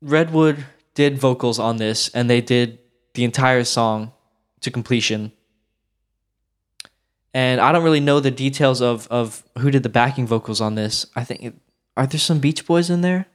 Redwood 0.00 0.64
did 0.94 1.18
vocals 1.18 1.58
on 1.58 1.78
this, 1.78 2.08
and 2.10 2.28
they 2.28 2.40
did 2.40 2.78
the 3.14 3.24
entire 3.24 3.64
song 3.64 4.12
to 4.60 4.70
completion. 4.70 5.32
And 7.34 7.60
I 7.60 7.72
don't 7.72 7.84
really 7.84 8.00
know 8.00 8.20
the 8.20 8.30
details 8.30 8.80
of 8.80 9.08
of 9.08 9.42
who 9.58 9.70
did 9.70 9.82
the 9.82 9.88
backing 9.88 10.26
vocals 10.26 10.60
on 10.60 10.74
this. 10.74 11.06
I 11.16 11.24
think 11.24 11.42
it, 11.42 11.54
are 11.96 12.06
there 12.06 12.20
some 12.20 12.38
Beach 12.38 12.66
Boys 12.66 12.90
in 12.90 13.00
there? 13.00 13.26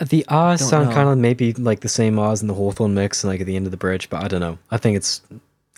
The 0.00 0.24
R's 0.28 0.60
Don't 0.60 0.68
sound 0.68 0.88
know. 0.88 0.94
kind 0.94 1.08
of 1.08 1.18
maybe 1.18 1.52
like 1.52 1.80
the 1.80 1.88
same 1.88 2.18
R's 2.18 2.40
in 2.40 2.48
the 2.48 2.54
Hawthorne 2.54 2.94
mix, 2.94 3.22
and 3.22 3.30
like 3.30 3.40
at 3.40 3.46
the 3.46 3.56
end 3.56 3.66
of 3.66 3.70
the 3.70 3.76
bridge, 3.76 4.08
but 4.08 4.22
I 4.22 4.28
don't 4.28 4.40
know. 4.40 4.58
I 4.70 4.78
think 4.78 4.96
it's, 4.96 5.20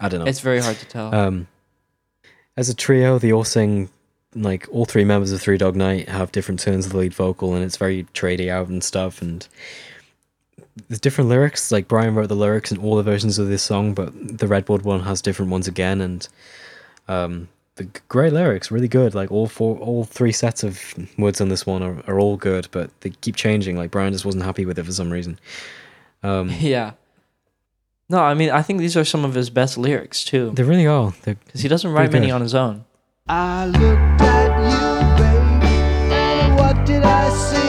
I 0.00 0.08
don't 0.08 0.20
know. 0.20 0.26
It's 0.26 0.40
very 0.40 0.60
hard 0.60 0.76
to 0.78 0.86
tell. 0.86 1.14
Um, 1.14 1.48
as 2.56 2.68
a 2.68 2.74
trio, 2.74 3.18
they 3.18 3.32
all 3.32 3.44
sing 3.44 3.90
like 4.34 4.66
all 4.70 4.84
three 4.84 5.04
members 5.04 5.32
of 5.32 5.40
Three 5.40 5.58
Dog 5.58 5.76
Night 5.76 6.08
have 6.08 6.32
different 6.32 6.60
turns 6.60 6.86
of 6.86 6.92
the 6.92 6.98
lead 6.98 7.14
vocal, 7.14 7.54
and 7.54 7.64
it's 7.64 7.76
very 7.76 8.04
tradey 8.14 8.48
out 8.48 8.68
and 8.68 8.82
stuff. 8.82 9.20
And 9.20 9.46
there's 10.88 11.00
different 11.00 11.28
lyrics. 11.28 11.72
Like 11.72 11.88
Brian 11.88 12.14
wrote 12.14 12.28
the 12.28 12.36
lyrics 12.36 12.72
in 12.72 12.78
all 12.78 12.96
the 12.96 13.02
versions 13.02 13.38
of 13.38 13.48
this 13.48 13.62
song, 13.62 13.92
but 13.94 14.12
the 14.38 14.46
Redwood 14.46 14.82
one 14.82 15.00
has 15.00 15.20
different 15.20 15.50
ones 15.50 15.68
again. 15.68 16.00
And 16.00 16.28
um, 17.08 17.48
the 17.82 18.00
great 18.08 18.32
lyrics, 18.32 18.70
really 18.70 18.88
good. 18.88 19.14
Like 19.14 19.30
all 19.30 19.46
four, 19.46 19.76
all 19.78 20.04
three 20.04 20.32
sets 20.32 20.62
of 20.62 20.94
words 21.18 21.40
on 21.40 21.48
this 21.48 21.66
one 21.66 21.82
are, 21.82 22.02
are 22.06 22.18
all 22.18 22.36
good, 22.36 22.68
but 22.70 22.90
they 23.00 23.10
keep 23.10 23.36
changing. 23.36 23.76
Like 23.76 23.90
Brian 23.90 24.12
just 24.12 24.24
wasn't 24.24 24.44
happy 24.44 24.64
with 24.64 24.78
it 24.78 24.84
for 24.84 24.92
some 24.92 25.10
reason. 25.10 25.38
Um, 26.22 26.50
yeah. 26.58 26.92
No, 28.08 28.20
I 28.20 28.34
mean 28.34 28.50
I 28.50 28.62
think 28.62 28.78
these 28.78 28.96
are 28.96 29.04
some 29.04 29.24
of 29.24 29.34
his 29.34 29.50
best 29.50 29.78
lyrics 29.78 30.24
too. 30.24 30.52
They 30.54 30.62
really 30.62 30.86
are. 30.86 31.12
Because 31.24 31.62
he 31.62 31.68
doesn't 31.68 31.90
write 31.90 32.10
pretty 32.10 32.20
many 32.20 32.26
good. 32.26 32.34
on 32.34 32.40
his 32.42 32.54
own. 32.54 32.84
I 33.28 33.66
looked 33.66 34.22
at 34.22 34.50
you, 34.70 35.18
baby, 35.18 36.54
what 36.60 36.86
did 36.86 37.02
I 37.02 37.30
see? 37.30 37.61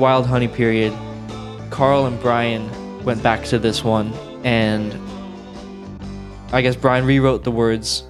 Wild 0.00 0.26
Honey 0.26 0.48
period, 0.48 0.92
Carl 1.70 2.06
and 2.06 2.20
Brian 2.20 2.68
went 3.04 3.22
back 3.22 3.44
to 3.46 3.58
this 3.58 3.84
one, 3.84 4.12
and 4.44 4.96
I 6.52 6.62
guess 6.62 6.74
Brian 6.74 7.04
rewrote 7.04 7.44
the 7.44 7.50
words, 7.50 8.04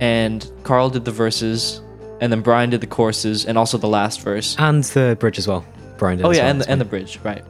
and 0.00 0.48
Carl 0.62 0.90
did 0.90 1.04
the 1.04 1.10
verses, 1.10 1.80
and 2.20 2.30
then 2.30 2.42
Brian 2.42 2.70
did 2.70 2.80
the 2.80 2.86
choruses, 2.86 3.46
and 3.46 3.58
also 3.58 3.78
the 3.78 3.88
last 3.88 4.20
verse. 4.20 4.54
and 4.58 4.84
the 4.84 5.16
bridge 5.18 5.38
as 5.38 5.48
well. 5.48 5.64
Brian 5.96 6.18
did. 6.18 6.26
Oh 6.26 6.30
yeah, 6.30 6.42
well, 6.42 6.50
and 6.50 6.60
the, 6.60 6.70
and 6.70 6.80
the 6.80 6.84
bridge, 6.84 7.18
right? 7.24 7.44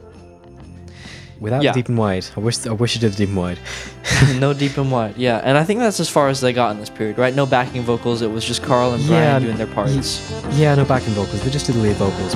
without 1.39 1.63
yeah. 1.63 1.73
deep 1.73 1.89
and 1.89 1.97
wide. 1.97 2.25
I 2.35 2.39
wish 2.39 2.65
I 2.65 2.71
wish 2.71 2.95
you 2.95 3.01
did 3.01 3.15
deep 3.15 3.29
and 3.29 3.37
wide. 3.37 3.59
no 4.39 4.53
deep 4.53 4.77
and 4.77 4.91
wide, 4.91 5.17
yeah. 5.17 5.41
And 5.43 5.57
I 5.57 5.63
think 5.63 5.79
that's 5.79 5.99
as 5.99 6.09
far 6.09 6.29
as 6.29 6.41
they 6.41 6.53
got 6.53 6.71
in 6.71 6.79
this 6.79 6.89
period, 6.89 7.17
right? 7.17 7.33
No 7.33 7.45
backing 7.45 7.83
vocals. 7.83 8.21
It 8.21 8.31
was 8.31 8.45
just 8.45 8.63
Carl 8.63 8.93
and 8.93 9.05
Brian 9.05 9.23
Yeah, 9.23 9.39
doing 9.39 9.57
their 9.57 9.67
parts. 9.67 10.31
Yeah, 10.51 10.75
no 10.75 10.85
backing 10.85 11.13
vocals. 11.13 11.43
They 11.43 11.51
just 11.51 11.65
did 11.65 11.75
the 11.75 11.81
lead 11.81 11.95
vocals. 11.97 12.35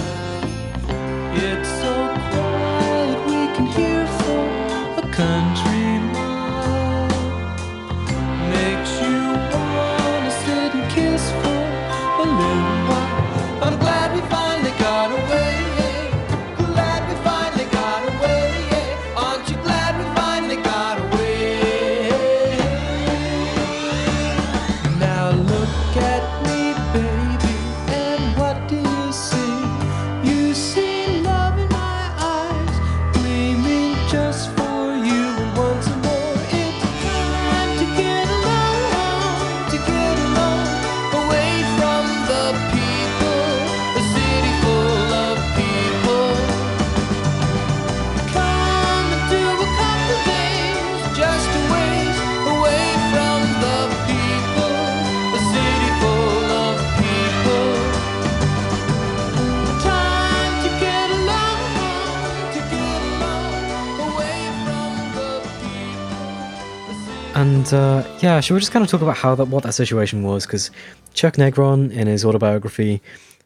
Uh, 68.40 68.42
should 68.42 68.54
we 68.56 68.60
just 68.60 68.72
kind 68.72 68.84
of 68.84 68.90
talk 68.90 69.02
about 69.02 69.18
how 69.18 69.36
that 69.36 69.46
what 69.50 69.64
that 69.64 69.74
situation 69.74 70.24
was? 70.24 70.46
Because 70.46 70.72
Chuck 71.14 71.36
Negron 71.36 71.92
in 71.92 72.08
his 72.08 72.26
autobiography 72.26 73.02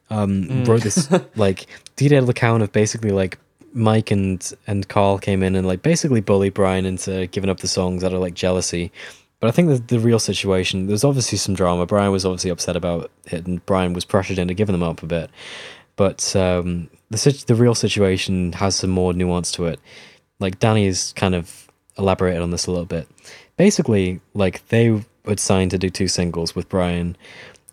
um, 0.09 0.45
Mm. 0.45 0.67
wrote 0.67 0.83
this 0.83 1.09
like 1.35 1.65
detailed 1.95 2.29
account 2.29 2.63
of 2.63 2.71
basically 2.71 3.11
like 3.11 3.37
Mike 3.73 4.11
and 4.11 4.53
and 4.67 4.87
Carl 4.87 5.17
came 5.17 5.41
in 5.43 5.55
and 5.55 5.65
like 5.65 5.81
basically 5.81 6.21
bullied 6.21 6.53
Brian 6.53 6.85
into 6.85 7.27
giving 7.27 7.49
up 7.49 7.59
the 7.59 7.67
songs 7.67 8.03
out 8.03 8.13
of 8.13 8.21
like 8.21 8.33
jealousy. 8.35 8.91
But 9.39 9.47
I 9.47 9.51
think 9.51 9.67
that 9.69 9.87
the 9.89 9.99
real 9.99 10.19
situation 10.19 10.87
there's 10.87 11.03
obviously 11.03 11.37
some 11.37 11.53
drama. 11.55 11.85
Brian 11.85 12.11
was 12.11 12.25
obviously 12.25 12.51
upset 12.51 12.75
about 12.75 13.11
it, 13.25 13.45
and 13.45 13.65
Brian 13.65 13.93
was 13.93 14.05
pressured 14.05 14.37
into 14.39 14.53
giving 14.53 14.73
them 14.73 14.83
up 14.83 15.03
a 15.03 15.05
bit. 15.07 15.29
But 15.95 16.35
um, 16.35 16.89
the 17.09 17.43
the 17.47 17.55
real 17.55 17.75
situation 17.75 18.53
has 18.53 18.75
some 18.75 18.89
more 18.89 19.13
nuance 19.13 19.51
to 19.53 19.65
it. 19.65 19.79
Like 20.39 20.59
Danny 20.59 20.85
has 20.85 21.13
kind 21.13 21.35
of 21.35 21.67
elaborated 21.97 22.41
on 22.41 22.51
this 22.51 22.67
a 22.67 22.71
little 22.71 22.85
bit. 22.85 23.07
Basically, 23.57 24.21
like 24.33 24.67
they 24.69 25.03
had 25.25 25.39
signed 25.39 25.71
to 25.71 25.77
do 25.77 25.89
two 25.89 26.07
singles 26.07 26.55
with 26.55 26.69
Brian, 26.69 27.15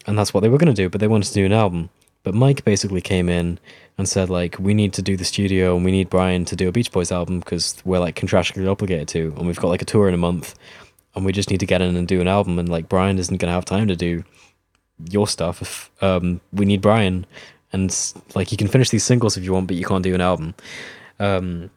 and 0.07 0.19
that's 0.19 0.33
what 0.35 0.41
they 0.41 0.49
were 0.49 0.59
going 0.59 0.75
to 0.75 0.83
do. 0.83 0.89
But 0.89 1.01
they 1.01 1.09
wanted 1.09 1.29
to 1.29 1.35
do 1.35 1.47
an 1.47 1.53
album. 1.53 1.91
But 2.23 2.35
Mike 2.35 2.65
basically 2.65 3.01
came 3.01 3.29
in 3.29 3.59
and 3.97 4.09
said 4.09 4.29
like, 4.29 4.59
we 4.59 4.75
need 4.75 4.93
to 4.95 5.03
do 5.03 5.17
the 5.17 5.25
studio 5.25 5.75
and 5.75 5.85
we 5.85 5.91
need 5.91 6.11
Brian 6.11 6.45
to 6.47 6.57
do 6.57 6.69
a 6.69 6.73
Beach 6.73 6.93
Boys 6.93 7.11
album 7.11 7.39
because 7.41 7.77
we're 7.85 7.99
like 7.99 8.15
contractually 8.15 8.71
obligated 8.71 9.09
to, 9.09 9.35
and 9.39 9.47
we've 9.47 9.59
got 9.59 9.69
like 9.69 9.83
a 9.83 9.87
tour 9.87 10.09
in 10.09 10.15
a 10.15 10.19
month, 10.19 10.55
and 11.15 11.25
we 11.25 11.33
just 11.33 11.51
need 11.51 11.61
to 11.61 11.67
get 11.67 11.81
in 11.81 11.97
and 11.97 12.07
do 12.07 12.21
an 12.21 12.29
album. 12.29 12.59
And 12.59 12.69
like 12.69 12.89
Brian 12.89 13.19
isn't 13.19 13.37
going 13.39 13.49
to 13.49 13.55
have 13.55 13.65
time 13.65 13.89
to 13.89 13.97
do 13.97 14.25
your 15.11 15.27
stuff. 15.27 15.63
If 15.63 15.91
um, 16.03 16.41
we 16.53 16.67
need 16.67 16.83
Brian, 16.83 17.27
and 17.73 17.97
like 18.35 18.53
you 18.53 18.59
can 18.59 18.69
finish 18.69 18.91
these 18.91 19.05
singles 19.05 19.37
if 19.37 19.45
you 19.45 19.53
want, 19.53 19.67
but 19.67 19.77
you 19.77 19.85
can't 19.85 20.05
do 20.05 20.15
an 20.15 20.21
album. 20.21 20.55
Um, 21.19 21.71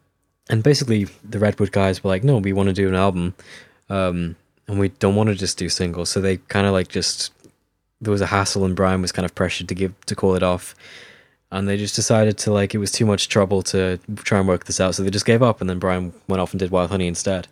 and 0.50 0.62
basically, 0.62 1.06
the 1.24 1.40
Redwood 1.40 1.72
guys 1.72 2.04
were 2.04 2.10
like, 2.10 2.24
no, 2.24 2.38
we 2.38 2.54
want 2.54 2.68
to 2.68 2.74
do 2.74 2.88
an 2.90 2.96
album, 2.96 3.34
um, 3.94 4.36
and 4.68 4.80
we 4.80 4.90
don't 4.90 5.16
want 5.16 5.30
to 5.30 5.36
just 5.36 5.58
do 5.58 5.70
singles. 5.70 6.10
So 6.10 6.20
they 6.20 6.38
kind 6.38 6.66
of 6.66 6.74
like 6.74 6.88
just 6.88 7.32
there 8.02 8.12
was 8.12 8.22
a 8.22 8.26
hassle, 8.26 8.66
and 8.66 8.76
Brian 8.76 9.02
was 9.02 9.12
kind 9.12 9.26
of 9.26 9.36
pressured 9.36 9.70
to 9.70 9.76
give 9.76 9.94
to 10.08 10.16
call 10.16 10.36
it 10.36 10.44
off. 10.44 10.76
And 11.52 11.70
they 11.70 11.78
just 11.78 11.96
decided 11.96 12.38
to 12.40 12.52
like 12.52 12.74
it 12.74 12.80
was 12.80 12.92
too 12.92 13.06
much 13.06 13.30
trouble 13.30 13.62
to 13.64 14.00
try 14.16 14.40
and 14.40 14.48
work 14.48 14.66
this 14.66 14.82
out, 14.82 14.96
so 14.96 15.04
they 15.04 15.12
just 15.12 15.28
gave 15.28 15.44
up. 15.44 15.62
And 15.62 15.70
then 15.70 15.78
Brian 15.78 16.12
went 16.28 16.42
off 16.42 16.52
and 16.52 16.60
did 16.60 16.72
Wild 16.72 16.90
Honey 16.90 17.08
instead. 17.08 17.48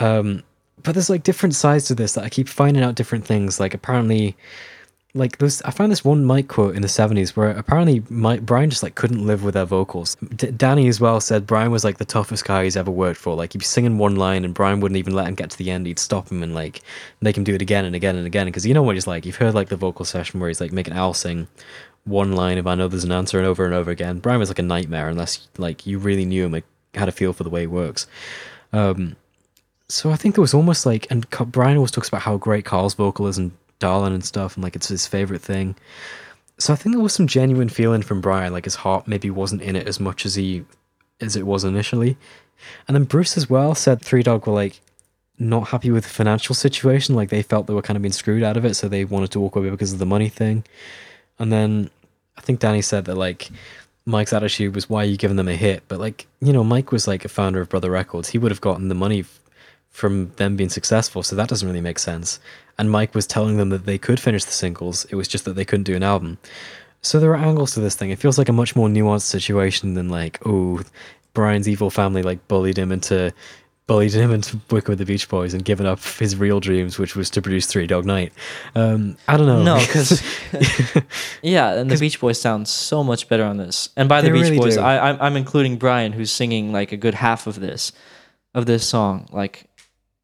Um, 0.00 0.42
but 0.82 0.92
there's 0.94 1.10
like 1.10 1.24
different 1.24 1.54
sides 1.54 1.84
to 1.86 1.94
this 1.94 2.14
that 2.14 2.24
I 2.24 2.30
keep 2.30 2.48
finding 2.48 2.82
out 2.82 2.94
different 2.94 3.26
things. 3.26 3.60
Like 3.60 3.74
apparently, 3.74 4.36
like 5.14 5.38
there's 5.38 5.62
I 5.62 5.70
found 5.70 5.90
this 5.90 6.04
one 6.04 6.24
Mike 6.24 6.48
quote 6.48 6.76
in 6.76 6.82
the 6.82 6.88
'70s 6.88 7.30
where 7.30 7.50
apparently 7.50 8.02
Mike 8.10 8.42
Brian 8.42 8.68
just 8.68 8.82
like 8.82 8.94
couldn't 8.94 9.26
live 9.26 9.42
with 9.42 9.54
their 9.54 9.64
vocals. 9.64 10.16
D- 10.36 10.50
Danny 10.50 10.86
as 10.88 11.00
well 11.00 11.20
said 11.20 11.46
Brian 11.46 11.70
was 11.70 11.82
like 11.82 11.96
the 11.96 12.04
toughest 12.04 12.44
guy 12.44 12.64
he's 12.64 12.76
ever 12.76 12.90
worked 12.90 13.18
for. 13.18 13.34
Like 13.34 13.52
he'd 13.52 13.58
be 13.58 13.64
singing 13.64 13.96
one 13.96 14.16
line 14.16 14.44
and 14.44 14.52
Brian 14.52 14.80
wouldn't 14.80 14.98
even 14.98 15.14
let 15.14 15.26
him 15.26 15.34
get 15.34 15.50
to 15.50 15.58
the 15.58 15.70
end. 15.70 15.86
He'd 15.86 15.98
stop 15.98 16.30
him 16.30 16.42
and 16.42 16.54
like 16.54 16.82
make 17.20 17.36
him 17.36 17.44
do 17.44 17.54
it 17.54 17.62
again 17.62 17.86
and 17.86 17.96
again 17.96 18.16
and 18.16 18.26
again. 18.26 18.46
Because 18.46 18.66
you 18.66 18.74
know 18.74 18.82
what 18.82 18.96
he's 18.96 19.06
like. 19.06 19.24
You've 19.24 19.36
heard 19.36 19.54
like 19.54 19.70
the 19.70 19.76
vocal 19.76 20.04
session 20.04 20.40
where 20.40 20.48
he's 20.48 20.60
like 20.60 20.72
making 20.72 20.94
Al 20.94 21.14
sing 21.14 21.48
one 22.04 22.32
line 22.32 22.58
of 22.58 22.66
I 22.66 22.74
know 22.74 22.88
there's 22.88 23.04
an 23.04 23.12
answer 23.12 23.38
and 23.38 23.46
over 23.46 23.64
and 23.64 23.74
over 23.74 23.90
again. 23.90 24.18
Brian 24.18 24.40
was 24.40 24.50
like 24.50 24.58
a 24.58 24.62
nightmare 24.62 25.08
unless 25.08 25.48
like 25.56 25.86
you 25.86 25.98
really 25.98 26.26
knew 26.26 26.44
him, 26.44 26.52
like 26.52 26.64
had 26.94 27.08
a 27.08 27.12
feel 27.12 27.32
for 27.32 27.44
the 27.44 27.50
way 27.50 27.62
he 27.62 27.66
works. 27.66 28.06
Um, 28.74 29.16
so 29.88 30.10
I 30.10 30.16
think 30.16 30.36
it 30.36 30.40
was 30.40 30.52
almost 30.52 30.84
like, 30.84 31.06
and 31.10 31.28
Brian 31.30 31.76
always 31.76 31.90
talks 31.90 32.08
about 32.08 32.22
how 32.22 32.36
great 32.36 32.66
Carl's 32.66 32.94
vocal 32.94 33.26
is 33.26 33.38
and 33.38 33.52
Darlin 33.78 34.12
and 34.12 34.24
stuff, 34.24 34.56
and 34.56 34.64
like 34.64 34.76
it's 34.76 34.88
his 34.88 35.06
favorite 35.06 35.42
thing. 35.42 35.74
So 36.58 36.72
I 36.72 36.76
think 36.76 36.94
there 36.94 37.02
was 37.02 37.12
some 37.12 37.26
genuine 37.26 37.68
feeling 37.68 38.02
from 38.02 38.20
Brian, 38.20 38.52
like 38.52 38.64
his 38.64 38.74
heart 38.74 39.06
maybe 39.06 39.30
wasn't 39.30 39.62
in 39.62 39.76
it 39.76 39.86
as 39.86 40.00
much 40.00 40.26
as 40.26 40.34
he 40.34 40.64
as 41.20 41.36
it 41.36 41.46
was 41.46 41.64
initially. 41.64 42.16
And 42.86 42.94
then 42.94 43.04
Bruce 43.04 43.36
as 43.36 43.48
well 43.48 43.74
said 43.74 44.00
Three 44.00 44.22
Dog 44.22 44.46
were 44.46 44.52
like 44.52 44.80
not 45.38 45.68
happy 45.68 45.90
with 45.90 46.04
the 46.04 46.10
financial 46.10 46.54
situation, 46.54 47.14
like 47.14 47.28
they 47.30 47.42
felt 47.42 47.66
they 47.66 47.74
were 47.74 47.82
kind 47.82 47.96
of 47.96 48.02
being 48.02 48.12
screwed 48.12 48.42
out 48.42 48.56
of 48.56 48.64
it, 48.64 48.74
so 48.74 48.88
they 48.88 49.04
wanted 49.04 49.30
to 49.32 49.40
walk 49.40 49.56
away 49.56 49.70
because 49.70 49.92
of 49.92 49.98
the 49.98 50.06
money 50.06 50.28
thing. 50.28 50.64
And 51.38 51.52
then 51.52 51.90
I 52.36 52.40
think 52.40 52.60
Danny 52.60 52.82
said 52.82 53.04
that 53.04 53.14
like 53.14 53.48
Mike's 54.04 54.32
attitude 54.32 54.74
was 54.74 54.88
why 54.88 55.02
are 55.02 55.06
you 55.06 55.16
giving 55.16 55.36
them 55.36 55.48
a 55.48 55.54
hit? 55.54 55.84
But 55.86 56.00
like, 56.00 56.26
you 56.40 56.52
know, 56.52 56.64
Mike 56.64 56.90
was 56.90 57.06
like 57.06 57.24
a 57.24 57.28
founder 57.28 57.60
of 57.60 57.68
Brother 57.68 57.90
Records. 57.90 58.30
He 58.30 58.38
would 58.38 58.50
have 58.50 58.60
gotten 58.60 58.88
the 58.88 58.94
money 58.94 59.24
from 59.90 60.32
them 60.36 60.56
being 60.56 60.70
successful, 60.70 61.22
so 61.22 61.36
that 61.36 61.48
doesn't 61.48 61.66
really 61.66 61.80
make 61.80 61.98
sense. 61.98 62.40
And 62.78 62.90
Mike 62.90 63.14
was 63.14 63.26
telling 63.26 63.56
them 63.56 63.70
that 63.70 63.86
they 63.86 63.98
could 63.98 64.20
finish 64.20 64.44
the 64.44 64.52
singles. 64.52 65.04
It 65.06 65.16
was 65.16 65.26
just 65.28 65.44
that 65.44 65.54
they 65.54 65.64
couldn't 65.64 65.84
do 65.84 65.96
an 65.96 66.02
album. 66.02 66.38
So 67.02 67.20
there 67.20 67.30
are 67.30 67.36
angles 67.36 67.74
to 67.74 67.80
this 67.80 67.94
thing. 67.94 68.10
It 68.10 68.18
feels 68.18 68.38
like 68.38 68.48
a 68.48 68.52
much 68.52 68.76
more 68.76 68.88
nuanced 68.88 69.22
situation 69.22 69.94
than 69.94 70.08
like, 70.08 70.38
oh, 70.46 70.82
Brian's 71.34 71.68
evil 71.68 71.90
family 71.90 72.22
like 72.22 72.46
bullied 72.48 72.78
him 72.78 72.90
into 72.90 73.32
bullied 73.86 74.12
him 74.12 74.32
into 74.32 74.60
working 74.70 74.92
with 74.92 74.98
the 74.98 75.04
Beach 75.04 75.28
Boys 75.28 75.54
and 75.54 75.64
giving 75.64 75.86
up 75.86 76.00
his 76.00 76.36
real 76.36 76.60
dreams, 76.60 76.98
which 76.98 77.16
was 77.16 77.30
to 77.30 77.42
produce 77.42 77.66
Three 77.66 77.86
Dog 77.86 78.04
Night. 78.04 78.32
Um, 78.74 79.16
I 79.26 79.36
don't 79.36 79.46
know. 79.46 79.62
No, 79.62 79.78
because 79.86 80.22
yeah, 81.42 81.74
and 81.74 81.90
the 81.90 81.96
Beach 81.96 82.20
Boys 82.20 82.40
sound 82.40 82.68
so 82.68 83.02
much 83.02 83.28
better 83.28 83.44
on 83.44 83.56
this. 83.56 83.88
And 83.96 84.08
by 84.08 84.20
the 84.20 84.30
Beach 84.30 84.42
really 84.42 84.58
Boys, 84.58 84.76
do. 84.76 84.82
I, 84.82 85.10
I'm 85.10 85.20
I'm 85.20 85.36
including 85.36 85.76
Brian, 85.76 86.12
who's 86.12 86.30
singing 86.30 86.72
like 86.72 86.92
a 86.92 86.96
good 86.96 87.14
half 87.14 87.46
of 87.46 87.60
this, 87.60 87.92
of 88.54 88.66
this 88.66 88.86
song. 88.86 89.28
Like, 89.32 89.64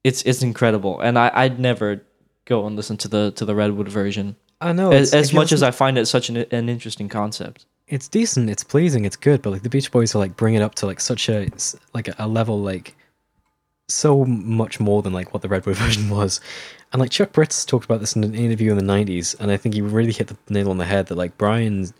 it's 0.04 0.22
it's 0.22 0.42
incredible, 0.42 1.00
and 1.00 1.18
I 1.18 1.30
I'd 1.34 1.58
never 1.58 2.02
go 2.44 2.66
and 2.66 2.76
listen 2.76 2.96
to 2.98 3.08
the 3.08 3.32
to 3.32 3.44
the 3.44 3.54
Redwood 3.54 3.88
version. 3.88 4.36
I 4.60 4.72
know, 4.72 4.92
as, 4.92 5.12
as 5.12 5.32
much 5.32 5.52
as 5.52 5.62
I 5.62 5.70
find 5.70 5.98
it 5.98 6.06
such 6.06 6.28
an 6.28 6.36
an 6.36 6.68
interesting 6.68 7.08
concept. 7.08 7.66
it's 7.88 8.08
decent, 8.08 8.48
it's 8.48 8.64
pleasing, 8.64 9.04
it's 9.04 9.16
good, 9.16 9.42
but 9.42 9.50
like 9.50 9.62
the 9.62 9.68
Beach 9.68 9.90
Boys 9.90 10.14
are 10.14 10.18
like 10.18 10.36
bring 10.36 10.54
it 10.54 10.62
up 10.62 10.74
to 10.76 10.86
like 10.86 11.00
such 11.00 11.28
a 11.28 11.48
like 11.92 12.08
a, 12.08 12.14
a 12.18 12.28
level 12.28 12.60
like 12.60 12.96
so 13.88 14.24
much 14.24 14.80
more 14.80 15.02
than 15.02 15.12
like 15.12 15.32
what 15.32 15.42
the 15.42 15.48
Redwood 15.48 15.76
version 15.84 16.08
was. 16.08 16.40
And 16.92 17.00
like 17.00 17.10
Chuck 17.10 17.32
Britz 17.32 17.64
talked 17.64 17.84
about 17.84 18.00
this 18.00 18.14
in 18.14 18.24
an 18.24 18.34
interview 18.34 18.70
in 18.70 18.78
the 18.78 18.92
'90s, 18.92 19.38
and 19.40 19.50
I 19.50 19.56
think 19.56 19.74
he 19.74 19.82
really 19.82 20.12
hit 20.12 20.28
the 20.28 20.36
nail 20.48 20.70
on 20.70 20.78
the 20.78 20.84
head 20.84 21.06
that 21.06 21.16
like 21.16 21.36
Brian 21.36 21.92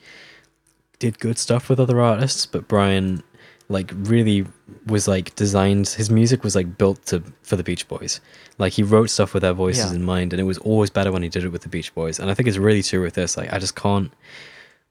did 0.98 1.18
good 1.18 1.38
stuff 1.38 1.68
with 1.68 1.80
other 1.80 2.00
artists, 2.00 2.46
but 2.46 2.68
Brian 2.68 3.22
like 3.68 3.90
really 3.94 4.46
was 4.86 5.08
like 5.08 5.34
designed 5.36 5.88
his 5.88 6.10
music 6.10 6.44
was 6.44 6.54
like 6.54 6.76
built 6.76 7.04
to 7.06 7.22
for 7.42 7.56
the 7.56 7.62
Beach 7.64 7.88
Boys. 7.88 8.20
Like 8.58 8.72
he 8.74 8.82
wrote 8.82 9.10
stuff 9.10 9.32
with 9.34 9.42
their 9.42 9.52
voices 9.54 9.90
Yeah. 9.90 9.96
in 9.96 10.04
mind, 10.04 10.32
and 10.32 10.40
it 10.40 10.44
was 10.44 10.58
always 10.58 10.90
better 10.90 11.10
when 11.10 11.22
he 11.22 11.28
did 11.28 11.44
it 11.44 11.48
with 11.48 11.62
the 11.62 11.68
Beach 11.68 11.94
Boys. 11.94 12.18
And 12.18 12.30
I 12.30 12.34
think 12.34 12.48
it's 12.48 12.58
really 12.58 12.82
true 12.82 13.02
with 13.02 13.14
this. 13.14 13.36
Like 13.36 13.52
I 13.52 13.58
just 13.58 13.74
can't. 13.76 14.12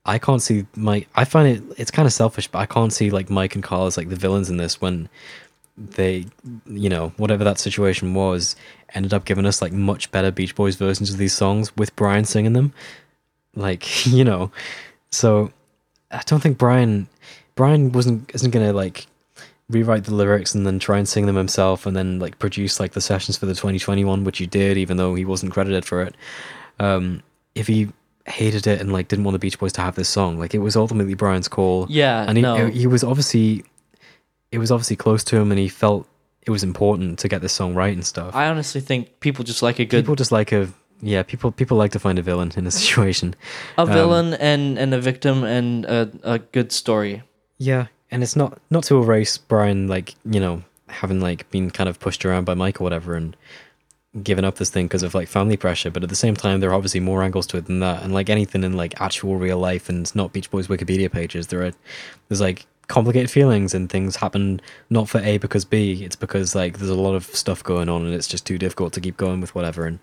I 0.05 0.17
can't 0.19 0.41
see 0.41 0.65
Mike. 0.75 1.07
I 1.15 1.23
find 1.23 1.47
it 1.47 1.63
it's 1.77 1.91
kind 1.91 2.05
of 2.05 2.11
selfish, 2.13 2.47
but 2.47 2.59
I 2.59 2.65
can't 2.65 2.91
see 2.91 3.09
like 3.09 3.29
Mike 3.29 3.55
and 3.55 3.63
Carl 3.63 3.85
as 3.85 3.95
like 3.95 4.09
the 4.09 4.15
villains 4.17 4.49
in 4.49 4.57
this 4.57 4.81
when 4.81 5.07
they, 5.77 6.25
you 6.67 6.89
know, 6.89 7.13
whatever 7.17 7.43
that 7.45 7.57
situation 7.57 8.13
was, 8.13 8.55
ended 8.93 9.13
up 9.13 9.25
giving 9.25 9.45
us 9.45 9.61
like 9.61 9.71
much 9.71 10.11
better 10.11 10.29
Beach 10.29 10.55
Boys 10.55 10.75
versions 10.75 11.09
of 11.11 11.17
these 11.17 11.33
songs 11.33 11.75
with 11.77 11.95
Brian 11.95 12.25
singing 12.25 12.53
them. 12.53 12.73
Like 13.55 14.05
you 14.07 14.23
know, 14.25 14.51
so 15.11 15.51
I 16.11 16.21
don't 16.25 16.41
think 16.41 16.57
Brian 16.57 17.07
Brian 17.55 17.91
wasn't 17.91 18.31
isn't 18.33 18.51
gonna 18.51 18.73
like 18.73 19.07
rewrite 19.69 20.03
the 20.03 20.13
lyrics 20.13 20.53
and 20.53 20.65
then 20.67 20.77
try 20.79 20.97
and 20.97 21.07
sing 21.07 21.25
them 21.25 21.35
himself 21.35 21.85
and 21.85 21.95
then 21.95 22.19
like 22.19 22.37
produce 22.39 22.79
like 22.79 22.93
the 22.93 23.01
sessions 23.01 23.37
for 23.37 23.45
the 23.45 23.53
2021 23.53 24.23
which 24.23 24.37
he 24.37 24.45
did 24.45 24.77
even 24.77 24.97
though 24.97 25.15
he 25.15 25.23
wasn't 25.25 25.51
credited 25.51 25.85
for 25.85 26.01
it 26.03 26.15
um 26.79 27.23
if 27.55 27.65
he 27.67 27.87
hated 28.27 28.67
it 28.67 28.81
and 28.81 28.91
like 28.91 29.07
didn't 29.07 29.23
want 29.23 29.33
the 29.33 29.39
beach 29.39 29.57
boys 29.57 29.71
to 29.73 29.81
have 29.81 29.95
this 29.95 30.09
song 30.09 30.37
like 30.37 30.53
it 30.53 30.59
was 30.59 30.75
ultimately 30.75 31.13
brian's 31.13 31.47
call 31.47 31.87
Yeah, 31.89 32.25
and 32.27 32.37
he, 32.37 32.41
no. 32.41 32.67
he 32.67 32.87
was 32.87 33.03
obviously 33.03 33.63
it 34.51 34.57
was 34.59 34.69
obviously 34.69 34.95
close 34.97 35.23
to 35.25 35.37
him 35.37 35.49
and 35.51 35.57
he 35.59 35.69
felt 35.69 36.07
it 36.45 36.51
was 36.51 36.61
important 36.63 37.17
to 37.19 37.29
get 37.29 37.41
this 37.41 37.53
song 37.53 37.73
right 37.73 37.93
and 37.93 38.05
stuff 38.05 38.35
I 38.35 38.47
honestly 38.47 38.81
think 38.81 39.19
people 39.21 39.43
just 39.45 39.63
like 39.63 39.79
a 39.79 39.85
good 39.85 40.03
people 40.03 40.15
just 40.15 40.31
like 40.33 40.51
a 40.51 40.67
yeah 41.01 41.23
people 41.23 41.51
people 41.51 41.77
like 41.77 41.91
to 41.93 41.99
find 41.99 42.19
a 42.19 42.21
villain 42.21 42.51
in 42.57 42.67
a 42.67 42.71
situation 42.81 43.33
a 43.77 43.83
Um, 43.83 43.89
villain 43.89 44.33
and 44.35 44.77
and 44.77 44.93
a 44.93 44.99
victim 44.99 45.43
and 45.45 45.85
a, 45.85 46.11
a 46.23 46.39
good 46.39 46.71
story. 46.73 47.23
Yeah, 47.57 47.87
and 48.11 48.23
it's 48.23 48.35
not 48.35 48.59
not 48.69 48.83
to 48.85 49.01
erase 49.01 49.37
Brian 49.37 49.87
like 49.87 50.15
you 50.25 50.39
know 50.39 50.63
having 50.87 51.21
like 51.21 51.49
been 51.49 51.71
kind 51.71 51.89
of 51.89 51.99
pushed 51.99 52.25
around 52.25 52.45
by 52.45 52.53
Mike 52.53 52.79
or 52.79 52.83
whatever 52.83 53.15
and 53.15 53.35
given 54.21 54.45
up 54.45 54.55
this 54.55 54.69
thing 54.69 54.85
because 54.85 55.01
of 55.01 55.15
like 55.15 55.27
family 55.27 55.57
pressure, 55.57 55.89
but 55.89 56.03
at 56.03 56.09
the 56.09 56.15
same 56.15 56.35
time 56.35 56.59
there 56.59 56.69
are 56.69 56.75
obviously 56.75 56.99
more 56.99 57.23
angles 57.23 57.47
to 57.47 57.57
it 57.57 57.65
than 57.65 57.79
that. 57.79 58.03
And 58.03 58.13
like 58.13 58.29
anything 58.29 58.63
in 58.63 58.73
like 58.73 58.99
actual 59.01 59.37
real 59.37 59.57
life 59.57 59.89
and 59.89 60.01
it's 60.01 60.13
not 60.13 60.33
Beach 60.33 60.51
Boys 60.51 60.67
Wikipedia 60.67 61.11
pages, 61.11 61.47
there 61.47 61.63
are 61.63 61.71
there's 62.27 62.41
like 62.41 62.67
complicated 62.87 63.31
feelings 63.31 63.73
and 63.73 63.89
things 63.89 64.17
happen 64.17 64.61
not 64.89 65.09
for 65.09 65.19
A 65.19 65.37
because 65.39 65.65
B. 65.65 66.03
It's 66.03 66.15
because 66.15 66.53
like 66.53 66.77
there's 66.77 66.91
a 66.91 66.95
lot 66.95 67.15
of 67.15 67.25
stuff 67.25 67.63
going 67.63 67.89
on 67.89 68.05
and 68.05 68.13
it's 68.13 68.27
just 68.27 68.45
too 68.45 68.57
difficult 68.57 68.93
to 68.93 69.01
keep 69.01 69.17
going 69.17 69.41
with 69.41 69.55
whatever. 69.55 69.85
And 69.85 69.99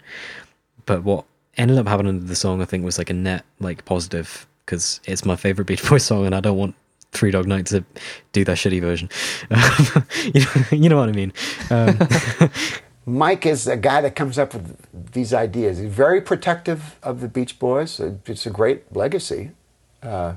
but 0.87 1.05
what 1.05 1.25
ended 1.57 1.79
up 1.79 1.87
happening 1.87 2.21
to 2.21 2.27
the 2.27 2.35
song, 2.35 2.61
I 2.61 2.65
think, 2.65 2.85
was 2.85 2.99
like 2.99 3.11
a 3.11 3.15
net 3.15 3.45
like 3.61 3.85
positive 3.85 4.47
because 4.67 5.01
it's 5.05 5.25
my 5.25 5.37
favorite 5.37 5.67
Beach 5.67 5.89
Boys 5.89 6.05
song, 6.05 6.27
and 6.27 6.35
I 6.35 6.41
don't 6.41 6.59
want 6.59 6.75
Three 7.13 7.31
Dog 7.31 7.47
Night 7.47 7.67
to 7.67 7.85
do 8.33 8.45
their 8.45 8.55
shitty 8.55 8.81
version. 8.81 9.09
you, 10.35 10.41
know, 10.41 10.65
you 10.71 10.89
know 10.89 10.97
what 10.97 11.09
I 11.09 11.13
mean? 11.13 11.33
Um, 11.71 12.51
Mike 13.07 13.47
is 13.47 13.67
a 13.67 13.77
guy 13.77 14.01
that 14.01 14.15
comes 14.15 14.39
up 14.39 14.55
with 14.55 15.13
these 15.13 15.35
ideas. 15.35 15.79
He's 15.79 15.91
very 15.91 16.21
protective 16.21 16.99
of 17.03 17.21
the 17.21 17.29
Beach 17.29 17.59
Boys. 17.59 17.99
It's 17.99 18.47
a 18.47 18.51
great 18.51 18.95
legacy. 18.95 19.51
Uh, 20.03 20.35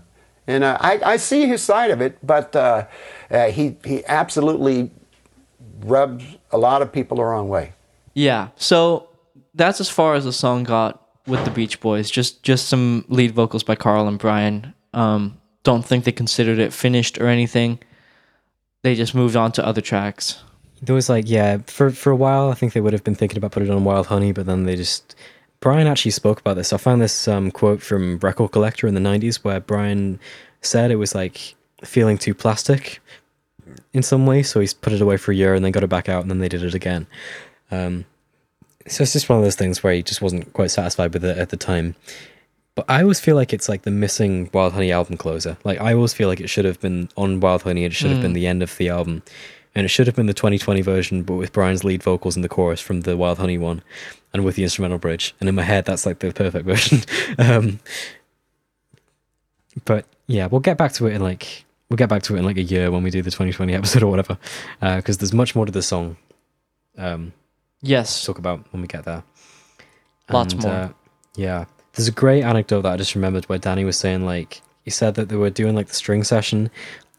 and 0.48 0.64
uh, 0.64 0.78
I, 0.80 1.00
I 1.04 1.18
see 1.18 1.46
his 1.46 1.62
side 1.62 1.92
of 1.92 2.02
it, 2.02 2.18
but 2.26 2.56
uh, 2.56 2.86
uh, 3.30 3.48
he, 3.48 3.78
he 3.86 4.04
absolutely 4.06 4.92
rubs 5.82 6.24
a 6.52 6.58
lot 6.58 6.82
of 6.82 6.92
people 6.92 7.18
the 7.18 7.24
wrong 7.24 7.48
way. 7.48 7.74
Yeah. 8.14 8.50
So 8.56 9.10
that's 9.54 9.80
as 9.80 9.90
far 9.90 10.16
as 10.16 10.26
the 10.26 10.34
song 10.34 10.64
got 10.64 11.02
with 11.28 11.46
the 11.46 11.52
Beach 11.52 11.80
Boys. 11.80 12.12
Just 12.12 12.44
just 12.44 12.68
some 12.68 13.06
lead 13.08 13.32
vocals 13.32 13.64
by 13.64 13.76
Carl 13.76 14.08
and 14.08 14.20
Brian. 14.20 14.74
Um, 14.94 15.40
don't 15.64 15.86
think 15.86 16.04
they 16.04 16.12
considered 16.12 16.60
it 16.60 16.74
finished 16.74 17.18
or 17.20 17.28
anything. 17.28 17.80
They 18.84 18.96
just 18.96 19.16
moved 19.16 19.36
on 19.36 19.52
to 19.54 19.66
other 19.66 19.82
tracks. 19.82 20.44
There 20.82 20.96
was 20.96 21.10
like, 21.10 21.30
yeah, 21.30 21.60
for 21.68 21.90
for 21.92 22.12
a 22.12 22.16
while, 22.16 22.50
I 22.50 22.54
think 22.54 22.74
they 22.74 22.82
would 22.82 22.94
have 22.94 23.04
been 23.04 23.16
thinking 23.16 23.38
about 23.38 23.54
putting 23.54 23.70
it 23.70 23.76
on 23.76 23.86
Wild 23.86 24.08
Honey, 24.08 24.32
but 24.32 24.46
then 24.46 24.64
they 24.64 24.76
just. 24.76 25.16
Brian 25.62 25.88
actually 25.88 26.12
spoke 26.12 26.42
about 26.42 26.58
this. 26.58 26.74
I 26.74 26.78
found 26.78 27.02
this 27.02 27.26
um, 27.26 27.50
quote 27.50 27.82
from 27.82 28.20
Record 28.20 28.52
Collector 28.52 28.86
in 28.86 28.96
the 28.96 29.00
'90s 29.00 29.38
where 29.46 29.62
Brian 29.62 30.20
said 30.62 30.92
it 30.92 30.98
was 30.98 31.16
like 31.16 31.56
feeling 31.86 32.18
too 32.18 32.34
plastic 32.34 33.00
in 33.94 34.04
some 34.04 34.26
way, 34.26 34.44
so 34.44 34.60
he's 34.60 34.74
put 34.74 34.92
it 34.92 35.00
away 35.00 35.16
for 35.16 35.32
a 35.32 35.36
year 35.36 35.54
and 35.54 35.64
then 35.64 35.72
got 35.72 35.84
it 35.84 35.90
back 35.90 36.10
out, 36.10 36.22
and 36.22 36.30
then 36.30 36.40
they 36.40 36.50
did 36.50 36.64
it 36.64 36.74
again. 36.74 37.08
Um, 37.72 38.06
so 38.88 39.04
it's 39.04 39.14
just 39.14 39.30
one 39.30 39.38
of 39.38 39.44
those 39.44 39.56
things 39.56 39.82
where 39.82 39.94
he 39.94 40.04
just 40.04 40.22
wasn't 40.22 40.52
quite 40.54 40.72
satisfied 40.72 41.14
with 41.14 41.24
it 41.24 41.38
at 41.38 41.50
the 41.50 41.58
time. 41.58 41.96
But 42.76 42.86
I 42.90 43.02
always 43.04 43.20
feel 43.20 43.36
like 43.36 43.54
it's 43.54 43.70
like 43.70 43.84
the 43.84 43.92
missing 43.92 44.50
Wild 44.54 44.74
Honey 44.74 44.92
album 44.92 45.16
closer. 45.18 45.58
Like 45.64 45.80
I 45.80 45.94
always 45.94 46.14
feel 46.14 46.28
like 46.28 46.40
it 46.40 46.48
should 46.50 46.66
have 46.66 46.80
been 46.82 47.08
on 47.16 47.40
Wild 47.40 47.62
Honey. 47.64 47.86
It 47.86 47.94
should 47.94 48.10
have 48.12 48.22
been 48.22 48.32
Mm. 48.32 48.36
the 48.36 48.48
end 48.48 48.64
of 48.64 48.76
the 48.78 48.90
album, 48.90 49.22
and 49.76 49.86
it 49.86 49.90
should 49.90 50.08
have 50.08 50.16
been 50.16 50.26
the 50.26 50.34
20/20 50.34 50.82
version, 50.84 51.22
but 51.24 51.36
with 51.36 51.54
Brian's 51.54 51.84
lead 51.84 52.02
vocals 52.02 52.36
in 52.36 52.42
the 52.42 52.50
chorus 52.50 52.82
from 52.82 53.02
the 53.02 53.16
Wild 53.16 53.38
Honey 53.38 53.60
one, 53.60 53.84
and 54.34 54.44
with 54.44 54.56
the 54.56 54.64
instrumental 54.64 54.98
bridge. 54.98 55.36
And 55.40 55.48
in 55.48 55.54
my 55.56 55.62
head, 55.64 55.86
that's 55.86 56.06
like 56.06 56.18
the 56.20 56.34
perfect 56.34 56.66
version. 56.66 57.02
um, 57.38 57.80
but 59.86 60.06
yeah, 60.28 60.48
we'll 60.48 60.62
get 60.62 60.78
back 60.78 60.94
to 60.94 61.08
it 61.08 61.14
in 61.14 61.22
like 61.22 61.66
we'll 61.90 61.98
get 61.98 62.10
back 62.10 62.24
to 62.24 62.36
it 62.36 62.40
in 62.40 62.46
like 62.46 62.58
a 62.58 62.64
year 62.64 62.90
when 62.90 63.04
we 63.04 63.12
do 63.12 63.22
the 63.22 63.30
20/20 63.32 63.74
episode 63.76 64.02
or 64.04 64.08
whatever, 64.08 64.38
because 64.80 65.18
there's 65.20 65.34
much 65.34 65.56
more 65.56 65.66
to 65.68 65.72
the 65.72 65.82
song. 65.84 66.18
Um, 66.98 67.34
yes, 67.82 68.20
to 68.22 68.26
talk 68.28 68.40
about 68.40 68.66
when 68.72 68.82
we 68.82 68.88
get 68.88 69.06
there. 69.06 69.24
Lots 70.30 70.54
And, 70.54 70.64
more. 70.64 70.72
uh, 70.72 70.90
yeah, 71.36 71.66
there's 71.96 72.08
a 72.08 72.12
great 72.12 72.44
anecdote 72.44 72.82
that 72.84 72.94
I 72.94 72.98
just 72.98 73.16
remembered 73.16 73.46
where 73.46 73.60
Danny 73.60 73.86
was 73.86 73.98
saying 73.98 74.26
like 74.26 74.62
he 74.84 74.92
said 74.92 75.16
that 75.16 75.30
they 75.30 75.36
were 75.36 75.50
doing 75.50 75.76
like 75.76 75.88
the 75.88 75.94
string 75.96 76.24
session, 76.24 76.70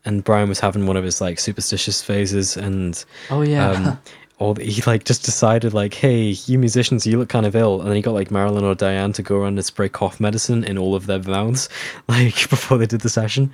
and 0.04 0.22
Brian 0.22 0.48
was 0.48 0.60
having 0.60 0.86
one 0.86 0.96
of 0.96 1.04
his 1.04 1.20
like 1.20 1.38
superstitious 1.38 2.02
phases, 2.02 2.56
and 2.56 3.04
Oh, 3.30 3.42
yeah. 3.42 3.70
um, 3.70 3.98
all 4.38 4.54
he 4.56 4.82
like 4.82 5.04
just 5.04 5.24
decided 5.24 5.72
like, 5.72 5.94
hey, 5.94 6.34
you 6.46 6.58
musicians, 6.58 7.06
you 7.06 7.18
look 7.18 7.28
kind 7.28 7.46
of 7.46 7.54
ill, 7.56 7.80
and 7.80 7.88
then 7.88 7.96
he 7.96 8.02
got 8.02 8.12
like 8.14 8.30
Marilyn 8.30 8.64
or 8.64 8.74
Diane 8.74 9.12
to 9.14 9.22
go 9.22 9.36
around 9.36 9.56
and 9.56 9.64
spray 9.64 9.88
cough 9.88 10.18
medicine 10.20 10.64
in 10.64 10.76
all 10.76 10.94
of 10.94 11.06
their 11.06 11.20
mouths, 11.22 11.68
like 12.08 12.34
before 12.50 12.76
they 12.78 12.86
did 12.86 13.00
the 13.00 13.08
session. 13.08 13.52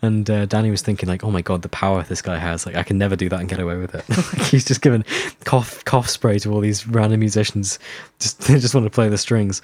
And 0.00 0.30
uh, 0.30 0.46
Danny 0.46 0.70
was 0.70 0.80
thinking 0.82 1.08
like, 1.08 1.24
oh 1.24 1.30
my 1.32 1.42
god, 1.42 1.62
the 1.62 1.68
power 1.68 2.04
this 2.04 2.22
guy 2.22 2.36
has! 2.38 2.64
Like, 2.64 2.76
I 2.76 2.84
can 2.84 2.98
never 2.98 3.16
do 3.16 3.28
that 3.30 3.40
and 3.40 3.48
get 3.48 3.58
away 3.58 3.76
with 3.78 3.96
it. 3.96 4.08
like, 4.08 4.46
he's 4.46 4.64
just 4.64 4.80
giving 4.80 5.04
cough 5.44 5.84
cough 5.86 6.08
spray 6.08 6.38
to 6.38 6.52
all 6.52 6.60
these 6.60 6.86
random 6.86 7.18
musicians. 7.18 7.80
Just 8.20 8.42
they 8.42 8.60
just 8.60 8.76
want 8.76 8.84
to 8.84 8.90
play 8.90 9.08
the 9.08 9.18
strings. 9.18 9.60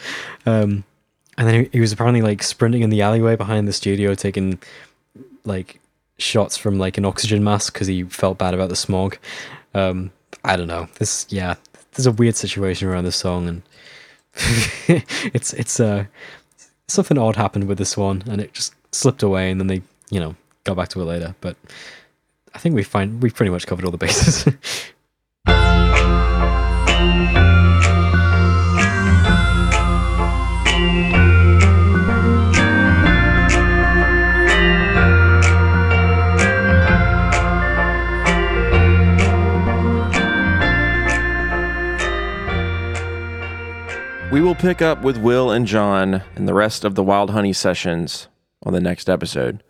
Um, 0.47 0.83
and 1.39 1.49
then 1.49 1.65
he, 1.65 1.71
he 1.73 1.81
was 1.81 1.93
apparently 1.93 2.23
like 2.23 2.43
sprinting 2.43 2.83
in 2.83 2.91
the 2.91 3.03
alleyway 3.03 3.37
behind 3.37 3.67
the 3.69 3.73
studio, 3.73 4.15
taking 4.15 4.59
like 5.45 5.81
shots 6.19 6.57
from 6.57 6.79
like 6.79 6.99
an 6.99 7.05
oxygen 7.05 7.43
mask 7.43 7.73
because 7.73 7.87
he 7.87 8.05
felt 8.05 8.39
bad 8.39 8.55
about 8.55 8.69
the 8.69 8.77
smog. 8.77 9.17
Um, 9.75 10.11
I 10.45 10.57
don't 10.57 10.69
know. 10.69 10.89
This 10.99 11.27
yeah, 11.29 11.55
there's 11.93 12.07
a 12.07 12.13
weird 12.13 12.37
situation 12.37 12.89
around 12.89 13.05
this 13.05 13.17
song, 13.17 13.49
and 13.49 13.63
it's 15.35 15.53
it's 15.55 15.81
uh 15.81 16.05
something 16.89 17.19
odd 17.19 17.37
happened 17.37 17.65
with 17.65 17.79
this 17.79 17.97
one, 17.97 18.23
and 18.29 18.41
it 18.41 18.53
just 18.53 18.75
slipped 18.93 19.23
away, 19.23 19.51
and 19.51 19.61
then 19.61 19.67
they 19.67 19.83
you 20.11 20.21
know 20.21 20.37
got 20.65 20.77
back 20.77 20.89
to 20.91 21.01
it 21.01 21.05
later. 21.05 21.35
But 21.41 21.57
I 22.55 22.59
think 22.59 22.75
we 22.75 22.83
find 22.83 23.23
we've 23.23 23.35
pretty 23.35 23.51
much 23.51 23.67
covered 23.67 23.85
all 23.85 23.91
the 23.91 23.99
bases. 23.99 24.49
We 44.35 44.41
will 44.41 44.57
pick 44.57 44.83
up 44.83 45.03
with 45.03 45.17
Will 45.17 45.53
and 45.53 45.65
John 45.65 46.21
and 46.35 46.49
the 46.49 46.55
rest 46.55 46.85
of 46.85 46.97
the 46.97 47.05
Wild 47.05 47.31
Honey 47.31 47.53
sessions 47.53 48.27
on 48.65 48.73
the 48.73 48.81
next 48.81 49.09
episode. 49.09 49.63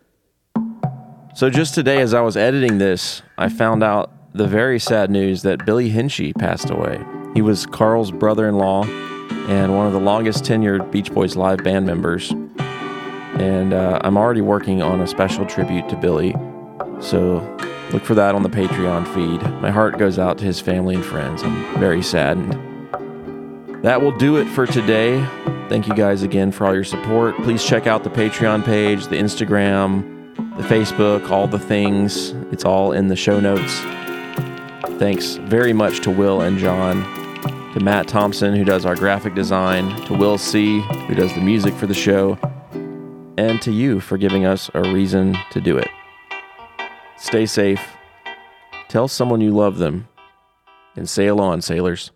So, 1.35 1.51
just 1.51 1.75
today, 1.75 2.01
as 2.01 2.15
I 2.15 2.21
was 2.21 2.35
editing 2.35 2.79
this, 2.79 3.21
I 3.37 3.47
found 3.47 3.83
out 3.83 4.11
the 4.33 4.47
very 4.47 4.79
sad 4.79 5.11
news 5.11 5.43
that 5.43 5.67
Billy 5.67 5.91
Hinsche 5.91 6.33
passed 6.39 6.71
away. 6.71 6.99
He 7.35 7.43
was 7.43 7.67
Carl's 7.67 8.09
brother 8.09 8.49
in 8.49 8.55
law 8.55 8.85
and 9.47 9.75
one 9.75 9.85
of 9.85 9.93
the 9.93 9.99
longest 9.99 10.43
tenured 10.43 10.91
Beach 10.91 11.13
Boys 11.13 11.35
live 11.35 11.63
band 11.63 11.85
members. 11.85 12.31
And 13.37 13.71
uh, 13.71 13.99
I'm 14.03 14.17
already 14.17 14.41
working 14.41 14.81
on 14.81 14.99
a 14.99 15.05
special 15.05 15.45
tribute 15.45 15.87
to 15.89 15.95
Billy. 15.95 16.33
So, 17.01 17.35
look 17.91 18.03
for 18.03 18.15
that 18.15 18.33
on 18.33 18.41
the 18.41 18.49
Patreon 18.49 19.13
feed. 19.13 19.47
My 19.61 19.69
heart 19.69 19.99
goes 19.99 20.17
out 20.17 20.39
to 20.39 20.43
his 20.43 20.59
family 20.59 20.95
and 20.95 21.05
friends. 21.05 21.43
I'm 21.43 21.79
very 21.79 22.01
saddened. 22.01 22.64
That 23.85 24.01
will 24.01 24.17
do 24.17 24.37
it 24.37 24.45
for 24.45 24.65
today. 24.65 25.23
Thank 25.69 25.87
you 25.87 25.93
guys 25.93 26.23
again 26.23 26.51
for 26.51 26.65
all 26.65 26.73
your 26.73 26.83
support. 26.83 27.35
Please 27.43 27.63
check 27.63 27.85
out 27.85 28.03
the 28.03 28.09
Patreon 28.09 28.65
page, 28.65 29.05
the 29.05 29.15
Instagram, 29.15 30.35
the 30.57 30.63
Facebook, 30.63 31.29
all 31.29 31.45
the 31.45 31.59
things. 31.59 32.31
It's 32.51 32.65
all 32.65 32.93
in 32.93 33.09
the 33.09 33.15
show 33.15 33.39
notes. 33.39 33.81
Thanks 34.97 35.35
very 35.35 35.71
much 35.71 35.99
to 35.99 36.09
Will 36.09 36.41
and 36.41 36.57
John, 36.57 37.03
to 37.75 37.79
Matt 37.79 38.07
Thompson, 38.07 38.55
who 38.55 38.63
does 38.63 38.87
our 38.87 38.95
graphic 38.95 39.35
design, 39.35 39.95
to 40.07 40.15
Will 40.15 40.39
C., 40.39 40.81
who 41.05 41.13
does 41.13 41.31
the 41.35 41.41
music 41.41 41.75
for 41.75 41.85
the 41.85 41.93
show, 41.93 42.39
and 43.37 43.61
to 43.61 43.71
you 43.71 43.99
for 43.99 44.17
giving 44.17 44.47
us 44.47 44.71
a 44.73 44.81
reason 44.81 45.37
to 45.51 45.61
do 45.61 45.77
it. 45.77 45.89
Stay 47.19 47.45
safe, 47.45 47.87
tell 48.87 49.07
someone 49.07 49.41
you 49.41 49.51
love 49.51 49.77
them, 49.77 50.07
and 50.95 51.07
sail 51.07 51.39
on, 51.39 51.61
sailors. 51.61 52.09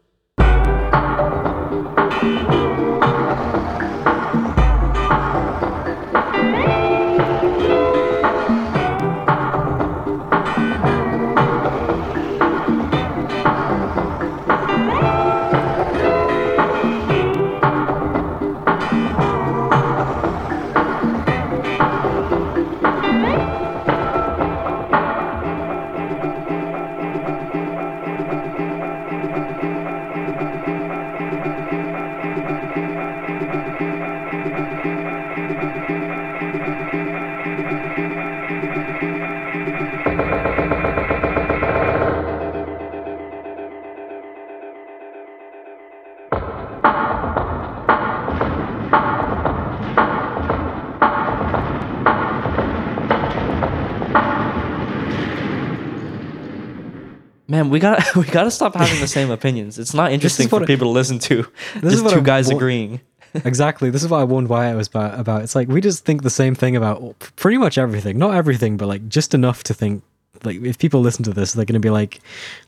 Man, 57.69 57.71
we 57.71 57.79
got 57.79 58.15
we 58.15 58.23
got 58.25 58.43
to 58.43 58.51
stop 58.51 58.75
having 58.75 58.99
the 58.99 59.07
same 59.07 59.31
opinions. 59.31 59.77
It's 59.79 59.93
not 59.93 60.11
interesting 60.11 60.47
for 60.47 60.65
people 60.65 60.87
to 60.87 60.91
listen 60.91 61.19
to. 61.19 61.45
This 61.75 61.93
is 61.93 62.01
Just 62.01 62.03
what 62.03 62.13
two 62.13 62.19
I 62.19 62.23
guys 62.23 62.47
wa- 62.49 62.55
agreeing. 62.55 63.01
exactly. 63.45 63.89
This 63.91 64.03
is 64.03 64.09
what 64.09 64.19
I 64.19 64.23
warned 64.23 64.49
Wyatt 64.49 64.75
was 64.75 64.87
about, 64.87 65.19
about. 65.19 65.43
It's 65.43 65.55
like 65.55 65.67
we 65.67 65.81
just 65.81 66.03
think 66.03 66.23
the 66.23 66.29
same 66.29 66.55
thing 66.55 66.75
about 66.75 67.19
pretty 67.35 67.57
much 67.57 67.77
everything. 67.77 68.17
Not 68.17 68.33
everything, 68.33 68.77
but 68.77 68.87
like 68.87 69.07
just 69.07 69.33
enough 69.33 69.63
to 69.65 69.73
think. 69.73 70.03
Like 70.43 70.61
if 70.61 70.77
people 70.77 71.01
listen 71.01 71.23
to 71.25 71.33
this, 71.33 71.51
they're 71.53 71.65
going 71.65 71.73
to 71.73 71.85
be 71.85 71.89
like, 71.89 72.21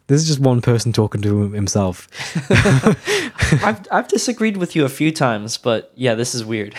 "This 0.07 0.21
is 0.21 0.27
just 0.27 0.39
one 0.39 0.61
person 0.61 0.91
talking 0.91 1.21
to 1.21 1.49
himself." 1.51 2.07
I've 3.63 3.87
I've 3.91 4.07
disagreed 4.09 4.57
with 4.57 4.75
you 4.75 4.83
a 4.83 4.89
few 4.89 5.11
times, 5.11 5.57
but 5.57 5.91
yeah, 5.95 6.13
this 6.15 6.35
is 6.35 6.43
weird. 6.43 6.75